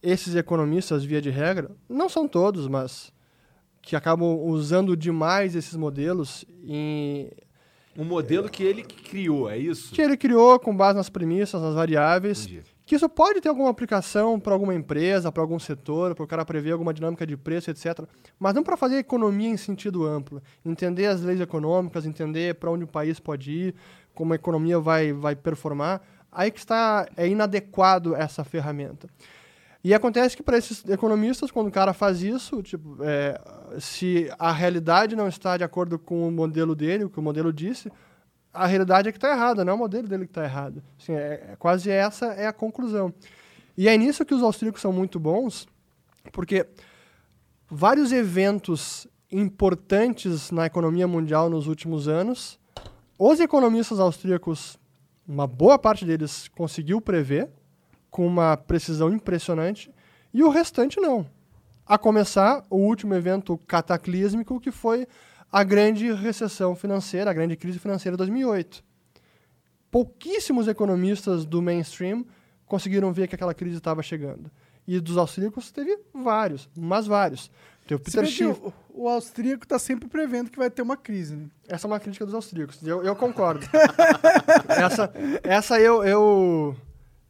[0.00, 3.12] esses economistas, via de regra, não são todos, mas
[3.88, 7.30] que acabam usando demais esses modelos em...
[7.96, 9.94] Um modelo que ele criou, é isso?
[9.94, 12.64] que ele criou com base nas premissas, nas variáveis, Entendi.
[12.84, 16.44] que isso pode ter alguma aplicação para alguma empresa, para algum setor, para o cara
[16.44, 18.00] prever alguma dinâmica de preço, etc.
[18.38, 20.42] Mas não para fazer economia em sentido amplo.
[20.62, 23.74] Entender as leis econômicas, entender para onde o país pode ir,
[24.14, 26.02] como a economia vai, vai performar.
[26.30, 29.08] Aí que está é inadequado essa ferramenta.
[29.88, 33.40] E acontece que para esses economistas, quando o cara faz isso, tipo, é,
[33.80, 37.50] se a realidade não está de acordo com o modelo dele, o que o modelo
[37.50, 37.90] disse,
[38.52, 40.82] a realidade é que está errada, não é o modelo dele que está errado.
[41.00, 43.14] Assim, é, é quase essa é a conclusão.
[43.78, 45.66] E é nisso que os austríacos são muito bons,
[46.32, 46.68] porque
[47.70, 52.60] vários eventos importantes na economia mundial nos últimos anos,
[53.18, 54.78] os economistas austríacos,
[55.26, 57.48] uma boa parte deles conseguiu prever
[58.10, 59.90] com uma precisão impressionante
[60.32, 61.26] e o restante não.
[61.86, 65.06] A começar o último evento cataclísmico que foi
[65.50, 68.84] a grande recessão financeira, a grande crise financeira de 2008.
[69.90, 72.26] Pouquíssimos economistas do mainstream
[72.66, 74.50] conseguiram ver que aquela crise estava chegando.
[74.86, 77.50] E dos austríacos teve vários, mas vários.
[77.86, 78.60] Tem o Peter Schiff.
[78.60, 81.46] o, o austríaco tá sempre prevendo que vai ter uma crise, né?
[81.66, 82.86] Essa é uma crítica dos austríacos.
[82.86, 83.66] Eu, eu concordo.
[84.68, 85.10] essa,
[85.42, 86.76] essa eu, eu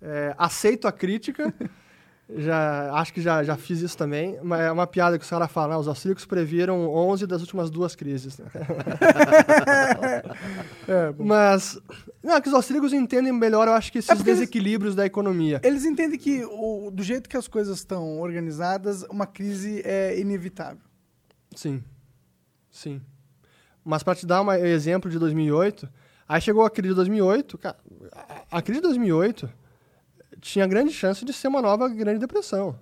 [0.03, 1.53] é, aceito a crítica.
[2.37, 4.39] Já, acho que já, já fiz isso também.
[4.43, 5.71] Mas é uma piada que os caras falam.
[5.71, 5.77] né?
[5.79, 8.39] Os austríacos previram 11 das últimas duas crises.
[10.87, 11.13] É.
[11.19, 11.79] Mas,
[12.23, 14.95] não, é que os austríacos entendem melhor, eu acho que esses É porque eles- desequilíbrios
[14.95, 15.61] da economia.
[15.63, 20.83] Eles entendem que o, do jeito que as coisas estão organizadas, uma crise é inevitável.
[21.55, 21.83] Sim.
[22.71, 23.01] Sim.
[23.85, 25.89] Mas para te dar um exemplo de 2008,
[26.29, 27.77] aí chegou a crise de 2008, cara,
[28.13, 29.49] a- a crise de 2008
[30.41, 32.79] tinha grande chance de ser uma nova grande depressão.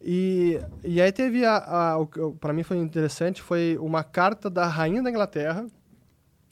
[0.00, 1.96] E, e aí teve a, a
[2.40, 5.64] para mim foi interessante foi uma carta da rainha da Inglaterra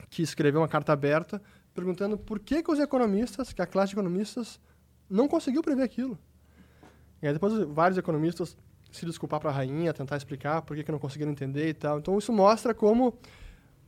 [0.09, 1.43] que escreveu uma carta aberta
[1.75, 4.61] perguntando por que, que os economistas, que a classe de economistas
[5.09, 6.19] não conseguiu prever aquilo.
[7.23, 8.57] E aí depois vários economistas
[8.91, 11.99] se desculpar para a rainha, tentar explicar por que, que não conseguiram entender e tal.
[11.99, 13.15] Então isso mostra como,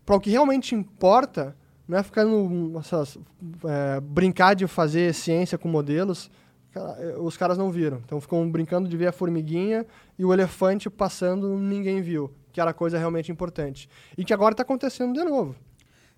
[0.05, 1.57] para o que realmente importa,
[1.89, 3.19] não é ficar no, essas,
[3.65, 6.31] é, brincar de fazer ciência com modelos,
[6.75, 8.01] é, os caras não viram.
[8.05, 9.85] Então ficam brincando de ver a formiguinha
[10.19, 13.89] e o elefante passando, ninguém viu, que era a coisa realmente importante.
[14.17, 15.55] E que agora está acontecendo de novo.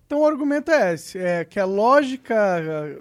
[0.05, 2.99] Então o argumento é esse, é que a lógica eh,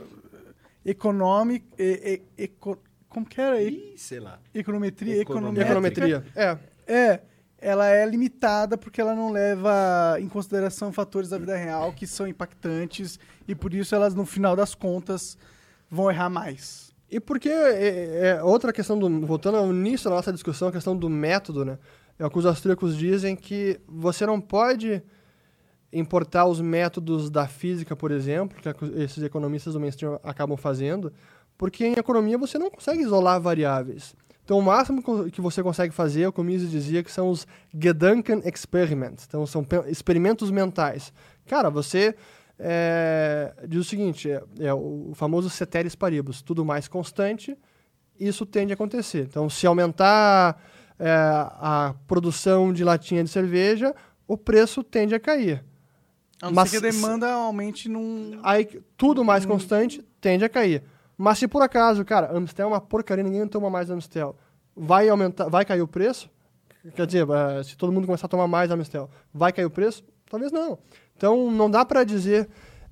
[0.85, 1.67] econômica...
[1.79, 2.79] e- e- eco-
[3.09, 3.61] como que era?
[3.63, 4.39] E- Ih, sei lá.
[4.55, 5.71] econometria, Econométrica.
[5.71, 6.25] Econometria.
[6.35, 6.59] É.
[6.87, 7.21] É,
[7.65, 12.29] ela é limitada porque ela não leva em consideração fatores da vida real que são
[12.29, 13.19] impactantes
[13.49, 15.39] e por isso elas, no final das contas,
[15.91, 16.93] vão errar mais.
[17.11, 20.95] E porque é, é outra questão do voltando ao início da nossa discussão, a questão
[20.95, 21.79] do método, né?
[22.19, 25.03] É o que os austríacos dizem que você não pode
[25.91, 31.11] importar os métodos da física, por exemplo, que esses economistas do mainstream acabam fazendo,
[31.57, 34.15] porque em economia você não consegue isolar variáveis.
[34.45, 38.43] Então, o máximo que você consegue fazer, é o Mises dizia, que são os Gedanken
[38.45, 39.25] Experiments.
[39.27, 41.13] Então, são pe- experimentos mentais.
[41.47, 42.15] Cara, você
[42.59, 47.57] é, diz o seguinte, é, é o famoso ceteris paribus, tudo mais constante,
[48.21, 49.27] isso tende a acontecer.
[49.29, 50.63] Então, se aumentar
[50.99, 53.95] é, a produção de latinha de cerveja,
[54.29, 55.65] o preço tende a cair.
[56.43, 58.39] A não Mas ser que a demanda aumente num...
[58.43, 60.83] Aí, tudo mais constante tende a cair.
[61.17, 64.37] Mas se por acaso, cara, Amstel é uma porcaria, ninguém toma mais Amstel,
[64.77, 66.29] vai aumentar, vai cair o preço?
[66.95, 70.05] Quer dizer, eh, se todo mundo começar a tomar mais Amstel, vai cair o preço?
[70.29, 70.79] Talvez não.
[71.17, 72.49] Então, não dá para dizer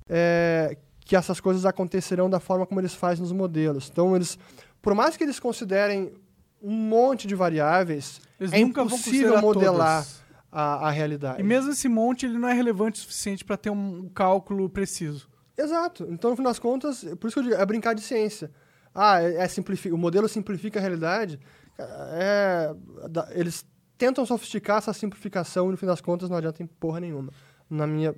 [0.09, 3.89] eh, que essas coisas acontecerão da forma como eles fazem nos modelos.
[3.91, 4.37] Então, eles,
[4.81, 6.13] por mais que eles considerem
[6.61, 10.05] um monte de variáveis, Eles é impossível modelar
[10.49, 11.41] a, a realidade.
[11.41, 15.27] E mesmo esse monte, ele não é relevante o suficiente para ter um cálculo preciso.
[15.57, 16.07] Exato.
[16.09, 18.51] Então, no fim das contas, por isso que eu digo, é brincar de ciência.
[18.93, 21.39] Ah, é, é simplifi- o modelo simplifica a realidade.
[21.79, 22.73] É,
[23.09, 23.65] da- eles
[23.97, 27.31] tentam sofisticar essa simplificação e, no fim das contas, não adianta em porra nenhuma.
[27.69, 28.15] Na minha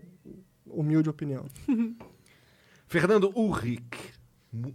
[0.65, 1.45] humilde opinião.
[2.87, 4.13] Fernando Ulrich.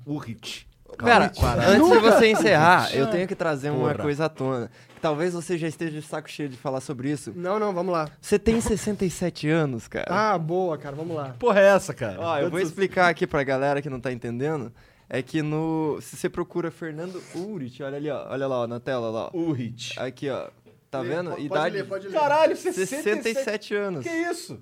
[0.06, 0.66] Ulrich.
[0.98, 1.32] Cara,
[1.68, 4.02] antes de você encerrar, eu tenho que trazer uma Porra.
[4.02, 4.70] coisa à tona.
[5.00, 7.32] Talvez você já esteja de saco cheio de falar sobre isso.
[7.34, 8.08] Não, não, vamos lá.
[8.20, 10.06] Você tem 67 anos, cara.
[10.10, 11.34] Ah, boa, cara, vamos lá.
[11.38, 12.20] Porra é essa, cara?
[12.20, 14.70] Ó, eu vou explicar aqui pra galera que não tá entendendo.
[15.08, 15.98] É que no.
[16.02, 18.26] Se você procura Fernando Ulrich, olha ali, ó.
[18.30, 19.36] Olha lá, ó, na tela lá, ó.
[19.36, 19.98] Ulrich.
[19.98, 20.48] Aqui, ó.
[20.90, 21.30] Tá vendo?
[21.30, 21.76] Pode Idade.
[21.76, 22.18] ler, pode ler.
[22.18, 23.02] Caralho, 67.
[23.22, 24.02] 67 anos.
[24.04, 24.60] Que isso?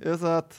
[0.00, 0.54] Exato.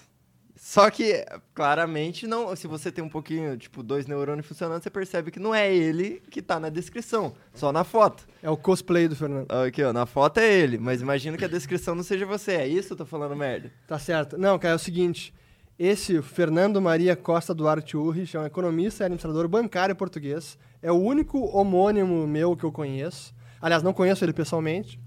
[0.58, 2.56] Só que, claramente, não.
[2.56, 6.22] Se você tem um pouquinho, tipo, dois neurônios funcionando, você percebe que não é ele
[6.30, 8.28] que tá na descrição, só na foto.
[8.42, 9.52] É o cosplay do Fernando.
[9.52, 12.54] Aqui, ó, na foto é ele, mas imagino que a descrição não seja você.
[12.54, 12.94] É isso?
[12.94, 13.72] Eu tô falando merda.
[13.88, 14.38] Tá certo.
[14.38, 15.34] Não, cara, é o seguinte.
[15.78, 20.58] Esse Fernando Maria Costa Duarte Urrich é um economista e administrador bancário português.
[20.82, 23.32] É o único homônimo meu que eu conheço.
[23.62, 25.00] Aliás, não conheço ele pessoalmente.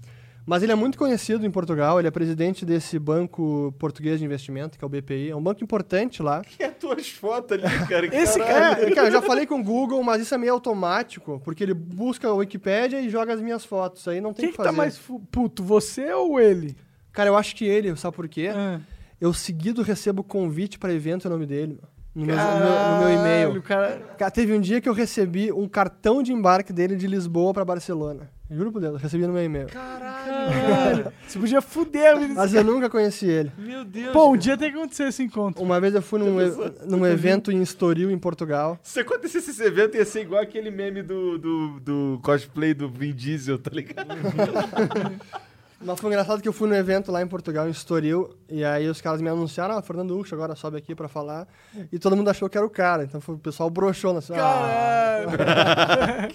[0.45, 1.99] Mas ele é muito conhecido em Portugal.
[1.99, 5.29] Ele é presidente desse banco português de investimento, que é o BPI.
[5.29, 6.41] É um banco importante lá.
[6.57, 8.05] Que é tuas fotos ali, cara?
[8.15, 8.87] Esse Caralho.
[8.87, 11.73] É, cara, eu já falei com o Google, mas isso é meio automático, porque ele
[11.73, 14.07] busca a Wikipédia e joga as minhas fotos.
[14.07, 14.69] Aí não tem Quem o que que fazer.
[14.69, 14.99] tá mais
[15.31, 16.75] puto, você ou ele?
[17.11, 18.51] Cara, eu acho que ele, sabe por quê?
[18.53, 18.79] Ah.
[19.19, 21.90] Eu seguido recebo convite pra evento em nome dele, meu.
[22.13, 23.61] No meu, no meu- no meu e-mail.
[23.61, 23.97] Cara...
[24.17, 27.63] Cara, teve um dia que eu recebi um cartão de embarque dele de Lisboa pra
[27.63, 28.29] Barcelona.
[28.49, 29.67] Juro por Deus, eu recebi no meu e-mail.
[29.67, 31.09] Caralho.
[31.25, 33.49] Você podia fuder a vida Mas eu nunca conheci ele.
[33.57, 34.11] Meu Deus.
[34.11, 35.63] Pô, um dia tem que acontecer esse encontro.
[35.63, 36.53] Uma vez eu fui num, e-
[36.85, 38.77] num evento em Estoril, em Portugal.
[38.83, 43.13] Se acontecesse esse evento, ia ser igual aquele meme do, do, do cosplay do Vin
[43.13, 44.07] Diesel, tá ligado?
[45.83, 48.87] Mas foi engraçado que eu fui num evento lá em Portugal, em Estoril, e aí
[48.87, 51.47] os caras me anunciaram, ah, Fernando Ucho agora sobe aqui pra falar.
[51.91, 55.25] E todo mundo achou que era o cara, então foi- o pessoal broxou na ah,
[55.37, 56.31] Caralho.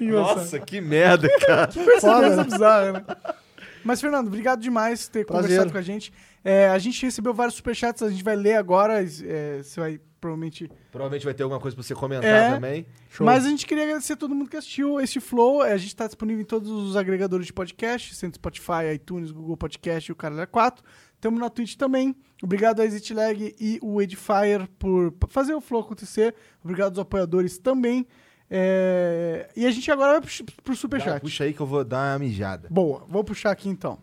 [0.00, 1.66] Nossa, que merda, cara.
[1.72, 3.04] Coincidência bizarra, né?
[3.84, 5.42] Mas, Fernando, obrigado demais por ter Prazer.
[5.42, 6.12] conversado com a gente.
[6.44, 9.02] É, a gente recebeu vários superchats, a gente vai ler agora.
[9.02, 10.70] é, você vai provavelmente.
[10.92, 12.54] Provavelmente vai ter alguma coisa pra você comentar É.
[12.54, 12.86] também.
[13.08, 13.24] Show.
[13.24, 15.64] Mas a gente queria agradecer a todo mundo que assistiu esse Flow.
[15.64, 19.56] É, A gente tá disponível em todos os agregadores de podcast, sendo Spotify, iTunes, Google
[19.56, 20.84] Podcast e o Caralho 4.
[21.14, 22.14] Estamos na Twitch também.
[22.42, 26.34] Obrigado a ExitLag e o Edifier por fazer o Flow acontecer.
[26.64, 28.06] Obrigado aos apoiadores também.
[28.52, 31.20] É, E a gente agora vai pro, pro Superchat.
[31.20, 32.68] puxa aí que eu vou dar uma mijada.
[32.70, 33.98] Boa, vou puxar aqui então.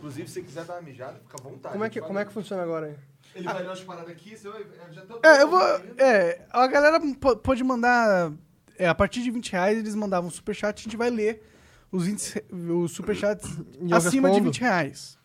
[0.00, 1.72] Inclusive, se você quiser dar uma mijada, fica à vontade.
[1.74, 2.96] Como é, que, como é que funciona agora aí?
[3.34, 4.64] Ele vai ler umas paradas aqui, você vai...
[4.90, 5.18] Já tá...
[5.22, 5.60] É, eu vou.
[5.98, 8.32] É, a galera po- pode mandar.
[8.78, 11.46] É, a partir de 20 reais eles mandavam um superchat, a gente vai ler
[11.92, 13.46] os, 20, os superchats
[13.92, 14.44] acima de respondo.
[14.44, 15.18] 20 reais.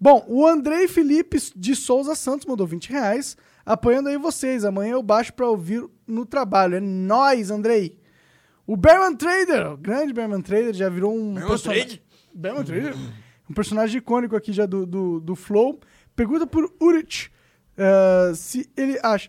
[0.00, 3.36] Bom, o Andrei Felipe de Souza Santos mandou 20 reais,
[3.66, 4.64] apoiando aí vocês.
[4.64, 6.76] Amanhã eu baixo pra ouvir no trabalho.
[6.76, 7.98] É nóis, Andrei.
[8.64, 11.34] O Bearman Trader, o grande Bearman Trader, já virou um.
[11.34, 12.00] personagem.
[12.32, 12.94] Bearman Trader?
[13.52, 15.78] Um personagem icônico aqui já do, do, do Flow.
[16.16, 17.30] Pergunta por Urich
[17.76, 19.28] eh, se ele acha,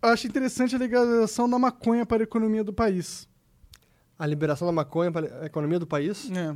[0.00, 3.28] acha interessante a legalização da maconha para a economia do país.
[4.16, 6.30] A liberação da maconha para a economia do país?
[6.30, 6.54] É.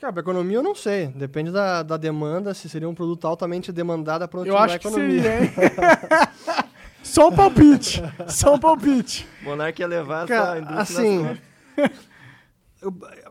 [0.00, 1.06] Cara, para a economia eu não sei.
[1.06, 4.88] Depende da, da demanda, se seria um produto altamente demandado para Eu a acho que
[4.88, 5.22] economia.
[5.22, 5.50] seria, hein?
[7.04, 8.02] Só um palpite.
[8.26, 9.28] Só um palpite.
[9.42, 11.38] O Monark ia levar essa Cara, indústria assim,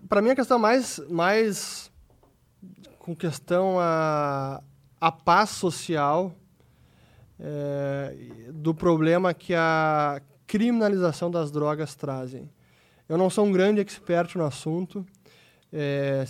[0.07, 1.91] para mim a questão mais, mais
[3.05, 4.63] com questão a,
[4.99, 6.35] a paz social
[7.39, 8.15] é,
[8.51, 12.49] do problema que a criminalização das drogas trazem.
[13.07, 15.05] Eu não sou um grande expert no assunto,
[15.71, 16.25] é,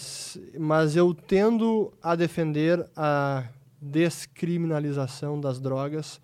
[0.60, 3.46] mas eu tendo a defender a
[3.82, 6.20] descriminalização das drogas,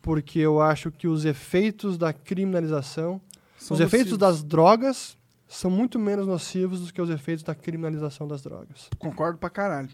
[0.00, 3.20] porque eu acho que os efeitos da criminalização
[3.58, 5.18] São os efeitos das drogas
[5.50, 8.88] são muito menos nocivos do que os efeitos da criminalização das drogas.
[8.98, 9.90] Concordo pra caralho.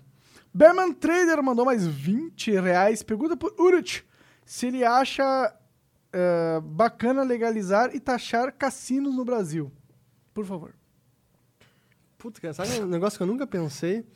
[0.53, 3.03] Berman Trader mandou mais 20 reais.
[3.03, 4.05] Pergunta por Urich
[4.45, 5.57] se ele acha
[6.13, 9.73] eh, bacana legalizar e taxar cassinos no Brasil.
[10.35, 10.75] Por favor.
[12.19, 14.07] Puta, cara, sabe um negócio que eu nunca pensei?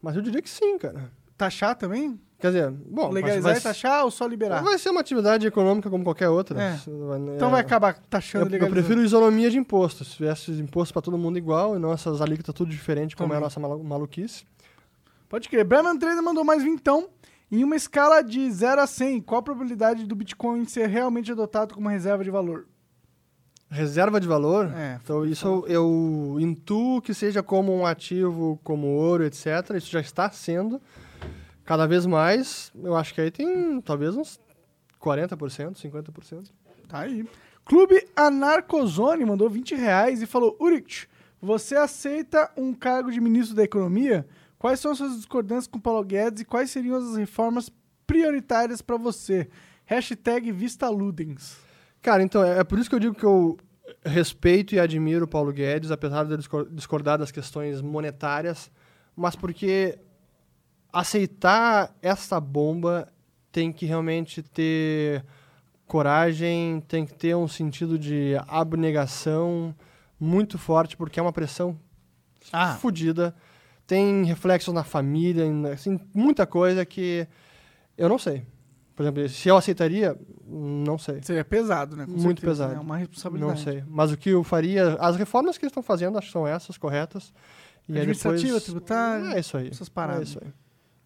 [0.00, 1.12] Mas eu diria que sim, cara.
[1.36, 2.18] Taxar também?
[2.40, 4.62] Quer dizer, bom, legalizar vai, e taxar ou só liberar?
[4.62, 6.60] vai ser uma atividade econômica como qualquer outra.
[6.60, 6.74] É.
[7.36, 10.08] Então é, vai acabar taxando Eu, eu prefiro isonomia de impostos.
[10.12, 13.36] Se tivesse imposto para todo mundo igual e não essas alíquotas tudo diferente, como é
[13.36, 13.44] a Também.
[13.44, 14.44] nossa malu- maluquice.
[15.28, 15.64] Pode crer.
[15.64, 17.08] Berman Trader mandou mais vintão.
[17.52, 21.74] Em uma escala de 0 a 100, qual a probabilidade do Bitcoin ser realmente adotado
[21.74, 22.64] como reserva de valor?
[23.68, 24.72] Reserva de valor.
[24.76, 29.46] É, Então, isso eu, eu intuo que seja como um ativo, como ouro, etc.
[29.76, 30.80] Isso já está sendo.
[31.70, 34.40] Cada vez mais, eu acho que aí tem talvez uns
[35.00, 36.50] 40%, 50%.
[36.88, 37.24] Tá aí.
[37.64, 41.06] Clube Anarcozone mandou 20 reais e falou: Urich,
[41.40, 44.26] você aceita um cargo de ministro da Economia?
[44.58, 47.70] Quais são suas discordâncias com Paulo Guedes e quais seriam as reformas
[48.04, 49.48] prioritárias para você?
[49.84, 51.56] Hashtag Vista Ludens.
[52.02, 53.56] Cara, então, é é por isso que eu digo que eu
[54.04, 56.36] respeito e admiro o Paulo Guedes, apesar de
[56.72, 58.72] discordar das questões monetárias,
[59.14, 60.00] mas porque
[60.92, 63.08] aceitar essa bomba
[63.52, 65.24] tem que realmente ter
[65.86, 69.74] coragem, tem que ter um sentido de abnegação
[70.18, 71.76] muito forte, porque é uma pressão
[72.52, 72.76] Ah.
[72.76, 73.34] fodida.
[73.86, 77.26] Tem reflexos na família, assim, muita coisa que
[77.98, 78.46] eu não sei.
[78.94, 81.20] Por exemplo, se eu aceitaria, não sei.
[81.22, 82.04] Seria pesado, né?
[82.04, 82.74] Com Muito certeza, pesado.
[82.74, 83.50] É uma responsabilidade.
[83.52, 83.82] Não sei.
[83.88, 84.94] Mas o que eu faria.
[85.00, 87.32] As reformas que eles estão fazendo, acho que são essas, corretas.
[87.88, 88.64] E Administrativa, depois.
[88.64, 89.68] tributária, É isso aí.
[89.68, 90.20] essas paradas.
[90.20, 90.52] É isso aí.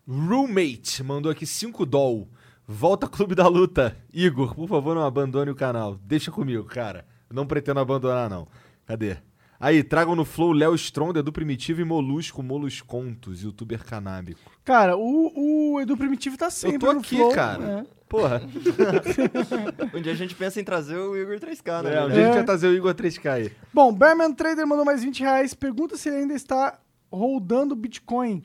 [0.08, 2.28] Roommate mandou aqui 5 doll.
[2.66, 3.96] Volta Clube da Luta.
[4.12, 5.98] Igor, por favor, não abandone o canal.
[6.02, 7.06] Deixa comigo, cara.
[7.30, 8.46] Não pretendo abandonar, não.
[8.86, 9.16] Cadê?
[9.60, 14.50] Aí, tragam no Flow Léo Stronda, Edu Primitivo e Molusco, Moluscontos, youtuber canábico.
[14.64, 17.58] Cara, o, o Edu Primitivo tá sempre Eu tô no aqui, flow, cara.
[17.58, 17.86] né?
[18.08, 18.42] Porra.
[19.94, 21.94] Um dia a gente pensa em trazer o Igor 3K, né?
[21.96, 22.34] É, um dia a gente É.
[22.34, 23.52] vai trazer o Igor 3K aí.
[23.72, 25.54] Bom, Bearman Trader mandou mais 20 reais.
[25.54, 26.78] Pergunta se ele ainda está
[27.10, 28.42] holdando Bitcoin.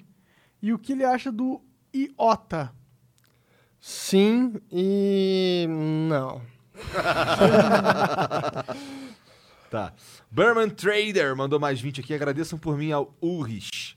[0.61, 1.61] E o que ele acha do
[1.93, 2.71] IOTA.
[3.79, 5.67] Sim e.
[5.69, 6.41] Não.
[9.69, 9.93] Tá.
[10.31, 12.13] Berman Trader mandou mais 20 aqui.
[12.13, 13.95] Agradeçam por mim ao Ulrich.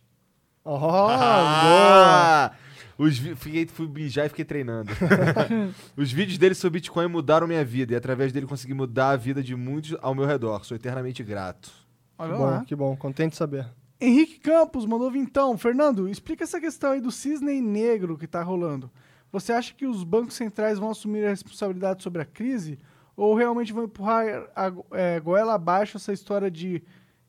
[0.64, 0.78] Oh.
[1.08, 2.52] Ah!
[2.98, 4.92] Os vi- fiquei, fui mijar e fiquei treinando.
[5.96, 9.42] Os vídeos dele sobre Bitcoin mudaram minha vida e através dele consegui mudar a vida
[9.42, 10.62] de muitos ao meu redor.
[10.64, 11.70] Sou eternamente grato.
[12.18, 12.58] Olha Que lá.
[12.58, 12.96] bom, que bom.
[12.96, 13.66] Contente de saber.
[14.02, 15.56] Henrique Campos mandou vintão.
[15.56, 18.90] Fernando, explica essa questão aí do cisne negro que tá rolando.
[19.30, 22.78] Você acha que os bancos centrais vão assumir a responsabilidade sobre a crise?
[23.16, 26.82] Ou realmente vão empurrar a, é, goela abaixo essa história de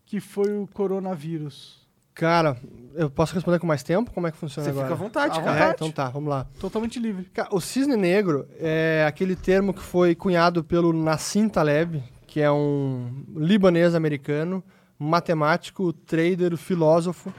[0.05, 1.83] que foi o coronavírus?
[2.13, 2.57] Cara,
[2.93, 4.11] eu posso responder com mais tempo?
[4.11, 4.87] Como é que funciona Você agora?
[4.87, 5.51] fica à vontade, À cara.
[5.51, 5.75] É, vontade.
[5.75, 6.47] então tá, vamos lá.
[6.59, 7.25] Totalmente livre.
[7.33, 12.51] Cara, o cisne negro é aquele termo que foi cunhado pelo Nassim Taleb, que é
[12.51, 14.63] um libanês americano,
[14.99, 17.33] matemático, trader, filósofo,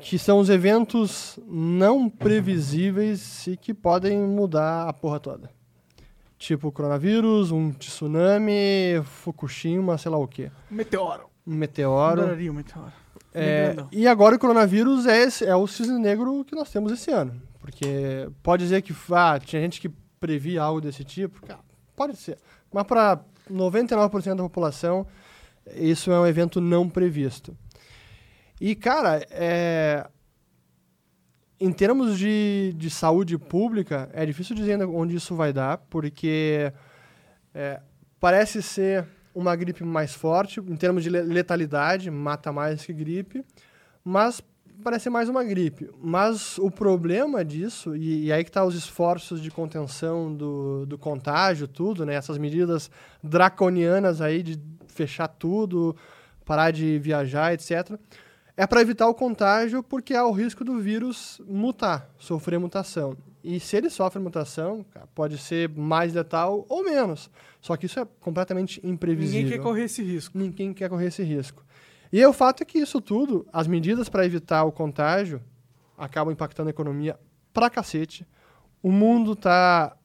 [0.00, 5.50] que são os eventos não previsíveis e que podem mudar a porra toda.
[6.38, 10.50] Tipo coronavírus, um tsunami, Fukushima, sei lá o quê.
[10.70, 11.24] Meteoro.
[11.46, 12.20] Um meteoro.
[12.22, 12.92] Adoraria o meteoro.
[13.32, 17.10] É, e agora o coronavírus é, esse- é o cisne negro que nós temos esse
[17.10, 17.40] ano.
[17.60, 19.88] Porque pode dizer que ah, tinha gente que
[20.20, 21.40] previa algo desse tipo.
[21.46, 21.60] Cara,
[21.96, 22.38] pode ser.
[22.72, 23.20] Mas para
[23.50, 25.06] 99% da população,
[25.74, 27.56] isso é um evento não previsto.
[28.60, 30.06] E, cara, é,
[31.60, 36.72] em termos de, de saúde pública, é difícil dizer onde isso vai dar, porque
[37.54, 37.80] é,
[38.20, 43.44] parece ser uma gripe mais forte, em termos de le- letalidade, mata mais que gripe,
[44.04, 44.40] mas
[44.82, 45.90] parece mais uma gripe.
[46.02, 50.98] Mas o problema disso, e, e aí que tá os esforços de contenção do, do
[50.98, 52.14] contágio, tudo, né?
[52.14, 52.90] Essas medidas
[53.22, 55.96] draconianas aí de fechar tudo,
[56.44, 57.98] parar de viajar, etc.
[58.56, 63.16] É para evitar o contágio porque há o risco do vírus mutar, sofrer mutação.
[63.42, 67.30] E se ele sofre mutação, pode ser mais letal ou menos.
[67.60, 69.42] Só que isso é completamente imprevisível.
[69.42, 70.38] Ninguém quer correr esse risco.
[70.38, 71.64] Ninguém quer correr esse risco.
[72.14, 75.42] E o fato é que isso tudo, as medidas para evitar o contágio,
[75.98, 77.18] acabam impactando a economia
[77.52, 78.24] pra cacete.
[78.80, 79.96] O mundo tá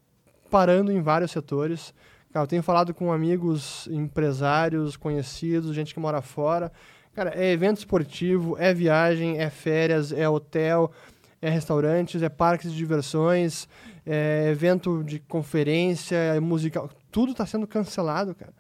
[0.49, 1.93] parando em vários setores.
[2.33, 6.71] Cara, eu tenho falado com amigos, empresários, conhecidos, gente que mora fora.
[7.13, 10.91] Cara, é evento esportivo, é viagem, é férias, é hotel,
[11.39, 13.69] é restaurantes, é parques de diversões,
[14.03, 16.89] é evento de conferência, é musical.
[17.11, 18.53] Tudo está sendo cancelado, cara.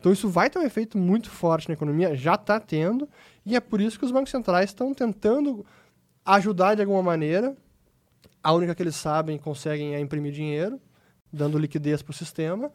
[0.00, 3.06] Então isso vai ter um efeito muito forte na economia, já está tendo,
[3.44, 5.64] e é por isso que os bancos centrais estão tentando
[6.24, 7.54] ajudar de alguma maneira.
[8.42, 10.80] A única que eles sabem conseguem é imprimir dinheiro,
[11.30, 12.72] dando liquidez para o sistema.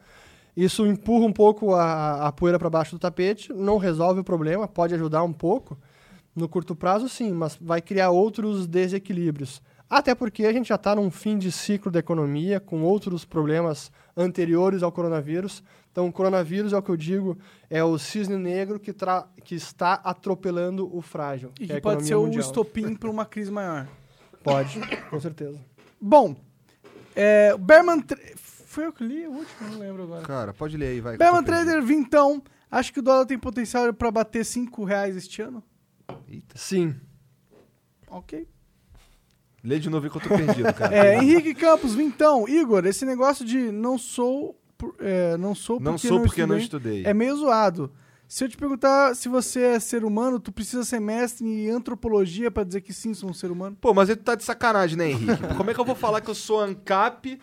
[0.56, 4.68] Isso empurra um pouco a, a poeira para baixo do tapete, não resolve o problema,
[4.68, 5.76] pode ajudar um pouco.
[6.34, 9.60] No curto prazo, sim, mas vai criar outros desequilíbrios.
[9.88, 13.90] Até porque a gente já está num fim de ciclo da economia, com outros problemas
[14.16, 15.62] anteriores ao coronavírus.
[15.96, 17.38] Então, o coronavírus, é o que eu digo,
[17.70, 21.50] é o cisne negro que, tra- que está atropelando o frágil.
[21.58, 22.42] E que é que pode ser o mundial.
[22.42, 23.88] estopim para uma crise maior.
[24.44, 25.58] Pode, com certeza.
[25.98, 26.36] Bom,
[27.14, 28.00] é, o Bearman...
[28.02, 29.70] Tra- Foi eu que li o último?
[29.70, 30.20] Não lembro agora.
[30.26, 31.16] Cara, pode ler aí, vai.
[31.16, 31.42] perdido.
[31.46, 32.42] Trader, vintão.
[32.70, 35.62] Acho que o dólar tem potencial para bater 5 reais este ano.
[36.28, 36.58] Eita.
[36.58, 36.94] Sim.
[38.08, 38.46] Ok.
[39.64, 40.94] Lê de novo que eu tô perdido, cara.
[40.94, 42.46] É, Henrique Campos, vintão.
[42.46, 44.60] Igor, esse negócio de não sou...
[44.76, 47.10] por- é, não sou porque Não sou porque não estudei estudei.
[47.10, 47.90] É meio zoado.
[48.28, 52.50] Se eu te perguntar se você é ser humano, tu precisa ser mestre em antropologia
[52.50, 53.76] pra dizer que sim, sou um ser humano?
[53.80, 55.54] Pô, mas aí tu tá de sacanagem, né, Henrique?
[55.56, 57.38] Como é que eu vou falar que eu sou ANCAP,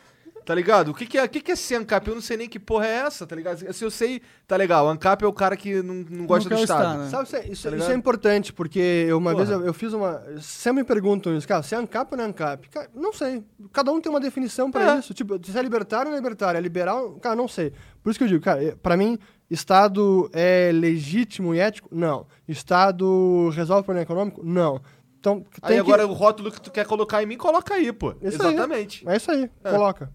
[0.46, 0.90] tá ligado?
[0.92, 2.08] O que que é, o que que é ser ANCAP?
[2.08, 3.74] Eu não sei nem que porra é essa, tá ligado?
[3.74, 6.62] Se eu sei, tá legal, ANCAP é o cara que não, não gosta quer do
[6.62, 6.82] Estado.
[6.82, 7.10] Estado, né?
[7.10, 7.92] Sabe, isso, é- isso, Tá isso ligado?
[7.92, 9.46] é importante, porque eu, uma Porra.
[9.46, 10.22] vez eu, eu fiz uma.
[10.42, 12.70] Sempre me perguntam isso, cara, se é ANCAP ou não é ANCAP?
[12.70, 13.44] Cara, não sei.
[13.72, 15.00] Cada um tem uma definição pra É.
[15.00, 15.14] isso.
[15.14, 16.58] Tipo, se é libertário ou não é libertário?
[16.58, 17.12] É liberal?
[17.22, 17.74] Cara, não sei.
[18.04, 19.18] Por isso que eu digo, cara, eh, pra mim,
[19.50, 21.88] Estado é legítimo e ético?
[21.92, 22.26] Não.
[22.48, 24.42] Estado resolve o problema econômico?
[24.44, 24.82] Não.
[25.20, 27.94] Então, tem Aí que- agora o rótulo que tu quer colocar em mim, coloca aí,
[27.94, 28.10] pô.
[28.22, 28.54] Isso aí.
[28.54, 29.08] Exatamente.
[29.08, 29.72] É isso aí, É.
[29.72, 30.12] coloca.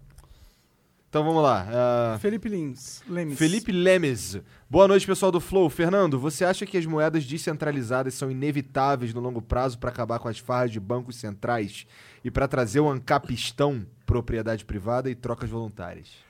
[1.09, 1.67] Então vamos lá.
[1.69, 3.01] ah, Felipe Lins.
[3.09, 3.37] Lemes.
[3.37, 4.39] Felipe Lemes.
[4.69, 5.67] Boa noite, pessoal do Flow.
[5.69, 10.27] Fernando, você acha que as moedas descentralizadas são inevitáveis no longo prazo para acabar com
[10.27, 11.87] as farras de bancos centrais
[12.23, 16.29] e para trazer o ancapistão, propriedade privada e trocas voluntárias?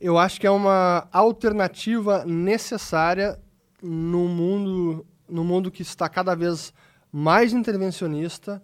[0.00, 3.38] eu acho que é uma alternativa necessária
[3.82, 6.72] no mundo, no mundo que está cada vez
[7.10, 8.62] mais intervencionista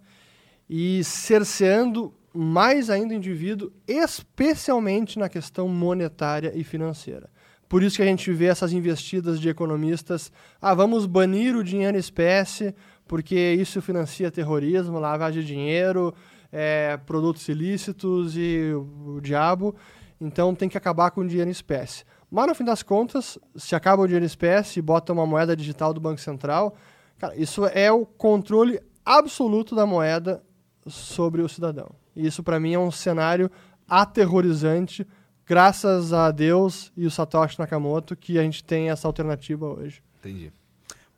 [0.69, 7.29] e cerceando mais ainda o indivíduo, especialmente na questão monetária e financeira.
[7.67, 10.31] Por isso que a gente vê essas investidas de economistas,
[10.61, 12.75] ah, vamos banir o dinheiro espécie,
[13.07, 16.13] porque isso financia terrorismo, lavagem de dinheiro,
[16.51, 19.75] é, produtos ilícitos e o, o diabo.
[20.19, 22.03] Então tem que acabar com o dinheiro espécie.
[22.29, 25.93] Mas no fim das contas, se acaba o dinheiro espécie e bota uma moeda digital
[25.93, 26.75] do Banco Central,
[27.17, 30.43] cara, isso é o controle absoluto da moeda
[30.87, 31.95] sobre o cidadão.
[32.15, 33.49] E isso para mim é um cenário
[33.87, 35.05] aterrorizante,
[35.45, 40.01] graças a Deus e o Satoshi Nakamoto que a gente tem essa alternativa hoje.
[40.19, 40.51] Entendi.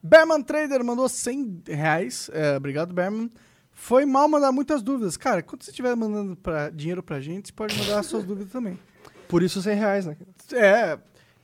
[0.02, 2.30] Bearman Trader mandou 100 reais.
[2.34, 3.30] É, obrigado, Bearman.
[3.72, 5.18] Foi mal mandar muitas dúvidas.
[5.18, 8.52] Cara, quando você estiver mandando pra, dinheiro pra gente, você pode mandar as suas dúvidas
[8.52, 8.80] também.
[9.28, 10.18] Por isso 100 reais, né?
[10.54, 10.98] É.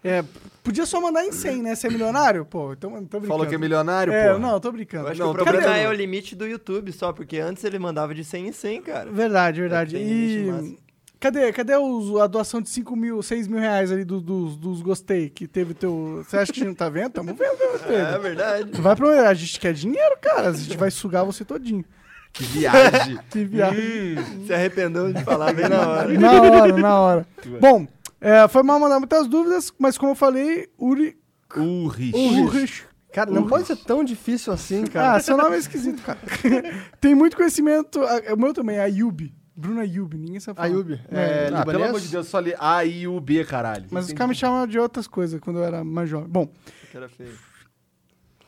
[0.04, 0.24] É,
[0.64, 1.76] podia só mandar em 100, né?
[1.76, 2.44] Você é milionário?
[2.46, 3.28] Pô, então tô brincando.
[3.28, 4.40] Falou que é milionário, É, pô.
[4.40, 5.06] não, tô brincando.
[5.08, 5.86] Eu acho Não, que tô o problema brincando.
[5.86, 9.10] é o limite do YouTube só, porque antes ele mandava de 100 em 100, cara.
[9.12, 9.96] Verdade, verdade.
[9.96, 10.84] Tem limite E
[11.20, 14.82] cadê, cadê os- a doação de 5 mil, 6 mil reais ali do- dos, dos
[14.82, 16.22] gostei que teve teu...
[16.28, 17.12] Você acha que a gente não tá vendo?
[17.12, 18.22] Tamo vendo, né, É Pedro?
[18.22, 18.72] verdade.
[18.74, 20.50] Não vai pra A gente quer dinheiro, cara.
[20.50, 21.86] A gente vai sugar você todinho.
[22.34, 23.18] Que viagem.
[23.32, 24.18] Que viagem.
[24.46, 26.10] Se arrependeu de falar bem na hora.
[26.20, 27.28] Na hora, na hora.
[27.62, 27.88] Bom,
[28.24, 31.18] é, foi mal mandar muitas dúvidas, mas como eu falei, Uri...
[31.56, 32.14] Urris.
[32.16, 32.84] Urrich.
[33.14, 35.14] Cara, não pode ser tão difícil assim, cara.
[35.16, 36.18] Ah, seu nome é esquisito, cara.
[37.00, 38.02] Tem muito conhecimento.
[38.02, 39.32] a- O meu também, Ayub.
[39.56, 40.68] Bruno Ayub, ninguém sabe falar.
[40.70, 41.50] Ayub, É.
[41.50, 43.86] é, Ah, pelo amor de Deus, só li A, I, U, B, caralho.
[43.92, 46.28] Mas os caras me chamavam de outras coisas quando eu era mais jovem.
[46.28, 46.50] Bom,
[46.92, 47.38] Cara feio.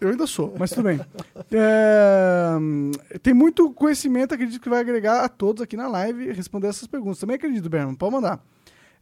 [0.01, 0.99] eu ainda sou, mas tudo bem.
[1.53, 2.55] É,
[3.21, 7.19] tem muito conhecimento, acredito que vai agregar a todos aqui na live responder essas perguntas.
[7.19, 8.43] Também acredito, Berman, pode mandar.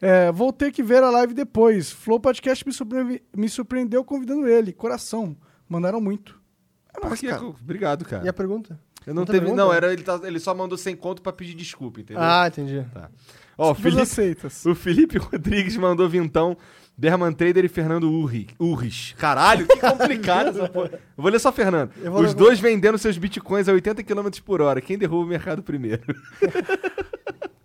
[0.02, 1.92] É, vou ter que ver a live depois.
[1.92, 4.74] Flow Podcast me, surpre- me surpreendeu convidando ele.
[4.74, 5.36] Coração.
[5.68, 6.40] Mandaram muito.
[6.96, 7.44] É nóis, que- cara.
[7.44, 8.26] Obrigado, cara.
[8.26, 8.80] E a pergunta?
[9.06, 9.52] Eu não Outra teve.
[9.52, 12.22] Não, era, ele, tá- ele só mandou sem conto pra pedir desculpa, entendeu?
[12.24, 12.86] Ah, entendi.
[13.58, 14.66] Ó, o Todas Felipe, aceitas.
[14.66, 16.58] o Felipe Rodrigues mandou vintão.
[16.96, 19.16] Berman Trader e Fernando Urri, Urris.
[19.18, 20.92] Caralho, que complicado essa porra.
[20.94, 21.92] Eu vou ler só Fernando.
[22.22, 24.80] Os dois vendendo seus bitcoins a 80 km por hora.
[24.80, 26.04] Quem derruba o mercado primeiro?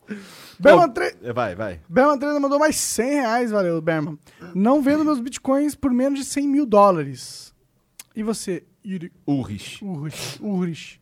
[0.59, 1.81] Berman, Tra- É, Vai, vai.
[1.89, 4.19] Berman Trader mandou mais 100 reais, valeu, Berman.
[4.55, 7.55] Não vendo meus bitcoins por menos de 100 mil dólares.
[8.17, 9.13] E você, Yuri?
[9.27, 9.81] Urris.
[9.83, 10.43] Urrich.
[10.43, 11.01] Urrich.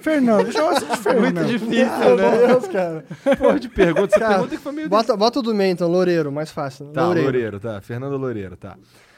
[0.00, 1.34] Fernando, chama-se de Fernando.
[1.36, 2.46] Muito difícil, Meu né?
[2.46, 3.04] Deus, cara.
[3.38, 4.14] Porra de pergunta.
[4.14, 4.88] Essa Cara, pergunta que foi meio...
[4.88, 6.86] Bota, bota o do meio, então, Loureiro, mais fácil.
[6.88, 7.58] Tá, Loureiro.
[7.58, 7.80] tá.
[7.80, 8.76] Fernando Loureiro, tá.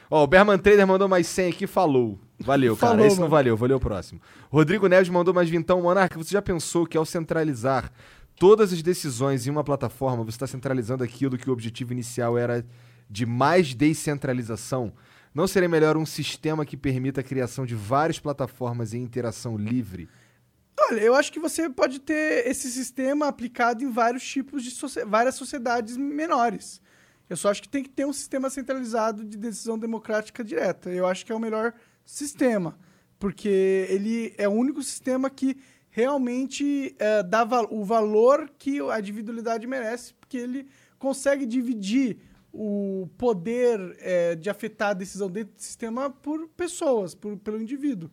[0.09, 2.19] Ó, o Berman Trader mandou mais 100 aqui, falou.
[2.39, 2.93] Valeu, cara.
[2.93, 3.31] Falou, Esse não mano.
[3.31, 4.20] valeu, valeu o próximo.
[4.49, 5.83] Rodrigo Neves mandou mais vintão.
[5.83, 7.91] Monarca, você já pensou que ao centralizar
[8.41, 12.67] todas as decisões em uma plataforma, você está centralizando aquilo que o objetivo inicial era
[13.09, 14.94] de mais descentralização?
[15.35, 20.09] Não seria melhor um sistema que permita a criação de várias plataformas em interação livre?
[20.89, 25.05] Olha, eu acho que você pode ter esse sistema aplicado em vários tipos de socie-
[25.05, 26.81] várias sociedades menores.
[27.28, 30.89] Eu só acho que tem que ter um sistema centralizado de decisão democrática direta.
[30.89, 31.75] Eu acho que é o melhor
[32.07, 32.78] sistema,
[33.19, 35.59] porque ele é o único sistema que
[35.91, 42.19] realmente eh, dá o valor que a individualidade merece, porque ele consegue dividir
[42.52, 48.10] o poder eh, de afetar a decisão dentro do sistema por pessoas, por, pelo indivíduo.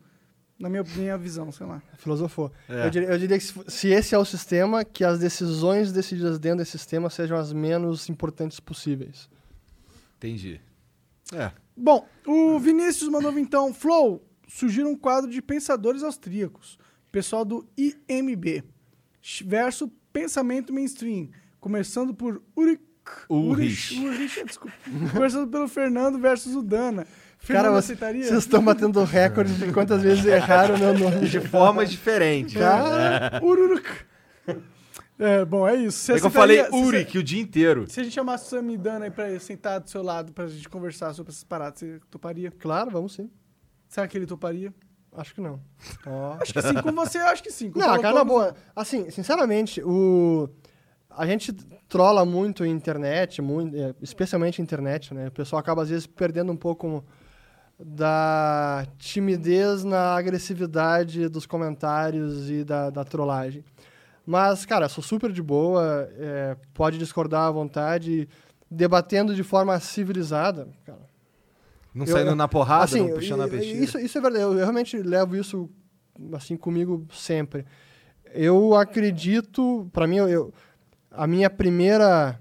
[0.58, 1.80] Na minha, minha visão, sei lá.
[1.98, 2.50] Filosofou.
[2.68, 2.86] É.
[2.86, 6.38] Eu, diria, eu diria que se, se esse é o sistema, que as decisões decididas
[6.38, 9.30] dentro desse sistema sejam as menos importantes possíveis.
[10.16, 10.60] Entendi.
[11.32, 11.52] É.
[11.76, 16.76] Bom, o Vinícius mandou então, Flow, surgiu um quadro de pensadores austríacos,
[17.10, 18.62] pessoal do IMB,
[19.44, 21.28] verso pensamento mainstream,
[21.60, 22.82] começando por Ulrich,
[23.28, 23.98] Ulrich.
[23.98, 24.74] Ulrich, desculpa,
[25.12, 27.04] começando pelo Fernando versus o Dana.
[27.04, 28.24] Cara, Fernando você- aceitaria?
[28.24, 31.28] vocês estão batendo recorde de quantas vezes erraram meu nome.
[31.28, 32.54] De formas diferentes.
[32.54, 33.88] Cara, Ururuk.
[35.18, 35.98] É, bom, é isso.
[35.98, 37.86] Você É que eu falei se- Uric o dia inteiro.
[37.88, 40.46] Se a gente chamasse o Sam e Dana aí pra sentar do seu lado pra
[40.46, 42.50] gente conversar sobre essas paradas, você toparia?
[42.52, 43.28] claro, vamos sim.
[43.88, 44.72] Será que ele toparia?
[45.16, 45.60] Acho que não.
[46.40, 47.70] Acho que sim, com você acho que sim.
[47.70, 48.54] Com Não, cara, na boa.
[48.74, 50.48] Assim, sinceramente, o...
[51.10, 51.52] a gente
[51.88, 55.28] trola muito a internet, muito, é, especialmente a internet, né?
[55.28, 57.04] O pessoal acaba, às vezes, perdendo um pouco
[57.78, 63.64] da timidez na agressividade dos comentários e da, da trollagem.
[64.26, 68.28] Mas, cara, sou super de boa, é, pode discordar à vontade,
[68.70, 71.07] debatendo de forma civilizada, cara.
[71.98, 73.84] Não Eu- saindo na porrada, assim, não puxando a peixeira.
[73.84, 74.44] Isso, isso é verdade.
[74.44, 75.68] Eu, eu realmente levo isso
[76.32, 77.64] assim comigo sempre.
[78.32, 80.54] Eu acredito, para mim, eu, eu-
[81.10, 82.38] a minha primeira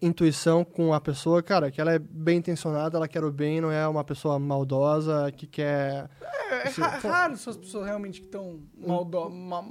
[0.00, 3.70] intuição com a pessoa, cara, que ela é bem intencionada, ela quer o bem, não
[3.72, 6.08] é uma pessoa maldosa que quer.
[6.50, 9.30] É, é ra- raro essas pessoas realmente que estão maldo...
[9.30, 9.64] ma-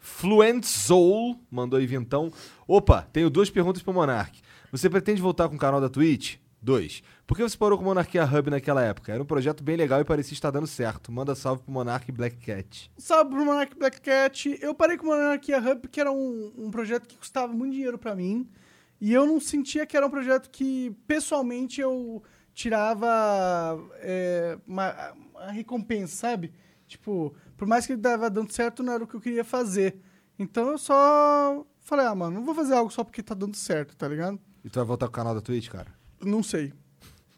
[0.00, 2.32] Fluent Soul mandou aí vintão.
[2.66, 4.40] Opa, tenho duas perguntas pro Monark.
[4.72, 6.36] Você pretende voltar com o canal da Twitch?
[6.60, 7.02] Dois.
[7.26, 9.12] Por que você parou com o Monarquia Hub naquela época?
[9.12, 11.12] Era um projeto bem legal e parecia estar dando certo.
[11.12, 12.90] Manda salve pro Monark Black Cat.
[12.98, 14.58] Salve pro Monarch Black Cat.
[14.60, 17.98] Eu parei com o Monarquia Hub porque era um, um projeto que custava muito dinheiro
[17.98, 18.48] pra mim.
[19.00, 22.22] E eu não sentia que era um projeto que, pessoalmente, eu
[22.52, 26.52] tirava é, uma, uma recompensa, sabe?
[26.88, 30.00] Tipo, por mais que ele tava dando certo, não era o que eu queria fazer.
[30.36, 33.96] Então eu só falei, ah, mano, não vou fazer algo só porque tá dando certo,
[33.96, 34.40] tá ligado?
[34.64, 35.97] E tu vai voltar com o canal da Twitch, cara?
[36.24, 36.72] Não sei.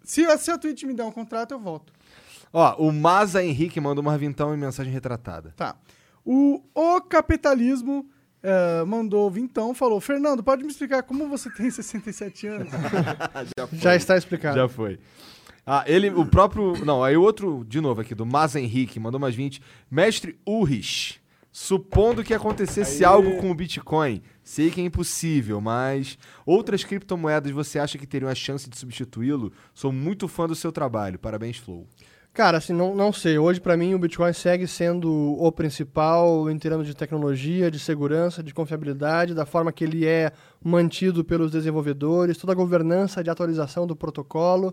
[0.04, 1.92] Se, a- se a Twitch me der um contrato, eu volto.
[2.52, 5.52] Ó, o Maza Henrique mandou uma vintão em mensagem retratada.
[5.56, 5.76] Tá.
[6.24, 8.04] O, o capitalismo
[8.42, 12.72] eh, mandou vintão, falou: Fernando, pode me explicar como você tem 67 anos?
[13.74, 14.56] Já está explicado.
[14.56, 14.98] Já foi.
[15.64, 16.84] Ah, ele, o próprio.
[16.84, 19.62] Não, aí o outro, de novo aqui, do Maza Henrique, mandou mais 20.
[19.88, 21.19] Mestre Urris,
[21.52, 27.78] supondo que acontecesse algo com o Bitcoin, sei que é impossível, mas outras criptomoedas você
[27.78, 29.52] acha que teriam a chance de substituí-lo?
[29.74, 31.18] Sou muito fã do seu trabalho.
[31.18, 31.86] Parabéns, Flow.
[32.32, 33.38] Cara, assim, não, não sei.
[33.38, 38.40] Hoje, para mim, o Bitcoin segue sendo o principal em termos de tecnologia, de segurança,
[38.40, 40.30] de confiabilidade, da forma que ele é
[40.62, 44.72] mantido pelos desenvolvedores, toda a governança de atualização do protocolo,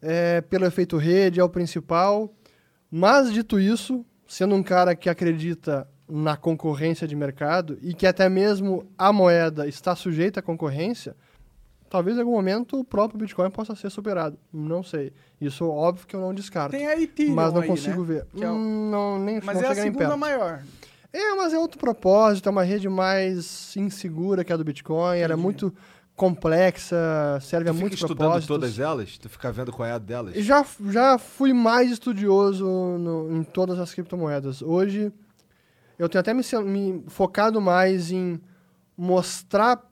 [0.00, 2.32] é, pelo efeito rede, é o principal.
[2.88, 8.28] Mas, dito isso, sendo um cara que acredita na concorrência de mercado e que até
[8.28, 11.16] mesmo a moeda está sujeita à concorrência,
[11.88, 14.36] talvez em algum momento o próprio Bitcoin possa ser superado.
[14.52, 15.12] Não sei.
[15.40, 16.76] Isso óbvio que eu não descarto.
[16.76, 18.06] Tem a Ethereum mas não aí, consigo né?
[18.06, 18.26] ver.
[18.36, 20.18] Que é o- Hum, não, nem Mas não é a segunda perto.
[20.18, 20.62] maior.
[21.12, 25.32] É, mas é outro propósito, é uma rede mais insegura que a do Bitcoin, ela
[25.32, 25.72] é muito
[26.16, 26.96] complexa,
[27.40, 28.46] serve Tu a fica muitos estudando propósitos.
[28.48, 29.16] todas elas?
[29.18, 30.34] Tu fica vendo qual é a delas?
[30.36, 34.60] Já, já fui mais estudioso no- em todas as criptomoedas.
[34.62, 35.12] Hoje,
[35.98, 38.40] eu tenho até me, me focado mais em
[38.96, 39.90] mostrar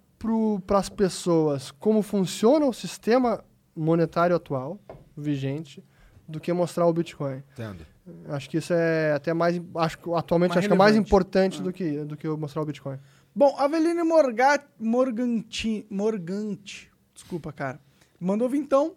[0.67, 4.79] para as pessoas como funciona o sistema monetário atual,
[5.17, 5.83] vigente,
[6.29, 7.43] do que mostrar o Bitcoin.
[7.53, 7.85] Entendo.
[8.29, 9.61] Acho que isso é até mais.
[9.77, 11.09] Acho atualmente Mais acho que é mais relevante.
[11.09, 11.63] importante Ah.
[11.63, 12.99] do, que, do que eu mostrar o Bitcoin.
[13.35, 17.81] Bom, Aveline Morga- Morganti, Morganti, desculpa, cara,
[18.21, 18.95] mandou vintão,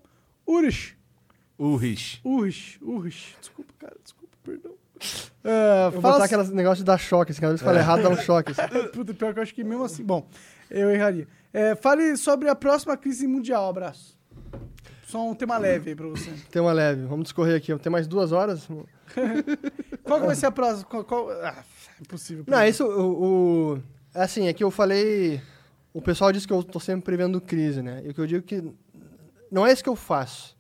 [0.48, 0.96] Urish,
[1.58, 2.20] Urris.
[2.26, 4.74] Urish, Urish, desculpa, cara, desculpa, perdão.
[5.44, 8.02] É, Eu vou botar aquele negócio de dar choque, assim, cada vez que fala errado
[8.04, 8.52] dá um choque.
[8.52, 8.62] assim.
[8.94, 10.04] Puta, pior que eu acho que mesmo assim.
[10.04, 10.28] Bom,
[10.72, 11.28] eu erraria.
[11.54, 14.18] É, fale sobre a próxima crise mundial, abraço.
[15.08, 16.32] Só um tema leve aí pra você.
[16.52, 17.04] Tem uma leve.
[17.06, 17.76] Vamos discorrer aqui.
[17.78, 18.68] Tem mais duas horas?
[20.04, 20.86] Qual que vai ser a próxima?
[20.86, 21.64] Qual, qual- Ah,
[22.02, 22.44] impossível.
[22.48, 23.84] Não, isso, o, o-
[24.14, 25.42] é assim, é que eu falei...
[25.94, 28.02] O pessoal diz que eu tô sempre prevendo crise, né?
[28.04, 28.62] E o que eu digo que
[29.50, 30.58] não é isso que eu faço.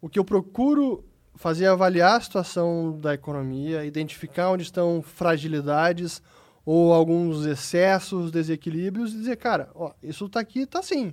[0.00, 1.04] O que eu procuro
[1.42, 6.22] fazer avaliar a situação da economia, identificar onde estão fragilidades
[6.64, 11.12] ou alguns excessos, desequilíbrios e dizer, cara, ó, isso tá aqui, tá assim.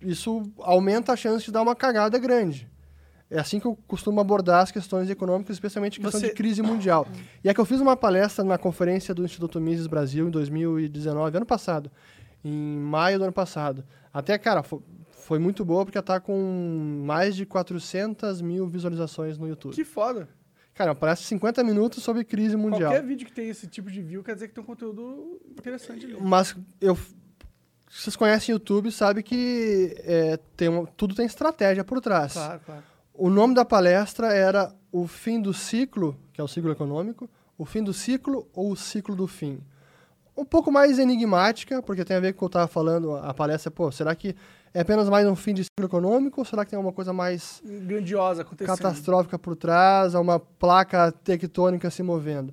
[0.00, 2.66] Isso aumenta a chance de dar uma cagada grande.
[3.30, 6.62] É assim que eu costumo abordar as questões econômicas, especialmente a questão Você- de crise
[6.62, 7.06] mundial.
[7.44, 11.36] E é que eu fiz uma palestra na conferência do Instituto Mises Brasil em 2019,
[11.36, 11.90] ano passado,
[12.42, 13.84] em maio do ano passado.
[14.14, 14.62] Até, cara,
[15.26, 19.74] foi muito boa porque tá com mais de 400 mil visualizações no YouTube.
[19.74, 20.28] Que foda.
[20.72, 22.92] Cara, parece 50 minutos sobre crise mundial.
[22.92, 26.06] Qualquer vídeo que tem esse tipo de view quer dizer que tem um conteúdo interessante
[26.06, 26.16] ali.
[26.20, 26.96] Mas eu.
[27.88, 32.32] Vocês conhecem o YouTube, sabe que é, tem uma- tudo tem estratégia por trás.
[32.34, 32.82] Claro, claro.
[33.14, 37.64] O nome da palestra era O Fim do Ciclo, que é o ciclo econômico, O
[37.64, 39.58] Fim do Ciclo ou O Ciclo do Fim.
[40.36, 43.32] Um pouco mais enigmática, porque tem a ver com o que eu estava falando, a
[43.32, 44.36] palestra, pô, será que
[44.74, 47.62] é apenas mais um fim de ciclo econômico ou será que tem alguma coisa mais
[47.64, 48.76] Grandiosa acontecendo.
[48.76, 52.52] catastrófica por trás, uma placa tectônica se movendo.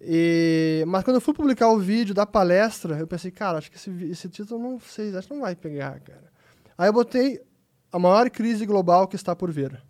[0.00, 3.76] E- mas quando eu fui publicar o vídeo da palestra, eu pensei, cara, acho que
[3.76, 6.24] esse, esse título não sei, acho que não vai pegar, cara.
[6.76, 7.40] Aí eu botei
[7.92, 9.80] a maior crise global que está por vir.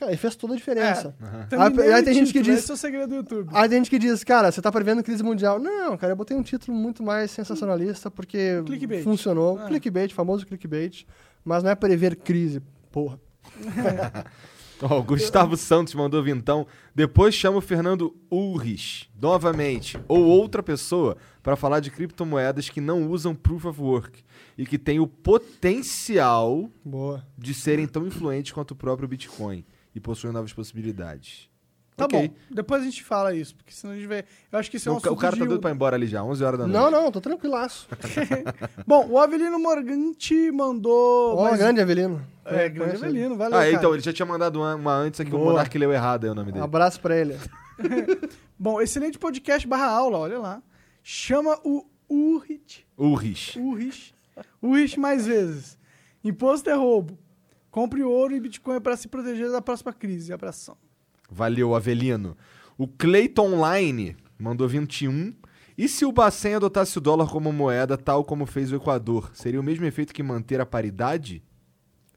[0.00, 1.14] Cara, e fez toda a diferença.
[1.50, 3.14] Também Aí- nem aí o tem gente que título, diz- Esse é o segredo do
[3.16, 3.50] YouTube.
[3.52, 5.58] Aí tem gente que diz, cara, você tá prevendo crise mundial.
[5.58, 9.04] Não, cara, eu botei um título muito mais sensacionalista porque Clickbait.
[9.04, 9.58] funcionou.
[9.58, 9.66] Ah.
[9.66, 11.04] Clickbait, famoso clickbait.
[11.44, 13.20] Mas não é prever crise, porra.
[14.82, 16.66] Ó, o Gustavo Santos mandou vintão.
[16.94, 23.06] Depois chama o Fernando Ulrich, novamente, ou outra pessoa, para falar de criptomoedas que não
[23.06, 24.22] usam Proof of Work
[24.56, 27.22] e que tem o potencial Boa.
[27.36, 31.48] de serem tão influentes quanto o próprio Bitcoin e possuem novas possibilidades.
[31.96, 32.28] Tá Ok.
[32.28, 32.34] bom.
[32.50, 34.24] Depois a gente fala isso, porque senão a gente vê.
[34.50, 35.96] Eu acho que isso é um o, o cara tá de- doido pra ir embora
[35.96, 36.80] ali já, 11 horas da noite.
[36.80, 37.86] Não, não, tô tranquilaço.
[38.86, 41.36] Bom, o Avelino Morganti mandou.
[41.36, 42.26] Ó, mais- grande Avelino.
[42.46, 43.58] É, Eu grande Avelino, valeu.
[43.58, 43.72] Ah, cara.
[43.72, 45.50] então, ele já tinha mandado uma, uma antes aqui, o Boa.
[45.52, 46.52] Monark leu errado aí o nome ele.
[46.54, 46.64] dele.
[46.64, 47.36] Abraço pra ele.
[48.58, 50.62] Bom, excelente podcast barra aula, olha lá.
[51.02, 52.86] Chama o Urich.
[52.96, 53.58] Ulrich.
[53.58, 54.14] Urich.
[54.62, 55.78] Urich mais vezes.
[56.24, 57.18] Imposto é roubo.
[57.70, 60.32] Compre ouro e Bitcoin para se proteger da próxima crise.
[60.32, 60.76] Abração.
[61.30, 62.36] Valeu, Avelino.
[62.76, 65.34] O Clayton Online mandou 21.
[65.78, 69.60] E se o Bacen adotasse o dólar como moeda, tal como fez o Equador, seria
[69.60, 71.42] o mesmo efeito que manter a paridade?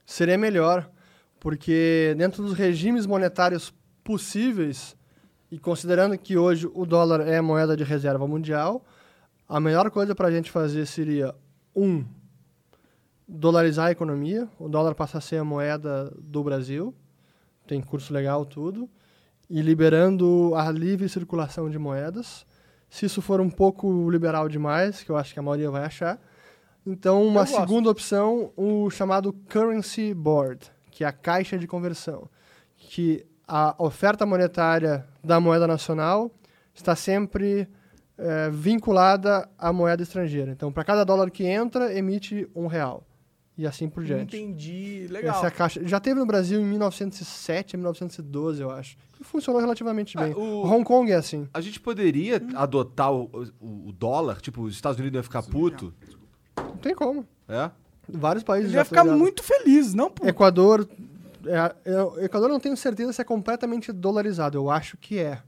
[0.04, 0.90] Seria melhor,
[1.40, 4.96] porque dentro dos regimes monetários possíveis,
[5.50, 8.84] e considerando que hoje o dólar é a moeda de reserva mundial,
[9.48, 11.34] a melhor coisa para a gente fazer seria,
[11.74, 12.04] um,
[13.26, 16.94] dolarizar a economia, o dólar passar a ser a moeda do Brasil,
[17.66, 18.88] tem curso legal tudo,
[19.48, 22.46] e liberando a livre circulação de moedas.
[22.88, 26.18] Se isso for um pouco liberal demais, que eu acho que a maioria vai achar.
[26.86, 32.28] Então, uma segunda opção, o chamado Currency Board, que é a caixa de conversão.
[32.76, 36.30] Que a oferta monetária da moeda nacional
[36.74, 37.68] está sempre
[38.18, 40.52] eh, vinculada à moeda estrangeira.
[40.52, 43.02] Então, para cada dólar que entra, emite um real.
[43.56, 44.36] E assim por diante.
[44.36, 45.06] Entendi.
[45.08, 45.36] Legal.
[45.36, 45.86] Essa é a caixa.
[45.86, 48.96] Já teve no Brasil em 1907, 1912, eu acho.
[49.20, 50.32] E funcionou relativamente bem.
[50.32, 51.48] Ah, o- Hong Kong é assim.
[51.54, 55.94] A gente poderia adotar o, o- o dólar, tipo, os Estados Unidos iam ficar puto.
[56.56, 57.24] Não tem como.
[57.48, 57.70] É?
[58.08, 60.26] Vários países Ele já ia ficar muito feliz, não por...
[60.26, 60.88] Equador.
[61.46, 61.74] É,
[62.18, 64.58] é, Equador eu não tenho certeza se é completamente dolarizado.
[64.58, 65.40] Eu acho que é.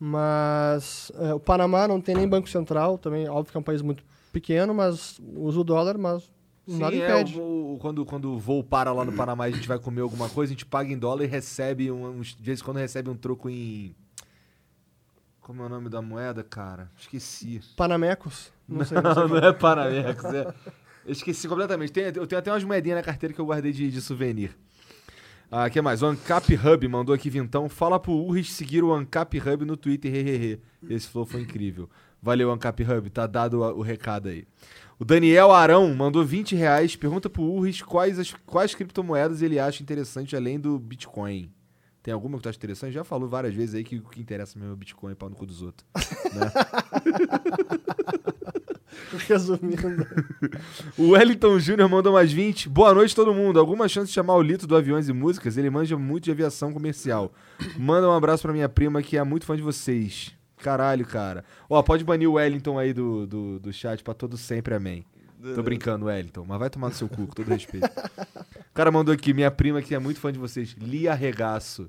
[0.00, 3.82] Mas é, o Panamá não tem nem Banco Central, também, óbvio que é um país
[3.82, 6.30] muito pequeno, mas usa o dólar, mas
[6.68, 7.38] nada Sim, é, impede.
[7.40, 10.00] o- o- quando, quando o voo para lá no Panamá e a gente vai comer
[10.02, 13.08] alguma coisa, a gente paga em dólar e recebe, um, de vez em quando recebe
[13.10, 13.94] um troco em...
[15.40, 16.90] Como é o nome da moeda, cara?
[16.98, 17.60] Esqueci.
[17.76, 18.52] Panamecos?
[18.68, 19.00] Não sei.
[19.00, 20.54] Não sei Não, não é Panamex, é.
[21.06, 21.90] Eu esqueci completamente.
[21.90, 24.54] Tem- eu tenho até umas moedinhas na carteira que eu guardei de, de souvenir.
[25.50, 26.02] Ah, que mais?
[26.02, 27.66] O Ancap Hub mandou aqui vintão.
[27.70, 30.14] Fala pro Urris seguir o Ancap Hub no Twitter.
[30.14, 30.60] Hehehe.
[30.90, 31.88] Esse flow foi incrível.
[32.20, 33.08] Valeu, Ancap Hub.
[33.08, 34.44] Tá dado o recado aí.
[35.00, 36.96] O Daniel Arão mandou 20 reais.
[36.96, 41.52] Pergunta pro Urris quais, as, quais criptomoedas ele acha interessante além do Bitcoin.
[42.02, 42.94] Tem alguma que tu acha interessante?
[42.94, 45.36] Já falou várias vezes aí que o que interessa mesmo é o Bitcoin, pau no
[45.36, 45.86] cu dos outros.
[49.28, 50.06] Resumindo.
[50.96, 52.68] O Wellington Júnior mandou mais 20.
[52.68, 53.60] Boa noite, todo mundo.
[53.60, 55.56] Alguma chance de chamar o Lito do Aviões e Músicas?
[55.56, 57.32] Ele manja muito de aviação comercial.
[57.76, 60.37] Manda um abraço pra minha prima que é muito fã de vocês.
[60.62, 61.44] Caralho, cara.
[61.68, 65.04] Ó, pode banir o Wellington aí do, do, do chat pra todo sempre, amém.
[65.54, 67.86] Tô brincando, Wellington, mas vai tomar no seu cu, com todo respeito.
[67.86, 70.74] O cara mandou aqui, minha prima que é muito fã de vocês.
[70.80, 71.88] Lia Regaço.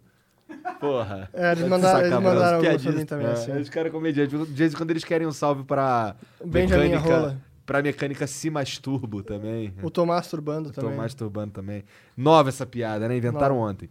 [0.80, 1.30] Porra.
[1.34, 3.52] É, eles Tá mandaram, eles mandaram alguns pra mim também, É, assim.
[3.60, 4.48] Os caras comediantes.
[4.48, 6.16] De vez em quando eles querem um salve pra
[6.46, 7.38] Benjamin mecânica, Rola.
[7.70, 9.72] Pra mecânica Se Masturbo também.
[9.84, 10.98] O Tomás Turbando Tô também.
[10.98, 11.84] masturbando também.
[12.18, 13.16] Nova essa piada, né?
[13.16, 13.88] Inventaram ontem.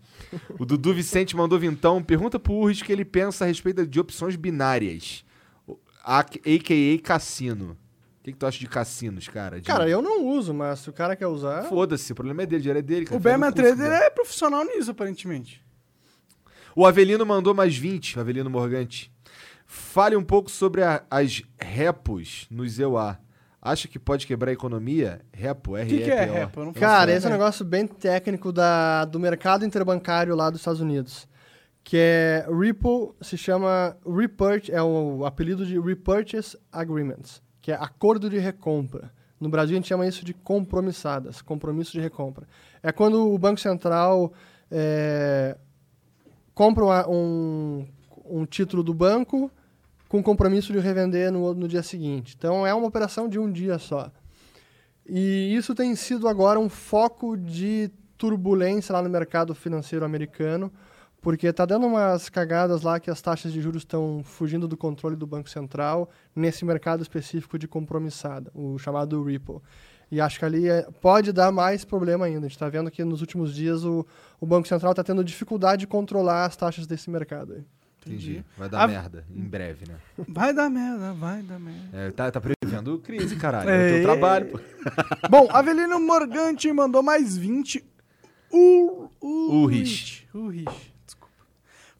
[0.58, 2.02] O Dudu Vicente mandou vintão.
[2.02, 5.24] Pergunta pro Urris o que ele pensa a respeito de opções binárias.
[5.64, 6.98] O- A.K.A.
[7.00, 7.76] cassino.
[8.20, 9.60] O que, que tu acha de cassinos, cara?
[9.60, 11.62] De- Cara, eu não uso, mas se o cara quer usar.
[11.68, 13.06] Foda-se, o problema é dele, o dinheiro é dele.
[13.06, 13.16] cara.
[13.16, 15.64] O curso Trader é profissional nisso, aparentemente.
[16.74, 19.12] O Avelino mandou mais 20, o Avelino Morgante.
[19.66, 23.20] Fale um pouco sobre a- as repos nos EUA.
[23.60, 25.20] Acha que pode quebrar a economia?
[25.32, 26.60] Repo, O r que, que é repo?
[26.60, 30.60] Eu não Cara, esse é um negócio bem técnico da, do mercado interbancário lá dos
[30.60, 31.26] Estados Unidos.
[31.82, 38.28] Que é Ripple, se chama Repurchase, é o apelido de Repurchase Agreements, que é acordo
[38.30, 39.10] de recompra.
[39.40, 42.46] No Brasil a gente chama isso de compromissadas, compromisso de recompra.
[42.82, 44.32] É quando o Banco Central
[44.70, 45.56] é,
[46.54, 47.86] compra uma- um,
[48.24, 49.50] um título do banco
[50.08, 52.34] com compromisso de revender no, no dia seguinte.
[52.36, 54.10] Então é uma operação de um dia só.
[55.06, 60.72] E isso tem sido agora um foco de turbulência lá no mercado financeiro americano,
[61.20, 65.16] porque está dando umas cagadas lá que as taxas de juros estão fugindo do controle
[65.16, 69.60] do Banco Central nesse mercado específico de compromissada, o chamado Ripple.
[70.10, 72.40] E acho que ali é- pode dar mais problema ainda.
[72.40, 74.06] A gente está vendo que nos últimos dias o,
[74.40, 77.54] o Banco Central está tendo dificuldade de controlar as taxas desse mercado.
[77.54, 77.64] aí.
[78.06, 78.44] Entendi.
[78.56, 79.96] Vai dar A- merda, em breve, né?
[80.28, 81.88] Vai dar merda, vai dar merda.
[81.92, 83.68] É, tá, tá prevendo crise, caralho.
[83.68, 83.92] É o É.
[83.94, 84.60] teu trabalho, pô.
[85.28, 87.84] Bom, Avelino Morgante mandou mais 20.
[88.50, 90.26] U, Urrich.
[90.34, 91.34] Urrich, desculpa.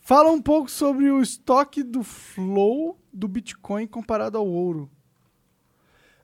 [0.01, 4.91] Fala um pouco sobre o estoque do flow do Bitcoin comparado ao ouro.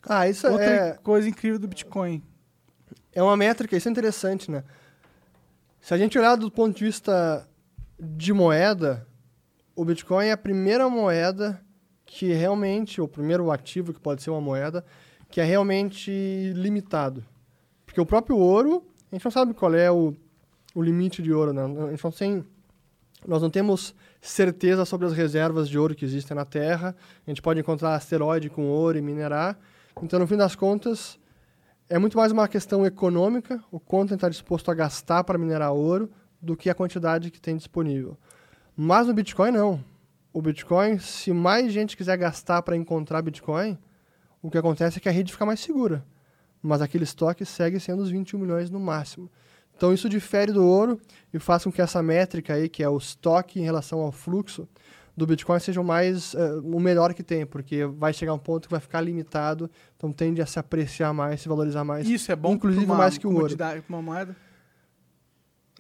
[0.07, 2.23] Ah, isso Outra é, coisa incrível do Bitcoin.
[3.13, 4.65] é uma métrica, isso é interessante, né?
[5.81, 7.47] Se a gente olhar do ponto de vista
[8.01, 9.07] de moeda,
[9.77, 11.61] o Bitcoin é a primeira moeda
[12.07, 14.85] que realmente, o primeiro ativo que pode ser uma moeda,
[15.31, 17.25] que é realmente limitado.
[17.85, 20.15] Porque o próprio ouro, a gente não sabe qual é o,
[20.75, 21.63] o limite de ouro, né?
[21.63, 22.45] A gente não tem,
[23.27, 26.95] nós não temos certeza sobre as reservas de ouro que existem na Terra.
[27.27, 29.59] A gente pode encontrar asteroide com ouro e minerar.
[30.03, 31.19] Então, no fim das contas,
[31.89, 35.39] é muito mais uma questão econômica, o quanto a gente está disposto a gastar para
[35.39, 38.19] minerar ouro, do que a quantidade que tem disponível.
[38.77, 39.85] Mas no Bitcoin, não.
[40.33, 43.79] O Bitcoin, se mais gente quiser gastar para encontrar Bitcoin,
[44.43, 46.05] o que acontece é que a rede fica mais segura.
[46.61, 49.31] Mas aquele estoque segue sendo os 21 milhões no máximo.
[49.77, 51.01] Então isso difere do ouro
[51.33, 54.69] e faz com que essa métrica aí, que é o estoque em relação ao fluxo
[55.17, 58.67] do Bitcoin, seja o mais eh, o melhor que tem, porque vai chegar um ponto
[58.67, 62.09] que vai ficar limitado, então tende a se apreciar mais, se valorizar mais.
[62.09, 63.55] Isso é bom Inclusive uma mais que o ouro.
[63.89, 64.37] uma moeda.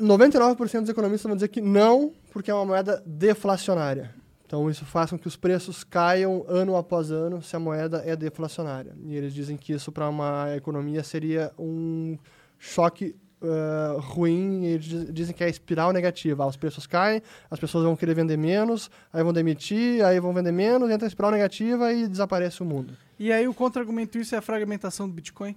[0.00, 4.14] 99% dos economistas vão dizer que não, porque é uma moeda deflacionária.
[4.46, 8.14] Então isso faz com que os preços caiam ano após ano se a moeda é
[8.14, 8.94] deflacionária.
[9.04, 12.18] E eles dizem que isso para uma economia seria um
[12.58, 14.64] choque uh, ruim.
[14.64, 16.46] Eles dizem que é espiral negativa.
[16.46, 20.52] Os preços caem, as pessoas vão querer vender menos, aí vão demitir, aí vão vender
[20.52, 22.96] menos, entra a espiral negativa e desaparece o mundo.
[23.18, 25.56] E aí o contra-argumento isso é a fragmentação do Bitcoin?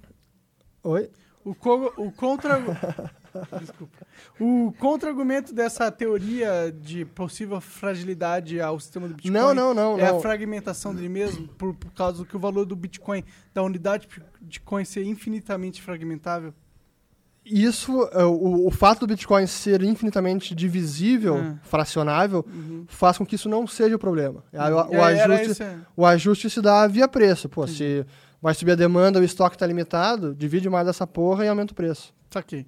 [0.84, 1.10] Oi?
[1.44, 2.58] O, co o contra...
[3.60, 4.06] Desculpa.
[4.40, 10.10] O contra-argumento dessa teoria de possível fragilidade ao sistema do Bitcoin não, não, não, é
[10.10, 10.18] não.
[10.18, 14.08] a fragmentação dele mesmo, por, por causa do que o valor do Bitcoin, da unidade
[14.08, 16.54] de Bitcoin ser infinitamente fragmentável?
[17.50, 21.56] Isso, o, o fato do Bitcoin ser infinitamente divisível, É.
[21.64, 22.84] fracionável, Uhum.
[22.90, 24.44] faz com que isso não seja o problema.
[24.52, 25.78] Aí O, o É, ajuste, esse, é.
[25.96, 27.48] o ajuste se dá via preço.
[27.48, 28.06] Pô, se
[28.42, 31.76] vai subir a demanda, o estoque está limitado, divide mais dessa porra e aumenta o
[31.76, 32.14] preço.
[32.30, 32.68] Saquei.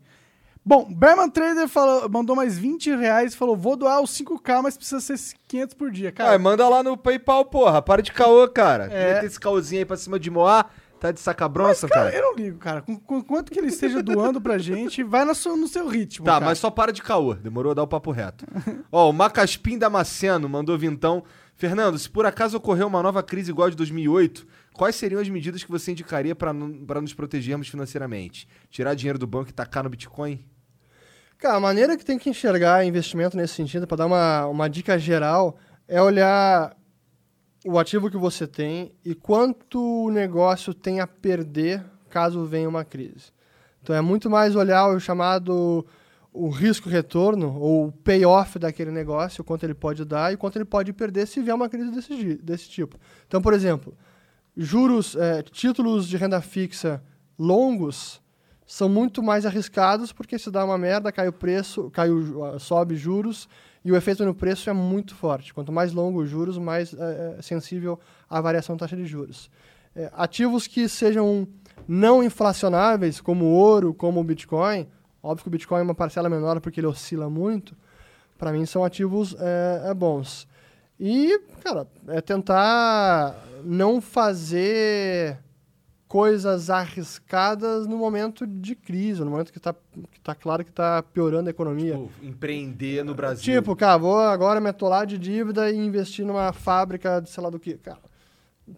[0.66, 4.78] Bom, Berman Trader falou, mandou mais 20 reais e falou: vou doar os 5K, mas
[4.78, 6.12] precisa ser 500 por dia.
[6.12, 7.82] Cara, Ah, manda lá no PayPal, porra.
[7.82, 8.86] Para de caô, cara.
[8.92, 9.16] É.
[9.16, 10.66] Mete esse caôzinho aí pra cima de Moá.
[11.00, 12.16] Tá de saca bronça, cara, cara.
[12.18, 12.82] eu não ligo, cara.
[12.82, 16.26] Com, com quanto que ele esteja doando pra gente, vai no seu, no seu ritmo.
[16.26, 16.46] Tá, cara.
[16.46, 17.34] mas só para de caô.
[17.36, 18.46] Demorou a dar o papo reto.
[18.92, 21.24] Ó, o Macaspim Damasceno mandou vintão.
[21.56, 24.46] Fernando, se por acaso ocorrer uma nova crise igual a de 2008,
[24.80, 28.48] quais seriam as medidas que você indicaria para nos protegermos financeiramente?
[28.70, 30.40] Tirar dinheiro do banco e tacar no Bitcoin?
[31.38, 34.98] Cara, a maneira que tem que enxergar investimento nesse sentido, para dar uma, uma dica
[34.98, 36.78] geral, é olhar
[37.66, 42.86] o ativo que você tem e quanto o negócio tem a perder caso venha uma
[42.86, 43.34] crise.
[43.84, 45.86] Então é muito mais olhar o chamado
[46.32, 50.94] o risco-retorno ou o payoff daquele negócio, quanto ele pode dar e quanto ele pode
[50.94, 52.98] perder se vier uma crise desse, desse tipo.
[53.28, 53.94] Então, por exemplo,
[54.62, 57.02] juros, eh, títulos de renda fixa
[57.38, 58.22] longos
[58.66, 62.96] são muito mais arriscados porque se dá uma merda, cai o preço, cai o, sobe
[62.96, 63.48] juros
[63.84, 65.54] e o efeito no preço é muito forte.
[65.54, 69.50] Quanto mais longo os juros, mais eh, eh, sensível à variação da taxa de juros.
[69.96, 71.48] Eh, ativos que sejam
[71.88, 74.88] não inflacionáveis, como ouro, como o Bitcoin,
[75.24, 77.76] óbvio que o Bitcoin é uma parcela menor porque ele oscila muito,
[78.38, 80.48] para mim são ativos eh, eh, bons.
[81.00, 85.38] E, cara, é tentar não fazer
[86.08, 89.74] coisas arriscadas no momento de crise, no momento que está
[90.12, 91.94] que tá claro que está piorando a economia.
[91.94, 93.54] Tipo, empreender no Brasil.
[93.54, 97.50] Tipo, cara, vou agora me atolar de dívida e investir numa fábrica de sei lá
[97.50, 97.76] do que.
[97.76, 98.00] Cara,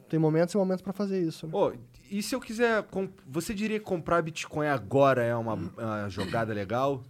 [0.09, 1.47] tem momentos e momentos para fazer isso.
[1.47, 1.53] né?
[1.55, 1.71] Ô,
[2.11, 2.85] e se eu quiser.
[3.25, 7.01] Você diria que comprar Bitcoin agora é uma, uma jogada legal?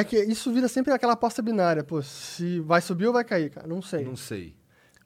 [0.00, 1.84] É que isso vira sempre aquela aposta binária.
[1.84, 3.66] Pô, se vai subir ou vai cair, cara?
[3.66, 4.04] Não sei.
[4.04, 4.54] Não sei.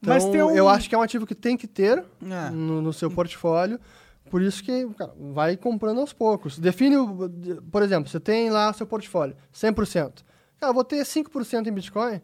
[0.01, 2.51] Então, Mas tem um- eu acho que é um ativo que tem que ter É.
[2.51, 3.79] no, no seu portfólio.
[4.31, 6.59] Por isso que cara, vai comprando aos poucos.
[6.59, 7.29] Define, o,
[7.73, 10.23] por exemplo, você tem lá seu portfólio, 100%.
[10.61, 12.21] Cara, vou ter 5% em Bitcoin.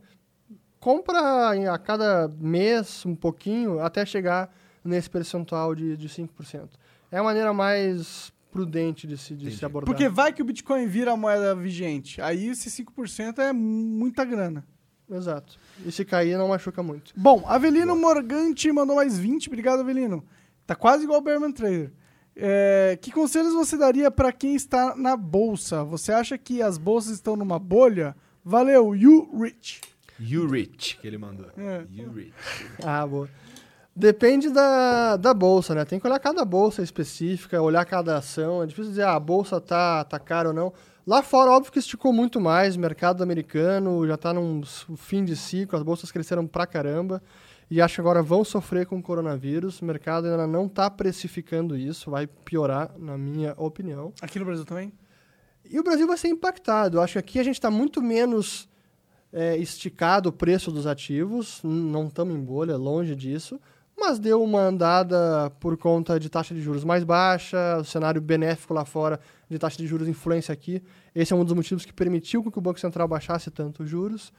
[0.79, 6.69] Compra em- a cada mês um pouquinho até chegar nesse percentual de, de 5%.
[7.11, 9.87] É a maneira mais prudente de se, de se abordar.
[9.87, 12.23] Porque vai que o Bitcoin vira a moeda vigente.
[12.23, 14.65] Aí esse 5% é muita grana.
[15.11, 15.59] Exato.
[15.85, 17.13] E se cair, não machuca muito.
[17.17, 19.49] Bom, Avelino Morganti mandou mais 20.
[19.49, 20.25] Obrigado, Avelino.
[20.65, 21.93] Tá quase igual o Berman Trader.
[22.37, 25.83] É, que conselhos você daria para quem está na bolsa?
[25.85, 28.17] Você acha que as bolsas estão numa bolha?
[28.45, 29.81] Valeu, you rich.
[30.19, 31.51] You Rich, que ele mandou.
[31.57, 31.85] É.
[31.91, 32.33] You Rich.
[32.85, 33.29] Ah, boa.
[33.97, 35.85] Depende da, da bolsa, né?
[35.85, 38.63] Tem que olhar cada bolsa específica, olhar cada ação.
[38.63, 40.73] É difícil dizer, ah, a bolsa tá, tá cara ou não.
[41.07, 42.77] Lá fora, óbvio que esticou muito mais.
[42.77, 44.63] Mercado americano já tá num
[44.97, 47.23] fim de ciclo, as bolsas cresceram pra caramba.
[47.71, 49.81] E acho que agora vão sofrer com o coronavírus.
[49.81, 54.13] O mercado ainda não tá precificando isso, vai piorar, na minha opinião.
[54.21, 54.93] Aqui no Brasil também?
[55.65, 56.97] E o Brasil vai ser impactado.
[56.97, 58.69] Eu acho que aqui a gente está muito menos
[59.33, 63.61] é, esticado o preço dos ativos, não estamos em bolha, longe disso,
[64.07, 68.75] mas deu uma andada por conta de taxa de juros mais baixa, o cenário benéfico
[68.75, 69.19] lá fora
[69.49, 70.83] de taxa de juros influência aqui.
[71.15, 74.33] Esse é um dos motivos que permitiu que o Banco Central baixasse tanto os juros.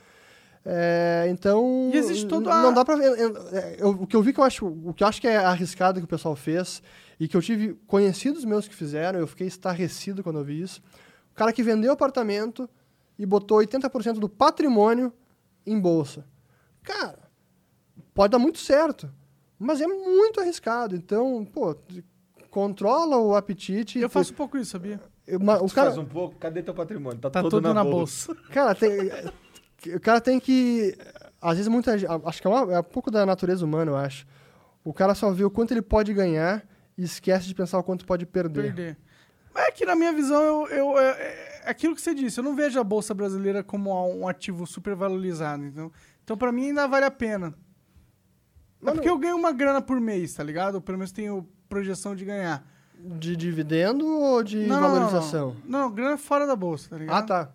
[0.64, 3.11] É, então, E existe não a- dá para ver.
[3.84, 6.06] o que eu vi que eu acho, o que eu acho que é arriscado que
[6.06, 6.82] o pessoal fez
[7.19, 10.82] e que eu tive conhecidos meus que fizeram, eu fiquei estarrecido quando eu vi isso.
[11.32, 12.68] O cara que vendeu apartamento
[13.18, 15.14] e botou 80% do patrimônio
[15.66, 16.26] em bolsa.
[16.84, 17.19] Cara,
[18.14, 19.11] pode dar muito certo,
[19.59, 20.95] mas é muito arriscado.
[20.95, 21.75] Então, pô,
[22.50, 24.00] controla o apetite.
[24.00, 25.00] Eu faço um pouco isso, sabia?
[25.27, 26.35] O cara, faz um pouco?
[26.35, 27.19] Cadê teu patrimônio?
[27.19, 28.34] Tá, Tá todo, tudo na, na bolsa.
[28.34, 28.42] bolsa.
[28.53, 28.92] Cara, tem,
[29.95, 30.95] o cara tem que.
[31.42, 32.09] Às vezes, muita gente.
[32.25, 34.25] Acho que é, uma- é um pouco da natureza humana, eu acho.
[34.84, 36.64] O cara só vê o quanto ele pode ganhar
[36.98, 38.61] e esquece de pensar o quanto pode perder.
[38.74, 38.98] Perder.
[39.53, 42.43] Mas é que na minha visão, eu, eu- é, é aquilo que você disse, eu
[42.43, 45.64] não vejo a Bolsa Brasileira como um ativo super valorizado.
[45.66, 45.92] Então,
[46.24, 47.53] Então pra mim ainda vale a pena.
[48.86, 50.80] É Mas porque eu ganho uma grana por mês, tá ligado?
[50.82, 52.66] Pelo menos tenho projeção de ganhar.
[52.98, 55.56] De dividendo ou de Não, não, não, valorização?
[55.66, 57.18] Não, não, grana fora da bolsa, tá ligado?
[57.18, 57.52] Ah, tá.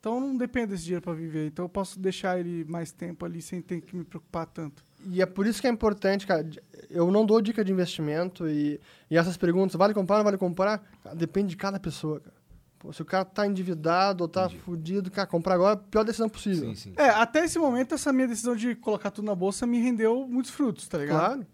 [0.00, 1.46] Então não depende desse dinheiro pra viver.
[1.46, 4.82] Então eu posso deixar ele mais tempo ali sem ter que me preocupar tanto.
[5.06, 6.48] E é por isso que é importante, cara.
[6.88, 10.82] Eu não dou dica de investimento e, e essas perguntas, vale comprar, não vale comprar?
[11.14, 12.37] Depende de cada pessoa, cara.
[12.78, 16.04] Pô, se o cara tá endividado ou tá fudido, cara, comprar agora é a pior
[16.04, 16.68] decisão possível.
[16.68, 16.92] Sim, sim.
[16.96, 20.52] É, até esse momento, essa minha decisão de colocar tudo na bolsa me rendeu muitos
[20.52, 21.18] frutos, tá ligado?
[21.18, 21.46] Claro.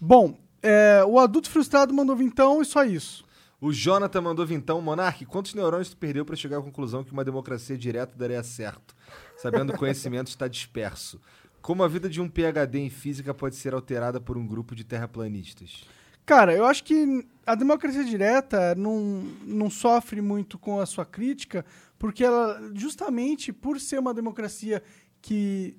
[0.00, 3.24] Bom, é, o adulto frustrado mandou vintão e só isso.
[3.60, 7.24] O Jonathan mandou vintão, Monark, quantos neurônios tu perdeu pra chegar à conclusão que uma
[7.24, 8.94] democracia direta daria certo?
[9.36, 11.20] Sabendo que o conhecimento está disperso.
[11.62, 14.84] Como a vida de um PhD em física pode ser alterada por um grupo de
[14.84, 15.84] terraplanistas?
[16.26, 21.64] Cara, eu acho que a democracia direta não, não sofre muito com a sua crítica,
[21.96, 24.82] porque ela, justamente por ser uma democracia
[25.22, 25.78] que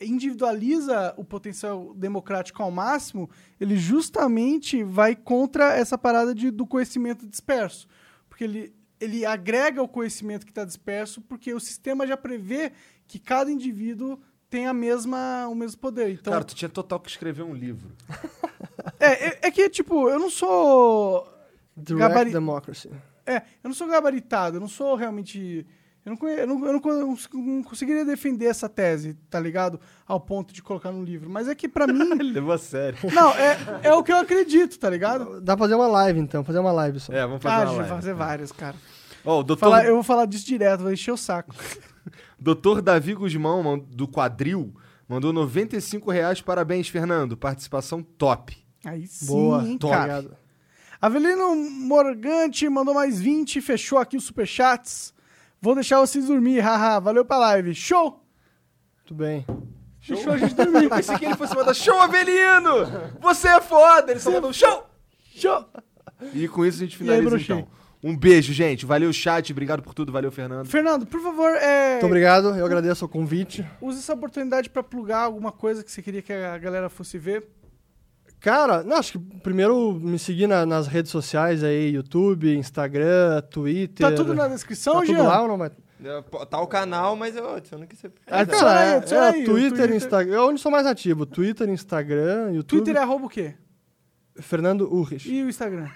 [0.00, 3.28] individualiza o potencial democrático ao máximo,
[3.60, 7.88] ele justamente vai contra essa parada de, do conhecimento disperso.
[8.28, 12.72] Porque ele, ele agrega o conhecimento que está disperso, porque o sistema já prevê
[13.08, 16.10] que cada indivíduo tem a mesma, o mesmo poder.
[16.10, 17.90] Então, Cara, tu tinha total que escrever um livro.
[19.00, 21.28] é, é, é que, tipo, eu não sou
[21.76, 22.90] Direct Gabari- democracy.
[23.26, 25.66] é, eu não sou gabaritado, eu não sou realmente.
[26.04, 29.78] Eu não, conhe- eu não, eu não con- não conseguiria defender essa tese, tá ligado?
[30.06, 31.28] Ao ponto de colocar no livro.
[31.28, 32.14] Mas é que pra mim.
[32.32, 32.98] Levou a sério.
[33.12, 35.38] não, é, é o que eu acredito, tá ligado?
[35.42, 36.42] Dá pra fazer uma live, então.
[36.42, 37.12] Fazer uma live só.
[37.12, 37.88] É, vamos fazer Ah, uma live.
[37.90, 38.76] fazer várias, cara.
[39.24, 41.54] Ó, o doutor, Falar- eu vou falar disso direto, vou encher o saco.
[42.38, 44.74] Doutor Davi Guzmão, do Quadril,
[45.08, 46.40] mandou 95 reais.
[46.40, 47.36] Parabéns, Fernando.
[47.36, 48.56] Participação top.
[48.84, 49.62] Aí sim, Boa.
[49.64, 49.92] hein, top.
[49.94, 50.38] cara.
[51.00, 55.14] Avelino Morgante mandou mais 20, fechou aqui os superchats.
[55.60, 56.98] Vou deixar vocês dormir, haha.
[57.00, 57.74] Valeu pra live.
[57.74, 58.24] Show!
[58.98, 59.44] Muito bem.
[60.06, 60.84] Deixou a gente dormir.
[60.84, 62.86] Eu pensei que ele fosse mandar show, Avelino!
[63.20, 64.10] Você é foda!
[64.12, 64.86] Ele só mandou show!
[65.34, 65.66] Show!
[66.32, 67.56] E com isso a gente aí, finaliza broxei?
[67.56, 67.68] então.
[68.02, 68.86] Um beijo, gente.
[68.86, 69.50] Valeu, chat.
[69.50, 70.12] Obrigado por tudo.
[70.12, 70.66] Valeu, Fernando.
[70.66, 72.54] Fernando, por favor, é, Muito obrigado.
[72.56, 73.66] Eu agradeço o convite.
[73.80, 77.48] use essa oportunidade pra plugar alguma coisa que você queria que a galera fosse ver.
[78.40, 84.08] Cara, não, acho que primeiro me seguir na- nas redes sociais aí, YouTube, Instagram, Twitter.
[84.08, 85.72] Tá tudo na descrição, Tá tudo lá ou não vai?
[86.04, 88.06] É, Tá o canal, mas eu adiciono que você...
[88.28, 89.96] Ah, É, Adiciona cara, aí, é, adiciona é, aí, o Twitter, Twitter.
[89.96, 90.34] Instagram.
[90.36, 91.26] É onde sou mais ativo.
[91.26, 92.84] Twitter, Instagram, YouTube.
[92.84, 93.54] Twitter é arroba o quê?
[94.40, 95.30] Fernando Urrich.
[95.32, 95.88] E o Instagram?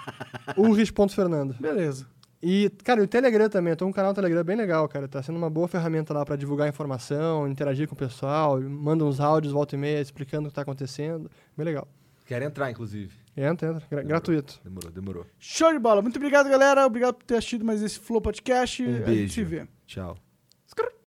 [0.56, 1.54] Urrich.fernando.
[1.60, 2.06] Beleza.
[2.42, 3.72] E, cara, e o Telegram também.
[3.72, 5.06] Eu tô com um canal no Telegram bem legal, cara.
[5.06, 8.60] Tá sendo uma boa ferramenta lá pra divulgar informação, interagir com o pessoal.
[8.60, 11.30] Manda uns áudios volta e meia explicando o que tá acontecendo.
[11.56, 11.86] Bem legal.
[12.26, 13.12] Quero entrar, inclusive.
[13.36, 13.82] Entra, entra.
[13.90, 14.58] Gra- gratuito.
[14.64, 15.26] Demorou, demorou.
[15.38, 16.00] Show de bola.
[16.00, 16.86] Muito obrigado, galera.
[16.86, 18.82] Obrigado por ter assistido mais esse Flow Podcast.
[18.82, 19.32] Um A gente beijo.
[19.34, 19.66] se vê.
[19.86, 20.16] Tchau.